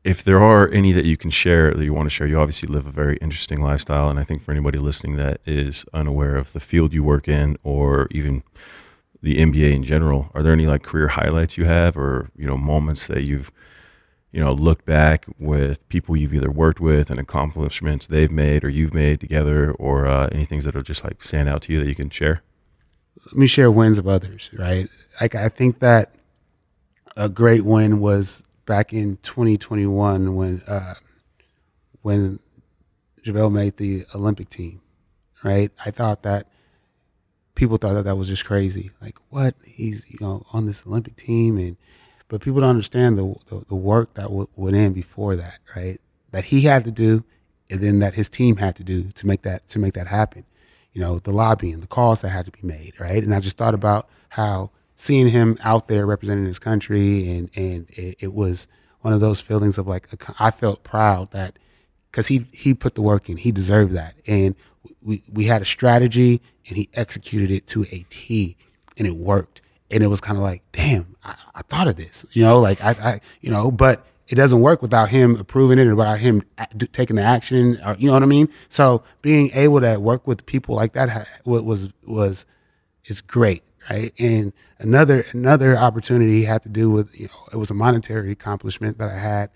if 0.04 0.24
there 0.24 0.42
are 0.42 0.70
any 0.70 0.92
that 0.94 1.06
you 1.06 1.18
can 1.18 1.30
share 1.30 1.74
that 1.74 1.84
you 1.84 1.94
want 1.94 2.08
to 2.08 2.10
share, 2.10 2.26
you 2.26 2.40
obviously 2.40 2.68
live 2.68 2.88
a 2.88 2.92
very 2.92 3.18
interesting 3.18 3.62
lifestyle, 3.62 4.10
and 4.10 4.18
I 4.18 4.24
think 4.24 4.42
for 4.42 4.52
anybody 4.52 4.80
listening 4.80 5.18
that 5.18 5.42
is 5.46 5.86
unaware 5.94 6.36
of 6.36 6.54
the 6.54 6.60
field 6.60 6.94
you 6.94 7.04
work 7.04 7.28
in, 7.28 7.58
or 7.64 8.08
even 8.12 8.44
the 9.28 9.40
NBA 9.40 9.74
in 9.74 9.84
general, 9.84 10.32
are 10.34 10.42
there 10.42 10.54
any 10.54 10.68
like 10.68 10.84
career 10.84 11.10
highlights 11.10 11.58
you 11.58 11.66
have, 11.66 11.98
or 11.98 12.30
you 12.38 12.48
know 12.48 12.56
moments 12.56 13.08
that 13.08 13.24
you've 13.24 13.52
you 14.32 14.40
know 14.40 14.54
looked 14.54 14.86
back 14.86 15.26
with 15.38 15.86
people 15.90 16.16
you've 16.16 16.34
either 16.34 16.50
worked 16.50 16.80
with 16.80 17.10
and 17.10 17.20
accomplishments 17.20 18.08
they've 18.08 18.32
made 18.32 18.64
or 18.64 18.70
you've 18.70 18.94
made 18.94 19.20
together, 19.20 19.72
or 19.74 20.08
uh, 20.08 20.30
any 20.32 20.46
things 20.46 20.64
that 20.64 20.78
are 20.78 20.82
just 20.82 21.04
like 21.04 21.22
stand 21.22 21.50
out 21.50 21.62
to 21.64 21.74
you 21.74 21.80
that 21.80 21.90
you 21.90 21.96
can 21.96 22.10
share? 22.10 22.42
Let 23.26 23.36
me 23.36 23.48
share 23.48 23.70
wins 23.70 23.98
of 23.98 24.08
others, 24.08 24.50
right? 24.54 24.88
Like 25.20 25.36
I 25.36 25.50
think 25.50 25.80
that 25.80 26.16
a 27.18 27.28
great 27.28 27.66
win 27.66 28.00
was 28.00 28.44
back 28.66 28.94
in 28.94 29.18
2021 29.24 30.36
when 30.36 30.62
uh, 30.68 30.94
when 32.02 32.40
JaVale 33.26 33.52
made 33.52 33.76
the 33.76 34.06
Olympic 34.16 34.48
team, 34.48 34.80
right? 35.44 35.70
I 35.84 35.92
thought 35.92 36.24
that 36.24 36.48
people 37.58 37.78
thought 37.78 37.94
that 37.94 38.04
that 38.04 38.16
was 38.16 38.30
just 38.30 38.46
crazy. 38.46 38.92
Like, 39.02 39.18
what? 39.30 39.56
He's 39.66 40.06
you 40.10 40.18
know 40.22 40.46
on 40.54 40.66
this 40.66 40.86
Olympic 40.88 41.18
team, 41.18 41.58
and 41.58 41.76
but 42.30 42.40
people 42.42 42.62
don't 42.62 42.70
understand 42.70 43.18
the 43.18 43.36
the, 43.48 43.66
the 43.68 43.76
work 43.76 44.14
that 44.14 44.24
w- 44.24 44.48
went 44.56 44.78
in 44.78 44.94
before 44.94 45.36
that, 45.36 45.60
right? 45.76 46.00
That 46.32 46.46
he 46.46 46.62
had 46.62 46.86
to 46.86 46.92
do, 46.92 47.26
and 47.70 47.82
then 47.82 48.00
that 48.00 48.14
his 48.14 48.30
team 48.30 48.58
had 48.58 48.76
to 48.78 48.84
do 48.84 49.10
to 49.12 49.28
make 49.28 49.42
that 49.42 49.68
to 49.70 49.80
make 49.80 49.96
that 49.96 50.08
happen. 50.08 50.46
You 50.94 51.02
know, 51.02 51.20
the 51.20 51.32
lobbying, 51.32 51.82
the 51.82 51.88
calls 51.88 52.22
that 52.22 52.30
had 52.30 52.46
to 52.46 52.52
be 52.52 52.62
made, 52.64 52.94
right? 53.00 53.22
And 53.22 53.36
I 53.36 53.40
just 53.40 53.58
thought 53.58 53.74
about 53.74 54.08
how 54.30 54.72
seeing 54.96 55.28
him 55.28 55.58
out 55.62 55.88
there 55.88 56.06
representing 56.06 56.46
his 56.46 56.60
country, 56.60 57.30
and 57.30 57.50
and 57.56 57.90
it, 57.90 58.18
it 58.20 58.34
was 58.34 58.68
one 59.02 59.14
of 59.14 59.20
those 59.20 59.42
feelings 59.42 59.78
of 59.78 59.88
like 59.88 60.08
I 60.40 60.52
felt 60.52 60.84
proud 60.84 61.32
that 61.32 61.58
because 62.12 62.28
he 62.28 62.46
he 62.52 62.74
put 62.74 62.96
the 62.96 63.02
work 63.02 63.30
in, 63.30 63.38
he 63.38 63.52
deserved 63.52 63.94
that, 63.94 64.16
and 64.28 64.56
we 65.08 65.24
we 65.32 65.46
had 65.46 65.62
a 65.62 65.66
strategy 65.66 66.42
and 66.68 66.78
he 66.78 66.90
executed 66.94 67.50
it 67.50 67.66
to 67.68 67.84
a 67.92 68.06
T 68.10 68.58
and 68.98 69.08
it 69.08 69.16
worked. 69.16 69.62
And 69.90 70.04
it 70.04 70.08
was 70.08 70.20
kind 70.20 70.38
of 70.38 70.44
like, 70.44 70.64
damn, 70.74 71.16
I, 71.24 71.36
I, 71.56 71.62
thought 71.62 71.88
of 71.88 71.96
this, 71.96 72.26
you 72.34 72.44
know, 72.44 72.60
like 72.60 72.84
I, 72.84 72.92
I, 72.92 73.22
you 73.40 73.50
know, 73.50 73.72
but 73.72 74.06
it 74.28 74.36
doesn't 74.36 74.60
work 74.60 74.82
without 74.82 75.08
him 75.08 75.38
approving 75.38 75.80
it 75.80 75.88
and 75.88 75.96
without 75.96 76.20
him 76.20 76.44
taking 76.92 77.16
the 77.16 77.22
action, 77.22 77.80
or, 77.86 77.96
you 77.98 78.08
know 78.08 78.14
what 78.14 78.24
I 78.24 78.26
mean? 78.26 78.50
So 78.68 79.02
being 79.22 79.50
able 79.54 79.80
to 79.80 79.98
work 79.98 80.28
with 80.28 80.46
people 80.46 80.76
like 80.76 80.92
that 80.92 81.26
was, 81.46 81.94
was, 82.06 82.46
is 83.06 83.22
great. 83.22 83.64
Right. 83.90 84.14
And 84.20 84.52
another, 84.80 85.24
another 85.32 85.78
opportunity 85.78 86.44
had 86.44 86.62
to 86.64 86.70
do 86.70 86.90
with, 86.90 87.18
you 87.18 87.28
know, 87.28 87.48
it 87.54 87.56
was 87.56 87.72
a 87.72 87.74
monetary 87.74 88.34
accomplishment 88.34 88.98
that 88.98 89.08
I 89.08 89.18
had 89.18 89.50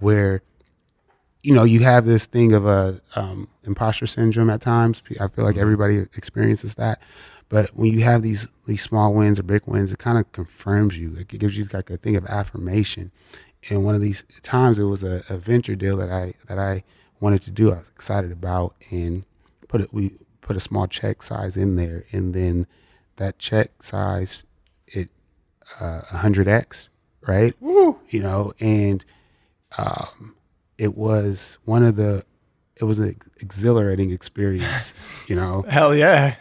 where 0.00 0.42
you 1.46 1.54
know, 1.54 1.62
you 1.62 1.78
have 1.78 2.06
this 2.06 2.26
thing 2.26 2.52
of 2.52 2.66
a 2.66 3.00
um, 3.14 3.46
imposter 3.62 4.04
syndrome 4.04 4.50
at 4.50 4.60
times. 4.60 5.00
I 5.20 5.28
feel 5.28 5.44
like 5.44 5.54
mm-hmm. 5.54 5.60
everybody 5.60 5.98
experiences 6.16 6.74
that. 6.74 7.00
But 7.48 7.70
when 7.76 7.92
you 7.92 8.00
have 8.00 8.22
these 8.22 8.48
these 8.66 8.82
small 8.82 9.14
wins 9.14 9.38
or 9.38 9.44
big 9.44 9.62
wins, 9.64 9.92
it 9.92 10.00
kind 10.00 10.18
of 10.18 10.32
confirms 10.32 10.98
you. 10.98 11.14
It 11.14 11.28
gives 11.28 11.56
you 11.56 11.68
like 11.72 11.88
a 11.88 11.98
thing 11.98 12.16
of 12.16 12.26
affirmation. 12.26 13.12
and 13.70 13.84
one 13.84 13.94
of 13.94 14.00
these 14.00 14.24
times 14.42 14.76
it 14.76 14.82
was 14.82 15.04
a, 15.04 15.22
a 15.28 15.38
venture 15.38 15.76
deal 15.76 15.96
that 15.98 16.10
I 16.10 16.34
that 16.48 16.58
I 16.58 16.82
wanted 17.20 17.42
to 17.42 17.52
do. 17.52 17.70
I 17.72 17.78
was 17.78 17.90
excited 17.90 18.32
about 18.32 18.74
and 18.90 19.24
put 19.68 19.80
it 19.80 19.94
we 19.94 20.18
put 20.40 20.56
a 20.56 20.60
small 20.60 20.88
check 20.88 21.22
size 21.22 21.56
in 21.56 21.76
there 21.76 22.06
and 22.10 22.34
then 22.34 22.66
that 23.18 23.38
check 23.38 23.84
size 23.84 24.44
it 24.88 25.10
uh, 25.80 26.00
100x 26.10 26.88
right 27.28 27.54
Woo. 27.60 28.00
you 28.08 28.20
know 28.20 28.52
and 28.58 29.04
um, 29.78 30.35
it 30.78 30.96
was 30.96 31.58
one 31.64 31.82
of 31.82 31.96
the 31.96 32.24
it 32.76 32.84
was 32.84 32.98
an 32.98 33.16
exhilarating 33.40 34.10
experience 34.10 34.94
you 35.28 35.34
know 35.36 35.62
Hell 35.68 35.94
yeah. 35.94 36.36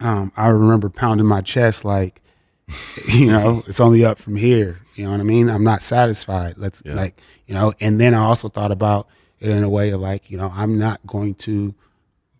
um, 0.00 0.32
I 0.36 0.48
remember 0.48 0.88
pounding 0.88 1.26
my 1.26 1.40
chest 1.40 1.84
like, 1.84 2.20
you 3.08 3.26
know, 3.30 3.62
it's 3.66 3.80
only 3.80 4.04
up 4.04 4.18
from 4.18 4.36
here. 4.36 4.78
You 4.94 5.04
know 5.04 5.10
what 5.10 5.20
I 5.20 5.24
mean? 5.24 5.48
I'm 5.50 5.64
not 5.64 5.82
satisfied. 5.82 6.54
Let's 6.56 6.82
Yeah. 6.84 6.94
like, 6.94 7.20
you 7.46 7.54
know, 7.54 7.74
and 7.80 8.00
then 8.00 8.14
I 8.14 8.18
also 8.24 8.48
thought 8.48 8.70
about 8.72 9.06
it 9.40 9.50
in 9.50 9.62
a 9.62 9.68
way 9.68 9.90
of 9.90 10.00
like, 10.00 10.30
you 10.30 10.38
know, 10.38 10.50
I'm 10.54 10.78
not 10.78 11.00
going 11.06 11.34
to 11.46 11.74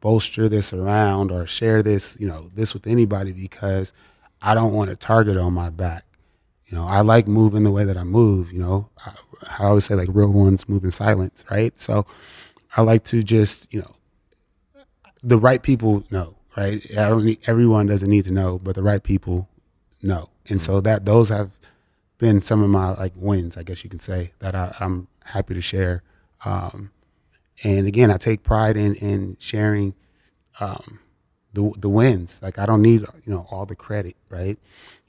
bolster 0.00 0.48
this 0.48 0.72
around 0.72 1.30
or 1.30 1.46
share 1.46 1.82
this, 1.82 2.16
you 2.20 2.26
know, 2.26 2.48
this 2.54 2.72
with 2.74 2.86
anybody 2.86 3.32
because 3.32 3.92
I 4.40 4.54
don't 4.54 4.72
want 4.72 4.90
a 4.90 4.96
target 4.96 5.36
on 5.36 5.52
my 5.52 5.68
back. 5.70 6.04
You 6.66 6.78
know, 6.78 6.86
I 6.86 7.00
like 7.02 7.28
moving 7.28 7.62
the 7.64 7.70
way 7.70 7.84
that 7.84 7.96
I 7.96 8.04
move. 8.04 8.52
You 8.52 8.60
know, 8.60 8.88
I, 9.04 9.12
I 9.58 9.64
always 9.64 9.84
say 9.84 9.94
like 9.94 10.08
real 10.10 10.32
ones 10.32 10.68
move 10.68 10.84
in 10.84 10.90
silence, 10.90 11.44
right? 11.50 11.78
So 11.78 12.06
I 12.76 12.82
like 12.82 13.04
to 13.04 13.22
just, 13.22 13.72
you 13.72 13.80
know, 13.80 13.94
the 15.22 15.38
right 15.38 15.62
people 15.62 16.04
know, 16.10 16.36
right? 16.56 16.82
I 16.92 17.08
don't 17.08 17.24
need, 17.24 17.40
everyone 17.46 17.86
doesn't 17.86 18.08
need 18.10 18.24
to 18.24 18.32
know, 18.32 18.58
but 18.58 18.74
the 18.74 18.82
right 18.82 19.02
people 19.02 19.48
know. 20.02 20.30
And 20.48 20.60
so 20.60 20.80
that 20.80 21.04
those 21.04 21.28
have 21.30 21.50
been 22.18 22.42
some 22.42 22.62
of 22.62 22.70
my 22.70 22.92
like 22.94 23.12
wins, 23.16 23.56
I 23.56 23.62
guess 23.62 23.84
you 23.84 23.90
can 23.90 24.00
say, 24.00 24.32
that 24.40 24.54
I, 24.54 24.74
I'm 24.80 25.08
happy 25.24 25.54
to 25.54 25.60
share. 25.60 26.02
Um, 26.44 26.90
and 27.62 27.86
again, 27.86 28.10
I 28.10 28.18
take 28.18 28.42
pride 28.42 28.76
in 28.76 28.94
in 28.96 29.36
sharing 29.38 29.94
um, 30.60 31.00
the 31.52 31.72
the 31.78 31.88
wins. 31.88 32.40
Like 32.42 32.58
I 32.58 32.66
don't 32.66 32.82
need 32.82 33.02
you 33.02 33.32
know 33.32 33.46
all 33.50 33.66
the 33.66 33.76
credit, 33.76 34.16
right? 34.28 34.58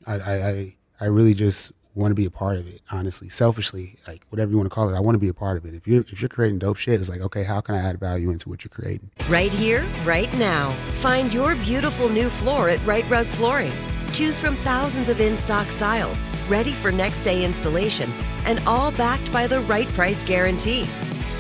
I 0.06 0.14
I 0.14 0.50
I, 0.50 0.76
I 1.00 1.06
really 1.06 1.34
just 1.34 1.72
want 1.96 2.12
to 2.12 2.16
be 2.16 2.26
a 2.26 2.32
part 2.32 2.58
of 2.58 2.68
it. 2.68 2.82
Honestly, 2.92 3.30
selfishly, 3.30 3.98
like 4.08 4.22
whatever 4.30 4.52
you 4.52 4.58
want 4.58 4.70
to 4.70 4.74
call 4.74 4.90
it, 4.90 4.96
I 4.96 5.00
want 5.00 5.16
to 5.16 5.20
be 5.20 5.30
a 5.30 5.34
part 5.34 5.58
of 5.58 5.66
it. 5.66 5.74
If 5.74 5.88
you're 5.88 6.02
if 6.02 6.22
you're 6.22 6.30
creating 6.30 6.60
dope 6.60 6.78
shit, 6.78 7.00
it's 7.00 7.10
like 7.10 7.22
okay, 7.22 7.44
how 7.44 7.62
can 7.62 7.76
I 7.76 7.80
add 7.80 8.00
value 8.00 8.30
into 8.32 8.50
what 8.50 8.64
you're 8.64 8.70
creating? 8.70 9.10
Right 9.30 9.52
here, 9.52 9.84
right 10.04 10.32
now. 10.36 10.72
Find 11.02 11.34
your 11.34 11.56
beautiful 11.56 12.10
new 12.10 12.30
floor 12.30 12.70
at 12.70 12.86
Rite 12.86 13.10
Rug 13.10 13.26
Flooring. 13.28 13.74
Choose 14.14 14.40
from 14.40 14.56
thousands 14.58 15.10
of 15.10 15.20
in 15.20 15.38
stock 15.38 15.68
styles, 15.68 16.22
ready 16.48 16.72
for 16.72 16.92
next 16.92 17.22
day 17.22 17.44
installation, 17.44 18.10
and 18.46 18.60
all 18.66 18.92
backed 18.92 19.32
by 19.34 19.48
the 19.48 19.62
right 19.62 19.88
price 19.90 20.24
guarantee. 20.24 20.88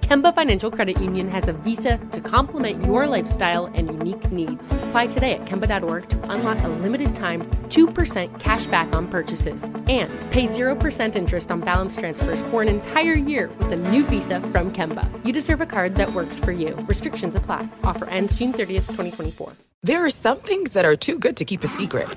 Kemba 0.00 0.34
Financial 0.34 0.70
Credit 0.70 1.00
Union 1.00 1.28
has 1.28 1.48
a 1.48 1.52
visa 1.52 1.98
to 2.10 2.20
complement 2.20 2.84
your 2.84 3.06
lifestyle 3.06 3.66
and 3.66 3.88
unique 3.88 4.30
needs. 4.32 4.60
Apply 4.72 5.06
today 5.06 5.32
at 5.34 5.44
Kemba.org 5.44 6.08
to 6.08 6.30
unlock 6.30 6.58
a 6.64 6.68
limited 6.68 7.14
time 7.14 7.42
2% 7.68 8.40
cash 8.40 8.66
back 8.66 8.92
on 8.92 9.06
purchases 9.08 9.62
and 9.62 10.10
pay 10.30 10.46
0% 10.46 11.16
interest 11.16 11.50
on 11.50 11.60
balance 11.60 11.96
transfers 11.96 12.42
for 12.42 12.62
an 12.62 12.68
entire 12.68 13.14
year 13.14 13.50
with 13.58 13.72
a 13.72 13.76
new 13.76 14.04
visa 14.04 14.40
from 14.40 14.72
Kemba. 14.72 15.08
You 15.24 15.32
deserve 15.32 15.60
a 15.60 15.66
card 15.66 15.94
that 15.96 16.12
works 16.12 16.40
for 16.40 16.52
you. 16.52 16.74
Restrictions 16.88 17.36
apply. 17.36 17.68
Offer 17.84 18.06
ends 18.06 18.34
June 18.34 18.52
30th, 18.52 18.86
2024. 18.86 19.52
There 19.82 20.04
are 20.04 20.10
some 20.10 20.38
things 20.38 20.72
that 20.72 20.84
are 20.84 20.96
too 20.96 21.18
good 21.18 21.36
to 21.36 21.44
keep 21.44 21.62
a 21.64 21.68
secret. 21.68 22.08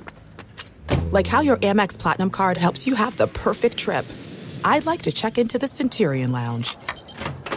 Like 1.12 1.28
how 1.28 1.42
your 1.42 1.58
Amex 1.58 1.98
Platinum 1.98 2.30
card 2.30 2.58
helps 2.58 2.88
you 2.88 2.96
have 2.96 3.18
the 3.18 3.28
perfect 3.28 3.78
trip. 3.78 4.06
I'd 4.66 4.86
like 4.86 5.04
to 5.04 5.12
check 5.12 5.38
into 5.38 5.60
the 5.60 5.68
Centurion 5.68 6.32
Lounge. 6.32 6.76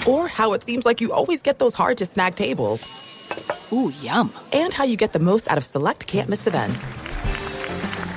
Or 0.08 0.28
how 0.28 0.52
it 0.52 0.62
seems 0.62 0.84
like 0.84 1.00
you 1.00 1.12
always 1.12 1.42
get 1.42 1.58
those 1.58 1.74
hard 1.74 1.96
to 1.98 2.06
snag 2.06 2.34
tables. 2.36 3.70
Ooh, 3.72 3.92
yum. 4.00 4.32
And 4.52 4.72
how 4.72 4.84
you 4.84 4.96
get 4.96 5.12
the 5.12 5.18
most 5.18 5.50
out 5.50 5.58
of 5.58 5.64
select 5.64 6.06
can't 6.06 6.28
miss 6.28 6.46
events. 6.46 6.86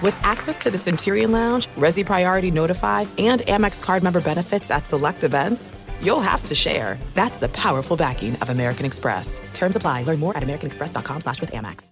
With 0.01 0.17
access 0.23 0.59
to 0.59 0.71
the 0.71 0.77
Centurion 0.77 1.31
Lounge, 1.31 1.67
Resy 1.75 2.05
Priority 2.05 2.51
Notify, 2.51 3.05
and 3.17 3.41
Amex 3.41 3.81
card 3.81 4.03
member 4.03 4.21
benefits 4.21 4.71
at 4.71 4.85
select 4.85 5.23
events, 5.23 5.69
you'll 6.01 6.21
have 6.21 6.43
to 6.45 6.55
share. 6.55 6.97
That's 7.15 7.39
the 7.39 7.49
powerful 7.49 7.97
backing 7.97 8.35
of 8.37 8.49
American 8.49 8.85
Express. 8.85 9.41
Terms 9.53 9.75
apply. 9.75 10.03
Learn 10.03 10.19
more 10.19 10.37
at 10.37 10.43
americanexpress.com 10.43 11.21
slash 11.21 11.41
with 11.41 11.51
Amex. 11.51 11.89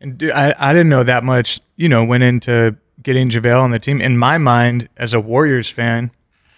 And 0.00 0.18
dude, 0.18 0.32
I, 0.32 0.54
I 0.58 0.72
didn't 0.72 0.90
know 0.90 1.04
that 1.04 1.24
much, 1.24 1.60
you 1.76 1.88
know, 1.88 2.04
went 2.04 2.22
into 2.22 2.76
getting 3.02 3.30
JaVale 3.30 3.62
on 3.62 3.70
the 3.70 3.78
team. 3.78 4.00
In 4.00 4.18
my 4.18 4.38
mind, 4.38 4.88
as 4.96 5.14
a 5.14 5.20
Warriors 5.20 5.70
fan, 5.70 6.10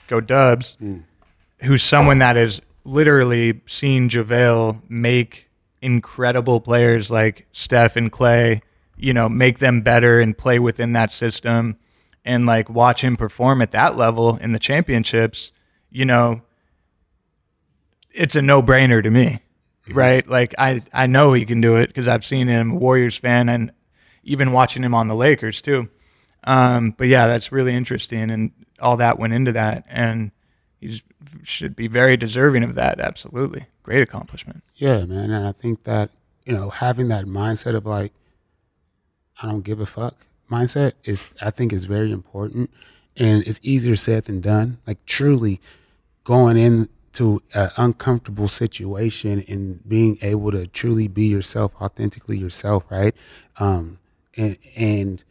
go 0.08 0.20
Dubs, 0.20 0.76
mm. 0.82 1.04
who's 1.62 1.82
someone 1.82 2.18
that 2.18 2.36
has 2.36 2.60
literally 2.84 3.60
seen 3.66 4.08
JaVale 4.08 4.82
make 4.88 5.48
incredible 5.82 6.60
players 6.60 7.10
like 7.10 7.46
Steph 7.52 7.96
and 7.96 8.10
Clay, 8.10 8.62
you 8.96 9.12
know, 9.12 9.28
make 9.28 9.58
them 9.58 9.80
better 9.80 10.20
and 10.20 10.36
play 10.36 10.58
within 10.58 10.92
that 10.92 11.12
system 11.12 11.78
and 12.24 12.44
like 12.46 12.68
watch 12.68 13.02
him 13.02 13.16
perform 13.16 13.62
at 13.62 13.70
that 13.70 13.96
level 13.96 14.36
in 14.36 14.52
the 14.52 14.58
championships, 14.58 15.52
you 15.90 16.04
know, 16.04 16.42
it's 18.12 18.34
a 18.34 18.42
no 18.42 18.62
brainer 18.62 19.02
to 19.02 19.10
me 19.10 19.40
right? 19.92 20.26
Like 20.28 20.54
I 20.58 20.82
I 20.92 21.06
know 21.06 21.32
he 21.32 21.44
can 21.44 21.60
do 21.60 21.76
it 21.76 21.88
because 21.88 22.08
I've 22.08 22.24
seen 22.24 22.48
him, 22.48 22.78
Warriors 22.78 23.16
fan, 23.16 23.48
and 23.48 23.72
even 24.22 24.52
watching 24.52 24.84
him 24.84 24.94
on 24.94 25.08
the 25.08 25.14
Lakers 25.14 25.60
too. 25.60 25.88
Um, 26.44 26.92
but 26.96 27.08
yeah, 27.08 27.26
that's 27.26 27.52
really 27.52 27.74
interesting, 27.74 28.30
and 28.30 28.52
all 28.80 28.96
that 28.98 29.18
went 29.18 29.32
into 29.32 29.52
that, 29.52 29.84
and 29.88 30.30
he 30.80 31.02
should 31.42 31.76
be 31.76 31.86
very 31.86 32.16
deserving 32.16 32.64
of 32.64 32.74
that. 32.74 33.00
Absolutely, 33.00 33.66
great 33.82 34.02
accomplishment. 34.02 34.62
Yeah, 34.76 35.04
man, 35.04 35.30
and 35.30 35.46
I 35.46 35.52
think 35.52 35.84
that 35.84 36.10
you 36.44 36.52
know 36.52 36.70
having 36.70 37.08
that 37.08 37.26
mindset 37.26 37.74
of 37.74 37.86
like 37.86 38.12
I 39.42 39.46
don't 39.46 39.62
give 39.62 39.80
a 39.80 39.86
fuck 39.86 40.16
mindset 40.50 40.92
is 41.04 41.30
I 41.40 41.50
think 41.50 41.72
is 41.72 41.84
very 41.84 42.10
important, 42.10 42.70
and 43.16 43.46
it's 43.46 43.60
easier 43.62 43.96
said 43.96 44.24
than 44.24 44.40
done. 44.40 44.78
Like 44.86 45.04
truly 45.06 45.60
going 46.24 46.56
into 46.56 47.42
an 47.54 47.70
uncomfortable 47.76 48.48
situation 48.48 49.44
and 49.48 49.86
being 49.88 50.18
able 50.22 50.50
to 50.52 50.66
truly 50.66 51.08
be 51.08 51.26
yourself, 51.26 51.72
authentically 51.80 52.38
yourself, 52.38 52.84
right? 52.90 53.14
Um, 53.58 53.98
and 54.36 54.56
and 54.76 55.24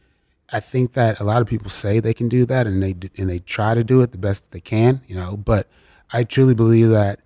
I 0.52 0.60
think 0.60 0.94
that 0.94 1.20
a 1.20 1.24
lot 1.24 1.42
of 1.42 1.48
people 1.48 1.70
say 1.70 2.00
they 2.00 2.14
can 2.14 2.30
do 2.30 2.46
that, 2.46 2.68
and 2.68 2.82
they 2.82 2.96
and 3.18 3.30
they 3.30 3.40
try 3.40 3.74
to 3.74 3.84
do 3.84 4.02
it 4.02 4.12
the 4.12 4.18
best 4.18 4.44
that 4.44 4.52
they 4.52 4.62
can, 4.62 5.02
you 5.08 5.16
know. 5.16 5.38
But 5.38 5.68
I 6.12 6.24
truly 6.24 6.56
believe 6.56 6.90
that 6.90 7.20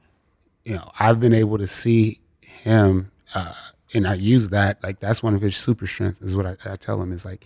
you 0.64 0.76
know 0.76 0.92
I've 1.00 1.20
been 1.20 1.34
able 1.34 1.58
to 1.58 1.68
see 1.68 2.20
him, 2.42 3.12
uh, 3.34 3.54
and 3.94 4.08
I 4.08 4.16
use 4.16 4.50
that 4.50 4.84
like 4.84 5.00
that's 5.00 5.24
one 5.24 5.36
of 5.36 5.42
his 5.42 5.56
super 5.56 5.88
strengths. 5.88 6.22
Is 6.22 6.36
what 6.36 6.46
I, 6.46 6.58
I 6.66 6.76
tell 6.76 7.02
him 7.02 7.12
is 7.12 7.26
like 7.26 7.46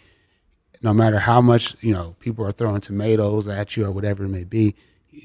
no 0.82 0.94
matter 0.94 1.20
how 1.20 1.42
much 1.42 1.76
you 1.82 1.94
know 1.94 2.16
people 2.20 2.46
are 2.46 2.52
throwing 2.52 2.82
tomatoes 2.82 3.48
at 3.48 3.78
you 3.78 3.86
or 3.86 3.92
whatever 3.92 4.26
it 4.26 4.30
may 4.30 4.44
be, 4.44 4.76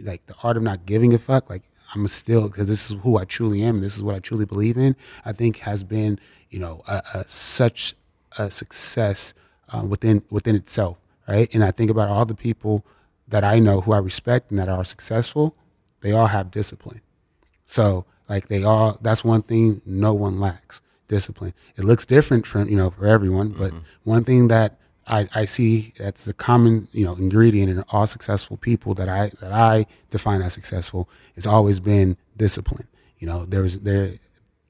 like 0.03 0.27
the 0.27 0.35
art 0.43 0.57
of 0.57 0.63
not 0.63 0.87
giving 0.87 1.15
a 1.15 1.19
fuck, 1.19 1.49
like 1.49 1.63
I'm 1.95 2.07
still 2.09 2.49
because 2.49 2.69
this 2.69 2.91
is 2.91 2.97
who 3.03 3.19
I 3.19 3.25
truly 3.25 3.63
am. 3.63 3.81
This 3.81 3.97
is 3.97 4.03
what 4.03 4.15
I 4.15 4.19
truly 4.19 4.45
believe 4.45 4.77
in. 4.77 4.97
I 5.25 5.33
think 5.33 5.59
has 5.59 5.83
been 5.83 6.19
you 6.51 6.59
know 6.59 6.83
a, 6.87 7.03
a, 7.15 7.29
such 7.29 7.95
a 8.39 8.51
success 8.51 9.35
uh, 9.71 9.85
within 9.85 10.23
within 10.31 10.57
itself, 10.57 10.99
right? 11.29 11.49
And 11.53 11.65
I 11.65 11.71
think 11.71 11.91
about 11.91 12.09
all 12.09 12.25
the 12.25 12.35
people 12.35 12.85
that 13.29 13.45
I 13.45 13.59
know 13.59 13.81
who 13.81 13.93
I 13.93 13.99
respect 13.99 14.51
and 14.51 14.59
that 14.59 14.69
are 14.69 14.85
successful. 14.85 15.57
They 16.01 16.13
all 16.13 16.27
have 16.27 16.51
discipline. 16.51 17.01
So 17.65 18.05
like 18.29 18.49
they 18.49 18.63
all 18.63 18.99
that's 19.01 19.25
one 19.25 19.43
thing 19.43 19.83
no 19.87 20.13
one 20.13 20.41
lacks 20.41 20.83
discipline. 21.09 21.55
It 21.77 21.85
looks 21.85 22.07
different 22.07 22.47
from 22.47 22.69
you 22.69 22.77
know 22.77 22.91
for 22.91 23.07
everyone, 23.07 23.51
but 23.51 23.73
one 24.05 24.25
thing 24.25 24.49
that 24.49 24.79
I, 25.07 25.29
I 25.35 25.45
see 25.45 25.93
that's 25.99 26.25
the 26.25 26.33
common 26.33 26.89
you 26.93 27.05
know 27.05 27.15
ingredient 27.15 27.71
in 27.71 27.85
all 27.91 28.07
successful 28.07 28.57
people 28.57 28.95
that 28.95 29.09
I 29.09 29.33
that 29.41 29.53
I 29.53 29.87
define 30.11 30.43
as 30.43 30.53
successful 30.53 31.09
has 31.35 31.47
always 31.47 31.81
been 31.81 32.17
discipline. 32.37 32.89
You 33.19 33.27
know 33.27 33.45
there's 33.45 33.79
there 33.81 34.15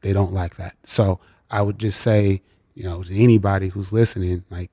they 0.00 0.12
don't 0.12 0.32
like 0.32 0.56
that. 0.56 0.76
So 0.84 1.20
I 1.50 1.62
would 1.62 1.78
just 1.78 2.00
say 2.00 2.42
you 2.74 2.84
know 2.84 3.02
to 3.02 3.14
anybody 3.14 3.68
who's 3.68 3.92
listening 3.92 4.44
like 4.50 4.70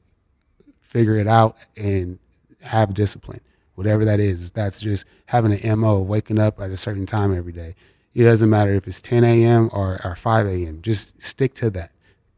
figure 0.90 1.16
it 1.16 1.28
out 1.28 1.56
and 1.78 2.20
have 2.62 2.94
discipline 2.94 3.40
whatever 3.80 4.04
that 4.04 4.20
is. 4.20 4.52
That's 4.52 4.82
just 4.82 5.06
having 5.28 5.54
an 5.54 5.80
mo, 5.80 6.00
waking 6.00 6.38
up 6.38 6.60
at 6.60 6.70
a 6.70 6.76
certain 6.76 7.06
time 7.06 7.34
every 7.34 7.54
day. 7.54 7.76
It 8.14 8.26
doesn't 8.26 8.50
matter 8.50 8.74
if 8.74 8.86
it's 8.90 9.00
10 9.00 9.24
a.m. 9.24 9.70
or, 9.72 10.02
or 10.04 10.18
5 10.18 10.48
a.m. 10.48 10.82
Just 10.82 11.22
stick 11.22 11.54
to 11.56 11.70
that, 11.70 11.92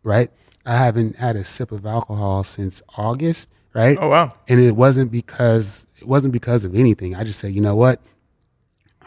right? 0.03 0.29
I 0.67 0.77
haven't 0.77 1.15
had 1.15 1.35
a 1.35 1.43
sip 1.43 1.71
of 1.71 1.83
alcohol 1.83 2.43
since 2.43 2.83
August, 2.95 3.49
right? 3.73 3.97
Oh 3.99 4.09
wow! 4.09 4.33
And 4.47 4.59
it 4.59 4.75
wasn't 4.75 5.11
because 5.11 5.87
it 5.97 6.07
wasn't 6.07 6.31
because 6.31 6.63
of 6.63 6.75
anything. 6.75 7.15
I 7.15 7.23
just 7.23 7.39
said, 7.39 7.55
you 7.55 7.61
know 7.61 7.75
what? 7.75 7.99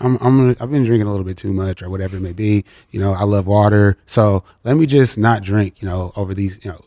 I'm, 0.00 0.18
I'm 0.20 0.36
gonna, 0.36 0.56
I've 0.58 0.72
been 0.72 0.82
drinking 0.82 1.06
a 1.06 1.10
little 1.10 1.24
bit 1.24 1.36
too 1.36 1.52
much 1.52 1.82
or 1.82 1.88
whatever 1.88 2.16
it 2.16 2.20
may 2.20 2.32
be. 2.32 2.64
You 2.90 2.98
know, 2.98 3.12
I 3.12 3.22
love 3.22 3.46
water, 3.46 3.96
so 4.06 4.42
let 4.64 4.76
me 4.76 4.86
just 4.86 5.16
not 5.16 5.44
drink. 5.44 5.80
You 5.80 5.86
know, 5.86 6.12
over 6.16 6.34
these, 6.34 6.58
you 6.64 6.72
know, 6.72 6.78
you 6.78 6.80
know, 6.80 6.84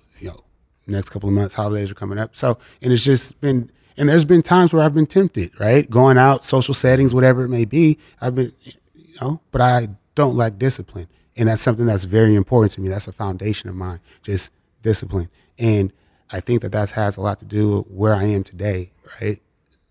next 0.93 1.09
couple 1.09 1.29
of 1.29 1.35
months, 1.35 1.55
holidays 1.55 1.91
are 1.91 1.95
coming 1.95 2.17
up. 2.17 2.35
So, 2.35 2.57
and 2.81 2.93
it's 2.93 3.03
just 3.03 3.39
been, 3.41 3.71
and 3.97 4.07
there's 4.07 4.25
been 4.25 4.43
times 4.43 4.73
where 4.73 4.83
I've 4.83 4.93
been 4.93 5.07
tempted, 5.07 5.59
right? 5.59 5.89
Going 5.89 6.17
out, 6.17 6.43
social 6.43 6.73
settings, 6.73 7.13
whatever 7.13 7.43
it 7.43 7.49
may 7.49 7.65
be. 7.65 7.97
I've 8.21 8.35
been, 8.35 8.53
you 8.63 9.15
know, 9.21 9.41
but 9.51 9.61
I 9.61 9.89
don't 10.15 10.35
lack 10.35 10.57
discipline, 10.57 11.07
and 11.35 11.49
that's 11.49 11.61
something 11.61 11.85
that's 11.85 12.05
very 12.05 12.35
important 12.35 12.71
to 12.73 12.81
me. 12.81 12.89
That's 12.89 13.07
a 13.07 13.13
foundation 13.13 13.69
of 13.69 13.75
mine, 13.75 13.99
just 14.21 14.51
discipline, 14.81 15.29
and 15.57 15.91
I 16.29 16.39
think 16.39 16.61
that 16.61 16.71
that 16.73 16.91
has 16.91 17.17
a 17.17 17.21
lot 17.21 17.39
to 17.39 17.45
do 17.45 17.77
with 17.77 17.87
where 17.87 18.13
I 18.13 18.25
am 18.25 18.43
today, 18.43 18.91
right? 19.21 19.41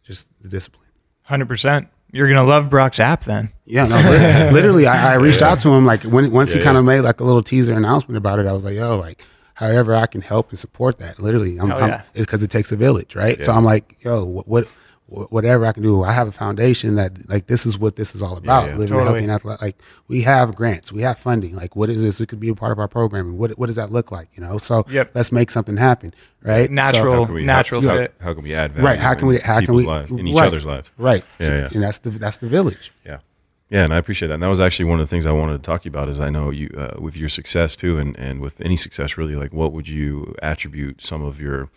Just 0.04 0.28
the 0.42 0.48
discipline. 0.48 0.86
Hundred 1.22 1.48
percent. 1.48 1.88
You're 2.12 2.28
gonna 2.28 2.44
love 2.44 2.70
Brock's 2.70 3.00
app 3.00 3.24
then. 3.24 3.52
Yeah, 3.64 3.86
no, 3.86 3.96
literally, 3.96 4.52
literally 4.52 4.86
I, 4.86 5.12
I, 5.12 5.16
reached 5.16 5.40
yeah. 5.40 5.50
out 5.50 5.60
to 5.60 5.70
him 5.70 5.84
like 5.84 6.02
when 6.04 6.30
once 6.30 6.52
yeah, 6.52 6.58
he 6.58 6.64
kind 6.64 6.76
of 6.76 6.84
made 6.84 7.00
like 7.00 7.20
a 7.20 7.24
little 7.24 7.42
teaser 7.42 7.74
announcement 7.74 8.16
about 8.16 8.38
it. 8.38 8.46
I 8.46 8.52
was 8.52 8.64
like, 8.64 8.74
yo, 8.74 8.96
like 8.96 9.24
however 9.56 9.94
I 9.94 10.06
can 10.06 10.20
help 10.20 10.50
and 10.50 10.58
support 10.58 10.98
that. 10.98 11.18
Literally, 11.18 11.58
I'm, 11.58 11.72
I'm 11.72 12.02
it's 12.14 12.26
because 12.26 12.42
it 12.42 12.50
takes 12.50 12.72
a 12.72 12.76
village, 12.76 13.16
right? 13.16 13.42
So 13.42 13.52
I'm 13.52 13.64
like, 13.64 13.96
yo, 14.02 14.24
what, 14.24 14.46
what 14.46 14.68
whatever 15.08 15.64
I 15.64 15.72
can 15.72 15.84
do. 15.84 16.02
I 16.02 16.12
have 16.12 16.26
a 16.26 16.32
foundation 16.32 16.96
that 16.96 17.28
like 17.28 17.46
this 17.46 17.64
is 17.64 17.78
what 17.78 17.96
this 17.96 18.14
is 18.14 18.22
all 18.22 18.36
about. 18.36 18.64
Yeah, 18.64 18.72
yeah. 18.72 18.78
Living 18.78 18.88
totally. 18.88 19.04
healthy 19.04 19.22
and 19.22 19.32
athletic. 19.32 19.62
Like 19.62 19.78
we 20.08 20.22
have 20.22 20.54
grants, 20.54 20.92
we 20.92 21.02
have 21.02 21.18
funding. 21.18 21.54
Like 21.54 21.76
what 21.76 21.90
is 21.90 22.02
this? 22.02 22.20
It 22.20 22.26
could 22.26 22.40
be 22.40 22.48
a 22.48 22.54
part 22.54 22.72
of 22.72 22.78
our 22.78 22.88
programming. 22.88 23.38
What 23.38 23.56
what 23.58 23.66
does 23.66 23.76
that 23.76 23.92
look 23.92 24.10
like? 24.10 24.28
You 24.34 24.42
know. 24.42 24.58
So 24.58 24.84
yep. 24.90 25.12
let's 25.14 25.32
make 25.32 25.50
something 25.50 25.76
happen. 25.76 26.12
Right. 26.42 26.70
Natural. 26.70 27.26
So, 27.26 27.34
natural 27.34 27.80
how, 27.82 27.96
fit. 27.96 28.14
How, 28.18 28.26
how, 28.26 28.34
can 28.34 28.42
we 28.42 28.54
add 28.54 28.72
value? 28.72 28.86
Right. 28.86 29.00
How 29.00 29.14
can 29.14 29.28
we? 29.28 29.38
How 29.38 29.60
can 29.60 29.74
we? 29.74 29.84
Life, 29.84 30.10
in 30.10 30.26
each 30.26 30.36
right, 30.36 30.46
other's 30.46 30.66
life. 30.66 30.92
Right. 30.98 31.24
Yeah, 31.38 31.56
yeah. 31.56 31.68
And 31.72 31.82
that's 31.82 31.98
the 31.98 32.10
that's 32.10 32.38
the 32.38 32.48
village. 32.48 32.92
Yeah. 33.04 33.18
Yeah, 33.68 33.82
and 33.82 33.92
I 33.92 33.98
appreciate 33.98 34.28
that. 34.28 34.34
And 34.34 34.42
that 34.42 34.48
was 34.48 34.60
actually 34.60 34.84
one 34.84 35.00
of 35.00 35.06
the 35.06 35.10
things 35.10 35.26
I 35.26 35.32
wanted 35.32 35.54
to 35.54 35.62
talk 35.62 35.82
to 35.82 35.86
you 35.86 35.90
about. 35.90 36.08
Is 36.08 36.20
I 36.20 36.30
know 36.30 36.50
you 36.50 36.70
uh, 36.76 37.00
with 37.00 37.16
your 37.16 37.28
success 37.28 37.74
too, 37.74 37.98
and 37.98 38.16
and 38.16 38.40
with 38.40 38.60
any 38.60 38.76
success 38.76 39.16
really, 39.16 39.34
like 39.34 39.52
what 39.52 39.72
would 39.72 39.88
you 39.88 40.34
attribute 40.42 41.02
some 41.02 41.22
of 41.22 41.40
your 41.40 41.68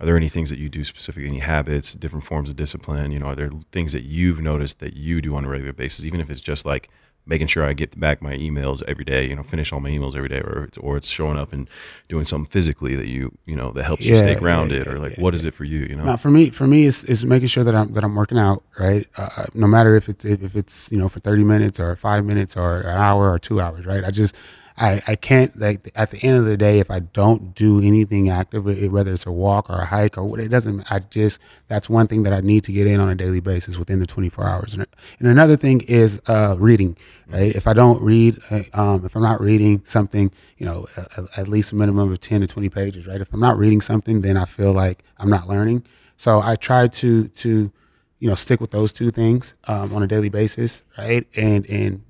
are 0.00 0.06
there 0.06 0.16
any 0.16 0.28
things 0.28 0.50
that 0.50 0.58
you 0.58 0.68
do 0.68 0.82
specifically, 0.84 1.28
any 1.28 1.38
habits, 1.38 1.94
different 1.94 2.24
forms 2.24 2.50
of 2.50 2.56
discipline? 2.56 3.12
You 3.12 3.20
know, 3.20 3.26
are 3.26 3.36
there 3.36 3.50
things 3.70 3.92
that 3.92 4.02
you've 4.02 4.40
noticed 4.40 4.80
that 4.80 4.94
you 4.94 5.20
do 5.22 5.36
on 5.36 5.44
a 5.44 5.48
regular 5.48 5.72
basis, 5.72 6.04
even 6.04 6.20
if 6.20 6.28
it's 6.28 6.40
just 6.40 6.66
like 6.66 6.90
making 7.24 7.46
sure 7.46 7.64
I 7.64 7.72
get 7.72 7.98
back 7.98 8.20
my 8.20 8.34
emails 8.34 8.82
every 8.88 9.04
day, 9.04 9.28
you 9.28 9.36
know, 9.36 9.42
finish 9.42 9.72
all 9.72 9.80
my 9.80 9.90
emails 9.90 10.16
every 10.16 10.28
day, 10.28 10.40
or 10.40 10.64
it's, 10.64 10.78
or 10.78 10.96
it's 10.96 11.08
showing 11.08 11.38
up 11.38 11.52
and 11.52 11.68
doing 12.08 12.24
something 12.24 12.50
physically 12.50 12.96
that 12.96 13.06
you, 13.06 13.36
you 13.46 13.54
know, 13.54 13.70
that 13.72 13.84
helps 13.84 14.04
yeah, 14.04 14.14
you 14.14 14.18
stay 14.18 14.34
grounded, 14.34 14.86
yeah, 14.86 14.92
yeah, 14.92 14.98
or 14.98 15.00
like, 15.00 15.18
what 15.18 15.34
is 15.34 15.44
it 15.44 15.54
for 15.54 15.64
you? 15.64 15.80
You 15.80 15.96
know, 15.96 16.04
no, 16.04 16.16
for 16.16 16.30
me, 16.30 16.50
for 16.50 16.66
me, 16.66 16.86
it's, 16.86 17.04
it's 17.04 17.24
making 17.24 17.48
sure 17.48 17.64
that 17.64 17.74
I'm 17.74 17.92
that 17.92 18.02
I'm 18.04 18.14
working 18.14 18.38
out, 18.38 18.64
right? 18.78 19.06
Uh, 19.16 19.46
no 19.54 19.66
matter 19.66 19.94
if 19.94 20.08
it's 20.08 20.24
if 20.24 20.56
it's 20.56 20.90
you 20.90 20.98
know 20.98 21.08
for 21.08 21.20
30 21.20 21.44
minutes 21.44 21.78
or 21.78 21.94
five 21.96 22.24
minutes 22.24 22.56
or 22.56 22.80
an 22.80 22.96
hour 22.96 23.30
or 23.30 23.38
two 23.38 23.60
hours, 23.60 23.86
right? 23.86 24.04
I 24.04 24.10
just 24.10 24.34
I, 24.76 25.02
I 25.06 25.16
can't 25.16 25.58
like 25.58 25.90
at 25.94 26.10
the 26.10 26.18
end 26.22 26.38
of 26.38 26.44
the 26.44 26.56
day 26.56 26.78
if 26.78 26.90
I 26.90 27.00
don't 27.00 27.54
do 27.54 27.80
anything 27.80 28.28
active, 28.28 28.64
whether 28.64 29.12
it's 29.12 29.26
a 29.26 29.32
walk 29.32 29.68
or 29.68 29.76
a 29.76 29.86
hike 29.86 30.16
or 30.16 30.24
what 30.24 30.40
it 30.40 30.48
doesn't. 30.48 30.90
I 30.90 31.00
just 31.00 31.38
that's 31.68 31.88
one 31.88 32.06
thing 32.06 32.22
that 32.22 32.32
I 32.32 32.40
need 32.40 32.64
to 32.64 32.72
get 32.72 32.86
in 32.86 33.00
on 33.00 33.08
a 33.08 33.14
daily 33.14 33.40
basis 33.40 33.76
within 33.76 34.00
the 34.00 34.06
24 34.06 34.46
hours. 34.46 34.74
And, 34.74 34.86
and 35.18 35.28
another 35.28 35.56
thing 35.56 35.82
is 35.82 36.20
uh, 36.26 36.56
reading. 36.58 36.96
Right, 37.28 37.54
if 37.54 37.66
I 37.66 37.72
don't 37.72 38.02
read, 38.02 38.38
uh, 38.50 38.62
um, 38.74 39.06
if 39.06 39.16
I'm 39.16 39.22
not 39.22 39.40
reading 39.40 39.80
something, 39.84 40.30
you 40.58 40.66
know, 40.66 40.86
at, 40.96 41.38
at 41.38 41.48
least 41.48 41.72
a 41.72 41.76
minimum 41.76 42.12
of 42.12 42.20
10 42.20 42.42
to 42.42 42.46
20 42.46 42.68
pages. 42.68 43.06
Right, 43.06 43.20
if 43.20 43.32
I'm 43.32 43.40
not 43.40 43.56
reading 43.56 43.80
something, 43.80 44.20
then 44.20 44.36
I 44.36 44.44
feel 44.44 44.72
like 44.72 45.02
I'm 45.18 45.30
not 45.30 45.48
learning. 45.48 45.84
So 46.16 46.40
I 46.42 46.56
try 46.56 46.88
to 46.88 47.28
to 47.28 47.72
you 48.18 48.28
know 48.28 48.34
stick 48.34 48.60
with 48.60 48.70
those 48.70 48.92
two 48.92 49.10
things 49.10 49.54
um, 49.64 49.94
on 49.94 50.02
a 50.02 50.06
daily 50.06 50.28
basis. 50.28 50.84
Right, 50.98 51.26
and 51.36 51.68
and 51.70 52.02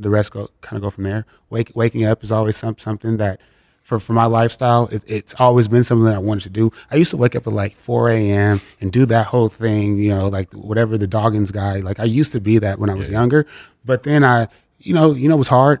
the 0.00 0.10
rest 0.10 0.32
go 0.32 0.48
kind 0.60 0.76
of 0.76 0.82
go 0.82 0.90
from 0.90 1.04
there. 1.04 1.26
Wake, 1.48 1.72
waking 1.74 2.04
up 2.04 2.22
is 2.24 2.32
always 2.32 2.56
some, 2.56 2.78
something 2.78 3.16
that 3.18 3.40
for, 3.82 3.98
for 3.98 4.12
my 4.12 4.26
lifestyle, 4.26 4.88
it, 4.88 5.02
it's 5.06 5.34
always 5.38 5.68
been 5.68 5.82
something 5.82 6.04
that 6.04 6.14
I 6.14 6.18
wanted 6.18 6.44
to 6.44 6.50
do. 6.50 6.72
I 6.90 6.96
used 6.96 7.10
to 7.10 7.16
wake 7.16 7.34
up 7.34 7.46
at 7.46 7.52
like 7.52 7.74
4 7.74 8.10
a.m. 8.10 8.60
and 8.80 8.92
do 8.92 9.06
that 9.06 9.26
whole 9.26 9.48
thing, 9.48 9.98
you 9.98 10.10
know, 10.10 10.28
like 10.28 10.52
whatever 10.52 10.96
the 10.96 11.06
Goggins 11.06 11.50
guy. 11.50 11.80
Like 11.80 11.98
I 11.98 12.04
used 12.04 12.32
to 12.32 12.40
be 12.40 12.58
that 12.58 12.78
when 12.78 12.90
I 12.90 12.94
was 12.94 13.08
yeah. 13.08 13.18
younger, 13.18 13.46
but 13.84 14.04
then 14.04 14.24
I, 14.24 14.48
you 14.78 14.94
know, 14.94 15.12
you 15.12 15.28
know, 15.28 15.34
it 15.34 15.38
was 15.38 15.48
hard 15.48 15.80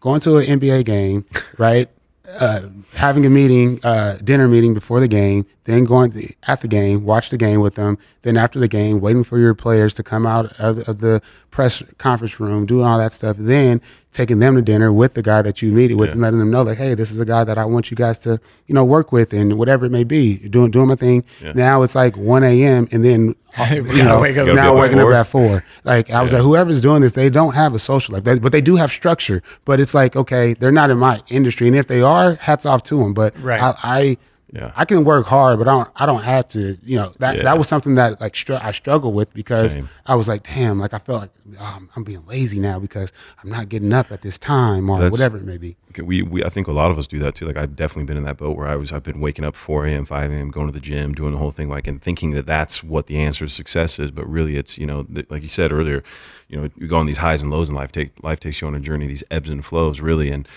going 0.00 0.20
to 0.20 0.38
an 0.38 0.46
NBA 0.58 0.84
game, 0.84 1.24
right? 1.58 1.88
Uh, 2.28 2.68
having 2.94 3.26
a 3.26 3.30
meeting, 3.30 3.80
uh, 3.82 4.18
dinner 4.22 4.46
meeting 4.46 4.72
before 4.72 5.00
the 5.00 5.08
game, 5.08 5.44
then 5.64 5.84
going 5.84 6.10
to, 6.12 6.32
at 6.44 6.60
the 6.60 6.68
game, 6.68 7.04
watch 7.04 7.30
the 7.30 7.36
game 7.36 7.60
with 7.60 7.74
them. 7.74 7.98
Then 8.22 8.36
after 8.36 8.58
the 8.58 8.68
game, 8.68 9.00
waiting 9.00 9.24
for 9.24 9.38
your 9.38 9.54
players 9.54 9.94
to 9.94 10.02
come 10.02 10.26
out 10.26 10.52
of, 10.58 10.86
of, 10.86 10.98
the 10.98 11.22
press 11.50 11.82
conference 11.96 12.38
room, 12.38 12.66
doing 12.66 12.84
all 12.84 12.98
that 12.98 13.12
stuff. 13.12 13.36
Then 13.38 13.80
taking 14.12 14.40
them 14.40 14.56
to 14.56 14.62
dinner 14.62 14.92
with 14.92 15.14
the 15.14 15.22
guy 15.22 15.40
that 15.40 15.62
you 15.62 15.72
meet 15.72 15.94
with, 15.94 16.08
yeah. 16.08 16.12
and 16.12 16.20
letting 16.20 16.38
them 16.38 16.50
know 16.50 16.62
like, 16.62 16.76
hey, 16.76 16.94
this 16.94 17.10
is 17.10 17.18
a 17.18 17.24
guy 17.24 17.44
that 17.44 17.56
I 17.56 17.64
want 17.64 17.90
you 17.90 17.96
guys 17.96 18.18
to, 18.18 18.40
you 18.66 18.74
know, 18.74 18.84
work 18.84 19.10
with, 19.10 19.32
and 19.32 19.58
whatever 19.58 19.86
it 19.86 19.90
may 19.90 20.04
be, 20.04 20.36
doing 20.36 20.70
doing 20.70 20.88
my 20.88 20.96
thing. 20.96 21.24
Yeah. 21.40 21.52
Now 21.52 21.82
it's 21.82 21.94
like 21.94 22.16
1 22.16 22.44
a.m. 22.44 22.88
and 22.92 23.04
then 23.04 23.34
uh, 23.58 23.66
you 23.72 24.04
know, 24.04 24.20
wake 24.20 24.36
now 24.36 24.78
waking 24.78 25.00
up 25.00 25.08
at 25.08 25.22
four. 25.24 25.64
Like 25.84 26.10
I 26.10 26.22
was 26.22 26.32
yeah. 26.32 26.38
like, 26.38 26.44
whoever's 26.44 26.80
doing 26.80 27.00
this, 27.02 27.12
they 27.12 27.30
don't 27.30 27.54
have 27.54 27.74
a 27.74 27.78
social 27.78 28.14
life, 28.14 28.24
but 28.24 28.52
they 28.52 28.60
do 28.60 28.76
have 28.76 28.92
structure. 28.92 29.42
But 29.64 29.80
it's 29.80 29.94
like, 29.94 30.14
okay, 30.14 30.54
they're 30.54 30.70
not 30.70 30.90
in 30.90 30.98
my 30.98 31.22
industry, 31.28 31.66
and 31.68 31.76
if 31.76 31.86
they 31.86 32.02
are, 32.02 32.34
hats 32.34 32.66
off 32.66 32.82
to 32.84 32.98
them. 32.98 33.14
But 33.14 33.40
right. 33.40 33.60
I, 33.60 33.76
I 33.82 34.16
yeah. 34.52 34.72
I 34.74 34.84
can 34.84 35.04
work 35.04 35.26
hard, 35.26 35.58
but 35.58 35.68
I 35.68 35.72
don't. 35.72 35.88
I 35.94 36.06
don't 36.06 36.22
have 36.22 36.48
to. 36.48 36.76
You 36.82 36.96
know 36.96 37.12
that 37.18 37.36
yeah. 37.36 37.42
that 37.44 37.58
was 37.58 37.68
something 37.68 37.94
that 37.94 38.20
like 38.20 38.34
str- 38.34 38.54
I 38.54 38.72
struggled 38.72 39.14
with 39.14 39.32
because 39.32 39.72
Same. 39.72 39.88
I 40.06 40.16
was 40.16 40.28
like, 40.28 40.42
damn, 40.42 40.78
like 40.80 40.92
I 40.92 40.98
felt 40.98 41.20
like 41.20 41.30
oh, 41.58 41.82
I'm 41.94 42.02
being 42.02 42.26
lazy 42.26 42.58
now 42.58 42.80
because 42.80 43.12
I'm 43.42 43.50
not 43.50 43.68
getting 43.68 43.92
up 43.92 44.10
at 44.10 44.22
this 44.22 44.38
time 44.38 44.90
or 44.90 45.00
That's, 45.00 45.12
whatever 45.12 45.36
it 45.36 45.44
may 45.44 45.56
be. 45.56 45.76
We, 46.02 46.22
we 46.22 46.44
I 46.44 46.48
think 46.48 46.66
a 46.66 46.72
lot 46.72 46.90
of 46.90 46.98
us 46.98 47.06
do 47.06 47.20
that 47.20 47.36
too. 47.36 47.46
Like 47.46 47.56
I've 47.56 47.76
definitely 47.76 48.04
been 48.04 48.16
in 48.16 48.24
that 48.24 48.38
boat 48.38 48.56
where 48.56 48.66
I 48.66 48.74
was. 48.74 48.92
I've 48.92 49.04
been 49.04 49.20
waking 49.20 49.44
up 49.44 49.54
4 49.54 49.86
a.m., 49.86 50.04
5 50.04 50.32
a.m., 50.32 50.50
going 50.50 50.66
to 50.66 50.72
the 50.72 50.80
gym, 50.80 51.12
doing 51.12 51.32
the 51.32 51.38
whole 51.38 51.52
thing, 51.52 51.68
like 51.68 51.86
and 51.86 52.02
thinking 52.02 52.32
that 52.32 52.46
that's 52.46 52.82
what 52.82 53.06
the 53.06 53.18
answer 53.18 53.44
to 53.44 53.50
success 53.50 53.98
is. 54.00 54.10
But 54.10 54.28
really, 54.28 54.56
it's 54.56 54.76
you 54.78 54.86
know, 54.86 55.06
like 55.28 55.42
you 55.42 55.48
said 55.48 55.70
earlier, 55.70 56.02
you 56.48 56.60
know, 56.60 56.68
you 56.76 56.88
go 56.88 56.96
on 56.96 57.06
these 57.06 57.18
highs 57.18 57.42
and 57.42 57.52
lows 57.52 57.68
in 57.68 57.76
life. 57.76 57.92
Take 57.92 58.22
life 58.24 58.40
takes 58.40 58.60
you 58.60 58.66
on 58.66 58.74
a 58.74 58.80
journey, 58.80 59.06
these 59.06 59.24
ebbs 59.30 59.48
and 59.48 59.64
flows, 59.64 60.00
really, 60.00 60.30
and 60.30 60.48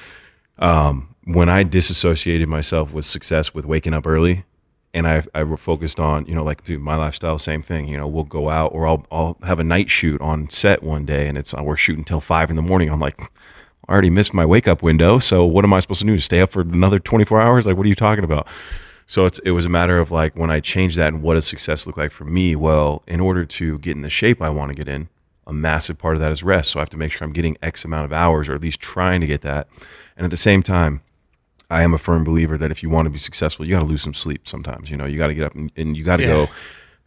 um, 0.58 1.13
when 1.26 1.50
I 1.50 1.64
disassociated 1.64 2.48
myself 2.48 2.92
with 2.92 3.06
success 3.06 3.54
with 3.54 3.66
waking 3.66 3.94
up 3.94 4.06
early 4.06 4.46
and 4.94 5.08
I, 5.08 5.24
I 5.34 5.56
focused 5.56 6.00
on, 6.00 6.26
you 6.26 6.36
know, 6.36 6.44
like 6.44 6.68
my 6.70 6.96
lifestyle, 6.96 7.40
same 7.40 7.62
thing. 7.62 7.88
You 7.88 7.98
know, 7.98 8.08
we'll 8.08 8.26
go 8.26 8.50
out 8.50 8.74
or 8.74 8.88
I'll, 8.88 9.06
I'll 9.12 9.38
have 9.44 9.60
a 9.60 9.64
night 9.64 9.90
shoot 9.90 10.22
on 10.22 10.50
set 10.50 10.84
one 10.84 11.06
day 11.06 11.28
and 11.28 11.38
it's, 11.38 11.54
uh, 11.54 11.64
we're 11.64 11.78
shooting 11.78 12.04
till 12.04 12.22
five 12.22 12.50
in 12.50 12.56
the 12.56 12.62
morning. 12.62 12.90
I'm 12.90 13.00
like, 13.00 13.20
I 13.88 13.92
already 13.92 14.10
missed 14.10 14.34
my 14.34 14.46
wake 14.46 14.68
up 14.68 14.84
window. 14.84 15.18
So 15.20 15.46
what 15.46 15.66
am 15.66 15.74
I 15.74 15.80
supposed 15.80 16.02
to 16.02 16.06
do? 16.06 16.20
Stay 16.20 16.42
up 16.42 16.52
for 16.52 16.62
another 16.62 17.00
24 17.00 17.42
hours? 17.42 17.66
Like, 17.66 17.78
what 17.78 17.86
are 17.86 17.90
you 17.90 17.96
talking 17.96 18.24
about? 18.24 18.48
So 19.08 19.26
it's, 19.26 19.40
it 19.40 19.52
was 19.52 19.66
a 19.66 19.70
matter 19.70 20.00
of 20.00 20.12
like, 20.12 20.36
when 20.36 20.52
I 20.52 20.60
changed 20.60 20.98
that 20.98 21.14
and 21.14 21.24
what 21.24 21.34
does 21.34 21.46
success 21.48 21.88
look 21.88 21.98
like 21.98 22.12
for 22.12 22.26
me? 22.26 22.56
Well, 22.56 23.04
in 23.08 23.20
order 23.20 23.46
to 23.46 23.80
get 23.80 23.96
in 23.96 24.02
the 24.02 24.10
shape 24.10 24.42
I 24.42 24.50
want 24.50 24.70
to 24.70 24.76
get 24.76 24.88
in, 24.88 25.10
a 25.48 25.54
massive 25.54 25.98
part 25.98 26.16
of 26.16 26.22
that 26.22 26.32
is 26.32 26.44
rest. 26.44 26.72
So 26.72 26.80
I 26.80 26.82
have 26.82 26.90
to 26.92 26.98
make 26.98 27.12
sure 27.12 27.26
I'm 27.26 27.34
getting 27.34 27.58
X 27.62 27.84
amount 27.84 28.06
of 28.06 28.14
hours 28.14 28.48
or 28.48 28.56
at 28.56 28.62
least 28.62 28.80
trying 28.80 29.22
to 29.22 29.28
get 29.28 29.42
that. 29.42 29.68
And 30.16 30.24
at 30.24 30.32
the 30.32 30.38
same 30.38 30.64
time, 30.64 31.02
I 31.74 31.82
am 31.82 31.94
a 31.94 31.98
firm 31.98 32.24
believer 32.24 32.58
that 32.58 32.70
if 32.70 32.84
you 32.84 32.90
want 32.90 33.08
to 33.08 33.10
be 33.10 33.18
successful, 33.18 33.66
you 33.66 33.72
got 33.72 33.80
to 33.80 33.86
lose 33.86 34.04
some 34.04 34.14
sleep 34.14 34.48
sometimes. 34.48 34.92
You 34.92 34.98
know, 34.98 35.06
you 35.06 35.18
got 35.18 35.28
to 35.28 35.34
get 35.34 35.46
up 35.46 35.56
and, 35.56 35.72
and 35.76 35.98
you 35.98 36.04
got 36.04 36.18
to 36.18 36.24
yeah. 36.24 36.30
go 36.30 36.50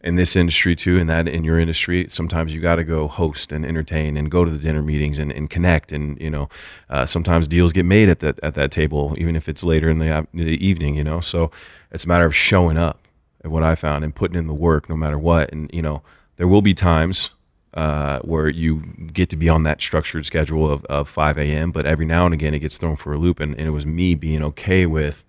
in 0.01 0.15
this 0.17 0.35
industry 0.35 0.75
too, 0.75 0.99
and 0.99 1.09
that 1.09 1.27
in 1.27 1.45
your 1.45 1.57
industry. 1.57 2.05
Sometimes 2.09 2.53
you 2.53 2.59
got 2.59 2.75
to 2.75 2.83
go 2.83 3.07
host 3.07 3.53
and 3.53 3.65
entertain 3.65 4.17
and 4.17 4.29
go 4.29 4.43
to 4.43 4.51
the 4.51 4.57
dinner 4.57 4.81
meetings 4.81 5.19
and, 5.19 5.31
and 5.31 5.49
connect. 5.49 5.93
And 5.93 6.19
you 6.19 6.29
know, 6.29 6.49
uh, 6.89 7.05
sometimes 7.05 7.47
deals 7.47 7.71
get 7.71 7.85
made 7.85 8.09
at 8.09 8.19
that 8.19 8.39
at 8.43 8.55
that 8.55 8.71
table, 8.71 9.15
even 9.17 9.37
if 9.37 9.47
it's 9.47 9.63
later 9.63 9.89
in 9.89 9.99
the, 9.99 10.27
the 10.33 10.65
evening. 10.65 10.95
You 10.95 11.03
know, 11.05 11.21
so 11.21 11.49
it's 11.91 12.03
a 12.03 12.07
matter 12.07 12.25
of 12.25 12.35
showing 12.35 12.77
up. 12.77 13.07
And 13.41 13.53
what 13.53 13.63
I 13.63 13.75
found 13.75 14.03
and 14.03 14.13
putting 14.13 14.35
in 14.35 14.47
the 14.47 14.53
work, 14.53 14.89
no 14.89 14.97
matter 14.97 15.17
what. 15.17 15.51
And 15.53 15.69
you 15.73 15.81
know, 15.81 16.01
there 16.35 16.47
will 16.47 16.61
be 16.61 16.73
times 16.73 17.29
uh, 17.77 18.19
where 18.21 18.49
you 18.49 18.81
get 19.13 19.29
to 19.29 19.35
be 19.35 19.47
on 19.47 19.61
that 19.61 19.79
structured 19.79 20.25
schedule 20.25 20.69
of, 20.69 20.83
of 20.85 21.07
5 21.07 21.37
a.m. 21.37 21.71
But 21.71 21.85
every 21.85 22.07
now 22.07 22.25
and 22.25 22.33
again, 22.33 22.55
it 22.55 22.59
gets 22.59 22.75
thrown 22.75 22.95
for 22.95 23.13
a 23.13 23.19
loop. 23.19 23.39
And, 23.39 23.55
and, 23.55 23.67
it 23.67 23.71
was 23.71 23.85
me 23.85 24.15
being 24.15 24.43
okay 24.43 24.87
with, 24.87 25.23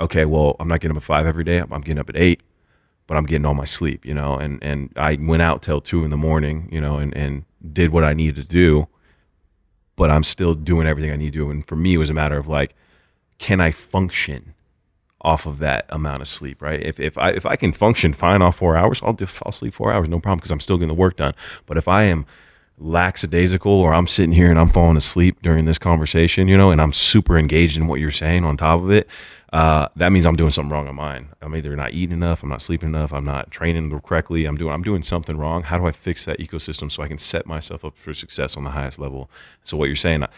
okay, 0.00 0.24
well, 0.24 0.56
I'm 0.58 0.68
not 0.68 0.80
getting 0.80 0.96
up 0.96 1.02
at 1.02 1.06
5 1.06 1.26
every 1.26 1.44
day. 1.44 1.58
I'm 1.58 1.82
getting 1.82 1.98
up 1.98 2.08
at 2.08 2.16
8, 2.16 2.42
but 3.06 3.18
I'm 3.18 3.26
getting 3.26 3.44
all 3.44 3.52
my 3.52 3.66
sleep, 3.66 4.06
you 4.06 4.14
know. 4.14 4.36
And, 4.36 4.58
and 4.64 4.90
I 4.96 5.18
went 5.20 5.42
out 5.42 5.60
till 5.60 5.82
2 5.82 6.02
in 6.02 6.10
the 6.10 6.16
morning, 6.16 6.66
you 6.72 6.80
know, 6.80 6.96
and, 6.96 7.14
and 7.14 7.44
did 7.70 7.90
what 7.90 8.04
I 8.04 8.14
needed 8.14 8.36
to 8.36 8.48
do. 8.48 8.88
But 9.94 10.08
I'm 10.08 10.24
still 10.24 10.54
doing 10.54 10.86
everything 10.86 11.10
I 11.10 11.16
need 11.16 11.34
to 11.34 11.38
do. 11.40 11.50
And 11.50 11.66
for 11.68 11.76
me, 11.76 11.92
it 11.92 11.98
was 11.98 12.08
a 12.08 12.14
matter 12.14 12.38
of 12.38 12.48
like, 12.48 12.74
can 13.36 13.60
I 13.60 13.70
function 13.70 14.51
off 15.22 15.46
of 15.46 15.58
that 15.58 15.86
amount 15.88 16.20
of 16.20 16.28
sleep, 16.28 16.60
right? 16.60 16.80
If, 16.80 17.00
if 17.00 17.16
I 17.16 17.30
if 17.30 17.46
I 17.46 17.56
can 17.56 17.72
function 17.72 18.12
fine 18.12 18.42
off 18.42 18.56
four 18.56 18.76
hours, 18.76 19.00
I'll 19.02 19.14
just 19.14 19.38
I'll 19.46 19.52
sleep 19.52 19.74
four 19.74 19.92
hours, 19.92 20.08
no 20.08 20.20
problem, 20.20 20.38
because 20.38 20.50
I'm 20.50 20.60
still 20.60 20.76
getting 20.76 20.88
the 20.88 20.94
work 20.94 21.16
done. 21.16 21.34
But 21.66 21.78
if 21.78 21.88
I 21.88 22.04
am 22.04 22.26
lackadaisical 22.78 23.72
or 23.72 23.94
I'm 23.94 24.08
sitting 24.08 24.32
here 24.32 24.50
and 24.50 24.58
I'm 24.58 24.68
falling 24.68 24.96
asleep 24.96 25.40
during 25.42 25.64
this 25.64 25.78
conversation, 25.78 26.48
you 26.48 26.56
know, 26.56 26.70
and 26.70 26.80
I'm 26.80 26.92
super 26.92 27.38
engaged 27.38 27.76
in 27.76 27.86
what 27.86 28.00
you're 28.00 28.10
saying 28.10 28.44
on 28.44 28.56
top 28.56 28.80
of 28.80 28.90
it, 28.90 29.08
uh, 29.52 29.88
that 29.96 30.10
means 30.10 30.24
I'm 30.24 30.34
doing 30.34 30.50
something 30.50 30.72
wrong 30.72 30.88
on 30.88 30.94
mine. 30.94 31.28
I'm 31.42 31.54
either 31.54 31.76
not 31.76 31.92
eating 31.92 32.14
enough, 32.14 32.42
I'm 32.42 32.48
not 32.48 32.62
sleeping 32.62 32.88
enough, 32.88 33.12
I'm 33.12 33.24
not 33.24 33.50
training 33.50 34.00
correctly, 34.00 34.46
I'm 34.46 34.56
doing 34.56 34.72
I'm 34.72 34.82
doing 34.82 35.02
something 35.02 35.36
wrong. 35.36 35.64
How 35.64 35.78
do 35.78 35.86
I 35.86 35.92
fix 35.92 36.24
that 36.24 36.38
ecosystem 36.38 36.90
so 36.90 37.02
I 37.02 37.08
can 37.08 37.18
set 37.18 37.46
myself 37.46 37.84
up 37.84 37.96
for 37.96 38.14
success 38.14 38.56
on 38.56 38.64
the 38.64 38.70
highest 38.70 38.98
level? 38.98 39.30
So 39.62 39.76
what 39.76 39.86
you're 39.86 39.96
saying, 39.96 40.24
uh, 40.24 40.28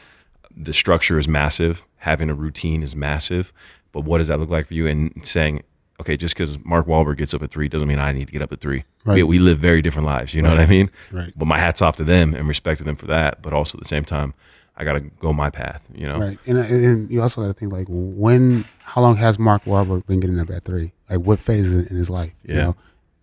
the 0.56 0.72
structure 0.72 1.18
is 1.18 1.28
massive, 1.28 1.84
having 1.98 2.28
a 2.28 2.34
routine 2.34 2.82
is 2.82 2.94
massive, 2.94 3.52
but 3.94 4.00
what 4.04 4.18
does 4.18 4.28
that 4.28 4.38
look 4.38 4.50
like 4.50 4.66
for 4.66 4.74
you? 4.74 4.86
And 4.86 5.12
saying, 5.26 5.62
okay, 6.00 6.16
just 6.18 6.34
because 6.34 6.58
Mark 6.64 6.86
Wahlberg 6.86 7.16
gets 7.16 7.32
up 7.32 7.42
at 7.42 7.50
three 7.50 7.68
doesn't 7.68 7.88
mean 7.88 7.98
I 7.98 8.12
need 8.12 8.26
to 8.26 8.32
get 8.32 8.42
up 8.42 8.52
at 8.52 8.60
three. 8.60 8.84
Right. 9.04 9.14
We, 9.16 9.22
we 9.22 9.38
live 9.38 9.58
very 9.58 9.80
different 9.80 10.04
lives. 10.06 10.34
You 10.34 10.42
know 10.42 10.50
Right. 10.50 10.58
what 10.58 10.66
I 10.66 10.70
mean? 10.70 10.90
Right. 11.10 11.32
But 11.36 11.46
my 11.46 11.58
hat's 11.58 11.80
off 11.80 11.96
to 11.96 12.04
them 12.04 12.34
and 12.34 12.46
respect 12.46 12.78
to 12.78 12.84
them 12.84 12.96
for 12.96 13.06
that. 13.06 13.40
But 13.40 13.52
also 13.54 13.78
at 13.78 13.82
the 13.82 13.88
same 13.88 14.04
time, 14.04 14.34
I 14.76 14.82
got 14.84 14.94
to 14.94 15.00
go 15.00 15.32
my 15.32 15.50
path. 15.50 15.84
You 15.94 16.08
know? 16.08 16.18
Right, 16.18 16.38
and, 16.46 16.58
and 16.58 17.10
you 17.10 17.22
also 17.22 17.40
got 17.40 17.46
to 17.46 17.54
think 17.54 17.72
like 17.72 17.86
when, 17.88 18.64
how 18.80 19.00
long 19.02 19.16
has 19.16 19.38
Mark 19.38 19.64
Wahlberg 19.64 20.04
been 20.06 20.18
getting 20.20 20.40
up 20.40 20.50
at 20.50 20.64
three? 20.64 20.92
Like 21.08 21.20
what 21.20 21.38
phase 21.38 21.72
in 21.72 21.86
his 21.86 22.10
life? 22.10 22.32
You 22.44 22.54
Yeah. 22.56 22.62
know, 22.64 22.76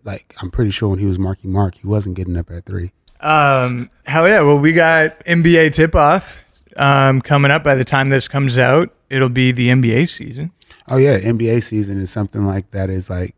like 0.04 0.34
I'm 0.40 0.50
pretty 0.50 0.70
sure 0.70 0.88
when 0.88 0.98
he 0.98 1.04
was 1.06 1.18
Marky 1.18 1.46
Mark, 1.48 1.74
he 1.76 1.86
wasn't 1.86 2.16
getting 2.16 2.36
up 2.38 2.50
at 2.50 2.64
three. 2.64 2.92
Um, 3.20 3.90
hell 4.06 4.26
yeah. 4.26 4.40
Well, 4.40 4.58
we 4.58 4.72
got 4.72 5.22
NBA 5.26 5.74
tip 5.74 5.94
off 5.94 6.36
um, 6.76 7.20
coming 7.20 7.50
up. 7.50 7.62
By 7.62 7.74
the 7.74 7.84
time 7.84 8.08
this 8.08 8.26
comes 8.28 8.56
out, 8.58 8.92
it'll 9.10 9.28
be 9.28 9.52
the 9.52 9.68
NBA 9.68 10.08
season. 10.08 10.50
Oh 10.88 10.96
yeah, 10.96 11.18
NBA 11.18 11.62
season 11.62 12.00
is 12.00 12.10
something 12.10 12.44
like 12.44 12.70
that 12.72 12.90
is 12.90 13.08
like 13.08 13.34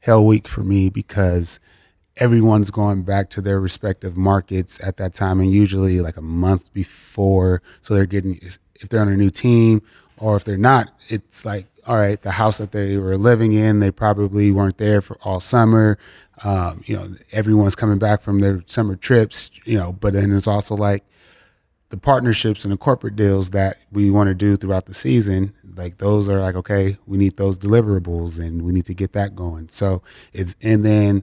hell 0.00 0.24
week 0.24 0.46
for 0.46 0.62
me 0.62 0.90
because 0.90 1.58
everyone's 2.16 2.70
going 2.70 3.02
back 3.02 3.30
to 3.30 3.40
their 3.40 3.58
respective 3.58 4.16
markets 4.16 4.78
at 4.82 4.96
that 4.98 5.14
time 5.14 5.40
and 5.40 5.50
usually 5.50 6.00
like 6.00 6.16
a 6.16 6.22
month 6.22 6.72
before. 6.72 7.62
So 7.80 7.94
they're 7.94 8.06
getting 8.06 8.38
if 8.74 8.88
they're 8.88 9.00
on 9.00 9.08
a 9.08 9.16
new 9.16 9.30
team 9.30 9.82
or 10.18 10.36
if 10.36 10.44
they're 10.44 10.56
not 10.56 10.92
it's 11.08 11.44
like 11.44 11.66
all 11.86 11.96
right 11.96 12.20
the 12.22 12.32
house 12.32 12.58
that 12.58 12.72
they 12.72 12.96
were 12.96 13.16
living 13.16 13.52
in 13.52 13.80
they 13.80 13.90
probably 13.90 14.50
weren't 14.50 14.78
there 14.78 15.00
for 15.00 15.16
all 15.22 15.40
summer. 15.40 15.98
Um, 16.42 16.82
you 16.86 16.96
know 16.96 17.14
everyone's 17.32 17.76
coming 17.76 17.98
back 17.98 18.20
from 18.20 18.40
their 18.40 18.62
summer 18.66 18.96
trips 18.96 19.50
you 19.64 19.78
know 19.78 19.92
but 19.92 20.12
then 20.12 20.32
it's 20.36 20.46
also 20.46 20.74
like 20.74 21.04
the 21.90 21.96
partnerships 21.96 22.64
and 22.64 22.72
the 22.72 22.76
corporate 22.76 23.16
deals 23.16 23.50
that 23.50 23.78
we 23.92 24.10
want 24.10 24.28
to 24.28 24.34
do 24.34 24.56
throughout 24.56 24.86
the 24.86 24.94
season, 24.94 25.54
like 25.76 25.98
those 25.98 26.28
are 26.28 26.40
like, 26.40 26.54
okay, 26.54 26.96
we 27.06 27.16
need 27.16 27.36
those 27.36 27.58
deliverables 27.58 28.38
and 28.38 28.62
we 28.62 28.72
need 28.72 28.86
to 28.86 28.94
get 28.94 29.12
that 29.12 29.36
going. 29.36 29.68
So 29.68 30.02
it's, 30.32 30.56
and 30.60 30.84
then 30.84 31.22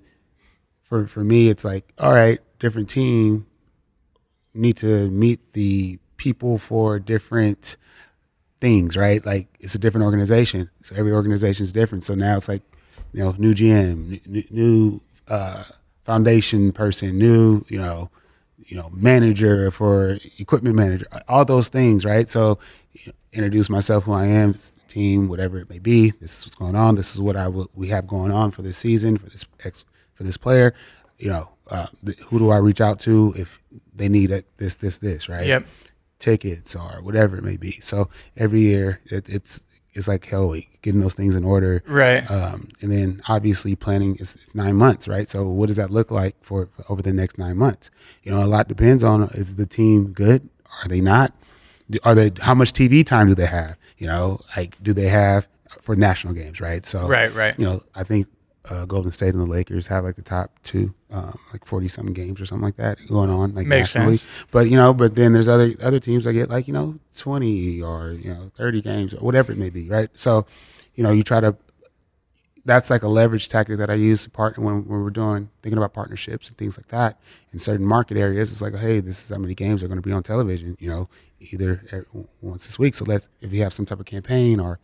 for, 0.82 1.08
for 1.08 1.24
me, 1.24 1.50
it's 1.50 1.64
like, 1.64 1.92
all 1.98 2.14
right, 2.14 2.40
different 2.60 2.90
team 2.90 3.48
need 4.54 4.78
to 4.78 5.10
meet 5.10 5.54
the 5.54 5.98
people 6.18 6.58
for 6.58 7.00
different 7.00 7.78
things, 8.60 8.96
right? 8.96 9.26
Like 9.26 9.48
it's 9.60 9.76
a 9.76 9.80
different 9.80 10.06
organization. 10.06 10.70
So 10.84 10.96
every 10.96 11.12
organization 11.12 11.64
is 11.64 11.74
different. 11.74 12.04
So 12.04 12.14
now 12.16 12.38
it's 12.38 12.48
like, 12.48 12.62
you 13.14 13.24
know, 13.24 13.36
new 13.38 13.54
GM, 13.54 14.52
new, 14.52 15.02
uh, 15.28 15.64
foundation 16.04 16.72
person, 16.72 17.18
new, 17.18 17.64
you 17.68 17.80
know, 17.80 18.10
you 18.72 18.78
know, 18.78 18.90
manager 18.94 19.70
for 19.70 20.18
equipment 20.40 20.78
manager, 20.78 21.06
all 21.28 21.44
those 21.44 21.68
things, 21.68 22.06
right? 22.06 22.30
So 22.30 22.58
you 22.94 23.08
know, 23.08 23.14
introduce 23.34 23.70
myself, 23.70 24.06
who 24.06 24.14
I 24.14 24.28
am, 24.28 24.56
team, 24.88 25.28
whatever 25.28 25.60
it 25.60 25.70
may 25.70 25.78
be. 25.78 26.12
This 26.12 26.40
is 26.40 26.46
what's 26.46 26.56
going 26.56 26.78
on. 26.78 26.96
This 26.96 27.14
is 27.14 27.20
what 27.20 27.36
I 27.36 27.50
will, 27.50 27.70
we 27.76 27.90
have 27.90 28.08
going 28.08 28.32
on 28.32 28.50
for 28.52 28.62
this 28.62 28.78
season 28.78 29.18
for 29.18 29.30
this 29.30 29.46
ex, 29.66 29.84
for 30.14 30.24
this 30.24 30.38
player. 30.38 30.74
You 31.20 31.30
know, 31.32 31.50
uh, 31.70 31.88
th- 32.06 32.18
who 32.20 32.40
do 32.40 32.50
I 32.50 32.58
reach 32.58 32.80
out 32.80 33.02
to 33.02 33.34
if 33.38 33.62
they 33.94 34.08
need 34.08 34.32
it, 34.32 34.46
this, 34.56 34.76
this, 34.76 35.00
this, 35.00 35.28
right? 35.28 35.46
Yep. 35.46 35.66
Tickets 36.20 36.74
or 36.74 37.02
whatever 37.02 37.36
it 37.36 37.44
may 37.44 37.58
be. 37.58 37.78
So 37.82 38.08
every 38.38 38.62
year 38.62 39.02
it, 39.06 39.28
it's 39.28 39.64
it's 39.94 40.08
like 40.08 40.26
hell 40.26 40.48
week, 40.50 40.80
getting 40.82 41.02
those 41.02 41.14
things 41.14 41.36
in 41.36 41.44
order, 41.44 41.84
Right. 41.88 42.30
um, 42.32 42.70
and 42.82 42.92
then 42.92 43.22
obviously 43.28 43.76
planning 43.76 44.16
is 44.18 44.38
nine 44.54 44.76
months, 44.76 45.08
right? 45.08 45.30
So 45.30 45.48
what 45.50 45.68
does 45.68 45.76
that 45.76 45.90
look 45.92 46.12
like 46.12 46.36
for 46.42 46.70
over 46.90 47.02
the 47.02 47.12
next 47.14 47.38
nine 47.38 47.58
months? 47.58 47.92
You 48.24 48.32
know, 48.32 48.44
a 48.44 48.48
lot 48.48 48.68
depends 48.68 49.04
on 49.04 49.24
is 49.34 49.56
the 49.56 49.66
team 49.66 50.14
good? 50.14 50.48
Are 50.84 50.88
they 50.88 51.02
not? 51.02 51.34
Are 52.04 52.16
they? 52.16 52.32
How 52.40 52.54
much 52.54 52.72
TV 52.72 53.06
time 53.06 53.28
do 53.28 53.36
they 53.36 53.48
have? 53.48 53.76
You 53.98 54.08
know, 54.08 54.40
like 54.56 54.82
do 54.82 54.94
they 54.94 55.10
have 55.10 55.48
for 55.82 55.96
national 55.96 56.34
games, 56.34 56.62
right? 56.62 56.86
So 56.86 57.08
Right, 57.08 57.34
right. 57.36 57.58
You 57.60 57.66
know, 57.66 57.84
I 57.94 58.04
think 58.04 58.28
uh, 58.70 58.86
Golden 58.86 59.12
State 59.12 59.34
and 59.34 59.42
the 59.42 59.48
Lakers 59.50 59.88
have 59.88 60.04
like 60.04 60.16
the 60.16 60.22
top 60.22 60.52
two, 60.64 60.94
um, 61.10 61.38
like 61.52 61.66
forty 61.66 61.88
something 61.88 62.14
games 62.14 62.40
or 62.40 62.46
something 62.46 62.64
like 62.64 62.78
that 62.78 63.00
going 63.08 63.30
on, 63.30 63.56
like 63.56 63.66
Makes 63.66 63.96
nationally. 63.96 64.18
sense. 64.18 64.32
But 64.52 64.70
you 64.70 64.76
know, 64.78 64.94
but 64.94 65.16
then 65.16 65.34
there's 65.34 65.48
other 65.48 65.74
other 65.82 66.00
teams 66.00 66.26
that 66.26 66.34
get 66.34 66.50
like 66.50 66.68
you 66.68 66.74
know 66.74 67.00
twenty 67.16 67.82
or 67.82 68.12
you 68.12 68.34
know 68.34 68.52
thirty 68.56 68.82
games 68.82 69.14
or 69.14 69.18
whatever 69.18 69.52
it 69.52 69.58
may 69.58 69.70
be, 69.70 69.90
right? 69.90 70.10
So, 70.14 70.46
you 70.96 71.04
know, 71.04 71.12
you 71.12 71.24
try 71.24 71.40
to. 71.42 71.56
That's 72.64 72.92
like 72.92 73.02
a 73.02 73.08
leverage 73.08 73.50
tactic 73.50 73.80
that 73.80 73.90
I 73.90 73.96
use 73.96 74.24
to 74.26 74.30
partner 74.30 74.64
when, 74.64 74.88
when 74.88 75.02
we're 75.02 75.10
doing 75.10 75.50
thinking 75.64 75.80
about 75.80 75.94
partnerships 75.94 76.48
and 76.48 76.56
things 76.58 76.78
like 76.78 76.90
that 76.90 77.20
in 77.52 77.58
certain 77.58 77.88
market 77.88 78.18
areas. 78.18 78.52
It's 78.52 78.62
like, 78.62 78.76
hey, 78.76 79.00
this 79.00 79.24
is 79.24 79.30
how 79.32 79.38
many 79.40 79.56
games 79.56 79.82
are 79.82 79.88
going 79.88 79.98
to 79.98 80.08
be 80.08 80.12
on 80.12 80.22
television. 80.22 80.78
You 80.80 80.90
know, 80.92 81.10
either 81.40 82.06
once 82.40 82.68
this 82.68 82.78
week. 82.78 82.94
So 82.94 83.06
let's 83.06 83.30
if 83.42 83.52
you 83.52 83.64
have 83.64 83.74
some 83.74 83.88
type 83.88 84.00
of 84.00 84.06
campaign 84.06 84.60
or 84.60 84.78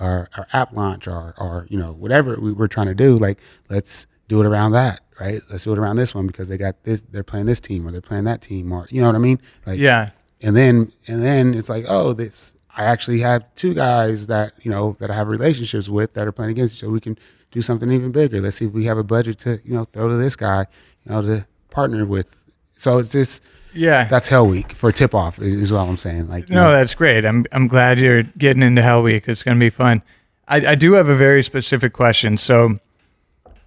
or, 0.00 0.28
or 0.36 0.46
app 0.52 0.72
launch 0.72 1.06
or 1.06 1.34
or 1.38 1.66
you 1.70 1.78
know 1.78 1.92
whatever 1.92 2.38
we, 2.40 2.52
we're 2.52 2.68
trying 2.68 2.86
to 2.88 2.94
do, 2.94 3.16
like 3.16 3.38
let's 3.70 4.06
do 4.28 4.40
it 4.40 4.46
around 4.46 4.72
that, 4.72 5.00
right? 5.20 5.42
Let's 5.50 5.64
do 5.64 5.72
it 5.72 5.78
around 5.78 5.96
this 5.96 6.14
one 6.14 6.26
because 6.26 6.48
they 6.48 6.56
got 6.56 6.82
this, 6.84 7.02
they're 7.02 7.22
playing 7.22 7.46
this 7.46 7.60
team 7.60 7.86
or 7.86 7.92
they're 7.92 8.00
playing 8.00 8.24
that 8.24 8.40
team 8.40 8.72
or 8.72 8.88
you 8.90 9.00
know 9.00 9.06
what 9.08 9.14
I 9.16 9.18
mean? 9.18 9.40
Like 9.66 9.78
Yeah. 9.78 10.10
and 10.40 10.56
then 10.56 10.92
and 11.06 11.22
then 11.22 11.54
it's 11.54 11.68
like 11.68 11.84
oh 11.88 12.12
this 12.12 12.54
i 12.76 12.84
actually 12.84 13.20
have 13.20 13.44
two 13.54 13.72
guys 13.72 14.26
that 14.26 14.52
you 14.62 14.70
know 14.70 14.94
that 14.98 15.08
i 15.10 15.14
have 15.14 15.28
relationships 15.28 15.88
with 15.88 16.14
that 16.14 16.26
are 16.26 16.32
playing 16.32 16.50
against 16.50 16.74
each 16.74 16.82
other 16.82 16.90
we 16.92 16.98
can 17.00 17.16
do 17.52 17.62
something 17.62 17.90
even 17.92 18.10
bigger 18.10 18.40
let's 18.40 18.56
see 18.56 18.64
if 18.66 18.72
we 18.72 18.84
have 18.86 18.98
a 18.98 19.04
budget 19.04 19.38
to 19.38 19.60
you 19.64 19.72
know 19.74 19.84
throw 19.84 20.08
to 20.08 20.16
this 20.16 20.34
guy 20.34 20.66
you 21.06 21.12
know 21.12 21.22
to 21.22 21.46
partner 21.70 22.04
with 22.04 22.42
so 22.74 22.98
it's 22.98 23.10
just 23.10 23.40
Yeah. 23.74 24.04
that's 24.04 24.28
hell 24.28 24.46
week 24.46 24.72
for 24.72 24.92
tip 24.92 25.14
off 25.14 25.38
is 25.40 25.72
what 25.72 25.80
i'm 25.80 25.96
saying 25.96 26.28
like 26.28 26.48
No, 26.48 26.64
know, 26.64 26.72
that's 26.72 26.94
great. 26.94 27.24
I'm 27.26 27.44
I'm 27.52 27.68
glad 27.68 27.98
you're 27.98 28.22
getting 28.22 28.62
into 28.62 28.82
Hell 28.82 29.02
Week. 29.02 29.28
It's 29.28 29.42
going 29.42 29.56
to 29.56 29.60
be 29.60 29.70
fun. 29.70 30.02
I, 30.46 30.56
I 30.68 30.74
do 30.74 30.92
have 30.92 31.08
a 31.08 31.16
very 31.16 31.42
specific 31.42 31.92
question. 31.92 32.36
So, 32.38 32.78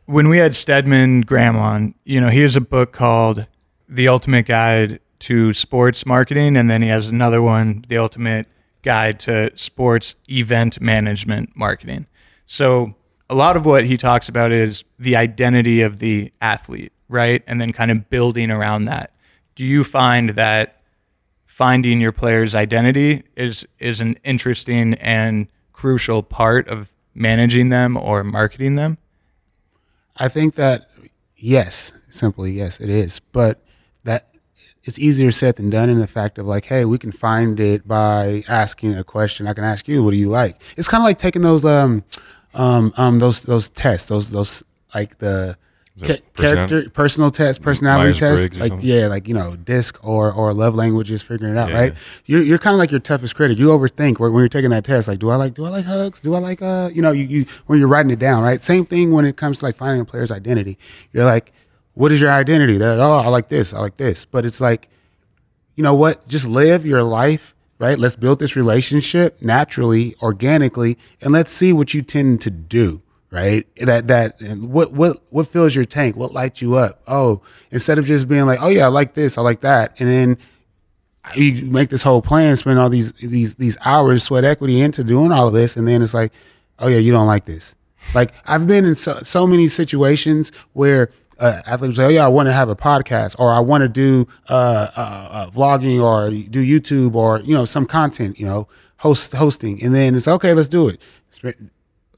when 0.05 0.29
we 0.29 0.37
had 0.37 0.55
Stedman 0.55 1.21
Graham 1.21 1.55
on, 1.57 1.95
you 2.05 2.21
know, 2.21 2.29
he 2.29 2.41
has 2.41 2.55
a 2.55 2.61
book 2.61 2.93
called 2.93 3.45
The 3.89 4.07
Ultimate 4.07 4.45
Guide 4.45 4.99
to 5.19 5.53
Sports 5.53 6.05
Marketing, 6.05 6.55
and 6.55 6.69
then 6.69 6.81
he 6.81 6.87
has 6.89 7.07
another 7.07 7.41
one, 7.41 7.83
The 7.87 7.97
Ultimate 7.97 8.47
Guide 8.83 9.19
to 9.21 9.51
Sports 9.57 10.15
Event 10.29 10.79
Management 10.79 11.55
Marketing. 11.55 12.05
So, 12.45 12.95
a 13.29 13.35
lot 13.35 13.57
of 13.57 13.65
what 13.65 13.83
he 13.85 13.97
talks 13.97 14.29
about 14.29 14.51
is 14.51 14.83
the 14.99 15.15
identity 15.15 15.81
of 15.81 15.99
the 15.99 16.31
athlete, 16.39 16.93
right? 17.09 17.43
And 17.47 17.59
then 17.59 17.73
kind 17.73 17.91
of 17.91 18.09
building 18.09 18.51
around 18.51 18.85
that. 18.85 19.11
Do 19.57 19.65
you 19.65 19.83
find 19.83 20.29
that 20.31 20.77
finding 21.57 21.99
your 21.99 22.11
player's 22.11 22.53
identity 22.53 23.23
is 23.35 23.65
is 23.79 23.99
an 23.99 24.15
interesting 24.23 24.93
and 24.93 25.47
crucial 25.73 26.21
part 26.21 26.67
of 26.67 26.93
managing 27.15 27.69
them 27.69 27.97
or 27.97 28.23
marketing 28.23 28.75
them. 28.75 28.99
I 30.15 30.27
think 30.27 30.53
that 30.53 30.87
yes, 31.35 31.93
simply 32.11 32.51
yes, 32.51 32.79
it 32.79 32.91
is. 32.91 33.19
But 33.31 33.59
that 34.03 34.29
it's 34.83 34.99
easier 34.99 35.31
said 35.31 35.55
than 35.55 35.71
done 35.71 35.89
in 35.89 35.97
the 35.97 36.05
fact 36.05 36.37
of 36.37 36.45
like, 36.45 36.65
hey, 36.65 36.85
we 36.85 36.99
can 36.99 37.11
find 37.11 37.59
it 37.59 37.87
by 37.87 38.43
asking 38.47 38.95
a 38.95 39.03
question. 39.03 39.47
I 39.47 39.55
can 39.55 39.63
ask 39.63 39.87
you, 39.87 40.03
what 40.03 40.11
do 40.11 40.17
you 40.17 40.29
like? 40.29 40.61
It's 40.77 40.87
kind 40.87 41.01
of 41.01 41.05
like 41.05 41.17
taking 41.17 41.41
those 41.41 41.65
um 41.65 42.03
um 42.53 42.93
um 42.97 43.17
those 43.17 43.41
those 43.41 43.67
tests, 43.69 44.09
those 44.09 44.29
those 44.29 44.61
like 44.93 45.17
the 45.17 45.57
ca- 46.03 46.19
character 46.35 46.89
personal 46.89 47.31
test, 47.31 47.61
personality 47.61 48.11
test, 48.17 48.21
Myers-Briggs 48.53 48.59
like 48.59 48.83
yeah, 48.83 49.07
like 49.07 49.27
you 49.27 49.33
know, 49.33 49.55
disc 49.55 49.97
or 50.03 50.31
or 50.31 50.53
love 50.53 50.75
languages, 50.75 51.21
figuring 51.21 51.55
it 51.55 51.57
out, 51.57 51.69
Yeah. 51.69 51.75
right? 51.79 51.93
You're 52.25 52.41
you're 52.43 52.57
kind 52.57 52.73
of 52.73 52.79
like 52.79 52.91
your 52.91 52.99
toughest 52.99 53.35
critic. 53.35 53.57
You 53.59 53.67
overthink 53.69 54.19
when 54.19 54.33
when 54.33 54.41
you're 54.41 54.49
taking 54.49 54.69
that 54.71 54.83
test. 54.83 55.07
Like, 55.07 55.19
do 55.19 55.29
I 55.29 55.35
like 55.35 55.53
do 55.53 55.65
I 55.65 55.69
like 55.69 55.85
hugs? 55.85 56.21
Do 56.21 56.35
I 56.35 56.39
like 56.39 56.61
uh 56.61 56.89
you 56.93 57.01
know 57.01 57.11
you 57.11 57.23
you 57.23 57.45
when 57.65 57.79
you're 57.79 57.87
writing 57.87 58.11
it 58.11 58.19
down, 58.19 58.43
right? 58.43 58.61
Same 58.61 58.85
thing 58.85 59.11
when 59.11 59.25
it 59.25 59.37
comes 59.37 59.59
to 59.59 59.65
like 59.65 59.75
finding 59.75 60.01
a 60.01 60.05
player's 60.05 60.31
identity. 60.31 60.77
You're 61.13 61.25
like, 61.25 61.51
what 61.93 62.11
is 62.11 62.21
your 62.21 62.31
identity? 62.31 62.77
They're 62.77 62.95
like, 62.95 63.05
oh, 63.05 63.25
I 63.25 63.29
like 63.29 63.49
this, 63.49 63.73
I 63.73 63.79
like 63.79 63.97
this, 63.97 64.25
but 64.25 64.45
it's 64.45 64.61
like, 64.61 64.89
you 65.75 65.83
know 65.83 65.95
what? 65.95 66.27
Just 66.27 66.47
live 66.47 66.85
your 66.85 67.03
life. 67.03 67.53
Right. 67.79 67.99
Let's 67.99 68.15
build 68.15 68.39
this 68.39 68.55
relationship 68.55 69.39
naturally, 69.39 70.15
organically, 70.23 70.97
and 71.21 71.31
let's 71.31 71.51
see 71.51 71.71
what 71.73 71.93
you 71.93 72.01
tend 72.01 72.41
to 72.41 72.49
do 72.49 73.03
right? 73.31 73.67
That 73.77 74.07
that 74.07 74.41
and 74.41 74.71
what 74.71 74.93
what 74.93 75.21
what 75.29 75.47
fills 75.47 75.75
your 75.75 75.85
tank? 75.85 76.15
What 76.15 76.33
lights 76.33 76.61
you 76.61 76.75
up? 76.75 77.01
Oh, 77.07 77.41
instead 77.71 77.97
of 77.97 78.05
just 78.05 78.27
being 78.27 78.45
like, 78.45 78.59
oh 78.61 78.69
yeah, 78.69 78.85
I 78.85 78.89
like 78.89 79.13
this, 79.13 79.37
I 79.37 79.41
like 79.41 79.61
that, 79.61 79.93
and 79.99 80.09
then 80.09 80.37
you 81.35 81.65
make 81.65 81.89
this 81.89 82.03
whole 82.03 82.21
plan, 82.21 82.55
spend 82.55 82.79
all 82.79 82.89
these 82.89 83.11
these 83.13 83.55
these 83.55 83.77
hours, 83.83 84.23
sweat 84.23 84.43
equity 84.43 84.81
into 84.81 85.03
doing 85.03 85.31
all 85.31 85.47
of 85.47 85.53
this, 85.53 85.75
and 85.75 85.87
then 85.87 86.01
it's 86.01 86.13
like, 86.13 86.31
oh 86.79 86.87
yeah, 86.87 86.97
you 86.97 87.11
don't 87.11 87.27
like 87.27 87.45
this. 87.45 87.75
Like 88.13 88.33
I've 88.45 88.67
been 88.67 88.85
in 88.85 88.95
so, 88.95 89.19
so 89.23 89.45
many 89.45 89.67
situations 89.67 90.51
where 90.73 91.09
uh, 91.39 91.61
athletes 91.65 91.97
say, 91.97 92.05
oh 92.05 92.09
yeah, 92.09 92.25
I 92.25 92.29
want 92.29 92.47
to 92.47 92.53
have 92.53 92.69
a 92.69 92.75
podcast 92.75 93.35
or 93.39 93.51
I 93.51 93.59
want 93.59 93.81
to 93.81 93.89
do 93.89 94.27
uh, 94.49 94.87
uh, 94.95 95.27
uh, 95.31 95.49
vlogging 95.49 96.01
or 96.01 96.29
do 96.29 96.63
YouTube 96.63 97.15
or 97.15 97.41
you 97.41 97.53
know 97.53 97.65
some 97.65 97.85
content, 97.85 98.39
you 98.39 98.45
know, 98.45 98.67
host 98.97 99.33
hosting, 99.33 99.81
and 99.83 99.93
then 99.93 100.15
it's 100.15 100.27
okay, 100.27 100.53
let's 100.53 100.69
do 100.69 100.87
it. 100.87 101.01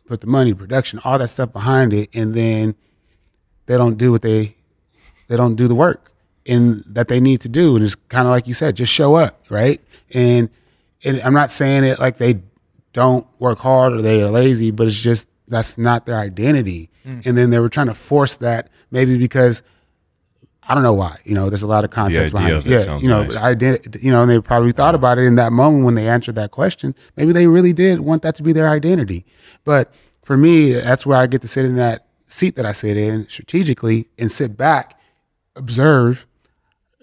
Put 0.09 0.21
the 0.21 0.27
money, 0.27 0.55
production, 0.55 0.99
all 1.03 1.19
that 1.19 1.29
stuff 1.29 1.53
behind 1.53 1.93
it, 1.93 2.09
and 2.15 2.33
then 2.33 2.73
they 3.67 3.77
don't 3.77 3.95
do 3.95 4.11
what 4.11 4.23
they 4.23 4.55
they 5.27 5.37
don't 5.37 5.53
do 5.55 5.67
the 5.67 5.75
work 5.75 6.11
and 6.49 6.83
that 6.87 7.07
they 7.07 7.19
need 7.19 7.41
to 7.41 7.49
do, 7.49 7.75
and 7.75 7.85
it's 7.85 7.93
kind 7.93 8.27
of 8.27 8.31
like 8.31 8.47
you 8.47 8.55
said, 8.55 8.75
just 8.75 8.91
show 8.91 9.13
up, 9.13 9.43
right? 9.49 9.81
And 10.11 10.49
and 11.03 11.21
I'm 11.21 11.33
not 11.33 11.51
saying 11.51 11.83
it 11.83 11.99
like 11.99 12.17
they 12.17 12.41
don't 12.91 13.27
work 13.37 13.59
hard 13.59 13.93
or 13.93 14.01
they 14.01 14.21
are 14.23 14.31
lazy, 14.31 14.71
but 14.71 14.87
it's 14.87 14.99
just 14.99 15.27
that's 15.47 15.77
not 15.77 16.07
their 16.07 16.17
identity. 16.17 16.89
Mm. 17.05 17.25
And 17.25 17.37
then 17.37 17.49
they 17.51 17.59
were 17.59 17.69
trying 17.69 17.87
to 17.87 17.93
force 17.93 18.35
that 18.37 18.69
maybe 18.89 19.17
because 19.17 19.61
I 20.69 20.75
don't 20.75 20.83
know 20.83 20.93
why. 20.93 21.17
You 21.25 21.33
know, 21.33 21.49
there's 21.49 21.63
a 21.63 21.67
lot 21.67 21.83
of 21.83 21.89
context 21.89 22.31
behind 22.31 22.57
it. 22.57 22.65
Yeah, 22.67 22.79
sounds 22.79 23.01
you 23.01 23.09
know, 23.09 23.23
nice. 23.23 23.35
I 23.35 23.55
did. 23.55 23.97
You 24.01 24.11
know, 24.11 24.21
and 24.21 24.29
they 24.29 24.39
probably 24.39 24.71
thought 24.71 24.93
uh-huh. 24.93 24.99
about 24.99 25.17
it 25.17 25.23
in 25.23 25.35
that 25.35 25.51
moment 25.51 25.83
when 25.83 25.95
they 25.95 26.07
answered 26.07 26.35
that 26.35 26.51
question. 26.51 26.93
Maybe 27.17 27.31
they 27.31 27.47
really 27.47 27.73
did 27.73 28.01
want 28.01 28.21
that 28.21 28.35
to 28.35 28.43
be 28.43 28.53
their 28.53 28.69
identity. 28.69 29.25
But 29.65 29.91
for 30.23 30.37
me, 30.37 30.73
that's 30.73 31.07
where 31.07 31.17
I 31.17 31.25
get 31.25 31.41
to 31.41 31.47
sit 31.47 31.65
in 31.65 31.75
that 31.77 32.05
seat 32.27 32.55
that 32.55 32.67
I 32.67 32.71
sit 32.71 32.97
in 32.97 33.27
strategically 33.27 34.09
and 34.19 34.31
sit 34.31 34.55
back, 34.55 34.99
observe, 35.55 36.27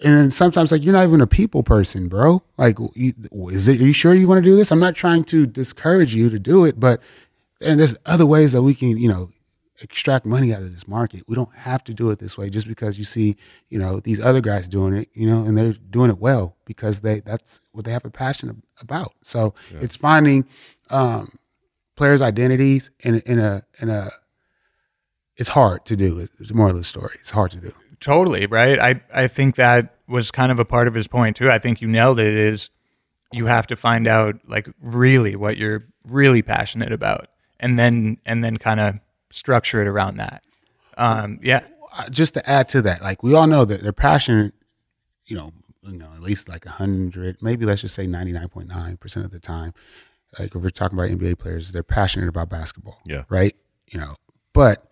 and 0.01 0.15
then 0.15 0.31
sometimes 0.31 0.71
like 0.71 0.85
you're 0.85 0.93
not 0.93 1.05
even 1.05 1.19
a 1.19 1.27
people 1.27 1.61
person, 1.61 2.07
bro. 2.07 2.43
Like, 2.57 2.77
you, 2.93 3.13
is 3.49 3.67
it? 3.67 3.81
Are 3.81 3.83
you 3.83 3.93
sure 3.93 4.13
you 4.13 4.29
want 4.29 4.43
to 4.43 4.49
do 4.49 4.55
this? 4.55 4.71
I'm 4.71 4.79
not 4.79 4.95
trying 4.95 5.25
to 5.25 5.45
discourage 5.45 6.15
you 6.15 6.29
to 6.29 6.39
do 6.39 6.63
it, 6.63 6.79
but 6.79 7.01
and 7.59 7.79
there's 7.79 7.97
other 8.05 8.25
ways 8.25 8.53
that 8.53 8.61
we 8.61 8.73
can, 8.73 8.97
you 8.97 9.09
know, 9.09 9.29
extract 9.81 10.25
money 10.25 10.53
out 10.53 10.61
of 10.61 10.73
this 10.73 10.87
market. 10.87 11.23
We 11.27 11.35
don't 11.35 11.53
have 11.53 11.83
to 11.85 11.93
do 11.93 12.09
it 12.09 12.19
this 12.19 12.37
way 12.37 12.49
just 12.49 12.67
because 12.67 12.97
you 12.97 13.03
see, 13.03 13.35
you 13.69 13.77
know, 13.77 13.99
these 13.99 14.19
other 14.19 14.41
guys 14.41 14.67
doing 14.67 14.93
it, 14.93 15.09
you 15.13 15.27
know, 15.27 15.43
and 15.45 15.57
they're 15.57 15.73
doing 15.73 16.09
it 16.09 16.17
well 16.17 16.55
because 16.65 17.01
they 17.01 17.19
that's 17.19 17.61
what 17.71 17.85
they 17.85 17.91
have 17.91 18.05
a 18.05 18.09
passion 18.09 18.63
about. 18.81 19.13
So 19.23 19.53
it's 19.79 19.95
finding 19.95 20.45
um, 20.89 21.37
players' 21.95 22.21
identities 22.21 22.89
in 23.01 23.19
in 23.21 23.39
a 23.39 23.63
in 23.79 23.89
a. 23.89 24.11
It's 25.35 25.49
hard 25.49 25.85
to 25.85 25.95
do. 25.95 26.19
It's 26.19 26.51
more 26.51 26.69
of 26.69 26.75
the 26.75 26.83
story. 26.83 27.17
It's 27.19 27.29
hard 27.29 27.51
to 27.51 27.57
do. 27.57 27.71
Totally, 27.99 28.47
right? 28.47 28.79
I, 28.79 29.01
I 29.13 29.27
think 29.27 29.55
that 29.55 29.95
was 30.07 30.31
kind 30.31 30.51
of 30.51 30.59
a 30.59 30.65
part 30.65 30.87
of 30.87 30.95
his 30.95 31.07
point 31.07 31.35
too. 31.35 31.51
I 31.51 31.59
think 31.59 31.79
you 31.79 31.87
nailed 31.87 32.19
it 32.19 32.33
is 32.33 32.69
you 33.31 33.45
have 33.45 33.67
to 33.67 33.75
find 33.75 34.07
out 34.07 34.35
like 34.47 34.67
really 34.81 35.35
what 35.35 35.57
you're 35.57 35.85
really 36.03 36.41
passionate 36.41 36.91
about 36.91 37.27
and 37.59 37.77
then 37.77 38.17
and 38.25 38.43
then 38.43 38.57
kind 38.57 38.79
of 38.79 38.99
structure 39.31 39.81
it 39.81 39.87
around 39.87 40.17
that. 40.17 40.43
Um, 40.97 41.39
yeah. 41.43 41.61
uh, 41.97 42.09
just 42.09 42.33
to 42.35 42.49
add 42.49 42.69
to 42.69 42.81
that, 42.83 43.01
like 43.01 43.23
we 43.23 43.33
all 43.33 43.47
know 43.47 43.65
that 43.65 43.81
they're 43.81 43.93
passionate, 43.93 44.53
you 45.25 45.35
know, 45.35 45.51
you 45.83 45.97
know, 45.97 46.11
at 46.15 46.21
least 46.21 46.49
like 46.49 46.65
a 46.65 46.71
hundred, 46.71 47.37
maybe 47.41 47.65
let's 47.65 47.81
just 47.81 47.95
say 47.95 48.07
ninety 48.07 48.31
nine 48.31 48.49
point 48.49 48.67
nine 48.67 48.97
percent 48.97 49.25
of 49.25 49.31
the 49.31 49.39
time. 49.39 49.73
Like 50.37 50.55
if 50.55 50.61
we're 50.61 50.69
talking 50.69 50.97
about 50.97 51.09
NBA 51.09 51.39
players, 51.39 51.71
they're 51.71 51.83
passionate 51.83 52.27
about 52.27 52.49
basketball. 52.49 52.99
Yeah. 53.05 53.23
Right. 53.29 53.55
You 53.87 53.99
know, 53.99 54.15
but 54.53 54.89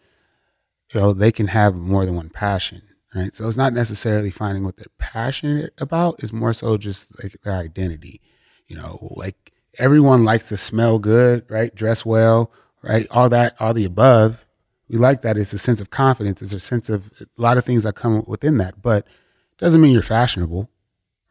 you 0.93 0.99
know 0.99 1.13
they 1.13 1.31
can 1.31 1.47
have 1.47 1.75
more 1.75 2.05
than 2.05 2.15
one 2.15 2.29
passion. 2.29 2.81
Right. 3.13 3.33
So 3.33 3.47
it's 3.47 3.57
not 3.57 3.73
necessarily 3.73 4.29
finding 4.29 4.65
what 4.65 4.77
they're 4.77 4.85
passionate 4.97 5.73
about. 5.77 6.19
It's 6.19 6.33
more 6.33 6.53
so 6.53 6.77
just 6.77 7.21
like 7.23 7.41
their 7.43 7.53
identity. 7.53 8.21
You 8.67 8.77
know, 8.77 9.13
like 9.15 9.53
everyone 9.77 10.23
likes 10.23 10.49
to 10.49 10.57
smell 10.57 10.99
good, 10.99 11.45
right? 11.49 11.73
Dress 11.73 12.05
well, 12.05 12.51
right? 12.85 13.07
All 13.11 13.29
that, 13.29 13.55
all 13.59 13.73
the 13.73 13.85
above 13.85 14.45
we 14.87 14.97
like 14.97 15.21
that. 15.23 15.37
It's 15.37 15.53
a 15.53 15.57
sense 15.57 15.81
of 15.81 15.89
confidence. 15.89 16.41
It's 16.41 16.53
a 16.53 16.59
sense 16.59 16.89
of 16.89 17.11
a 17.19 17.41
lot 17.41 17.57
of 17.57 17.65
things 17.65 17.83
that 17.83 17.95
come 17.95 18.23
within 18.27 18.57
that, 18.57 18.81
but 18.81 19.07
doesn't 19.57 19.81
mean 19.81 19.91
you're 19.91 20.03
fashionable, 20.03 20.69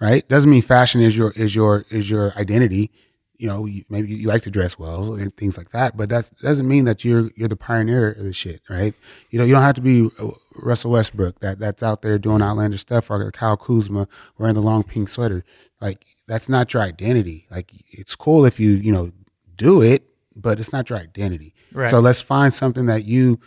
right? 0.00 0.28
Doesn't 0.28 0.50
mean 0.50 0.62
fashion 0.62 1.00
is 1.00 1.16
your 1.16 1.30
is 1.32 1.54
your 1.54 1.84
is 1.90 2.10
your 2.10 2.36
identity. 2.36 2.90
You 3.36 3.48
know, 3.48 3.66
you, 3.66 3.84
maybe 3.88 4.14
you 4.14 4.28
like 4.28 4.42
to 4.42 4.50
dress 4.50 4.78
well 4.78 5.14
and 5.14 5.36
things 5.36 5.58
like 5.58 5.70
that, 5.70 5.96
but 5.96 6.08
that 6.08 6.30
doesn't 6.40 6.66
mean 6.66 6.84
that 6.86 7.04
you're 7.04 7.30
you're 7.36 7.48
the 7.48 7.56
pioneer 7.56 8.12
of 8.12 8.24
the 8.24 8.32
shit, 8.32 8.62
right? 8.68 8.94
You 9.30 9.38
know, 9.38 9.44
you 9.44 9.52
don't 9.54 9.62
have 9.62 9.74
to 9.74 9.80
be 9.80 10.08
uh, 10.18 10.30
Russell 10.56 10.92
Westbrook 10.92 11.40
that 11.40 11.58
that's 11.58 11.82
out 11.82 12.02
there 12.02 12.18
doing 12.18 12.42
outlandish 12.42 12.80
stuff, 12.80 13.10
or 13.10 13.30
Kyle 13.32 13.56
Kuzma 13.56 14.08
wearing 14.38 14.54
the 14.54 14.62
long 14.62 14.82
pink 14.82 15.08
sweater. 15.08 15.44
Like 15.80 16.04
that's 16.26 16.48
not 16.48 16.72
your 16.72 16.82
identity. 16.82 17.46
Like 17.50 17.70
it's 17.90 18.16
cool 18.16 18.44
if 18.44 18.58
you 18.58 18.70
you 18.70 18.92
know 18.92 19.12
do 19.56 19.82
it, 19.82 20.08
but 20.36 20.58
it's 20.60 20.72
not 20.72 20.90
your 20.90 20.98
identity. 20.98 21.54
Right. 21.72 21.90
So 21.90 22.00
let's 22.00 22.20
find 22.20 22.52
something 22.52 22.86
that 22.86 23.04
you 23.04 23.40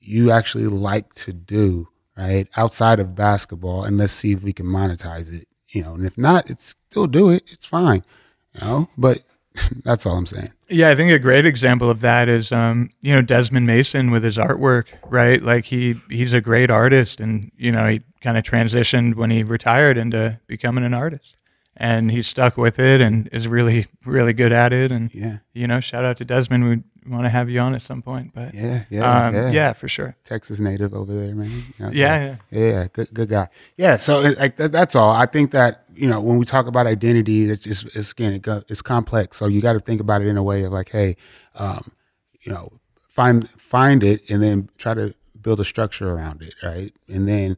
you 0.00 0.30
actually 0.30 0.66
like 0.66 1.14
to 1.14 1.32
do, 1.32 1.88
right? 2.16 2.48
Outside 2.56 2.98
of 2.98 3.14
basketball 3.14 3.84
and 3.84 3.98
let's 3.98 4.12
see 4.12 4.32
if 4.32 4.42
we 4.42 4.52
can 4.52 4.66
monetize 4.66 5.32
it. 5.32 5.48
You 5.68 5.82
know, 5.82 5.94
and 5.94 6.04
if 6.04 6.18
not, 6.18 6.50
it's 6.50 6.74
still 6.90 7.06
do 7.06 7.30
it. 7.30 7.44
It's 7.50 7.66
fine. 7.66 8.04
You 8.54 8.66
know, 8.66 8.88
but 8.98 9.22
that's 9.84 10.06
all 10.06 10.16
I'm 10.16 10.26
saying. 10.26 10.52
Yeah, 10.68 10.90
I 10.90 10.94
think 10.94 11.10
a 11.10 11.18
great 11.18 11.46
example 11.46 11.90
of 11.90 12.00
that 12.00 12.28
is, 12.28 12.52
um, 12.52 12.90
you 13.02 13.14
know, 13.14 13.22
Desmond 13.22 13.66
Mason 13.66 14.10
with 14.10 14.24
his 14.24 14.38
artwork, 14.38 14.86
right? 15.08 15.40
Like 15.40 15.66
he 15.66 15.96
he's 16.10 16.32
a 16.32 16.40
great 16.40 16.70
artist, 16.70 17.20
and 17.20 17.50
you 17.56 17.72
know, 17.72 17.88
he 17.88 18.02
kind 18.20 18.38
of 18.38 18.44
transitioned 18.44 19.16
when 19.16 19.30
he 19.30 19.42
retired 19.42 19.98
into 19.98 20.40
becoming 20.46 20.84
an 20.84 20.94
artist, 20.94 21.36
and 21.76 22.10
he's 22.10 22.26
stuck 22.26 22.56
with 22.56 22.78
it 22.78 23.00
and 23.00 23.28
is 23.32 23.48
really 23.48 23.86
really 24.04 24.32
good 24.32 24.52
at 24.52 24.72
it. 24.72 24.90
And 24.92 25.12
Yeah. 25.14 25.38
you 25.52 25.66
know, 25.66 25.80
shout 25.80 26.04
out 26.04 26.16
to 26.18 26.24
Desmond. 26.24 26.64
We 27.04 27.10
want 27.10 27.24
to 27.24 27.30
have 27.30 27.50
you 27.50 27.58
on 27.60 27.74
at 27.74 27.82
some 27.82 28.00
point, 28.02 28.32
but 28.34 28.54
Yeah, 28.54 28.84
yeah, 28.90 29.26
um, 29.26 29.34
yeah. 29.34 29.50
yeah, 29.50 29.72
for 29.72 29.88
sure. 29.88 30.14
Texas 30.24 30.60
native 30.60 30.94
over 30.94 31.12
there, 31.12 31.34
man. 31.34 31.50
You 31.50 31.86
know, 31.86 31.90
Yeah, 31.92 32.36
yeah, 32.50 32.60
yeah, 32.60 32.86
good, 32.92 33.08
good 33.12 33.28
guy. 33.28 33.48
Yeah, 33.76 33.96
so 33.96 34.20
like 34.38 34.56
that, 34.56 34.70
that's 34.72 34.94
all. 34.94 35.10
I 35.12 35.26
think 35.26 35.50
that 35.52 35.84
you 35.94 36.08
know 36.08 36.20
when 36.20 36.38
we 36.38 36.44
talk 36.44 36.66
about 36.66 36.86
identity, 36.86 37.50
it's 37.50 37.64
just 37.64 37.86
it's 37.96 38.12
again 38.12 38.32
it 38.34 38.42
go, 38.42 38.62
it's 38.68 38.82
complex. 38.82 39.36
So 39.38 39.46
you 39.46 39.60
got 39.60 39.72
to 39.74 39.80
think 39.80 40.00
about 40.00 40.22
it 40.22 40.28
in 40.28 40.36
a 40.36 40.42
way 40.42 40.62
of 40.64 40.72
like, 40.72 40.90
hey, 40.90 41.16
um, 41.56 41.90
you 42.42 42.52
know, 42.52 42.70
find 43.08 43.48
find 43.50 44.02
it 44.04 44.22
and 44.30 44.42
then 44.42 44.68
try 44.78 44.94
to 44.94 45.14
build 45.40 45.58
a 45.58 45.64
structure 45.64 46.08
around 46.10 46.40
it, 46.42 46.54
right? 46.62 46.94
And 47.08 47.26
then 47.26 47.56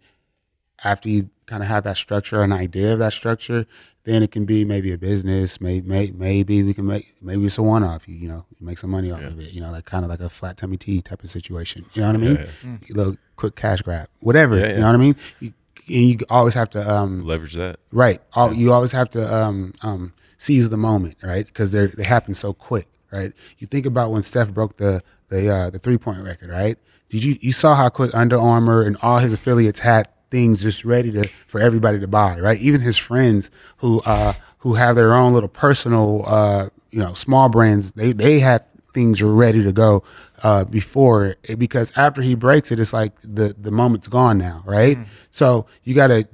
after 0.83 1.09
you 1.11 1.29
kind 1.47 1.63
of 1.63 1.69
have 1.69 1.85
that 1.85 1.97
structure, 1.99 2.43
an 2.43 2.53
idea 2.53 2.93
of 2.95 2.99
that 2.99 3.13
structure, 3.13 3.67
then 4.05 4.23
it 4.23 4.31
can 4.31 4.45
be 4.45 4.65
maybe 4.65 4.93
a 4.93 4.99
business. 4.99 5.61
Maybe 5.61 5.89
may, 5.89 6.11
maybe 6.11 6.63
we 6.63 6.75
can 6.75 6.87
make 6.87 7.15
maybe 7.23 7.45
it's 7.47 7.59
a 7.59 7.63
one 7.63 7.83
off. 7.83 8.07
You, 8.07 8.15
you 8.15 8.29
know, 8.29 8.45
you 8.59 8.67
make 8.67 8.79
some 8.79 8.91
money 8.91 9.11
off 9.11 9.23
of 9.23 9.41
it. 9.41 9.53
You 9.53 9.61
know, 9.61 9.71
like 9.71 9.87
kind 9.87 10.05
of 10.05 10.11
like 10.11 10.21
a 10.21 10.29
flat 10.29 10.57
tummy 10.59 10.77
tea 10.77 11.01
type 11.03 11.23
of 11.25 11.31
situation. 11.31 11.87
You 11.95 12.03
know 12.03 12.09
what 12.09 12.17
I 12.17 12.19
mean? 12.19 12.37
Yeah, 12.37 12.77
A 12.91 12.93
little 12.93 13.17
quick 13.37 13.57
cash 13.57 13.83
grab, 13.83 14.09
whatever. 14.21 14.59
Yeah, 14.59 14.69
You 14.75 14.81
know 14.81 14.87
what 14.87 14.95
I 14.95 14.99
mean? 14.99 15.17
You, 15.41 15.53
you 15.87 16.19
always 16.31 16.55
have 16.55 16.71
to 16.71 16.91
um, 16.91 17.27
Leverage 17.27 17.55
that. 17.55 17.79
Right. 17.93 18.21
All, 18.35 18.53
You 18.53 18.73
always 18.73 18.93
have 18.93 19.11
to 19.11 19.35
um, 19.35 19.75
um, 19.83 20.13
seize 20.39 20.69
the 20.69 20.77
moment, 20.77 21.17
right? 21.23 21.47
Because 21.47 21.73
they 21.73 21.87
they 21.87 22.05
happen 22.05 22.35
so 22.35 22.53
quick, 22.53 22.89
right? 23.11 23.33
You 23.59 23.67
think 23.67 23.87
about 23.87 24.11
when 24.13 24.23
Steph 24.23 24.51
broke 24.51 24.77
the 24.77 25.03
the 25.29 25.49
uh, 25.49 25.71
the 25.71 25.79
three 25.79 25.99
point 25.99 26.23
record, 26.23 26.51
right? 26.51 26.79
Did 27.09 27.25
you 27.25 27.39
you 27.41 27.53
saw 27.53 27.75
how 27.75 27.89
quick 27.89 28.15
Under 28.15 28.39
Armour 28.39 28.83
and 28.83 28.97
all 29.01 29.19
his 29.19 29.33
affiliates 29.33 29.81
had 29.81 30.09
things 30.31 30.63
just 30.63 30.85
ready 30.85 31.13
to 31.13 31.29
for 31.47 31.61
everybody 31.61 31.99
to 32.01 32.09
buy, 32.09 32.39
right? 32.39 32.61
Even 32.61 32.81
his 32.81 32.97
friends 32.97 33.51
who 33.79 34.01
uh, 34.03 34.33
who 34.59 34.75
have 34.75 34.97
their 34.97 35.15
own 35.15 35.33
little 35.33 35.49
personal 35.49 36.25
uh, 36.27 36.69
you 36.91 36.99
know 36.99 37.15
small 37.15 37.49
brands, 37.49 37.93
they 37.93 38.13
they 38.13 38.41
had 38.41 38.65
things 38.93 39.23
ready 39.23 39.63
to 39.63 39.73
go 39.73 40.03
uh, 40.43 40.65
before 40.65 41.37
it, 41.43 41.59
because 41.59 41.93
after 41.97 42.23
he 42.23 42.35
breaks 42.35 42.71
it, 42.71 42.79
it's 42.81 42.93
like 42.93 43.13
the 43.23 43.55
the 43.59 43.71
moment's 43.71 44.09
gone 44.09 44.39
now, 44.39 44.63
right? 44.65 44.99
So 45.31 45.67
you 45.83 45.95
got 45.95 46.09
to 46.09 46.29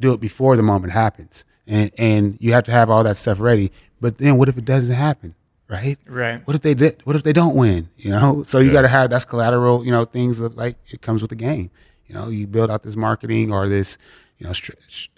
do 0.00 0.12
it 0.12 0.20
before 0.20 0.56
the 0.56 0.62
moment 0.62 0.92
happens, 0.92 1.44
and 1.66 1.90
and 1.98 2.36
you 2.40 2.52
have 2.52 2.64
to 2.64 2.72
have 2.72 2.90
all 2.90 3.04
that 3.04 3.16
stuff 3.16 3.40
ready. 3.40 3.70
But 4.00 4.18
then, 4.18 4.36
what 4.36 4.48
if 4.48 4.58
it 4.58 4.64
doesn't 4.64 4.94
happen? 4.94 5.34
Right? 5.68 5.98
Right. 6.06 6.46
What 6.46 6.54
if 6.54 6.62
they 6.62 6.74
did? 6.74 7.00
What 7.04 7.16
if 7.16 7.22
they 7.22 7.32
don't 7.32 7.54
win? 7.54 7.88
You 7.96 8.10
know, 8.10 8.42
so 8.42 8.58
you 8.58 8.70
got 8.70 8.82
to 8.82 8.88
have 8.88 9.10
that's 9.10 9.24
collateral. 9.24 9.84
You 9.84 9.92
know, 9.92 10.04
things 10.04 10.38
that 10.38 10.56
like 10.56 10.76
it 10.88 11.00
comes 11.00 11.22
with 11.22 11.30
the 11.30 11.36
game. 11.36 11.70
You 12.06 12.14
know, 12.14 12.28
you 12.28 12.46
build 12.46 12.70
out 12.70 12.82
this 12.82 12.96
marketing 12.96 13.52
or 13.52 13.68
this, 13.68 13.96
you 14.38 14.46
know, 14.46 14.52
str- 14.52 14.72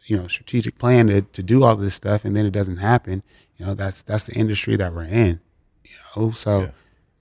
you 0.07 0.17
know, 0.17 0.29
strategic 0.29 0.79
plan 0.79 1.09
to, 1.09 1.23
to 1.23 1.43
do 1.43 1.63
all 1.65 1.75
this 1.77 1.95
stuff, 1.95 2.25
and 2.25 2.37
then 2.37 2.47
it 2.47 2.53
doesn't 2.53 2.77
happen. 2.79 3.23
You 3.57 3.67
know, 3.67 3.75
that's 3.75 4.03
that's 4.03 4.25
the 4.25 4.35
industry 4.35 4.77
that 4.77 4.95
we're 4.95 5.05
in. 5.05 5.41
You 5.85 5.91
know, 6.17 6.31
so 6.33 6.71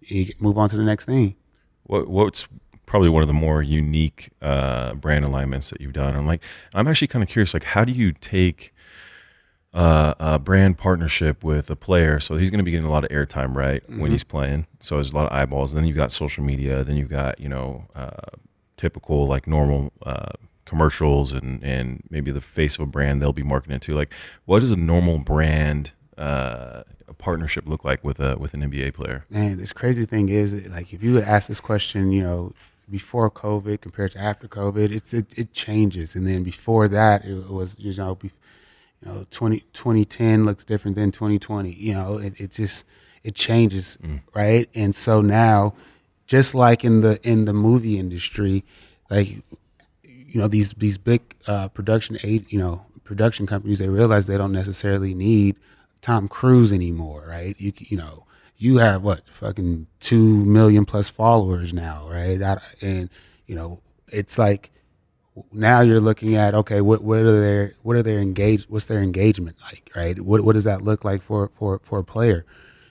you 0.01 0.31
move 0.39 0.57
on 0.57 0.69
to 0.69 0.77
the 0.77 0.83
next 0.83 1.05
thing. 1.05 1.35
What 1.83 2.07
what's 2.07 2.47
probably 2.85 3.09
one 3.09 3.23
of 3.23 3.27
the 3.27 3.33
more 3.33 3.63
unique 3.63 4.29
uh, 4.41 4.93
brand 4.93 5.25
alignments 5.25 5.69
that 5.71 5.81
you've 5.81 5.93
done? 5.93 6.15
I'm 6.15 6.27
like, 6.27 6.41
I'm 6.73 6.87
actually 6.87 7.07
kind 7.07 7.23
of 7.23 7.29
curious. 7.29 7.53
Like, 7.53 7.63
how 7.63 7.83
do 7.85 7.91
you 7.91 8.11
take 8.11 8.73
uh, 9.73 10.13
a 10.19 10.39
brand 10.39 10.77
partnership 10.77 11.43
with 11.43 11.69
a 11.69 11.75
player? 11.75 12.19
So 12.19 12.35
he's 12.37 12.49
going 12.49 12.59
to 12.59 12.63
be 12.63 12.71
getting 12.71 12.85
a 12.85 12.91
lot 12.91 13.03
of 13.03 13.09
airtime, 13.09 13.55
right, 13.55 13.81
when 13.89 14.09
Mhm. 14.09 14.11
he's 14.11 14.23
playing. 14.23 14.67
So 14.79 14.95
there's 14.95 15.11
a 15.11 15.15
lot 15.15 15.25
of 15.31 15.31
eyeballs. 15.35 15.73
then 15.73 15.85
you've 15.85 15.97
got 15.97 16.11
social 16.11 16.43
media. 16.43 16.83
Then 16.83 16.95
you've 16.97 17.09
got 17.09 17.39
you 17.39 17.49
know 17.49 17.85
uh, 17.95 18.11
typical 18.77 19.27
like 19.27 19.47
normal. 19.47 19.91
Uh, 20.03 20.33
commercials 20.65 21.31
and 21.31 21.63
and 21.63 22.01
maybe 22.09 22.31
the 22.31 22.41
face 22.41 22.73
of 22.73 22.81
a 22.81 22.85
brand 22.87 23.21
they'll 23.21 23.31
be 23.31 23.43
marketing 23.43 23.79
to 23.79 23.93
like 23.93 24.11
what 24.45 24.63
is 24.63 24.71
a 24.71 24.75
normal 24.75 25.19
brand 25.19 25.91
uh 26.17 26.81
a 27.07 27.13
partnership 27.13 27.67
look 27.67 27.83
like 27.83 28.03
with 28.03 28.19
a 28.19 28.35
with 28.37 28.53
an 28.53 28.61
NBA 28.61 28.93
player? 28.93 29.25
Man, 29.29 29.57
this 29.57 29.73
crazy 29.73 30.05
thing 30.05 30.29
is, 30.29 30.53
like, 30.67 30.93
if 30.93 31.03
you 31.03 31.13
would 31.13 31.23
ask 31.23 31.47
this 31.47 31.59
question, 31.59 32.11
you 32.11 32.23
know, 32.23 32.53
before 32.89 33.29
COVID 33.31 33.81
compared 33.81 34.11
to 34.11 34.19
after 34.19 34.47
COVID, 34.47 34.91
it's 34.91 35.13
it, 35.13 35.37
it 35.37 35.53
changes, 35.53 36.15
and 36.15 36.27
then 36.27 36.43
before 36.43 36.87
that, 36.87 37.25
it 37.25 37.49
was 37.49 37.79
you 37.79 37.93
know, 37.95 38.15
be, 38.15 38.31
you 39.01 39.11
know, 39.11 39.25
20, 39.31 39.61
2010 39.73 40.45
looks 40.45 40.65
different 40.65 40.95
than 40.95 41.11
twenty 41.11 41.39
twenty. 41.39 41.73
You 41.73 41.93
know, 41.93 42.17
it, 42.17 42.33
it 42.37 42.51
just 42.51 42.85
it 43.23 43.35
changes, 43.35 43.97
mm. 44.03 44.21
right? 44.33 44.69
And 44.75 44.95
so 44.95 45.21
now, 45.21 45.73
just 46.27 46.55
like 46.55 46.83
in 46.83 47.01
the 47.01 47.19
in 47.27 47.45
the 47.45 47.53
movie 47.53 47.97
industry, 47.99 48.63
like 49.09 49.43
you 50.03 50.41
know 50.41 50.47
these 50.47 50.73
these 50.73 50.97
big 50.97 51.35
uh, 51.47 51.67
production 51.69 52.17
aid, 52.23 52.45
you 52.49 52.59
know 52.59 52.85
production 53.03 53.45
companies, 53.45 53.79
they 53.79 53.87
realize 53.87 54.27
they 54.27 54.37
don't 54.37 54.51
necessarily 54.51 55.13
need 55.13 55.55
Tom 56.01 56.27
Cruise 56.27 56.73
anymore, 56.73 57.25
right? 57.27 57.55
You 57.59 57.71
you 57.77 57.97
know, 57.97 58.25
you 58.57 58.77
have 58.77 59.03
what 59.03 59.21
fucking 59.29 59.87
two 59.99 60.43
million 60.45 60.85
plus 60.85 61.09
followers 61.09 61.73
now, 61.73 62.07
right? 62.09 62.59
And 62.81 63.09
you 63.45 63.55
know, 63.55 63.79
it's 64.11 64.37
like 64.37 64.71
now 65.51 65.81
you're 65.81 65.99
looking 65.99 66.35
at 66.35 66.53
okay, 66.53 66.81
what 66.81 67.01
what 67.03 67.19
are 67.19 67.39
their 67.39 67.73
what 67.83 67.95
are 67.95 68.03
their 68.03 68.19
engage 68.19 68.63
what's 68.69 68.85
their 68.85 69.01
engagement 69.01 69.57
like, 69.63 69.89
right? 69.95 70.19
What 70.19 70.41
what 70.41 70.53
does 70.53 70.65
that 70.65 70.81
look 70.81 71.05
like 71.05 71.21
for 71.21 71.49
for 71.57 71.79
for 71.83 71.99
a 71.99 72.03
player? 72.03 72.45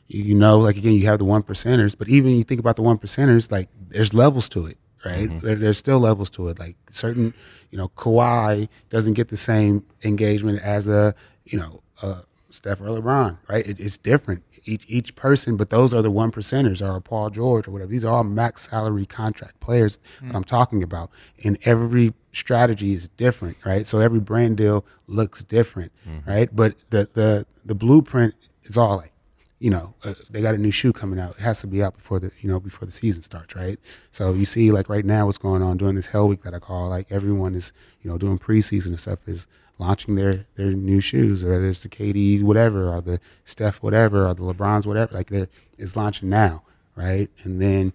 You, 0.06 0.34
know, 0.34 0.58
like 0.58 0.76
again, 0.76 0.92
you 0.92 1.06
have 1.06 1.18
the 1.18 1.24
one 1.24 1.42
percenters, 1.42 1.96
but 1.96 2.08
even 2.08 2.32
you 2.32 2.44
think 2.44 2.60
about 2.60 2.76
the 2.76 2.82
one 2.82 2.98
percenters, 2.98 3.50
like 3.50 3.68
there's 3.88 4.12
levels 4.12 4.48
to 4.50 4.66
it, 4.66 4.78
right? 5.04 5.28
Mm-hmm. 5.28 5.46
There, 5.46 5.56
there's 5.56 5.78
still 5.78 5.98
levels 5.98 6.30
to 6.30 6.48
it. 6.48 6.58
Like 6.58 6.76
certain, 6.90 7.32
you 7.70 7.78
know, 7.78 7.88
Kawhi 7.88 8.68
doesn't 8.90 9.14
get 9.14 9.28
the 9.28 9.36
same 9.36 9.84
engagement 10.02 10.60
as 10.60 10.88
a, 10.88 11.14
you 11.44 11.58
know, 11.58 11.82
a 12.02 12.24
Steph 12.50 12.80
or 12.80 12.84
LeBron, 12.84 13.38
right? 13.48 13.66
It, 13.66 13.80
it's 13.80 13.98
different 13.98 14.44
each 14.64 14.84
each 14.88 15.14
person, 15.14 15.56
but 15.56 15.70
those 15.70 15.92
are 15.92 16.02
the 16.02 16.10
one 16.10 16.30
percenters 16.30 16.80
or 16.86 17.00
Paul 17.00 17.30
George 17.30 17.68
or 17.68 17.70
whatever. 17.70 17.90
These 17.90 18.04
are 18.04 18.14
all 18.14 18.24
max 18.24 18.68
salary 18.68 19.06
contract 19.06 19.60
players 19.60 19.98
mm-hmm. 20.16 20.28
that 20.28 20.36
I'm 20.36 20.44
talking 20.44 20.82
about. 20.82 21.10
And 21.42 21.58
every 21.64 22.14
strategy 22.32 22.92
is 22.92 23.08
different, 23.08 23.56
right? 23.64 23.86
So 23.86 24.00
every 24.00 24.20
brand 24.20 24.56
deal 24.56 24.84
looks 25.06 25.42
different, 25.42 25.92
mm-hmm. 26.08 26.28
right? 26.28 26.54
But 26.54 26.76
the 26.90 27.08
the 27.12 27.46
the 27.64 27.74
blueprint 27.74 28.34
is 28.64 28.76
all 28.76 28.96
like 28.98 29.12
you 29.58 29.70
know, 29.70 29.94
uh, 30.04 30.14
they 30.28 30.42
got 30.42 30.54
a 30.54 30.58
new 30.58 30.70
shoe 30.70 30.92
coming 30.92 31.18
out. 31.18 31.36
It 31.38 31.42
has 31.42 31.60
to 31.60 31.66
be 31.66 31.82
out 31.82 31.96
before 31.96 32.18
the, 32.18 32.30
you 32.40 32.50
know, 32.50 32.60
before 32.60 32.86
the 32.86 32.92
season 32.92 33.22
starts, 33.22 33.54
right? 33.54 33.78
So 34.10 34.32
you 34.32 34.44
see, 34.44 34.72
like 34.72 34.88
right 34.88 35.04
now, 35.04 35.26
what's 35.26 35.38
going 35.38 35.62
on 35.62 35.76
during 35.76 35.94
this 35.94 36.08
Hell 36.08 36.28
Week 36.28 36.42
that 36.42 36.54
I 36.54 36.58
call, 36.58 36.88
like 36.88 37.06
everyone 37.10 37.54
is, 37.54 37.72
you 38.02 38.10
know, 38.10 38.18
doing 38.18 38.38
preseason 38.38 38.86
and 38.86 39.00
stuff 39.00 39.20
is 39.26 39.46
launching 39.78 40.14
their 40.16 40.46
their 40.56 40.72
new 40.72 41.00
shoes, 41.00 41.44
whether 41.44 41.66
it's 41.66 41.80
the 41.80 41.88
KD 41.88 42.42
whatever, 42.42 42.88
or 42.88 43.00
the 43.00 43.20
Steph 43.44 43.82
whatever, 43.82 44.26
or 44.26 44.34
the 44.34 44.42
LeBron's 44.42 44.86
whatever, 44.86 45.14
like 45.14 45.28
they're 45.30 45.48
is 45.78 45.96
launching 45.96 46.28
now, 46.28 46.62
right? 46.96 47.30
And 47.42 47.60
then 47.60 47.92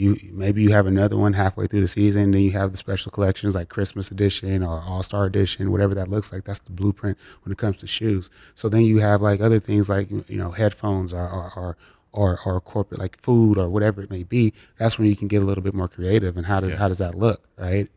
you 0.00 0.18
maybe 0.32 0.62
you 0.62 0.70
have 0.70 0.86
another 0.86 1.18
one 1.18 1.34
halfway 1.34 1.66
through 1.66 1.82
the 1.82 1.88
season. 1.88 2.30
Then 2.30 2.40
you 2.40 2.52
have 2.52 2.72
the 2.72 2.78
special 2.78 3.12
collections 3.12 3.54
like 3.54 3.68
Christmas 3.68 4.10
edition 4.10 4.62
or 4.62 4.80
All 4.80 5.02
Star 5.02 5.26
edition, 5.26 5.70
whatever 5.70 5.94
that 5.94 6.08
looks 6.08 6.32
like. 6.32 6.44
That's 6.44 6.58
the 6.60 6.72
blueprint 6.72 7.18
when 7.44 7.52
it 7.52 7.58
comes 7.58 7.76
to 7.78 7.86
shoes. 7.86 8.30
So 8.54 8.70
then 8.70 8.82
you 8.82 9.00
have 9.00 9.20
like 9.20 9.42
other 9.42 9.60
things 9.60 9.90
like 9.90 10.10
you 10.10 10.24
know 10.38 10.52
headphones 10.52 11.12
or 11.12 11.28
or, 11.28 11.52
or 11.54 11.76
or, 12.12 12.40
or 12.44 12.60
corporate 12.60 12.98
like 12.98 13.20
food 13.20 13.58
or 13.58 13.68
whatever 13.68 14.02
it 14.02 14.10
may 14.10 14.24
be, 14.24 14.52
that's 14.78 14.98
when 14.98 15.06
you 15.06 15.14
can 15.14 15.28
get 15.28 15.42
a 15.42 15.44
little 15.44 15.62
bit 15.62 15.74
more 15.74 15.86
creative. 15.86 16.36
And 16.36 16.46
how 16.46 16.58
does 16.60 16.72
yeah. 16.72 16.78
how 16.78 16.88
does 16.88 16.98
that 16.98 17.14
look, 17.14 17.46
right? 17.58 17.88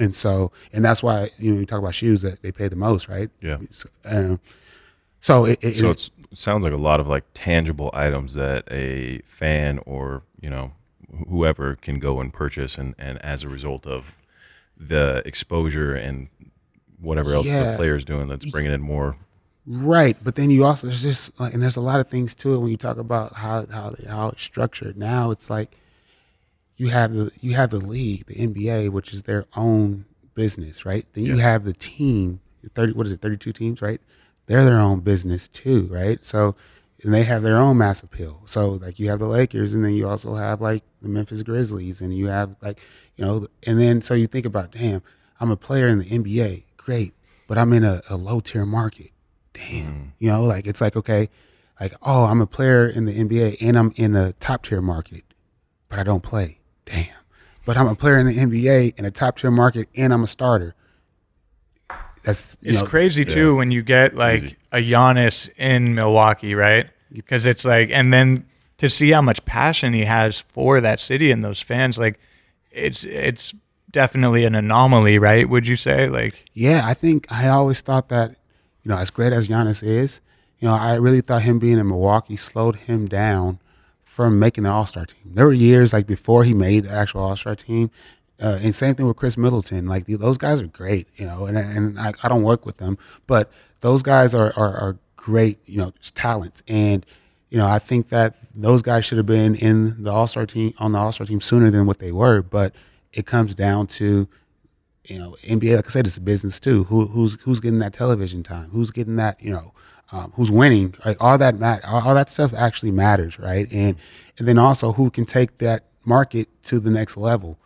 And 0.00 0.16
so 0.16 0.50
and 0.72 0.84
that's 0.84 1.02
why 1.02 1.30
you 1.38 1.54
know 1.54 1.60
you 1.60 1.66
talk 1.66 1.78
about 1.78 1.94
shoes 1.94 2.22
that 2.22 2.42
they 2.42 2.50
pay 2.50 2.66
the 2.66 2.76
most, 2.76 3.08
right? 3.08 3.30
Yeah. 3.40 3.58
Um, 4.04 4.40
so 5.20 5.44
it, 5.44 5.60
it, 5.62 5.74
so 5.76 5.90
it 5.90 6.10
sounds 6.34 6.64
like 6.64 6.72
a 6.72 6.76
lot 6.76 6.98
of 6.98 7.06
like 7.06 7.24
tangible 7.34 7.90
items 7.94 8.34
that 8.34 8.64
a 8.68 9.20
fan 9.20 9.78
or 9.86 10.22
you 10.40 10.50
know 10.50 10.72
whoever 11.28 11.76
can 11.76 11.98
go 11.98 12.20
and 12.20 12.32
purchase, 12.32 12.78
and, 12.78 12.94
and 12.98 13.22
as 13.24 13.42
a 13.42 13.48
result 13.48 13.86
of 13.86 14.14
the 14.76 15.22
exposure 15.24 15.94
and 15.94 16.28
whatever 17.00 17.32
else 17.32 17.46
yeah. 17.46 17.72
the 17.72 17.76
player's 17.76 18.04
doing, 18.04 18.28
that's 18.28 18.50
bringing 18.50 18.72
in 18.72 18.80
more. 18.80 19.16
Right, 19.64 20.16
but 20.22 20.34
then 20.34 20.50
you 20.50 20.64
also 20.64 20.88
there's 20.88 21.02
just 21.02 21.38
like, 21.38 21.54
and 21.54 21.62
there's 21.62 21.76
a 21.76 21.80
lot 21.80 22.00
of 22.00 22.08
things 22.08 22.34
to 22.36 22.54
it 22.54 22.58
when 22.58 22.70
you 22.70 22.76
talk 22.76 22.96
about 22.96 23.34
how 23.34 23.66
how 23.66 23.94
how 24.08 24.30
it's 24.30 24.42
structured. 24.42 24.96
Now 24.96 25.30
it's 25.30 25.48
like 25.48 25.76
you 26.76 26.88
have 26.88 27.12
the 27.12 27.30
you 27.40 27.54
have 27.54 27.70
the 27.70 27.78
league, 27.78 28.26
the 28.26 28.34
NBA, 28.34 28.90
which 28.90 29.12
is 29.12 29.22
their 29.22 29.44
own 29.54 30.04
business, 30.34 30.84
right? 30.84 31.06
Then 31.12 31.26
you 31.26 31.36
have 31.36 31.62
the 31.62 31.74
team, 31.74 32.40
thirty 32.74 32.92
what 32.92 33.06
is 33.06 33.12
it, 33.12 33.20
thirty 33.20 33.36
two 33.36 33.52
teams, 33.52 33.80
right? 33.80 34.00
They're 34.46 34.64
their 34.64 34.80
own 34.80 35.00
business 35.00 35.46
too, 35.46 35.86
right? 35.92 36.24
So 36.24 36.56
and 37.02 37.12
they 37.12 37.24
have 37.24 37.42
their 37.42 37.58
own 37.58 37.78
mass 37.78 38.02
appeal. 38.02 38.42
So 38.46 38.70
like 38.70 38.98
you 38.98 39.08
have 39.10 39.18
the 39.18 39.26
Lakers, 39.26 39.74
and 39.74 39.84
then 39.84 39.94
you 39.94 40.08
also 40.08 40.34
have 40.34 40.60
like 40.60 40.84
the 41.00 41.08
Memphis 41.08 41.42
Grizzlies, 41.42 42.00
and 42.00 42.16
you 42.16 42.28
have 42.28 42.56
like 42.60 42.80
you 43.16 43.24
know, 43.24 43.46
and 43.64 43.80
then 43.80 44.00
so 44.00 44.14
you 44.14 44.26
think 44.26 44.46
about, 44.46 44.70
damn, 44.72 45.02
I'm 45.40 45.50
a 45.50 45.56
player 45.56 45.88
in 45.88 45.98
the 45.98 46.06
NBA, 46.06 46.64
great, 46.76 47.14
but 47.46 47.58
I'm 47.58 47.72
in 47.72 47.84
a, 47.84 48.02
a 48.08 48.16
low 48.16 48.40
tier 48.40 48.64
market, 48.64 49.10
damn, 49.52 49.92
mm. 49.92 50.10
you 50.18 50.30
know, 50.30 50.42
like 50.44 50.66
it's 50.66 50.80
like 50.80 50.96
okay, 50.96 51.28
like 51.80 51.94
oh, 52.02 52.24
I'm 52.24 52.40
a 52.40 52.46
player 52.46 52.88
in 52.88 53.04
the 53.04 53.14
NBA 53.14 53.58
and 53.60 53.76
I'm 53.78 53.92
in 53.96 54.14
a 54.14 54.32
top 54.34 54.62
tier 54.62 54.80
market, 54.80 55.24
but 55.88 55.98
I 55.98 56.04
don't 56.04 56.22
play, 56.22 56.60
damn, 56.84 57.06
but 57.66 57.76
I'm 57.76 57.88
a 57.88 57.94
player 57.94 58.18
in 58.18 58.26
the 58.26 58.36
NBA 58.36 58.98
in 58.98 59.04
a 59.04 59.10
top 59.10 59.38
tier 59.38 59.50
market 59.50 59.88
and 59.94 60.12
I'm 60.12 60.22
a 60.22 60.28
starter. 60.28 60.74
That's 62.22 62.56
it's 62.62 62.80
know, 62.80 62.86
crazy 62.86 63.24
too 63.24 63.56
when 63.56 63.70
you 63.70 63.82
get 63.82 64.14
like 64.14 64.40
crazy. 64.40 64.56
a 64.72 64.78
Giannis 64.78 65.50
in 65.56 65.94
Milwaukee, 65.94 66.54
right? 66.54 66.88
Because 67.12 67.46
it's 67.46 67.64
like, 67.64 67.90
and 67.90 68.12
then 68.12 68.46
to 68.78 68.88
see 68.88 69.10
how 69.10 69.22
much 69.22 69.44
passion 69.44 69.92
he 69.92 70.04
has 70.04 70.40
for 70.40 70.80
that 70.80 71.00
city 71.00 71.30
and 71.30 71.42
those 71.42 71.60
fans, 71.60 71.98
like 71.98 72.18
it's 72.70 73.04
it's 73.04 73.54
definitely 73.90 74.44
an 74.44 74.54
anomaly, 74.54 75.18
right? 75.18 75.48
Would 75.48 75.68
you 75.68 75.76
say? 75.76 76.08
Like, 76.08 76.46
yeah, 76.54 76.86
I 76.86 76.94
think 76.94 77.30
I 77.30 77.48
always 77.48 77.80
thought 77.80 78.08
that, 78.08 78.30
you 78.82 78.88
know, 78.90 78.96
as 78.96 79.10
great 79.10 79.32
as 79.32 79.48
Giannis 79.48 79.82
is, 79.82 80.20
you 80.58 80.68
know, 80.68 80.74
I 80.74 80.94
really 80.94 81.20
thought 81.20 81.42
him 81.42 81.58
being 81.58 81.78
in 81.78 81.88
Milwaukee 81.88 82.36
slowed 82.36 82.76
him 82.76 83.06
down 83.06 83.58
from 84.04 84.38
making 84.38 84.64
the 84.64 84.70
All 84.70 84.86
Star 84.86 85.06
team. 85.06 85.32
There 85.34 85.46
were 85.46 85.52
years 85.52 85.92
like 85.92 86.06
before 86.06 86.44
he 86.44 86.54
made 86.54 86.84
the 86.84 86.90
actual 86.90 87.22
All 87.22 87.36
Star 87.36 87.56
team, 87.56 87.90
uh, 88.42 88.58
and 88.60 88.74
same 88.74 88.94
thing 88.94 89.06
with 89.06 89.16
Khris 89.16 89.36
Middleton. 89.36 89.86
Like 89.86 90.06
those 90.06 90.36
guys 90.36 90.60
are 90.60 90.66
great, 90.66 91.06
you 91.16 91.24
know, 91.24 91.46
and 91.46 91.56
and 91.56 91.98
I, 91.98 92.12
I 92.22 92.28
don't 92.28 92.42
work 92.42 92.66
with 92.66 92.78
them, 92.78 92.98
but 93.26 93.50
those 93.80 94.02
guys 94.02 94.34
are, 94.34 94.52
are, 94.56 94.76
are 94.76 94.98
great, 95.16 95.58
you 95.64 95.78
know, 95.78 95.92
talents. 96.14 96.62
And 96.66 97.06
you 97.50 97.58
know, 97.58 97.68
I 97.68 97.78
think 97.78 98.08
that 98.08 98.36
those 98.54 98.82
guys 98.82 99.04
should 99.04 99.18
have 99.18 99.26
been 99.26 99.54
in 99.54 100.02
the 100.02 100.10
All 100.10 100.26
Star 100.26 100.44
team 100.44 100.74
on 100.78 100.92
the 100.92 100.98
All 100.98 101.12
Star 101.12 101.26
team 101.26 101.40
sooner 101.40 101.70
than 101.70 101.86
what 101.86 102.00
they 102.00 102.10
were. 102.10 102.42
But 102.42 102.74
it 103.12 103.26
comes 103.26 103.54
down 103.54 103.86
to, 103.88 104.26
you 105.04 105.18
know, 105.18 105.36
NBA. 105.44 105.76
Like 105.76 105.86
I 105.86 105.90
said, 105.90 106.06
it's 106.06 106.16
a 106.16 106.20
business 106.20 106.58
too. 106.58 106.84
Who, 106.84 107.06
who's 107.06 107.40
who's 107.42 107.60
getting 107.60 107.78
that 107.78 107.92
television 107.92 108.42
time? 108.42 108.70
Who's 108.70 108.90
getting 108.90 109.16
that? 109.16 109.40
You 109.40 109.52
know, 109.52 109.72
um, 110.10 110.32
who's 110.34 110.50
winning? 110.50 110.96
Like 111.04 111.18
all 111.20 111.38
that 111.38 111.54
mat- 111.54 111.84
all 111.84 112.14
that 112.14 112.28
stuff 112.28 112.52
actually 112.54 112.90
matters, 112.90 113.38
right? 113.38 113.70
And 113.70 113.96
and 114.36 114.48
then 114.48 114.58
also 114.58 114.92
who 114.92 115.10
can 115.10 115.26
take 115.26 115.58
that 115.58 115.84
market 116.04 116.48
to 116.64 116.80
the 116.80 116.90
next 116.90 117.16
level 117.16 117.58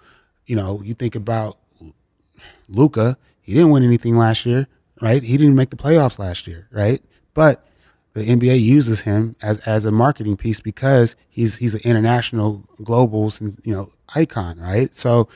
you 0.47 0.57
know, 0.57 0.81
you 0.83 0.95
think 0.95 1.15
about 1.15 1.59
Luka, 2.69 3.17
he 3.43 3.55
didn't 3.55 3.71
win 3.71 3.85
anything 3.85 4.17
last 4.17 4.47
year, 4.47 4.69
right? 5.01 5.23
He 5.23 5.37
didn't 5.37 5.55
make 5.55 5.71
the 5.71 5.77
playoffs 5.77 6.19
last 6.19 6.47
year, 6.47 6.69
right? 6.71 7.03
But 7.35 7.67
the 8.15 8.25
NBA 8.25 8.61
uses 8.63 9.03
him 9.03 9.37
as 9.43 9.59
as 9.61 9.85
a 9.85 9.91
marketing 9.91 10.37
piece 10.37 10.59
because 10.59 11.17
he's 11.29 11.57
he's 11.57 11.75
an 11.75 11.83
international 11.83 12.65
global 12.83 13.31
you 13.63 13.75
know 13.75 13.93
icon, 14.15 14.59
right? 14.59 14.95
So 14.95 15.29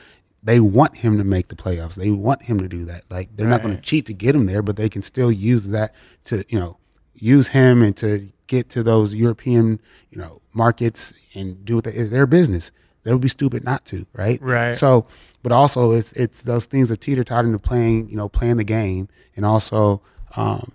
they 0.43 0.59
want 0.59 0.97
him 0.97 1.17
to 1.19 1.23
make 1.23 1.49
the 1.49 1.55
playoffs. 1.55 1.95
They 1.95 2.09
want 2.09 2.43
him 2.43 2.59
to 2.59 2.67
do 2.67 2.85
that. 2.85 3.03
Like 3.09 3.35
they're 3.35 3.45
right. 3.45 3.51
not 3.51 3.61
going 3.61 3.75
to 3.75 3.81
cheat 3.81 4.07
to 4.07 4.13
get 4.13 4.33
him 4.33 4.47
there, 4.47 4.63
but 4.63 4.77
they 4.77 4.89
can 4.89 5.03
still 5.03 5.31
use 5.31 5.67
that 5.67 5.93
to 6.25 6.43
you 6.49 6.59
know 6.59 6.77
use 7.13 7.49
him 7.49 7.83
and 7.83 7.95
to 7.97 8.29
get 8.47 8.69
to 8.71 8.83
those 8.83 9.13
European 9.13 9.79
you 10.09 10.19
know 10.19 10.41
markets 10.53 11.13
and 11.35 11.63
do 11.63 11.75
what 11.75 11.83
they, 11.83 11.91
their 11.91 12.25
business. 12.25 12.71
They 13.03 13.11
would 13.11 13.21
be 13.21 13.29
stupid 13.29 13.63
not 13.63 13.85
to, 13.85 14.05
right? 14.13 14.41
Right. 14.41 14.75
So, 14.75 15.07
but 15.43 15.51
also 15.51 15.91
it's 15.91 16.11
it's 16.13 16.43
those 16.43 16.65
things 16.65 16.91
of 16.91 16.99
teeter 16.99 17.23
totter 17.23 17.47
into 17.47 17.59
playing, 17.59 18.09
you 18.09 18.15
know, 18.15 18.29
playing 18.29 18.57
the 18.57 18.63
game, 18.63 19.09
and 19.35 19.45
also, 19.45 20.01
um, 20.35 20.73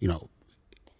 you 0.00 0.08
know, 0.08 0.28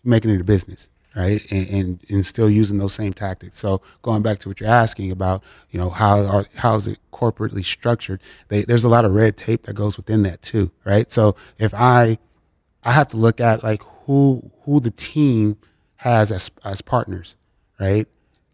making 0.04 0.30
it 0.30 0.40
a 0.40 0.44
business, 0.44 0.90
right? 1.16 1.42
And, 1.50 1.68
and, 1.68 2.00
and 2.08 2.26
still 2.26 2.50
using 2.50 2.78
those 2.78 2.92
same 2.92 3.12
tactics. 3.12 3.58
So 3.58 3.80
going 4.02 4.22
back 4.22 4.38
to 4.40 4.48
what 4.48 4.60
you're 4.60 4.68
asking 4.68 5.10
about, 5.10 5.42
you 5.70 5.80
know, 5.80 5.90
how 5.90 6.24
are 6.24 6.46
how 6.56 6.74
is 6.74 6.86
it 6.86 6.98
corporately 7.12 7.64
structured? 7.64 8.20
They, 8.48 8.62
there's 8.62 8.84
a 8.84 8.88
lot 8.88 9.04
of 9.04 9.12
red 9.12 9.36
tape 9.36 9.64
that 9.64 9.74
goes 9.74 9.96
within 9.96 10.22
that 10.24 10.42
too, 10.42 10.70
right? 10.84 11.10
So 11.10 11.34
if 11.58 11.72
I 11.74 12.18
I 12.84 12.92
have 12.92 13.08
to 13.08 13.16
look 13.16 13.40
at 13.40 13.62
like 13.62 13.82
who 14.04 14.50
who 14.62 14.80
the 14.80 14.90
team 14.90 15.56
has 15.96 16.30
as 16.30 16.50
as 16.64 16.82
partners, 16.82 17.36
right? 17.80 18.06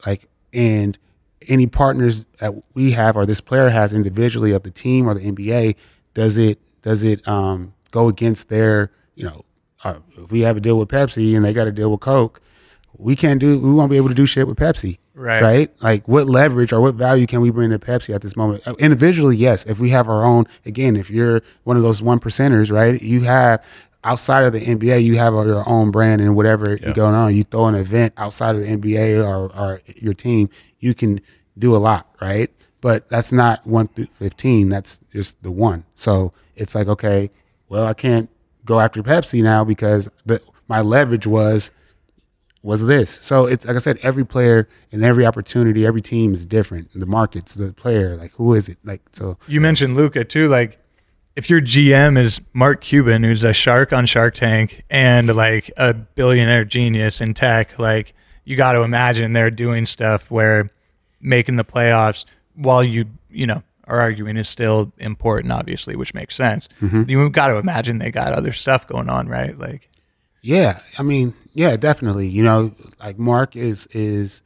Like 0.07 0.29
and 0.53 0.97
any 1.49 1.67
partners 1.67 2.27
that 2.41 2.55
we 2.75 2.93
have 2.93 3.17
or 3.17 3.27
this 3.27 3.41
player 3.41 3.69
has 3.71 3.93
individually 3.93 4.53
of 4.53 4.63
the 4.63 4.71
team 4.71 5.09
or 5.09 5.15
the 5.15 5.21
NBA, 5.31 5.77
does 6.15 6.37
it 6.39 6.59
does 6.83 7.03
it 7.03 7.27
um, 7.27 7.73
go 7.91 8.09
against 8.09 8.49
their 8.49 8.91
you 9.15 9.25
know 9.25 9.45
uh, 9.85 9.97
if 10.19 10.31
we 10.31 10.41
have 10.41 10.57
a 10.57 10.61
deal 10.61 10.79
with 10.79 10.89
Pepsi 10.89 11.35
and 11.37 11.45
they 11.45 11.53
got 11.53 11.67
a 11.67 11.73
deal 11.73 11.91
with 11.91 12.01
Coke, 12.01 12.41
we 12.97 13.17
can't 13.17 13.41
do 13.41 13.59
we 13.59 13.71
won't 13.73 13.91
be 13.91 13.97
able 13.97 14.09
to 14.09 14.15
do 14.15 14.27
shit 14.27 14.47
with 14.47 14.57
Pepsi. 14.59 14.99
Right. 15.17 15.43
Right? 15.43 15.71
Like 15.81 16.09
what 16.09 16.27
leverage 16.27 16.73
or 16.73 16.81
what 16.81 16.95
value 16.97 17.27
can 17.27 17.41
we 17.41 17.51
bring 17.51 17.71
to 17.71 17.79
Pepsi 17.79 18.13
at 18.15 18.23
this 18.23 18.37
moment? 18.37 18.67
Uh, 18.67 18.75
Individually, 18.81 19.37
yes. 19.37 19.65
If 19.67 19.79
we 19.79 19.91
have 19.91 20.09
our 20.09 20.25
own 20.25 20.47
again, 20.67 20.97
if 20.97 21.09
you're 21.11 21.41
one 21.65 21.77
of 21.77 21.83
those 21.85 22.03
one 22.03 22.19
percenters, 22.19 22.73
right? 22.73 23.01
You 23.01 23.21
have 23.23 23.63
outside 24.03 24.45
of 24.45 24.53
the 24.53 24.61
NBA, 24.61 25.03
you 25.03 25.17
have 25.17 25.33
your 25.33 25.67
own 25.69 25.91
brand 25.91 26.21
and 26.21 26.35
whatever 26.37 26.77
Yeah. 26.77 26.93
going 26.93 27.15
on. 27.15 27.35
You 27.35 27.45
throw 27.45 27.67
an 27.67 27.75
event 27.75 28.13
outside 28.17 28.55
of 28.57 28.61
the 28.63 28.67
NBA 28.69 29.25
or, 29.25 29.51
or 29.57 29.81
your 29.97 30.13
team, 30.15 30.51
you 30.85 30.95
can 30.95 31.21
do 31.57 31.75
a 31.75 31.79
lot, 31.79 32.15
right? 32.21 32.51
But 32.81 33.09
that's 33.09 33.33
not 33.33 33.67
one 33.67 33.89
through 33.89 34.09
fifteen. 34.19 34.69
That's 34.69 35.01
just 35.13 35.43
the 35.43 35.51
one. 35.51 35.85
So 35.95 36.33
it's 36.55 36.75
like, 36.75 36.89
okay, 36.89 37.31
well, 37.69 37.87
I 37.87 37.95
can't 37.95 38.29
go 38.65 38.81
after 38.81 39.03
Pepsi 39.03 39.43
now 39.43 39.65
because 39.65 40.11
the 40.27 40.43
my 40.69 40.81
leverage 40.83 41.27
was 41.27 41.71
was 42.63 42.87
this. 42.87 43.19
So 43.23 43.47
it's 43.47 43.65
like 43.65 43.77
I 43.77 43.79
said, 43.79 43.99
every 44.03 44.25
player 44.25 44.69
and 44.93 45.03
every 45.03 45.25
opportunity, 45.25 45.87
every 45.87 46.03
team 46.03 46.35
is 46.35 46.45
different. 46.45 46.91
The 46.95 47.07
markets, 47.07 47.55
the 47.55 47.73
player, 47.73 48.17
like 48.17 48.33
who 48.33 48.55
is 48.55 48.69
it? 48.69 48.79
Like 48.85 49.01
so. 49.13 49.39
You 49.47 49.61
mentioned 49.61 49.97
Luka 49.97 50.25
too. 50.25 50.49
Like, 50.49 50.79
if 51.37 51.49
your 51.51 51.61
GM 51.61 52.19
is 52.19 52.41
Mark 52.53 52.81
Cuban, 52.81 53.23
who's 53.23 53.45
a 53.45 53.53
shark 53.53 53.93
on 53.93 54.07
Shark 54.07 54.35
Tank 54.35 54.85
and 54.91 55.35
like 55.35 55.71
a 55.77 55.95
billionaire 55.95 56.65
genius 56.65 57.21
in 57.21 57.33
tech, 57.35 57.79
like 57.79 58.15
you 58.45 58.57
got 58.57 58.73
to 58.73 58.83
imagine 58.83 59.33
they're 59.33 59.51
doing 59.51 59.87
stuff 59.87 60.31
where 60.31 60.71
making 61.25 61.57
the 61.57 61.65
playoffs 61.65 62.25
while 62.55 62.85
you 62.85 63.07
you 63.31 63.47
know 63.47 63.63
are 63.87 64.01
arguing 64.01 64.37
is 64.37 64.49
still 64.49 64.93
important, 64.99 65.53
obviously, 65.53 65.97
which 65.97 66.15
makes 66.15 66.35
sense. 66.37 66.69
You've 66.81 67.33
got 67.33 67.49
to 67.49 67.57
imagine 67.57 67.99
they 67.99 68.11
got 68.11 68.33
other 68.33 68.53
stuff 68.53 68.87
going 68.87 69.11
on, 69.11 69.29
right? 69.29 69.59
Like, 69.59 69.91
Yeah, 70.41 70.81
I 70.97 71.03
mean, 71.03 71.35
yeah, 71.53 71.77
definitely. 71.77 72.29
You 72.29 72.45
know, 72.45 72.75
like 73.01 73.19
Mark 73.19 73.57
is 73.57 73.87
is 73.89 74.43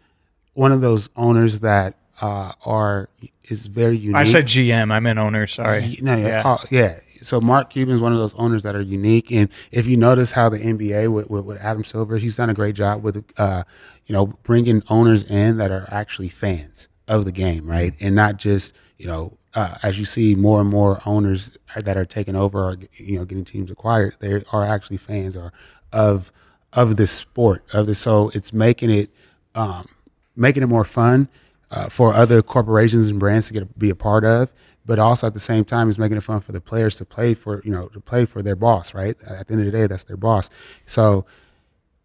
one 0.55 0.73
of 0.73 0.81
those 0.81 1.09
owners 1.15 1.61
that 1.61 1.95
uh, 2.21 2.53
are 2.65 3.09
is 3.45 3.67
very 3.67 3.97
unique. 3.97 4.17
I 4.17 4.25
said 4.25 4.47
GM, 4.47 4.93
I 4.93 5.01
meant 5.01 5.19
owner. 5.19 5.47
Sorry. 5.47 5.99
No, 6.01 6.17
yeah, 6.17 6.43
oh, 6.45 6.65
yeah. 6.71 7.01
So 7.23 7.41
Mark 7.41 7.71
Cuban 7.71 7.95
is 7.95 8.01
one 8.01 8.13
of 8.13 8.19
those 8.19 8.35
owners 8.35 8.63
that 8.63 8.77
are 8.77 8.81
unique, 8.81 9.31
and 9.33 9.49
if 9.73 9.87
you 9.87 9.97
notice 9.97 10.33
how 10.33 10.49
the 10.49 10.59
NBA 10.59 11.13
with, 11.13 11.29
with, 11.29 11.45
with 11.45 11.59
Adam 11.61 11.83
Silver, 11.85 12.19
he's 12.19 12.37
done 12.37 12.49
a 12.49 12.55
great 12.55 12.77
job 12.77 13.03
with, 13.03 13.25
uh, 13.37 13.65
you 14.09 14.15
know, 14.15 14.27
bringing 14.43 14.83
owners 14.89 15.23
in 15.23 15.59
that 15.59 15.71
are 15.71 15.87
actually 15.93 16.29
fans 16.31 16.89
of 17.07 17.25
the 17.25 17.33
game, 17.33 17.67
right, 17.67 17.95
and 18.01 18.17
not 18.17 18.39
just 18.39 18.75
you 18.97 19.07
know, 19.07 19.39
uh, 19.55 19.77
as 19.83 19.99
you 19.99 20.05
see 20.05 20.35
more 20.35 20.61
and 20.61 20.69
more 20.69 21.01
owners 21.07 21.57
that 21.77 21.97
are 21.97 22.05
taking 22.05 22.35
over 22.35 22.65
or 22.65 22.77
you 22.97 23.19
know 23.19 23.25
getting 23.25 23.45
teams 23.45 23.71
acquired, 23.71 24.17
they 24.19 24.43
are 24.53 24.65
actually 24.65 24.97
fans 24.97 25.37
or 25.37 25.53
of 25.93 26.33
of 26.73 26.97
this 26.97 27.13
sport 27.13 27.65
of 27.73 27.87
this. 27.87 27.99
So 27.99 28.31
it's 28.35 28.53
making 28.53 28.91
it 28.91 29.11
um, 29.55 29.89
making 30.37 30.63
it 30.63 30.67
more 30.67 30.85
fun 30.85 31.29
uh, 31.71 31.89
for 31.89 32.15
other 32.15 32.43
corporations 32.43 33.09
and 33.09 33.21
brands 33.21 33.49
to 33.49 33.53
get 33.53 33.79
be 33.79 33.91
a 33.91 33.95
part 33.95 34.25
of. 34.25 34.53
But 34.85 34.99
also 34.99 35.27
at 35.27 35.35
the 35.35 35.41
same 35.41 35.67
time, 35.67 35.91
it's 35.91 35.99
making 35.99 36.17
it 36.17 36.23
fun 36.23 36.41
for 36.41 36.53
the 36.53 36.63
players 36.63 36.97
to 36.97 37.05
play 37.05 37.35
for 37.35 37.63
you 37.65 37.71
know 37.71 37.89
to 37.89 38.01
play 38.01 38.25
for 38.25 38.43
their 38.43 38.57
boss. 38.57 38.95
Right 38.95 39.17
at 39.27 39.47
the 39.47 39.55
end 39.55 39.67
of 39.67 39.73
the 39.73 39.79
day, 39.79 39.87
that's 39.87 40.05
their 40.05 40.17
boss. 40.17 40.51
So, 40.87 41.27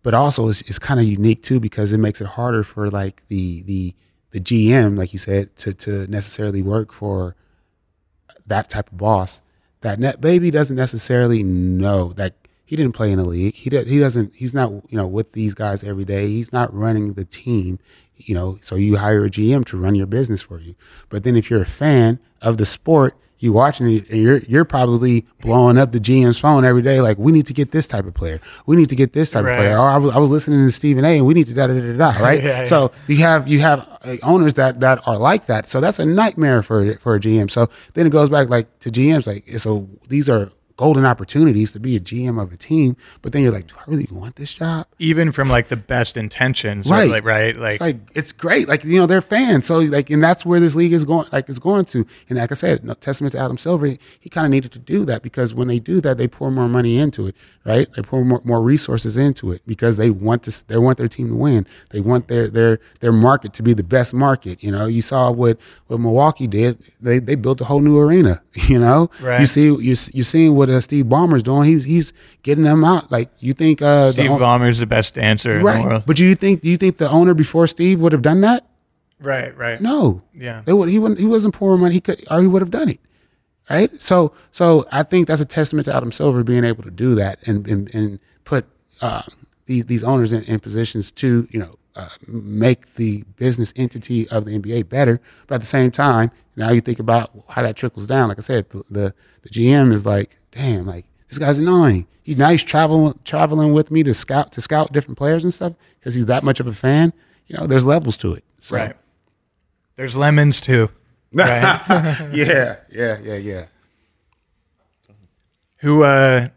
but 0.03 0.13
also 0.13 0.49
it's, 0.49 0.61
it's 0.61 0.77
kind 0.77 0.99
of 0.99 1.05
unique 1.05 1.41
too 1.41 1.59
because 1.59 1.91
it 1.91 1.97
makes 1.97 2.21
it 2.21 2.27
harder 2.27 2.63
for 2.63 2.89
like 2.89 3.23
the 3.29 3.63
the 3.63 3.95
the 4.31 4.39
GM, 4.39 4.97
like 4.97 5.13
you 5.13 5.19
said, 5.19 5.55
to 5.57 5.73
to 5.73 6.05
necessarily 6.07 6.61
work 6.61 6.91
for 6.91 7.35
that 8.45 8.69
type 8.69 8.91
of 8.91 8.97
boss. 8.97 9.41
That 9.81 9.99
net 9.99 10.21
baby 10.21 10.51
doesn't 10.51 10.75
necessarily 10.75 11.43
know 11.43 12.13
that 12.13 12.35
he 12.65 12.75
didn't 12.75 12.93
play 12.93 13.11
in 13.11 13.17
the 13.17 13.25
league. 13.25 13.55
He 13.55 13.69
he 13.69 13.99
doesn't. 13.99 14.33
He's 14.35 14.53
not 14.53 14.71
you 14.89 14.97
know 14.97 15.07
with 15.07 15.31
these 15.31 15.53
guys 15.53 15.83
every 15.83 16.05
day. 16.05 16.27
He's 16.27 16.51
not 16.51 16.73
running 16.73 17.13
the 17.13 17.25
team. 17.25 17.79
You 18.17 18.35
know, 18.35 18.57
so 18.61 18.75
you 18.75 18.97
hire 18.97 19.25
a 19.25 19.29
GM 19.29 19.65
to 19.65 19.77
run 19.77 19.95
your 19.95 20.05
business 20.05 20.41
for 20.41 20.59
you. 20.59 20.75
But 21.09 21.23
then 21.23 21.35
if 21.35 21.49
you're 21.49 21.61
a 21.61 21.65
fan 21.65 22.19
of 22.41 22.57
the 22.57 22.65
sport, 22.65 23.17
you 23.43 23.51
watching 23.51 23.87
it, 23.97 24.09
and 24.09 24.21
you're 24.23 24.37
you're 24.47 24.63
probably 24.63 25.25
blowing 25.41 25.77
up 25.77 25.91
the 25.91 25.99
GM's 25.99 26.39
phone 26.39 26.63
every 26.63 26.81
day. 26.81 27.01
Like, 27.01 27.17
we 27.17 27.31
need 27.33 27.45
to 27.47 27.53
get 27.53 27.71
this 27.71 27.87
type 27.87 28.05
of 28.05 28.13
player. 28.13 28.39
We 28.65 28.77
need 28.77 28.87
to 28.89 28.95
get 28.95 29.11
this 29.11 29.31
type 29.31 29.43
Right. 29.43 29.53
of 29.53 29.57
player. 29.59 29.77
Or 29.77 29.89
I 29.89 29.97
was, 29.97 30.13
I 30.13 30.17
was 30.17 30.31
listening 30.31 30.65
to 30.65 30.71
Stephen 30.71 31.03
A. 31.03 31.17
and 31.17 31.25
we 31.25 31.33
need 31.33 31.47
to 31.47 31.53
da 31.53 31.67
da 31.67 31.73
da 31.73 31.81
da. 31.97 32.11
da 32.13 32.19
right. 32.23 32.41
Yeah, 32.41 32.59
yeah. 32.59 32.65
So 32.65 32.91
you 33.07 33.17
have 33.17 33.47
you 33.47 33.59
have 33.59 33.85
owners 34.23 34.53
that 34.53 34.79
that 34.79 35.05
are 35.05 35.17
like 35.17 35.47
that. 35.47 35.67
So 35.69 35.81
that's 35.81 35.99
a 35.99 36.05
nightmare 36.05 36.63
for 36.63 36.95
for 36.99 37.15
a 37.15 37.19
GM. 37.19 37.51
So 37.51 37.69
then 37.95 38.07
it 38.07 38.11
goes 38.11 38.29
back 38.29 38.49
like 38.49 38.67
to 38.79 38.89
GMs. 38.89 39.27
Like 39.27 39.59
so, 39.59 39.89
these 40.07 40.29
are 40.29 40.49
golden 40.75 41.05
opportunities 41.05 41.71
to 41.71 41.79
be 41.79 41.95
a 41.95 41.99
GM 41.99 42.41
of 42.41 42.51
a 42.51 42.57
team. 42.57 42.97
But 43.21 43.31
then 43.31 43.43
you're 43.43 43.51
like, 43.51 43.67
do 43.67 43.75
I 43.77 43.83
really 43.87 44.07
want 44.11 44.35
this 44.37 44.53
job? 44.55 44.87
Even 44.99 45.31
from 45.31 45.49
like 45.49 45.67
the 45.69 45.75
best 45.75 46.17
intentions, 46.17 46.89
Right. 46.89 47.09
Like, 47.09 47.23
right. 47.23 47.55
Like, 47.55 47.73
it's 47.73 47.81
like 47.81 47.97
it's 48.15 48.31
great. 48.31 48.67
Like 48.67 48.83
you 48.83 48.99
know, 48.99 49.05
they're 49.05 49.21
fans. 49.21 49.67
So 49.67 49.79
like, 49.79 50.09
and 50.09 50.23
that's 50.23 50.45
where 50.45 50.59
this 50.59 50.75
league 50.75 50.93
is 50.93 51.05
going. 51.05 51.27
Like, 51.31 51.47
is 51.49 51.59
going 51.59 51.85
to. 51.85 52.05
And 52.29 52.37
like 52.37 52.51
I 52.51 52.55
said, 52.55 52.83
no, 52.83 52.93
testament 52.95 53.33
to 53.33 53.39
Adam 53.39 53.57
Silver, 53.57 53.85
he, 53.85 53.99
he 54.19 54.29
kind 54.29 54.45
of 54.45 54.51
needed 54.51 54.71
to 54.73 54.79
do 54.79 55.05
that 55.05 55.21
because 55.21 55.53
when 55.53 55.67
they 55.67 55.79
do 55.79 56.01
that, 56.01 56.17
they 56.17 56.27
pour 56.27 56.49
more 56.51 56.67
money 56.67 56.97
into 56.97 57.27
it, 57.27 57.35
right? 57.65 57.87
They 57.95 58.01
pour 58.01 58.23
more, 58.25 58.41
more 58.43 58.61
resources 58.61 59.17
into 59.17 59.51
it 59.51 59.61
because 59.67 59.97
they 59.97 60.09
want 60.09 60.43
to. 60.43 60.67
They 60.67 60.77
want 60.77 60.97
their 60.97 61.07
team 61.07 61.29
to 61.29 61.35
win. 61.35 61.67
They 61.91 61.99
want 61.99 62.27
their 62.27 62.49
their 62.49 62.79
their 62.99 63.11
market 63.11 63.53
to 63.53 63.63
be 63.63 63.73
the 63.73 63.83
best 63.83 64.13
market. 64.13 64.63
You 64.63 64.71
know, 64.71 64.85
you 64.87 65.01
saw 65.01 65.31
what 65.31 65.57
what 65.87 65.99
Milwaukee 65.99 66.47
did. 66.47 66.79
They 67.01 67.19
they 67.19 67.35
built 67.35 67.61
a 67.61 67.65
whole 67.65 67.81
new 67.81 67.99
arena. 67.99 68.41
You 68.73 68.79
know, 68.79 69.09
Right. 69.19 69.39
you 69.41 69.45
see 69.45 69.65
you 69.65 69.95
you 70.13 70.23
seeing 70.23 70.55
what 70.55 70.62
uh, 70.69 70.81
Steve 70.81 71.05
Ballmer's 71.05 71.43
doing. 71.43 71.65
He's 71.67 71.85
he's 71.85 72.13
getting 72.43 72.63
them 72.63 72.83
out. 72.83 73.11
Like 73.11 73.29
you 73.39 73.53
think 73.53 73.81
uh, 73.81 74.07
the 74.07 74.13
Steve 74.13 74.31
own- 74.31 74.39
Ballmer's 74.39 74.79
the 74.79 74.85
best 74.85 75.13
dancer 75.15 75.51
in 75.51 75.57
the 75.59 75.63
world. 75.63 76.03
But 76.05 76.15
do 76.17 76.25
you 76.25 76.35
think 76.35 76.61
do 76.61 76.69
you 76.69 76.77
think 76.77 76.97
the 76.97 77.09
owner 77.09 77.33
before 77.33 77.67
Steve 77.67 77.99
would 77.99 78.11
have 78.11 78.21
done 78.21 78.41
that? 78.41 78.67
Right, 79.19 79.55
right. 79.57 79.79
No. 79.79 80.21
Yeah. 80.33 80.61
They 80.65 80.73
would 80.73 80.89
he 80.89 80.99
wouldn't 80.99 81.19
he 81.19 81.25
wasn't 81.25 81.53
pouring 81.53 81.81
money, 81.81 81.93
he 81.93 82.01
could 82.01 82.23
or 82.29 82.41
he 82.41 82.47
would 82.47 82.61
have 82.61 82.71
done 82.71 82.89
it. 82.89 82.99
Right? 83.69 83.89
So 84.01 84.33
so 84.51 84.85
I 84.91 85.03
think 85.03 85.27
that's 85.27 85.41
a 85.41 85.45
testament 85.45 85.85
to 85.85 85.95
Adam 85.95 86.11
Silver 86.11 86.43
being 86.43 86.65
able 86.65 86.83
to 86.83 86.91
do 86.91 87.15
that 87.15 87.39
and 87.47 87.65
and, 87.67 87.93
and 87.95 88.19
put 88.43 88.65
uh, 89.01 89.21
these 89.65 89.85
these 89.85 90.03
owners 90.03 90.33
in, 90.33 90.43
in 90.43 90.59
positions 90.59 91.09
to, 91.11 91.47
you 91.51 91.59
know, 91.59 91.77
uh, 91.95 92.09
make 92.27 92.95
the 92.95 93.23
business 93.37 93.73
entity 93.77 94.27
of 94.29 94.43
the 94.45 94.59
NBA 94.59 94.89
better. 94.89 95.21
But 95.47 95.55
at 95.55 95.61
the 95.61 95.67
same 95.67 95.91
time, 95.91 96.31
now 96.55 96.71
you 96.71 96.81
think 96.81 96.99
about 96.99 97.31
how 97.49 97.61
that 97.61 97.75
trickles 97.77 98.07
down. 98.07 98.27
Like 98.29 98.39
I 98.39 98.41
said, 98.41 98.69
the 98.71 98.83
the, 98.89 99.13
the 99.43 99.49
GM 99.49 99.93
is 99.93 100.05
like, 100.05 100.37
damn, 100.53 100.85
like 100.85 101.05
this 101.29 101.37
guy's 101.37 101.57
annoying. 101.57 102.07
He's 102.21 102.37
now 102.37 102.49
he's 102.49 102.63
traveling 102.63 103.19
traveling 103.25 103.73
with 103.73 103.91
me 103.91 104.03
to 104.03 104.13
scout 104.13 104.51
to 104.53 104.61
scout 104.61 104.93
different 104.93 105.17
players 105.17 105.43
and 105.43 105.53
stuff 105.53 105.73
because 105.99 106.15
he's 106.15 106.27
that 106.27 106.43
much 106.43 106.59
of 106.59 106.67
a 106.67 106.71
fan. 106.73 107.11
You 107.47 107.57
know, 107.57 107.67
there's 107.67 107.85
levels 107.85 108.15
to 108.17 108.33
it. 108.33 108.43
So, 108.59 108.77
Right. 108.77 108.95
There's 109.95 110.15
lemons 110.15 110.61
too. 110.61 110.89
Right. 111.35 111.49
yeah, 112.31 112.75
yeah, 112.91 113.17
yeah, 113.19 113.35
yeah. 113.37 113.65
who 115.77 116.03
uh 116.03 116.49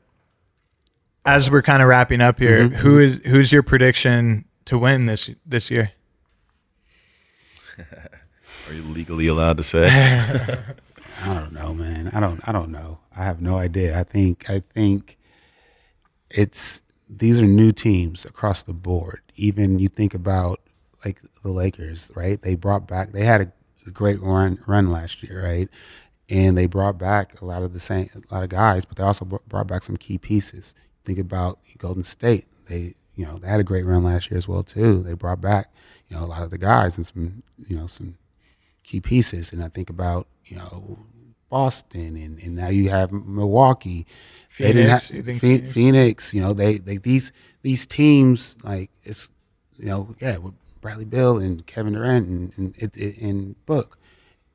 as 1.25 1.51
we're 1.51 1.63
kind 1.63 1.83
of 1.83 1.89
wrapping 1.89 2.21
up 2.21 2.39
here, 2.39 2.69
who 2.69 2.99
is 2.99 3.21
who's 3.25 3.51
your 3.51 3.63
prediction 3.63 4.45
to 4.67 4.77
win 4.79 5.07
this 5.07 5.31
this 5.47 5.71
year? 5.71 5.93
Are 7.79 8.75
you 8.75 8.83
legally 8.83 9.27
allowed 9.29 9.57
to 9.57 9.63
say? 9.63 9.89
I 9.89 11.35
don't 11.35 11.53
know, 11.53 11.73
man. 11.73 12.11
I 12.13 12.21
don't. 12.21 12.41
I 12.47 12.53
don't 12.53 12.71
know. 12.71 12.99
I 13.17 13.25
have 13.25 13.41
no 13.41 13.59
idea. 13.59 13.99
I 13.99 14.05
think. 14.05 14.49
I 14.51 14.61
think 14.61 15.17
it's 16.31 16.83
these 17.09 17.41
are 17.41 17.47
new 17.47 17.73
teams 17.73 18.25
across 18.25 18.63
the 18.63 18.73
board. 18.73 19.21
Even 19.37 19.79
you 19.79 19.89
think 19.89 20.15
about 20.15 20.61
like 21.05 21.21
the 21.43 21.51
Lakers, 21.51 22.11
right? 22.15 22.41
They 22.41 22.55
brought 22.55 22.87
back. 22.87 23.13
They 23.13 23.25
had 23.25 23.53
a 23.87 23.91
great 23.91 24.21
run 24.21 24.59
run 24.67 24.91
last 24.91 25.23
year, 25.23 25.45
right? 25.45 25.69
And 26.29 26.59
they 26.59 26.67
brought 26.67 26.99
back 26.99 27.41
a 27.41 27.45
lot 27.45 27.63
of 27.63 27.73
the 27.73 27.79
same, 27.81 28.11
a 28.15 28.35
lot 28.35 28.43
of 28.43 28.49
guys, 28.49 28.85
but 28.85 28.97
they 28.97 29.05
also 29.05 29.25
brought 29.25 29.69
back 29.69 29.85
some 29.85 29.97
key 29.97 30.19
pieces. 30.19 30.75
Think 31.05 31.19
about 31.21 31.61
Golden 31.79 32.03
State. 32.03 32.47
They, 32.69 32.95
you 33.15 33.25
know, 33.25 33.39
they 33.39 33.47
had 33.47 33.61
a 33.61 33.65
great 33.65 33.85
run 33.85 34.03
last 34.03 34.31
year 34.31 34.39
as 34.39 34.49
well 34.49 34.65
too. 34.65 35.05
They 35.05 35.13
brought 35.13 35.41
back, 35.41 35.73
you 36.09 36.17
know, 36.17 36.25
a 36.25 36.27
lot 36.27 36.43
of 36.43 36.51
the 36.51 36.59
guys 36.59 36.97
and 36.97 37.07
some, 37.07 37.45
you 37.69 37.77
know, 37.77 37.87
some 37.87 38.19
key 38.83 39.01
pieces. 39.01 39.53
And 39.53 39.63
I 39.63 39.69
think 39.69 39.89
about, 39.89 40.27
you 40.45 40.57
know, 40.57 40.99
Boston 41.49 42.17
and, 42.17 42.39
and 42.41 42.57
now 42.57 42.69
you 42.69 42.91
have 42.91 43.13
Milwaukee. 43.13 44.07
they 44.59 44.73
didn't 44.73 44.85
Phoenix, 44.87 45.09
have 45.09 45.17
you 45.17 45.23
think 45.23 45.41
Phoenix? 45.41 45.73
Phoenix, 45.73 46.35
you 46.35 46.41
know, 46.41 46.53
they, 46.53 46.79
they 46.79 46.97
these 46.97 47.33
these 47.63 47.87
teams 47.87 48.57
like 48.65 48.91
it's 49.05 49.31
you 49.77 49.87
know, 49.87 50.15
yeah, 50.21 50.39
with 50.39 50.55
Bradley 50.81 51.05
Beal 51.05 51.39
and 51.39 51.67
Kevin 51.67 51.93
Durant 51.95 52.29
and 52.29 52.53
and, 52.57 52.75
it, 52.79 52.97
it, 52.97 53.19
and 53.19 53.55
Book. 53.67 53.99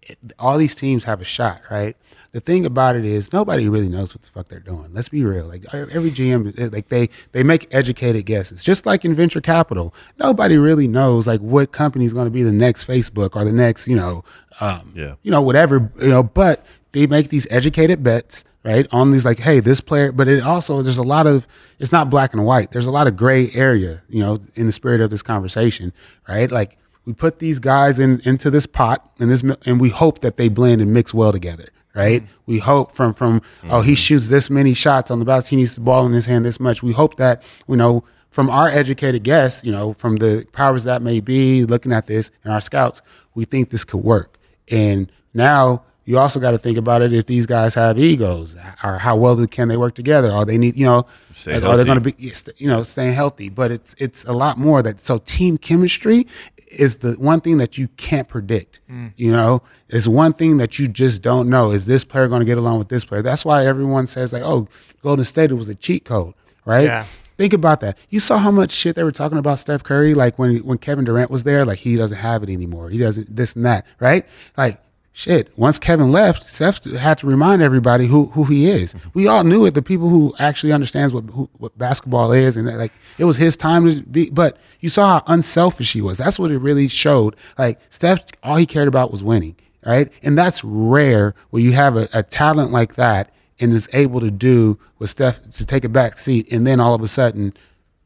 It, 0.03 0.17
all 0.39 0.57
these 0.57 0.73
teams 0.73 1.03
have 1.03 1.21
a 1.21 1.23
shot, 1.23 1.61
right? 1.69 1.95
The 2.31 2.39
thing 2.39 2.65
about 2.65 2.95
it 2.95 3.05
is 3.05 3.31
nobody 3.31 3.69
really 3.69 3.87
knows 3.87 4.15
what 4.15 4.23
the 4.23 4.29
fuck 4.29 4.49
they're 4.49 4.59
doing. 4.59 4.89
Let's 4.93 5.09
be 5.09 5.23
real. 5.23 5.45
Like 5.45 5.63
every 5.71 6.09
GM, 6.09 6.57
eh, 6.59 6.69
like 6.71 6.89
they 6.89 7.09
they 7.33 7.43
make 7.43 7.67
educated 7.69 8.25
guesses. 8.25 8.63
Just 8.63 8.87
like 8.87 9.05
in 9.05 9.13
venture 9.13 9.41
capital, 9.41 9.93
nobody 10.17 10.57
really 10.57 10.87
knows 10.87 11.27
like 11.27 11.39
what 11.41 11.71
company 11.71 12.05
is 12.05 12.13
going 12.13 12.25
to 12.25 12.31
be 12.31 12.41
the 12.41 12.51
next 12.51 12.87
Facebook 12.87 13.35
or 13.35 13.45
the 13.45 13.51
next, 13.51 13.87
you 13.87 13.95
know, 13.95 14.23
um, 14.59 14.91
Yeah. 14.95 15.15
you 15.21 15.29
know, 15.29 15.41
whatever, 15.43 15.91
you 16.01 16.07
know. 16.09 16.23
But 16.23 16.65
they 16.91 17.07
make 17.07 17.29
these 17.29 17.47
educated 17.49 18.03
bets, 18.03 18.43
right? 18.63 18.87
On 18.91 19.11
these 19.11 19.25
like, 19.25 19.39
hey, 19.39 19.59
this 19.59 19.81
player, 19.81 20.11
but 20.11 20.27
it 20.27 20.43
also 20.43 20.81
there's 20.81 20.97
a 20.97 21.03
lot 21.03 21.27
of 21.27 21.47
it's 21.79 21.91
not 21.91 22.09
black 22.09 22.33
and 22.33 22.45
white. 22.45 22.71
There's 22.71 22.85
a 22.85 22.91
lot 22.91 23.07
of 23.07 23.15
gray 23.15 23.51
area, 23.53 24.03
you 24.09 24.21
know, 24.21 24.39
in 24.55 24.67
the 24.67 24.71
spirit 24.71 25.01
of 25.01 25.09
this 25.09 25.23
conversation, 25.23 25.93
right? 26.27 26.51
Like 26.51 26.77
we 27.05 27.13
put 27.13 27.39
these 27.39 27.59
guys 27.59 27.99
in 27.99 28.21
into 28.25 28.49
this 28.49 28.65
pot 28.65 29.11
and 29.19 29.29
this 29.29 29.43
and 29.65 29.79
we 29.79 29.89
hope 29.89 30.21
that 30.21 30.37
they 30.37 30.49
blend 30.49 30.81
and 30.81 30.93
mix 30.93 31.13
well 31.13 31.31
together 31.31 31.69
right? 31.93 32.23
Mm-hmm. 32.23 32.33
We 32.45 32.59
hope 32.59 32.93
from 32.93 33.13
from 33.13 33.41
mm-hmm. 33.41 33.71
oh 33.71 33.81
he 33.81 33.95
shoots 33.95 34.29
this 34.29 34.49
many 34.49 34.73
shots 34.73 35.11
on 35.11 35.19
the 35.19 35.25
basket, 35.25 35.49
he 35.49 35.55
needs 35.57 35.75
the 35.75 35.81
ball 35.81 36.05
in 36.05 36.13
his 36.13 36.25
hand 36.25 36.45
this 36.45 36.57
much. 36.57 36.81
We 36.81 36.93
hope 36.93 37.17
that 37.17 37.43
you 37.67 37.75
know 37.75 38.05
from 38.31 38.49
our 38.49 38.69
educated 38.69 39.23
guess, 39.23 39.63
you 39.63 39.71
know, 39.71 39.93
from 39.93 40.15
the 40.15 40.47
powers 40.53 40.85
that 40.85 41.01
may 41.01 41.19
be 41.19 41.65
looking 41.65 41.91
at 41.91 42.07
this 42.07 42.31
and 42.43 42.53
our 42.53 42.61
scouts, 42.61 43.01
we 43.35 43.43
think 43.45 43.69
this 43.69 43.83
could 43.83 44.03
work. 44.03 44.37
And 44.69 45.11
now 45.33 45.83
you 46.05 46.17
also 46.17 46.39
got 46.39 46.51
to 46.51 46.57
think 46.57 46.77
about 46.77 47.01
it 47.01 47.13
if 47.13 47.25
these 47.25 47.45
guys 47.45 47.75
have 47.75 47.97
egos 47.97 48.55
or 48.83 48.97
how 48.97 49.15
well 49.15 49.45
can 49.47 49.67
they 49.67 49.77
work 49.77 49.95
together 49.95 50.31
or 50.31 50.45
they 50.45 50.57
need 50.57 50.75
you 50.75 50.85
know 50.85 51.05
like, 51.45 51.63
are 51.63 51.77
they 51.77 51.85
going 51.85 52.01
to 52.01 52.11
be 52.11 52.15
you 52.57 52.67
know 52.67 52.83
staying 52.83 53.13
healthy 53.13 53.49
but 53.49 53.71
it's 53.71 53.95
it's 53.97 54.23
a 54.25 54.33
lot 54.33 54.57
more 54.57 54.81
that 54.81 55.01
so 55.01 55.19
team 55.19 55.57
chemistry 55.57 56.27
is 56.67 56.99
the 56.99 57.13
one 57.13 57.41
thing 57.41 57.57
that 57.57 57.77
you 57.77 57.87
can't 57.97 58.27
predict 58.27 58.79
mm. 58.89 59.11
you 59.15 59.31
know 59.31 59.61
it's 59.89 60.07
one 60.07 60.33
thing 60.33 60.57
that 60.57 60.79
you 60.79 60.87
just 60.87 61.21
don't 61.21 61.49
know 61.49 61.71
is 61.71 61.85
this 61.85 62.03
player 62.03 62.27
going 62.27 62.39
to 62.39 62.45
get 62.45 62.57
along 62.57 62.79
with 62.79 62.89
this 62.89 63.05
player 63.05 63.21
that's 63.21 63.45
why 63.45 63.65
everyone 63.65 64.07
says 64.07 64.33
like 64.33 64.43
oh 64.43 64.67
golden 65.03 65.25
state 65.25 65.51
was 65.51 65.69
a 65.69 65.75
cheat 65.75 66.05
code 66.05 66.33
right 66.65 66.85
yeah. 66.85 67.05
Think 67.37 67.53
about 67.53 67.79
that. 67.79 67.97
You 68.11 68.19
saw 68.19 68.37
how 68.37 68.51
much 68.51 68.71
shit 68.71 68.95
they 68.95 69.03
were 69.03 69.11
talking 69.11 69.39
about 69.39 69.57
Steph 69.57 69.81
Curry, 69.81 70.13
like 70.13 70.37
when 70.37 70.57
when 70.57 70.77
Kevin 70.77 71.05
Durant 71.05 71.31
was 71.31 71.43
there, 71.43 71.65
like 71.65 71.79
he 71.79 71.95
doesn't 71.95 72.19
have 72.19 72.43
it 72.43 72.49
anymore. 72.49 72.91
He 72.91 72.99
doesn't 72.99 73.35
this 73.35 73.55
and 73.55 73.65
that, 73.65 73.83
right? 73.99 74.27
Like 74.55 74.79
shit. 75.13 75.57
Once 75.57 75.79
Kevin 75.79 76.11
left, 76.11 76.49
Steph 76.49 76.83
had 76.83 77.17
to 77.19 77.27
remind 77.27 77.61
everybody 77.61 78.07
who 78.07 78.25
who 78.27 78.45
he 78.45 78.69
is. 78.69 78.93
Mm-hmm. 78.93 79.09
We 79.13 79.27
all 79.27 79.43
knew 79.43 79.65
it. 79.65 79.73
The 79.73 79.81
people 79.81 80.09
who 80.09 80.33
actually 80.39 80.71
understands 80.71 81.13
what 81.13 81.25
who, 81.25 81.49
what 81.57 81.77
basketball 81.77 82.31
is, 82.31 82.57
and 82.57 82.67
like 82.77 82.91
it 83.17 83.25
was 83.25 83.37
his 83.37 83.57
time 83.57 83.89
to 83.89 84.01
be. 84.01 84.29
But 84.29 84.57
you 84.79 84.89
saw 84.89 85.19
how 85.19 85.23
unselfish 85.27 85.93
he 85.93 86.01
was. 86.01 86.17
That's 86.17 86.39
what 86.39 86.51
it 86.51 86.59
really 86.59 86.87
showed. 86.87 87.35
Like 87.57 87.79
Steph, 87.89 88.23
all 88.43 88.55
he 88.55 88.65
cared 88.65 88.87
about 88.87 89.11
was 89.11 89.23
winning, 89.23 89.55
right? 89.85 90.11
And 90.23 90.37
that's 90.37 90.63
rare 90.63 91.35
where 91.49 91.61
you 91.61 91.73
have 91.73 91.95
a, 91.95 92.07
a 92.13 92.23
talent 92.23 92.71
like 92.71 92.95
that 92.95 93.33
and 93.59 93.73
is 93.73 93.89
able 93.93 94.19
to 94.21 94.31
do 94.31 94.79
what 94.97 95.09
Steph 95.09 95.47
to 95.49 95.65
take 95.65 95.85
a 95.85 95.89
back 95.89 96.17
seat, 96.17 96.51
and 96.51 96.65
then 96.65 96.79
all 96.79 96.93
of 96.93 97.01
a 97.01 97.07
sudden, 97.07 97.53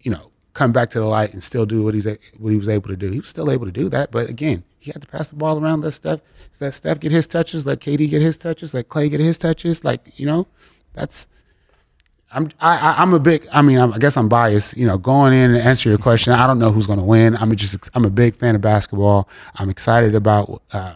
you 0.01 0.11
know, 0.11 0.31
come 0.53 0.71
back 0.71 0.89
to 0.89 0.99
the 0.99 1.05
light 1.05 1.33
and 1.33 1.43
still 1.43 1.65
do 1.65 1.83
what 1.83 1.93
he's 1.93 2.07
what 2.37 2.49
he 2.49 2.57
was 2.57 2.69
able 2.69 2.89
to 2.89 2.97
do. 2.97 3.11
He 3.11 3.19
was 3.19 3.29
still 3.29 3.51
able 3.51 3.65
to 3.65 3.71
do 3.71 3.89
that, 3.89 4.11
but 4.11 4.29
again, 4.29 4.63
he 4.85 4.91
had 4.91 5.01
to 5.01 5.07
pass 5.07 5.29
the 5.29 5.35
ball 5.35 5.59
around. 5.61 5.81
Let 5.81 5.95
Steph 5.95 6.19
let 6.61 6.73
Steph 6.73 6.99
get 6.99 7.11
his 7.11 7.25
touches, 7.25 7.65
let 7.65 7.79
KD 7.79 8.07
get 8.07 8.21
his 8.21 8.37
touches, 8.37 8.73
let 8.73 8.87
Clay 8.87 9.09
get 9.09 9.19
his 9.19 9.37
touches. 9.37 9.83
Like 9.83 10.19
you 10.19 10.25
know, 10.25 10.47
that's. 10.93 11.27
I'm 12.31 12.51
I, 12.59 12.95
I'm 12.97 13.13
a 13.13 13.19
big. 13.19 13.47
I 13.51 13.61
mean, 13.63 13.79
I'm, 13.79 13.93
i 13.93 13.97
guess 13.97 14.15
I'm 14.15 14.29
biased. 14.29 14.77
You 14.77 14.85
know, 14.85 14.97
going 14.97 15.33
in 15.33 15.55
and 15.55 15.57
answer 15.57 15.89
your 15.89 15.97
question, 15.97 16.33
I 16.33 16.45
don't 16.45 16.59
know 16.59 16.71
who's 16.71 16.85
going 16.85 16.99
to 16.99 17.05
win. 17.05 17.35
I'm 17.35 17.55
just 17.55 17.89
I'm 17.95 18.05
a 18.05 18.09
big 18.09 18.35
fan 18.35 18.53
of 18.53 18.61
basketball. 18.61 19.27
I'm 19.55 19.69
excited 19.69 20.13
about. 20.13 20.61
Uh, 20.71 20.95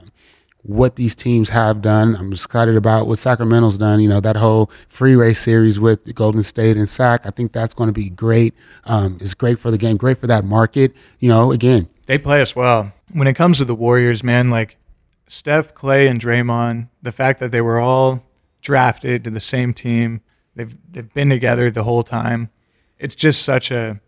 what 0.63 0.97
these 0.97 1.15
teams 1.15 1.49
have 1.49 1.81
done. 1.81 2.15
I'm 2.17 2.33
excited 2.33 2.75
about 2.75 3.07
what 3.07 3.17
Sacramento's 3.17 3.77
done. 3.77 4.01
You 4.01 4.09
know, 4.09 4.19
that 4.19 4.35
whole 4.35 4.69
free 4.87 5.15
race 5.15 5.39
series 5.39 5.79
with 5.79 6.13
Golden 6.13 6.43
State 6.43 6.75
and 6.75 6.87
Sac. 6.87 7.25
I 7.25 7.31
think 7.31 7.53
that's 7.53 7.73
going 7.73 7.87
to 7.87 7.93
be 7.93 8.09
great. 8.09 8.53
Um, 8.83 9.17
it's 9.21 9.33
great 9.33 9.57
for 9.57 9.71
the 9.71 9.77
game, 9.77 9.97
great 9.97 10.19
for 10.19 10.27
that 10.27 10.43
market. 10.43 10.93
You 11.19 11.29
know, 11.29 11.53
again, 11.53 11.87
they 12.10 12.18
play 12.18 12.41
us 12.41 12.56
well. 12.56 12.91
When 13.14 13.27
it 13.27 13.36
comes 13.36 13.60
to 13.60 13.65
the 13.65 13.76
Warriors, 13.76 14.23
man, 14.23 14.49
like 14.49 14.77
Steph, 15.27 15.76
Clay, 15.76 16.07
and 16.07 16.19
Draymond, 16.19 16.90
the 17.03 17.11
fact 17.11 17.40
that 17.40 17.52
they 17.52 17.61
were 17.61 17.80
all 17.80 18.23
drafted 18.61 19.23
to 19.23 19.30
the 19.30 19.40
same 19.40 19.76
team, 19.76 20.22
they've 20.56 20.76
they've 20.91 21.14
been 21.14 21.30
together 21.30 21.69
the 21.69 21.84
whole 21.84 22.02
time. 22.02 22.49
It's 22.98 23.14
just 23.14 23.44
such 23.44 23.69
a 23.69 24.02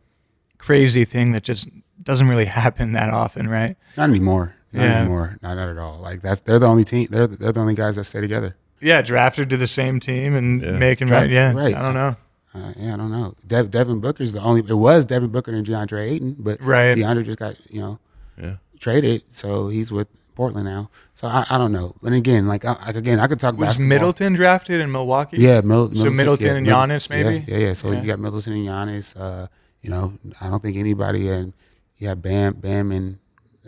crazy 0.57 1.06
thing 1.06 1.32
that 1.34 1.44
just 1.44 1.68
doesn't 2.02 2.28
really 2.28 2.45
happen 2.64 2.94
that 2.94 3.11
often, 3.11 3.48
right? 3.48 3.78
Not 3.95 4.10
anymore. 4.10 4.56
Not 4.73 4.82
yeah. 4.82 4.99
anymore. 5.02 5.38
Not, 5.44 5.56
not 5.56 5.69
at 5.69 5.78
all. 5.78 5.99
Like 5.99 6.23
that's 6.23 6.41
they're 6.41 6.57
the 6.57 6.68
only 6.68 6.84
team. 6.84 7.07
They're 7.11 7.28
they're 7.28 7.52
the 7.52 7.60
only 7.60 7.76
guys 7.76 7.98
that 7.98 8.06
stay 8.06 8.19
together. 8.19 8.56
Yeah, 8.80 9.03
drafted 9.03 9.48
to 9.52 9.57
the 9.57 9.68
same 9.68 9.99
team 9.99 10.34
and 10.34 10.60
yeah. 10.60 10.72
making 10.72 11.10
right. 11.10 11.30
Yeah, 11.30 11.53
right. 11.53 11.76
I 11.76 11.82
don't 11.84 11.94
know. 11.94 12.15
Uh, 12.53 12.73
yeah, 12.78 12.94
I 12.94 12.98
don't 12.98 13.11
know. 13.11 13.36
De- 13.48 13.64
Devin 13.64 13.99
Booker's 13.99 14.34
the 14.34 14.41
only. 14.41 14.61
It 14.61 14.73
was 14.73 15.06
Devin 15.06 15.30
Booker 15.30 15.53
and 15.53 15.65
DeAndre 15.65 16.11
Ayton, 16.11 16.36
but 16.38 16.61
right. 16.61 16.98
DeAndre 16.98 17.26
just 17.26 17.40
got 17.40 17.56
you 17.72 17.82
know 17.82 17.99
yeah. 18.38 18.56
traded, 18.80 19.23
so 19.30 19.69
he's 19.69 19.91
with 19.91 20.07
Portland 20.36 20.65
now. 20.65 20.90
So 21.15 21.28
I, 21.28 21.45
I 21.49 21.57
don't 21.57 21.72
know. 21.72 21.95
And 22.03 22.14
again, 22.14 22.48
like 22.48 22.65
I, 22.65 22.76
again, 22.88 23.19
I 23.19 23.28
could 23.28 23.40
talk. 23.40 23.56
Was 23.56 23.68
basketball. 23.68 23.88
Middleton 23.88 24.34
drafted 24.34 24.82
in 24.82 24.91
Milwaukee? 24.91 25.38
Yeah, 25.38 25.61
Mil- 25.61 25.90
Middleton, 25.90 25.98
so 25.98 26.10
Middleton 26.10 26.48
yeah, 26.48 26.56
and 26.56 26.68
Giannis, 26.68 27.10
maybe. 27.10 27.45
Yeah, 27.48 27.57
yeah. 27.57 27.68
yeah. 27.68 27.73
So 27.73 27.91
yeah. 27.91 28.02
you 28.02 28.07
got 28.07 28.19
Middleton 28.19 28.53
and 28.53 28.68
Giannis. 28.68 29.19
Uh, 29.19 29.48
you 29.82 29.90
know, 29.90 30.14
I 30.40 30.49
don't 30.49 30.61
think 30.61 30.78
anybody 30.78 31.30
and 31.30 31.53
yeah, 31.98 32.15
Bam, 32.15 32.56
Bam, 32.56 32.91
and 32.91 33.19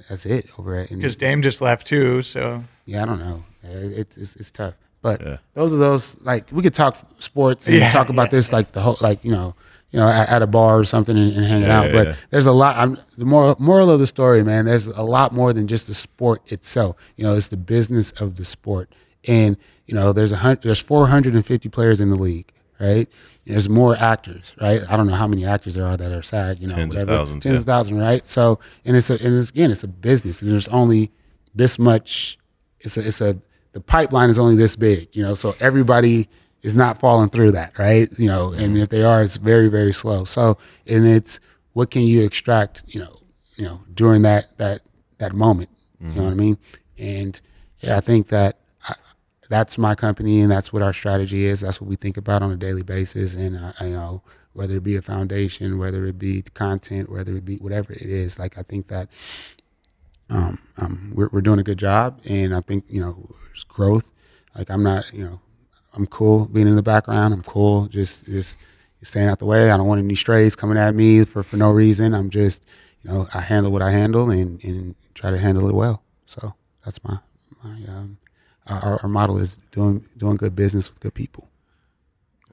that's 0.09 0.25
it 0.25 0.49
over 0.57 0.75
at. 0.75 0.89
Because 0.89 1.15
Dame 1.15 1.41
just 1.41 1.61
left 1.61 1.87
too, 1.87 2.23
so. 2.23 2.63
Yeah, 2.85 3.03
I 3.03 3.05
don't 3.05 3.19
know. 3.19 3.43
It's 3.63 4.17
it's, 4.17 4.35
it's 4.35 4.51
tough, 4.51 4.73
but 5.03 5.21
yeah. 5.21 5.37
those 5.53 5.71
are 5.71 5.77
those 5.77 6.19
like 6.21 6.47
we 6.51 6.63
could 6.63 6.73
talk 6.73 6.97
sports 7.19 7.67
and 7.67 7.77
yeah, 7.77 7.91
talk 7.91 8.09
about 8.09 8.23
yeah. 8.23 8.37
this 8.37 8.51
like 8.51 8.71
the 8.71 8.81
whole 8.81 8.97
like 9.01 9.23
you 9.23 9.31
know 9.31 9.53
you 9.91 9.99
know 9.99 10.07
at, 10.07 10.29
at 10.29 10.41
a 10.41 10.47
bar 10.47 10.79
or 10.79 10.83
something 10.83 11.15
and, 11.15 11.33
and 11.33 11.45
hanging 11.45 11.69
out. 11.69 11.91
but 11.91 12.15
there's 12.31 12.47
a 12.47 12.51
lot. 12.51 12.75
I'm 12.75 12.97
the 13.17 13.25
moral 13.25 13.55
moral 13.59 13.91
of 13.91 13.99
the 13.99 14.07
story, 14.07 14.41
man. 14.41 14.65
There's 14.65 14.87
a 14.87 15.03
lot 15.03 15.31
more 15.31 15.53
than 15.53 15.67
just 15.67 15.85
the 15.85 15.93
sport 15.93 16.41
itself. 16.51 16.95
You 17.17 17.25
know, 17.25 17.35
it's 17.35 17.49
the 17.49 17.57
business 17.57 18.11
of 18.13 18.37
the 18.37 18.45
sport, 18.45 18.91
and 19.27 19.57
you 19.85 19.93
know 19.93 20.11
there's 20.11 20.31
a 20.31 20.37
hundred, 20.37 20.63
there's 20.63 20.79
450 20.79 21.69
players 21.69 22.01
in 22.01 22.09
the 22.09 22.17
league, 22.17 22.51
right? 22.79 23.07
there's 23.45 23.67
more 23.67 23.95
actors, 23.97 24.55
right? 24.61 24.81
I 24.89 24.95
don't 24.95 25.07
know 25.07 25.15
how 25.15 25.27
many 25.27 25.45
actors 25.45 25.75
there 25.75 25.85
are 25.85 25.97
that 25.97 26.11
are 26.11 26.21
sad, 26.21 26.59
you 26.59 26.67
know, 26.67 26.75
tens 26.75 26.89
whatever, 26.89 27.11
of 27.11 27.19
thousands, 27.19 27.43
tens 27.43 27.59
of 27.59 27.65
thousands, 27.65 27.99
right? 27.99 28.25
So, 28.25 28.59
and 28.85 28.95
it's 28.95 29.09
a, 29.09 29.21
and 29.21 29.37
it's, 29.37 29.49
again, 29.49 29.69
it's 29.69 29.83
a 29.83 29.87
business, 29.87 30.41
and 30.41 30.51
there's 30.51 30.67
only 30.69 31.11
this 31.53 31.77
much. 31.77 32.37
It's 32.79 32.97
a, 32.97 33.05
it's 33.05 33.21
a, 33.21 33.37
the 33.73 33.81
pipeline 33.81 34.29
is 34.29 34.39
only 34.39 34.55
this 34.55 34.75
big, 34.75 35.09
you 35.13 35.23
know. 35.23 35.35
So 35.35 35.55
everybody 35.59 36.29
is 36.61 36.75
not 36.75 36.99
falling 36.99 37.29
through 37.29 37.51
that, 37.51 37.77
right? 37.77 38.09
You 38.17 38.27
know, 38.27 38.49
mm-hmm. 38.49 38.59
and 38.59 38.77
if 38.77 38.89
they 38.89 39.03
are, 39.03 39.21
it's 39.21 39.37
very, 39.37 39.67
very 39.67 39.93
slow. 39.93 40.23
So, 40.23 40.57
and 40.87 41.07
it's 41.07 41.39
what 41.73 41.91
can 41.91 42.03
you 42.03 42.23
extract, 42.23 42.83
you 42.87 43.01
know, 43.01 43.19
you 43.55 43.65
know, 43.65 43.81
during 43.93 44.21
that 44.23 44.57
that 44.57 44.81
that 45.17 45.33
moment, 45.33 45.69
mm-hmm. 46.01 46.11
you 46.11 46.17
know 46.17 46.23
what 46.23 46.29
I 46.29 46.31
mm-hmm. 46.31 46.39
mean? 46.39 46.57
And 46.97 47.41
yeah, 47.81 47.97
I 47.97 48.01
think 48.01 48.29
that 48.29 48.59
that's 49.49 49.77
my 49.77 49.93
company 49.93 50.41
and 50.41 50.51
that's 50.51 50.73
what 50.73 50.81
our 50.81 50.93
strategy 50.93 51.45
is. 51.45 51.61
That's 51.61 51.79
what 51.79 51.87
we 51.87 51.95
think 51.95 52.17
about 52.17 52.41
on 52.41 52.51
a 52.51 52.55
daily 52.55 52.81
basis. 52.81 53.35
And, 53.35 53.55
uh, 53.55 53.73
you 53.81 53.89
know, 53.89 54.23
whether 54.53 54.75
it 54.77 54.83
be 54.83 54.95
a 54.95 55.01
foundation, 55.01 55.77
whether 55.77 56.05
it 56.05 56.17
be 56.17 56.41
content, 56.53 57.11
whether 57.11 57.35
it 57.35 57.45
be 57.45 57.57
whatever 57.57 57.93
it 57.93 58.01
is, 58.01 58.39
like, 58.39 58.57
I 58.57 58.63
think 58.63 58.87
that 58.87 59.09
um, 60.33 60.59
um, 60.77 61.11
we're, 61.15 61.29
we're 61.31 61.41
doing 61.41 61.59
a 61.59 61.63
good 61.63 61.77
job. 61.77 62.19
And 62.25 62.53
I 62.53 62.61
think, 62.61 62.85
you 62.89 62.99
know, 62.99 63.29
there's 63.47 63.63
growth. 63.63 64.11
Like, 64.55 64.69
I'm 64.69 64.83
not, 64.83 65.13
you 65.13 65.23
know, 65.23 65.39
I'm 65.93 66.07
cool 66.07 66.45
being 66.45 66.67
in 66.67 66.75
the 66.75 66.83
background. 66.83 67.33
I'm 67.33 67.43
cool 67.43 67.87
just, 67.87 68.25
just 68.25 68.57
staying 69.03 69.27
out 69.27 69.39
the 69.39 69.45
way. 69.45 69.71
I 69.71 69.77
don't 69.77 69.87
want 69.87 69.99
any 69.99 70.15
strays 70.15 70.55
coming 70.55 70.77
at 70.77 70.95
me 70.95 71.23
for, 71.23 71.43
for 71.43 71.57
no 71.57 71.71
reason. 71.71 72.13
I'm 72.13 72.29
just, 72.29 72.63
you 73.03 73.11
know, 73.11 73.27
I 73.33 73.41
handle 73.41 73.71
what 73.71 73.81
I 73.81 73.91
handle 73.91 74.29
and, 74.31 74.63
and 74.63 74.95
try 75.13 75.29
to 75.29 75.37
handle 75.37 75.69
it 75.69 75.75
well. 75.75 76.03
So 76.25 76.55
that's 76.83 77.03
my, 77.03 77.19
my, 77.63 77.75
um, 77.87 78.17
our, 78.67 78.99
our 79.03 79.09
model 79.09 79.37
is 79.37 79.57
doing 79.71 80.07
doing 80.17 80.37
good 80.37 80.55
business 80.55 80.89
with 80.89 80.99
good 80.99 81.13
people. 81.13 81.49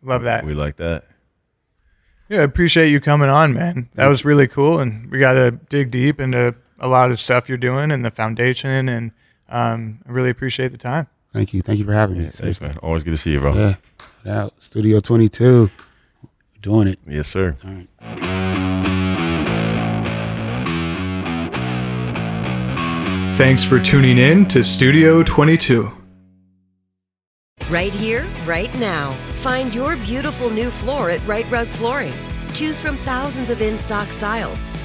Love 0.02 0.22
that. 0.22 0.44
We 0.44 0.54
like 0.54 0.76
that. 0.76 1.04
Yeah, 2.28 2.40
I 2.40 2.42
appreciate 2.42 2.90
you 2.90 3.00
coming 3.00 3.28
on, 3.28 3.52
man. 3.52 3.88
That 3.94 4.06
was 4.06 4.24
really 4.24 4.46
cool, 4.46 4.78
and 4.78 5.10
we 5.10 5.18
got 5.18 5.32
to 5.32 5.50
dig 5.50 5.90
deep 5.90 6.20
into 6.20 6.54
a 6.80 6.88
lot 6.88 7.10
of 7.10 7.20
stuff 7.20 7.48
you're 7.48 7.58
doing 7.58 7.90
and 7.90 8.04
the 8.04 8.10
foundation, 8.10 8.88
and 8.88 9.12
um, 9.48 10.00
I 10.06 10.10
really 10.10 10.30
appreciate 10.30 10.72
the 10.72 10.78
time. 10.78 11.06
Thank 11.32 11.54
you. 11.54 11.62
Thank 11.62 11.78
you 11.78 11.84
for 11.84 11.92
having 11.92 12.18
me. 12.18 12.24
Yeah, 12.24 12.30
thanks, 12.30 12.60
man. 12.60 12.76
Always 12.78 13.04
good 13.04 13.12
to 13.12 13.16
see 13.16 13.32
you, 13.32 13.40
bro. 13.40 13.54
Yeah. 13.54 13.74
Out. 14.26 14.54
Studio 14.58 15.00
22. 15.00 15.70
Doing 16.60 16.88
it. 16.88 16.98
Yes, 17.06 17.28
sir. 17.28 17.56
All 17.64 17.70
right. 17.70 17.88
Thanks 23.36 23.64
for 23.64 23.80
tuning 23.80 24.18
in 24.18 24.44
to 24.48 24.62
Studio 24.62 25.22
22. 25.22 25.90
Right 27.70 27.94
here, 27.94 28.26
right 28.44 28.74
now. 28.78 29.12
Find 29.40 29.74
your 29.74 29.96
beautiful 29.96 30.50
new 30.50 30.68
floor 30.68 31.08
at 31.08 31.26
Rite 31.26 31.50
Rug 31.50 31.66
Flooring. 31.68 32.12
Choose 32.52 32.78
from 32.78 32.96
thousands 32.98 33.48
of 33.48 33.62
in 33.62 33.78
stock 33.78 34.08
styles, 34.08 34.62